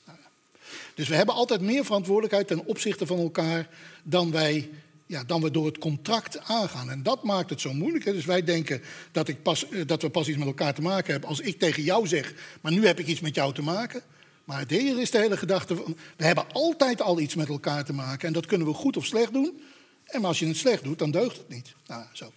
Dus 0.95 1.09
we 1.09 1.15
hebben 1.15 1.35
altijd 1.35 1.61
meer 1.61 1.85
verantwoordelijkheid 1.85 2.47
ten 2.47 2.67
opzichte 2.67 3.07
van 3.07 3.19
elkaar 3.19 3.69
dan 4.03 4.31
wij, 4.31 4.71
ja, 5.07 5.25
dan 5.25 5.43
we 5.43 5.51
door 5.51 5.67
het 5.67 5.79
contract 5.79 6.39
aangaan. 6.39 6.91
En 6.91 7.03
dat 7.03 7.23
maakt 7.23 7.51
het 7.51 7.61
zo 7.61 7.73
moeilijk. 7.73 8.05
Hè. 8.05 8.13
Dus 8.13 8.25
wij 8.25 8.45
denken 8.45 8.83
dat, 9.13 9.29
ik 9.29 9.43
pas, 9.43 9.69
eh, 9.69 9.87
dat 9.87 10.03
we 10.03 10.11
pas 10.11 10.29
iets 10.29 10.39
met 10.39 10.47
elkaar 10.47 10.75
te 10.75 10.83
maken 10.83 11.13
hebben 11.13 11.29
als 11.29 11.41
ik 11.41 11.59
tegen 11.59 11.83
jou 11.83 12.07
zeg, 12.07 12.35
maar 12.61 12.73
nu 12.73 12.87
heb 12.87 12.99
ik 12.99 13.07
iets 13.07 13.21
met 13.21 13.35
jou 13.35 13.55
te 13.55 13.63
maken. 13.63 14.03
Maar 14.45 14.59
het 14.59 14.71
hier 14.71 15.01
is 15.01 15.11
de 15.11 15.19
hele 15.19 15.37
gedachte 15.37 15.77
van, 15.77 15.97
we 16.17 16.25
hebben 16.25 16.53
altijd 16.53 17.03
al 17.03 17.21
iets 17.21 17.35
met 17.35 17.49
elkaar 17.49 17.85
te 17.85 17.93
maken. 17.93 18.27
En 18.27 18.33
dat 18.33 18.47
kunnen 18.47 18.67
we 18.67 18.75
goed 18.75 18.97
of 18.97 19.05
slecht 19.05 19.33
doen. 19.33 19.63
En 20.05 20.25
als 20.25 20.39
je 20.39 20.47
het 20.47 20.57
slecht 20.57 20.85
doet, 20.85 20.99
dan 20.99 21.11
deugt 21.11 21.37
het 21.37 21.49
niet. 21.49 21.75
Nou, 21.87 22.05
zo. 22.13 22.33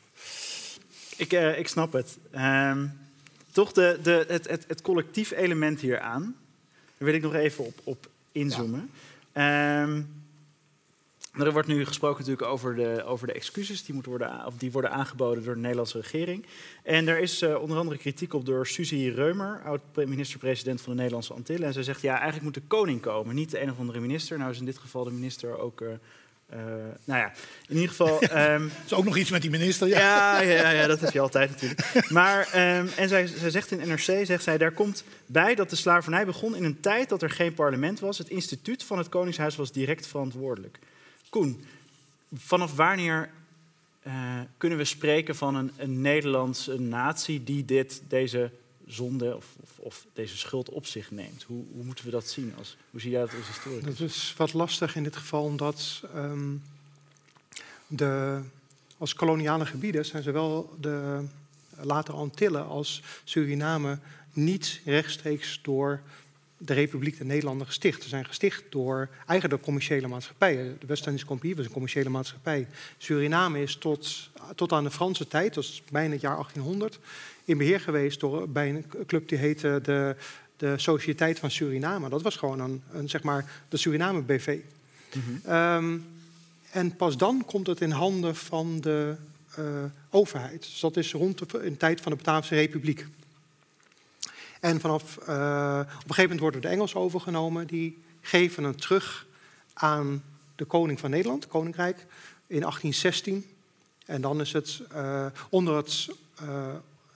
Ik, 1.17 1.33
eh, 1.33 1.59
ik 1.59 1.67
snap 1.67 1.93
het. 1.93 2.17
Ehm, 2.31 2.87
toch 3.51 3.71
de, 3.71 3.99
de, 4.03 4.25
het, 4.27 4.47
het, 4.47 4.65
het 4.67 4.81
collectief 4.81 5.31
element 5.31 5.81
hieraan. 5.81 6.35
Daar 6.97 7.07
wil 7.07 7.13
ik 7.13 7.21
nog 7.21 7.33
even 7.33 7.65
op, 7.65 7.79
op 7.83 8.09
inzoomen. 8.31 8.89
Ehm, 9.31 10.01
er 11.45 11.51
wordt 11.51 11.67
nu 11.67 11.85
gesproken 11.85 12.19
natuurlijk 12.19 12.47
over 12.47 12.75
de, 12.75 13.03
over 13.05 13.27
de 13.27 13.33
excuses 13.33 13.83
die, 13.83 13.93
moeten 13.93 14.11
worden, 14.11 14.45
of 14.45 14.57
die 14.57 14.71
worden 14.71 14.91
aangeboden 14.91 15.43
door 15.43 15.53
de 15.53 15.59
Nederlandse 15.59 15.99
regering. 15.99 16.45
En 16.83 17.07
er 17.07 17.19
is 17.19 17.41
eh, 17.41 17.61
onder 17.61 17.77
andere 17.77 17.97
kritiek 17.97 18.33
op 18.33 18.45
door 18.45 18.67
Suzy 18.67 19.11
Reumer, 19.15 19.61
oud-minister-president 19.65 20.81
van 20.81 20.91
de 20.91 20.97
Nederlandse 20.97 21.33
Antillen. 21.33 21.67
En 21.67 21.73
zij 21.73 21.83
zegt, 21.83 22.01
ja, 22.01 22.13
eigenlijk 22.13 22.43
moet 22.43 22.53
de 22.53 22.61
koning 22.67 23.01
komen, 23.01 23.35
niet 23.35 23.51
de 23.51 23.61
een 23.61 23.71
of 23.71 23.79
andere 23.79 23.99
minister. 23.99 24.37
Nou 24.37 24.51
is 24.51 24.59
in 24.59 24.65
dit 24.65 24.77
geval 24.77 25.03
de 25.03 25.11
minister 25.11 25.57
ook... 25.57 25.81
eh, 25.81 25.87
eh, 26.49 26.59
nou 27.03 27.19
ja, 27.19 27.31
in 27.67 27.75
ieder 27.75 27.89
geval... 27.89 28.19
ehm, 28.41 28.67
is 28.85 28.93
ook 28.93 29.05
nog 29.05 29.17
iets 29.17 29.29
met 29.29 29.41
die 29.41 29.51
minister. 29.51 29.87
Ja. 29.87 30.41
ja, 30.41 30.51
ja, 30.51 30.69
ja, 30.69 30.87
dat 30.87 30.99
heb 30.99 31.13
je 31.13 31.19
altijd 31.19 31.49
natuurlijk. 31.49 32.09
Maar, 32.09 32.49
ehm, 32.51 32.87
en 32.95 33.09
zij, 33.09 33.27
zij 33.27 33.49
zegt 33.49 33.71
in 33.71 33.87
NRC, 33.87 34.25
zegt 34.25 34.43
zij, 34.43 34.57
daar 34.57 34.71
komt 34.71 35.03
bij 35.25 35.55
dat 35.55 35.69
de 35.69 35.75
slavernij 35.75 36.25
begon 36.25 36.55
in 36.55 36.63
een 36.63 36.79
tijd 36.79 37.09
dat 37.09 37.21
er 37.21 37.29
geen 37.29 37.53
parlement 37.53 37.99
was. 37.99 38.17
Het 38.17 38.29
instituut 38.29 38.83
van 38.83 38.97
het 38.97 39.09
Koningshuis 39.09 39.55
was 39.55 39.71
direct 39.71 40.07
verantwoordelijk. 40.07 40.79
Koen, 41.29 41.65
vanaf 42.33 42.75
wanneer 42.75 43.29
eh, 44.01 44.39
kunnen 44.57 44.77
we 44.77 44.85
spreken 44.85 45.35
van 45.35 45.55
een, 45.55 45.71
een 45.77 46.01
Nederlandse 46.01 46.79
natie 46.79 47.43
die 47.43 47.65
dit, 47.65 48.01
deze 48.07 48.51
zonde 48.85 49.35
of, 49.35 49.45
of, 49.61 49.79
of 49.79 50.05
deze 50.13 50.37
schuld 50.37 50.69
op 50.69 50.85
zich 50.85 51.11
neemt? 51.11 51.43
Hoe, 51.43 51.63
hoe 51.73 51.83
moeten 51.83 52.05
we 52.05 52.11
dat 52.11 52.27
zien? 52.27 52.53
Als, 52.57 52.77
hoe 52.91 53.01
zie 53.01 53.11
jij 53.11 53.21
dat 53.21 53.33
als 53.35 53.47
historicus? 53.47 53.97
Dat 53.97 54.09
is 54.09 54.33
wat 54.37 54.53
lastig 54.53 54.95
in 54.95 55.03
dit 55.03 55.15
geval, 55.15 55.43
omdat 55.43 56.03
ehm, 56.13 56.55
de, 57.87 58.41
als 58.97 59.13
koloniale 59.13 59.65
gebieden 59.65 60.05
zijn 60.05 60.23
zowel 60.23 60.75
de 60.79 61.25
later 61.81 62.13
Antillen 62.13 62.67
als 62.67 63.03
Suriname 63.23 63.99
niet 64.33 64.81
rechtstreeks 64.85 65.59
door 65.61 66.01
de 66.57 66.73
Republiek 66.73 67.17
der 67.17 67.25
Nederlanden 67.25 67.67
gesticht. 67.67 68.03
Ze 68.03 68.09
zijn 68.09 68.25
gesticht 68.25 68.63
door 68.69 69.09
eigenlijk 69.15 69.49
door 69.49 69.59
commerciële 69.59 70.07
maatschappijen. 70.07 70.77
De 70.79 70.85
West-Indische 70.85 71.27
Compagnie 71.27 71.55
was 71.55 71.65
een 71.65 71.71
commerciële 71.71 72.09
maatschappij. 72.09 72.67
Suriname 72.97 73.61
is 73.61 73.75
tot, 73.75 74.29
tot 74.55 74.71
aan 74.71 74.83
de 74.83 74.91
Franse 74.91 75.27
tijd, 75.27 75.53
dat 75.53 75.63
is 75.63 75.83
bijna 75.91 76.11
het 76.11 76.21
jaar 76.21 76.35
1800, 76.35 76.99
in 77.45 77.57
beheer 77.57 77.79
geweest 77.79 78.19
door, 78.19 78.49
bij 78.49 78.69
een 78.69 78.85
club 79.05 79.29
die 79.29 79.37
heette 79.37 79.79
de, 79.83 80.15
de 80.57 80.73
Sociëteit 80.77 81.39
van 81.39 81.51
Suriname. 81.51 82.09
Dat 82.09 82.21
was 82.21 82.35
gewoon 82.35 82.59
een, 82.59 82.81
een 82.91 83.09
zeg 83.09 83.23
maar, 83.23 83.51
de 83.69 83.77
Suriname 83.77 84.21
BV. 84.21 84.59
Ehm, 85.43 85.97
en 86.71 86.95
pas 86.95 87.17
dan 87.17 87.43
komt 87.45 87.67
het 87.67 87.81
in 87.81 87.91
handen 87.91 88.35
van 88.35 88.79
de 88.81 89.15
eh, 89.55 89.65
overheid. 90.09 90.61
Dus 90.61 90.79
dat 90.79 90.97
is 90.97 91.11
rond 91.11 91.51
de, 91.51 91.63
in 91.63 91.71
de 91.71 91.77
tijd 91.77 92.01
van 92.01 92.11
de 92.11 92.17
Bataafse 92.17 92.55
Republiek. 92.55 93.07
En 94.67 94.79
vanaf, 94.79 95.17
eh, 95.17 95.79
op 95.79 95.87
een 95.87 95.99
gegeven 95.99 96.21
moment 96.21 96.39
worden 96.39 96.61
de 96.61 96.67
Engelsen 96.67 96.99
overgenomen. 96.99 97.67
Die 97.67 97.97
geven 98.21 98.63
het 98.63 98.81
terug 98.81 99.25
aan 99.73 100.23
de 100.55 100.65
koning 100.65 100.99
van 100.99 101.09
Nederland, 101.09 101.47
koninkrijk, 101.47 101.97
in 102.47 102.63
1816. 102.63 103.45
En 104.05 104.21
dan 104.21 104.41
is 104.41 104.53
het 104.53 104.81
eh, 104.91 105.25
onder 105.49 105.75
het 105.75 106.07
eh, 106.35 106.73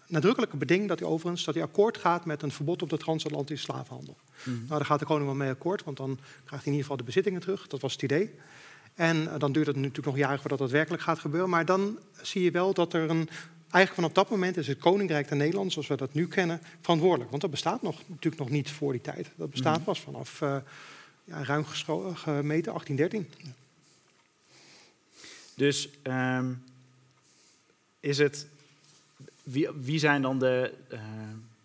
nadrukkelijke 0.08 0.58
beding 0.58 0.88
dat 0.88 1.00
hij 1.00 1.08
overigens 1.08 1.44
dat 1.44 1.54
hij 1.54 1.64
akkoord 1.64 1.98
gaat 1.98 2.26
met 2.26 2.42
een 2.42 2.52
verbod 2.52 2.82
op 2.82 2.90
de 2.90 2.98
transatlantische 2.98 3.66
slavenhandel. 3.66 4.18
Nou, 4.44 4.68
daar 4.68 4.86
gaat 4.86 5.00
de 5.00 5.06
koning 5.06 5.26
wel 5.26 5.36
mee 5.36 5.50
akkoord, 5.50 5.84
want 5.84 5.98
dan 5.98 6.20
krijgt 6.46 6.50
hij 6.50 6.58
in 6.60 6.72
ieder 6.72 6.82
geval 6.82 6.98
de 6.98 7.04
bezittingen 7.04 7.42
terug. 7.42 7.68
Dat 7.68 7.82
was 7.82 7.94
het 7.94 8.02
idee. 8.02 8.36
En 8.94 9.30
dan 9.38 9.52
duurt 9.52 9.68
het 9.68 9.76
natuurlijk 9.76 10.06
nog 10.06 10.18
jaren 10.18 10.40
voordat 10.40 10.60
dat 10.60 10.72
werkelijk 10.72 11.04
gaat 11.04 11.20
gebeuren. 11.20 11.50
Maar 11.50 11.66
dan 11.66 12.00
zie 12.22 12.44
je 12.44 12.52
wel 12.52 12.74
dat 12.74 12.94
er 12.94 13.10
een. 13.10 13.30
Eigenlijk 13.72 13.94
vanaf 13.94 14.12
dat 14.12 14.30
moment 14.30 14.58
is 14.58 14.68
het 14.68 14.78
Koninkrijk 14.80 15.28
der 15.28 15.38
Nederland, 15.38 15.72
zoals 15.72 15.88
we 15.88 15.96
dat 15.96 16.14
nu 16.14 16.28
kennen, 16.28 16.62
verantwoordelijk. 16.82 17.30
Want 17.30 17.42
dat 17.42 17.52
bestaat 17.52 17.82
nog, 17.82 18.02
natuurlijk 18.08 18.42
nog 18.42 18.50
niet 18.50 18.72
voor 18.72 18.92
die 18.92 19.02
tijd. 19.02 19.28
Dat 19.36 19.50
bestaat 19.50 19.84
pas 19.84 20.00
vanaf 20.00 20.42
eh, 20.42 20.56
ja, 21.24 21.44
ruim 21.44 21.66
gescho- 21.66 22.14
gemeten 22.14 22.72
1813. 22.72 23.28
Dus 25.56 25.90
ehm, 26.02 26.54
is 28.00 28.18
het. 28.18 28.48
Wie, 29.44 29.70
wie 29.82 30.00
zijn 30.00 30.22
dan 30.22 30.40
de, 30.40 30.74
eh, 30.90 31.00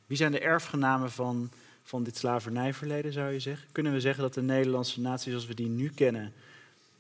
wie 0.06 0.16
zijn 0.16 0.32
de 0.32 0.40
erfgenamen 0.40 1.10
van, 1.10 1.50
van 1.82 2.02
dit 2.02 2.16
slavernijverleden, 2.16 3.12
zou 3.12 3.32
je 3.32 3.40
zeggen? 3.40 3.68
Kunnen 3.72 3.92
we 3.92 4.00
zeggen 4.00 4.22
dat 4.22 4.34
de 4.34 4.42
Nederlandse 4.42 5.00
natie 5.00 5.30
zoals 5.30 5.46
we 5.46 5.54
die 5.54 5.68
nu 5.68 5.90
kennen, 5.94 6.32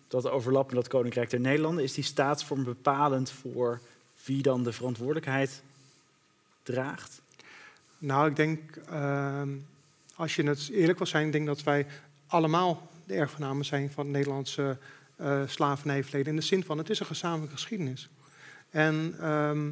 dat 0.08 0.28
overlapt 0.28 0.66
met 0.66 0.76
dat 0.76 0.88
Koninkrijk 0.88 1.30
der 1.30 1.40
Nederlanden, 1.40 1.84
is 1.84 1.94
die 1.94 2.04
staatsvorm 2.04 2.64
bepalend 2.64 3.30
voor 3.30 3.80
wie 4.26 4.42
dan 4.42 4.64
de 4.64 4.72
verantwoordelijkheid 4.72 5.62
draagt? 6.62 7.20
Nou, 7.98 8.28
ik 8.28 8.36
denk, 8.36 8.76
ehm, 8.76 9.48
als 10.14 10.36
je 10.36 10.42
het 10.42 10.68
eerlijk 10.72 10.98
wil 10.98 11.06
zijn, 11.06 11.26
ik 11.26 11.32
denk 11.32 11.46
dat 11.46 11.62
wij 11.62 11.86
allemaal 12.26 12.90
de 13.04 13.14
erfgenamen 13.14 13.64
zijn 13.64 13.90
van 13.90 14.10
Nederlandse 14.10 14.78
eh 15.16 15.42
slavernijverleden. 15.46 16.32
In 16.32 16.38
de 16.38 16.44
zin 16.44 16.64
van, 16.64 16.78
het 16.78 16.90
is 16.90 17.00
een 17.00 17.06
gezamenlijke 17.06 17.54
geschiedenis. 17.54 18.08
En 18.70 19.14
ehm, 19.20 19.70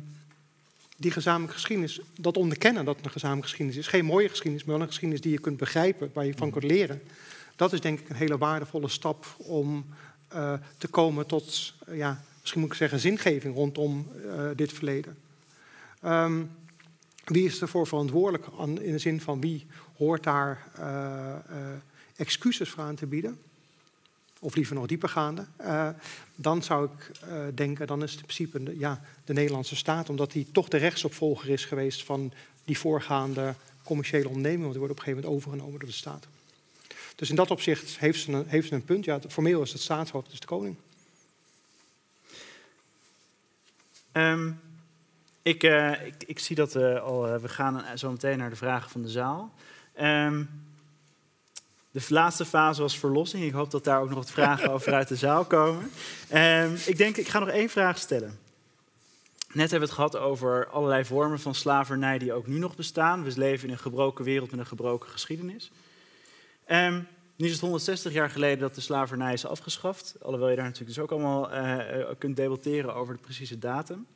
die 0.96 1.10
gezamenlijke 1.10 1.54
geschiedenis, 1.54 2.00
dat 2.20 2.36
onderkennen 2.36 2.84
dat 2.84 2.96
het 2.96 3.04
een 3.04 3.10
gezamenlijke 3.10 3.48
geschiedenis 3.48 3.84
is, 3.84 3.90
geen 3.90 4.04
mooie 4.04 4.28
geschiedenis, 4.28 4.64
maar 4.64 4.74
wel 4.74 4.82
een 4.82 4.90
geschiedenis 4.90 5.22
die 5.22 5.32
je 5.32 5.40
kunt 5.40 5.56
begrijpen, 5.56 6.10
waar 6.12 6.26
je 6.26 6.34
van 6.36 6.50
kunt 6.50 6.64
leren. 6.64 7.02
Dat 7.56 7.72
is 7.72 7.80
denk 7.80 8.00
ik 8.00 8.08
een 8.08 8.16
hele 8.16 8.38
waardevolle 8.38 8.88
stap 8.88 9.26
om 9.38 9.86
eh, 10.28 10.52
te 10.78 10.88
komen 10.88 11.26
tot, 11.26 11.74
ja, 11.90 12.24
misschien 12.44 12.62
moet 12.62 12.72
ik 12.72 12.78
zeggen, 12.78 13.00
zingeving 13.00 13.54
rondom 13.54 14.08
eh, 14.24 14.48
dit 14.54 14.72
verleden. 14.72 15.16
Ehm, 16.00 16.42
wie 17.24 17.44
is 17.44 17.60
ervoor 17.60 17.86
verantwoordelijk 17.86 18.46
aan, 18.58 18.82
in 18.82 18.92
de 18.92 18.98
zin 18.98 19.20
van 19.20 19.40
wie 19.40 19.66
hoort 19.96 20.22
daar 20.22 20.66
eh, 20.74 21.30
eh, 21.30 21.38
excuses 22.16 22.70
voor 22.70 22.82
aan 22.82 22.94
te 22.94 23.06
bieden? 23.06 23.38
Of 24.40 24.54
liever 24.54 24.74
nog 24.74 24.86
diepergaande. 24.86 25.46
Dan 26.34 26.62
zou 26.62 26.88
ik 26.88 27.10
denken, 27.54 27.86
dan 27.86 28.02
is 28.02 28.10
het 28.10 28.20
in 28.20 28.26
principe 28.26 28.62
de, 28.62 28.78
ja, 28.78 29.00
de 29.24 29.32
Nederlandse 29.32 29.76
staat, 29.76 30.08
omdat 30.08 30.32
die 30.32 30.46
toch 30.52 30.68
de 30.68 30.76
rechtsopvolger 30.76 31.48
is 31.48 31.64
geweest 31.64 32.04
van 32.04 32.32
die 32.64 32.78
voorgaande 32.78 33.54
commerciële 33.82 34.28
ondernemingen, 34.28 34.62
want 34.62 34.72
die 34.72 34.80
worden 34.80 34.96
op 34.96 35.06
een 35.06 35.12
gegeven 35.12 35.30
moment 35.30 35.44
overgenomen 35.44 35.78
door 35.80 35.88
de 35.88 35.94
staat. 35.94 36.26
Dus 37.14 37.30
in 37.30 37.36
dat 37.36 37.50
opzicht 37.50 37.98
heeft 37.98 38.20
ze 38.20 38.32
een, 38.32 38.44
heeft 38.46 38.68
ze 38.68 38.74
een 38.74 38.84
punt. 38.84 39.04
Ja, 39.04 39.20
formeel 39.28 39.62
is 39.62 39.72
het 39.72 39.80
staatshoofd, 39.80 40.30
dus 40.30 40.40
de 40.40 40.46
koning. 40.46 40.76
Ehm, 44.14 44.50
ik, 45.42 45.62
eh, 45.62 46.06
ik, 46.06 46.14
ik 46.26 46.38
zie 46.38 46.56
dat 46.56 46.72
we 46.72 47.00
al. 47.00 47.28
eh, 47.28 47.40
we 47.40 47.48
gaan 47.48 47.98
zo 47.98 48.10
meteen 48.10 48.38
naar 48.38 48.50
de 48.50 48.56
vragen 48.56 48.90
van 48.90 49.02
de 49.02 49.08
zaal. 49.08 49.52
Ehm, 49.92 50.44
de 51.90 52.04
laatste 52.08 52.44
fase 52.44 52.80
was 52.80 52.98
verlossing. 52.98 53.44
Ik 53.44 53.52
hoop 53.52 53.70
dat 53.70 53.84
daar 53.84 54.00
ook 54.00 54.08
nog 54.08 54.18
wat 54.18 54.30
vragen 54.30 54.70
over 54.74 54.94
uit 54.94 55.08
de 55.08 55.16
zaal 55.16 55.44
komen. 55.44 55.90
Ehm, 56.28 56.74
ik 56.86 56.96
denk, 56.96 57.16
ik 57.16 57.28
ga 57.28 57.38
nog 57.38 57.48
één 57.48 57.68
vraag 57.68 57.98
stellen. 57.98 58.38
Net 59.52 59.70
hebben 59.70 59.88
we 59.88 59.94
het 59.94 60.10
gehad 60.10 60.16
over 60.16 60.68
allerlei 60.68 61.04
vormen 61.04 61.40
van 61.40 61.54
slavernij 61.54 62.18
die 62.18 62.32
ook 62.32 62.46
nu 62.46 62.58
nog 62.58 62.76
bestaan. 62.76 63.24
We 63.24 63.32
leven 63.36 63.66
in 63.66 63.72
een 63.72 63.80
gebroken 63.80 64.24
wereld 64.24 64.50
met 64.50 64.60
een 64.60 64.66
gebroken 64.66 65.10
geschiedenis. 65.10 65.70
Ehm, 66.64 67.00
nu 67.36 67.46
is 67.46 67.52
het 67.52 67.60
160 67.60 68.12
jaar 68.12 68.30
geleden 68.30 68.58
dat 68.58 68.74
de 68.74 68.80
slavernij 68.80 69.32
is 69.32 69.46
afgeschaft. 69.46 70.14
Alhoewel 70.20 70.50
je 70.50 70.56
daar 70.56 70.64
natuurlijk 70.64 70.94
dus 70.94 71.04
ook 71.04 71.10
allemaal 71.10 71.50
eh, 71.50 72.00
eh, 72.00 72.08
kunt 72.18 72.36
debatteren 72.36 72.94
over 72.94 73.14
de 73.14 73.20
precieze 73.20 73.58
datum. 73.58 74.06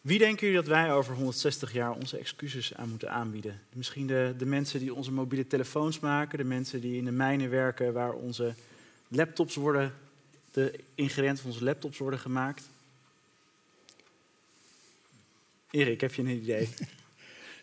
Wie 0.00 0.18
denken 0.18 0.46
jullie 0.46 0.62
dat 0.62 0.70
wij 0.70 0.92
over 0.92 1.14
160 1.14 1.72
jaar 1.72 1.90
onze 1.90 2.18
excuses 2.18 2.74
aan 2.74 2.88
moeten 2.88 3.10
aanbieden? 3.10 3.60
Misschien 3.72 4.06
de, 4.06 4.34
de 4.38 4.46
mensen 4.46 4.80
die 4.80 4.94
onze 4.94 5.12
mobiele 5.12 5.46
telefoons 5.46 6.00
maken, 6.00 6.38
de 6.38 6.44
mensen 6.44 6.80
die 6.80 6.96
in 6.96 7.04
de 7.04 7.10
mijnen 7.10 7.50
werken 7.50 7.92
waar 7.92 8.12
onze 8.12 8.54
laptops 9.08 9.54
worden, 9.54 9.94
de 10.50 10.78
ingrediënten 10.94 11.42
van 11.42 11.52
onze 11.52 11.64
laptops 11.64 11.98
worden 11.98 12.18
gemaakt. 12.18 12.68
Erik, 15.70 16.00
heb 16.00 16.14
je 16.14 16.22
een 16.22 16.28
idee? 16.28 16.68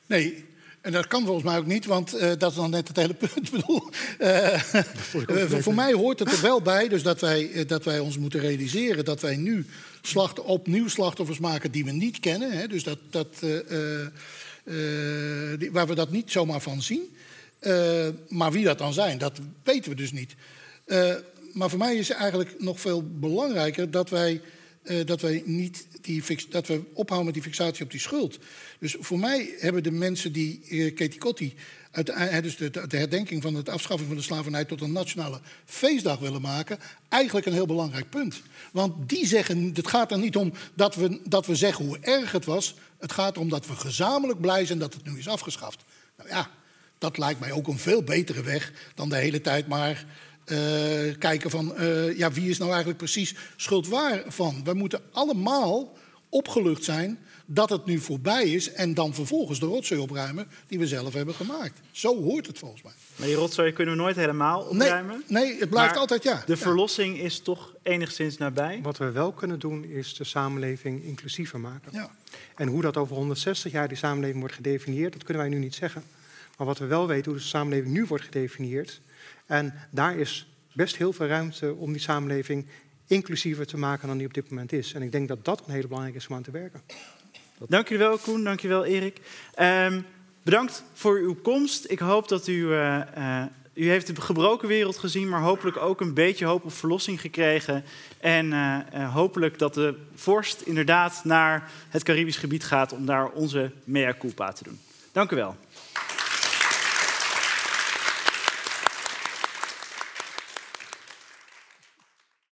Nee, 0.05 0.45
en 0.81 0.91
dat 0.91 1.07
kan 1.07 1.25
volgens 1.25 1.45
mij 1.45 1.57
ook 1.57 1.65
niet, 1.65 1.85
want 1.85 2.13
eh, 2.13 2.31
dat 2.37 2.51
is 2.51 2.57
dan 2.57 2.69
net 2.69 2.87
het 2.87 2.97
hele 2.97 3.13
punt. 3.13 3.35
Ik 3.45 3.51
bedoel, 3.51 3.89
eh, 4.17 4.73
eh, 4.73 5.51
voor, 5.61 5.73
mij 5.73 5.93
hoort 5.93 6.19
het 6.19 6.31
er 6.31 6.41
wel 6.41 6.61
bij, 6.61 6.87
dus 6.87 7.03
dat 7.03 7.21
wij, 7.21 7.65
dat 7.67 7.83
wij 7.83 7.99
ons 7.99 8.17
moeten 8.17 8.39
realiseren 8.39 9.05
dat 9.05 9.21
wij 9.21 9.35
nu 9.35 9.65
slacht, 10.01 10.39
opnieuw 10.41 10.87
slachtoffers 10.87 11.39
maken 11.39 11.71
die 11.71 11.85
we 11.85 11.91
niet 11.91 12.19
kennen. 12.19 12.51
Hè, 12.51 12.67
dus 12.67 12.83
dat, 12.83 12.99
dat, 13.09 13.39
die- 15.59 15.71
waar 15.71 15.87
we 15.87 15.95
dat 15.95 16.11
niet 16.11 16.31
zomaar 16.31 16.61
van 16.61 16.81
zien. 16.81 17.15
Maar 18.27 18.51
wie 18.51 18.63
dat 18.63 18.77
dan 18.77 18.93
zijn, 18.93 19.17
dat 19.17 19.39
weten 19.63 19.89
we 19.89 19.95
dus 19.95 20.11
niet. 20.11 20.35
Maar 21.53 21.69
voor 21.69 21.79
mij 21.79 21.95
is 21.95 22.09
eigenlijk 22.09 22.55
nog 22.57 22.79
veel 22.79 23.03
belangrijker 23.19 23.91
dat 23.91 24.09
wij, 24.09 24.41
dat 25.05 25.21
wij, 25.21 25.43
niet 25.45 25.87
die 26.01 26.23
dat 26.49 26.67
we 26.67 26.81
ophouden 26.93 27.25
met 27.25 27.33
die 27.33 27.43
fixatie 27.43 27.83
op 27.83 27.91
die 27.91 27.99
schuld. 27.99 28.39
Dus 28.79 28.95
voor 28.99 29.19
mij 29.19 29.55
hebben 29.59 29.83
de 29.83 29.91
mensen 29.91 30.31
die 30.31 30.61
uh, 30.69 30.95
Katie 30.95 31.19
Kotti, 31.19 31.55
uit 31.91 32.05
de, 32.05 32.11
eh, 32.11 32.41
dus 32.43 32.57
de, 32.57 32.69
de, 32.87 32.97
herdenking 32.97 33.41
van 33.41 33.53
de 33.53 33.71
afschaffing 33.71 34.07
van 34.07 34.17
de 34.17 34.23
slavernij 34.23 34.65
tot 34.65 34.81
een 34.81 34.91
nationale 34.91 35.39
feestdag 35.65 36.19
willen 36.19 36.41
maken, 36.41 36.79
eigenlijk 37.09 37.45
een 37.45 37.53
heel 37.53 37.65
belangrijk 37.65 38.09
punt. 38.09 38.41
Want 38.71 39.09
die 39.09 39.25
zeggen, 39.25 39.71
het 39.73 39.87
gaat 39.87 40.11
er 40.11 40.19
niet 40.19 40.35
om 40.35 40.53
dat 40.73 40.95
we, 40.95 41.19
dat 41.23 41.45
we 41.45 41.55
zeggen 41.55 41.85
hoe 41.85 41.99
erg 42.01 42.31
het 42.31 42.45
was. 42.45 42.75
Het 42.99 43.11
gaat 43.11 43.35
erom 43.35 43.49
dat 43.49 43.67
we 43.67 43.75
gezamenlijk 43.75 44.41
blij 44.41 44.65
zijn 44.65 44.79
dat 44.79 44.93
het 44.93 45.05
nu 45.05 45.17
is 45.17 45.27
afgeschaft. 45.27 45.83
Nou 46.17 46.29
ja, 46.29 46.49
dat 46.97 47.17
lijkt 47.17 47.39
mij 47.39 47.51
ook 47.51 47.67
een 47.67 47.79
veel 47.79 48.03
betere 48.03 48.43
weg 48.43 48.71
dan 48.95 49.09
de 49.09 49.15
hele 49.15 49.41
tijd 49.41 49.67
maar 49.67 50.05
kijken 51.19 51.49
van 51.49 51.73
uh, 51.79 52.17
ja, 52.17 52.31
wie 52.31 52.49
is 52.49 52.57
nou 52.57 52.69
eigenlijk 52.69 52.99
precies 52.99 53.35
schuld 53.55 53.87
waar 53.87 54.23
van. 54.27 54.61
We 54.63 54.73
moeten 54.73 55.01
allemaal 55.11 55.97
opgelucht 56.29 56.83
zijn 56.83 57.19
dat 57.45 57.69
het 57.69 57.85
nu 57.85 57.99
voorbij 57.99 58.43
is 58.43 58.71
en 58.71 58.93
dan 58.93 59.13
vervolgens 59.13 59.59
de 59.59 59.65
rotzooi 59.65 60.01
opruimen 60.01 60.47
die 60.67 60.79
we 60.79 60.87
zelf 60.87 61.13
hebben 61.13 61.33
gemaakt. 61.33 61.79
Zo 61.91 62.21
hoort 62.21 62.47
het 62.47 62.57
volgens 62.57 62.81
mij. 62.81 62.91
Maar 63.15 63.27
die 63.27 63.35
rotzooi 63.35 63.73
kunnen 63.73 63.95
we 63.95 64.01
nooit 64.01 64.15
helemaal 64.15 64.61
opruimen. 64.61 65.23
Nee, 65.27 65.47
nee 65.47 65.59
het 65.59 65.69
blijft 65.69 65.97
altijd 65.97 66.23
ja. 66.23 66.43
De 66.45 66.57
verlossing 66.57 67.19
is 67.19 67.39
toch 67.39 67.75
enigszins 67.83 68.37
nabij. 68.37 68.79
Wat 68.83 68.97
we 68.97 69.11
wel 69.11 69.31
kunnen 69.31 69.59
doen 69.59 69.83
is 69.83 70.15
de 70.15 70.23
samenleving 70.23 71.03
inclusiever 71.03 71.59
maken. 71.59 71.91
Ja. 71.93 72.09
En 72.55 72.67
hoe 72.67 72.81
dat 72.81 72.97
over 72.97 73.15
160 73.15 73.71
jaar 73.71 73.87
die 73.87 73.97
samenleving 73.97 74.39
wordt 74.39 74.55
gedefinieerd, 74.55 75.13
dat 75.13 75.23
kunnen 75.23 75.43
wij 75.43 75.51
nu 75.51 75.59
niet 75.59 75.75
zeggen. 75.75 76.03
Maar 76.57 76.67
wat 76.67 76.77
we 76.77 76.85
wel 76.85 77.07
weten, 77.07 77.31
hoe 77.31 77.39
de 77.39 77.47
samenleving 77.47 77.93
nu 77.93 78.05
wordt 78.05 78.23
gedefinieerd. 78.23 79.01
En 79.49 79.73
daar 79.91 80.17
is 80.17 80.47
best 80.73 80.97
heel 80.97 81.13
veel 81.13 81.27
ruimte 81.27 81.73
om 81.73 81.91
die 81.91 82.01
samenleving 82.01 82.65
inclusiever 83.07 83.65
te 83.65 83.77
maken 83.77 84.07
dan 84.07 84.17
die 84.17 84.27
op 84.27 84.33
dit 84.33 84.49
moment 84.49 84.71
is. 84.71 84.93
En 84.93 85.01
ik 85.01 85.11
denk 85.11 85.27
dat 85.27 85.45
dat 85.45 85.63
een 85.65 85.73
hele 85.73 85.87
belangrijke 85.87 86.19
is 86.19 86.27
om 86.27 86.35
aan 86.35 86.43
te 86.43 86.51
werken. 86.51 86.81
Dank 87.67 87.87
jullie 87.87 88.05
wel, 88.05 88.17
Koen. 88.17 88.43
Dank 88.43 88.61
wel, 88.61 88.85
Erik. 88.85 89.19
Um, 89.59 90.05
bedankt 90.43 90.83
voor 90.93 91.17
uw 91.17 91.35
komst. 91.35 91.89
Ik 91.89 91.99
hoop 91.99 92.27
dat 92.27 92.47
u... 92.47 92.53
Uh, 92.53 93.01
uh, 93.17 93.43
u 93.73 93.89
heeft 93.89 94.07
de 94.15 94.21
gebroken 94.21 94.67
wereld 94.67 94.97
gezien, 94.97 95.29
maar 95.29 95.41
hopelijk 95.41 95.77
ook 95.77 96.01
een 96.01 96.13
beetje 96.13 96.45
hoop 96.45 96.63
op 96.63 96.73
verlossing 96.73 97.21
gekregen. 97.21 97.83
En 98.17 98.45
uh, 98.45 99.13
hopelijk 99.13 99.59
dat 99.59 99.73
de 99.73 99.95
vorst 100.15 100.61
inderdaad 100.61 101.21
naar 101.23 101.71
het 101.89 102.03
Caribisch 102.03 102.37
gebied 102.37 102.63
gaat 102.63 102.93
om 102.93 103.05
daar 103.05 103.29
onze 103.29 103.71
mea 103.83 104.13
culpa 104.19 104.51
te 104.51 104.63
doen. 104.63 104.79
Dank 105.11 105.31
u 105.31 105.35
wel. 105.35 105.55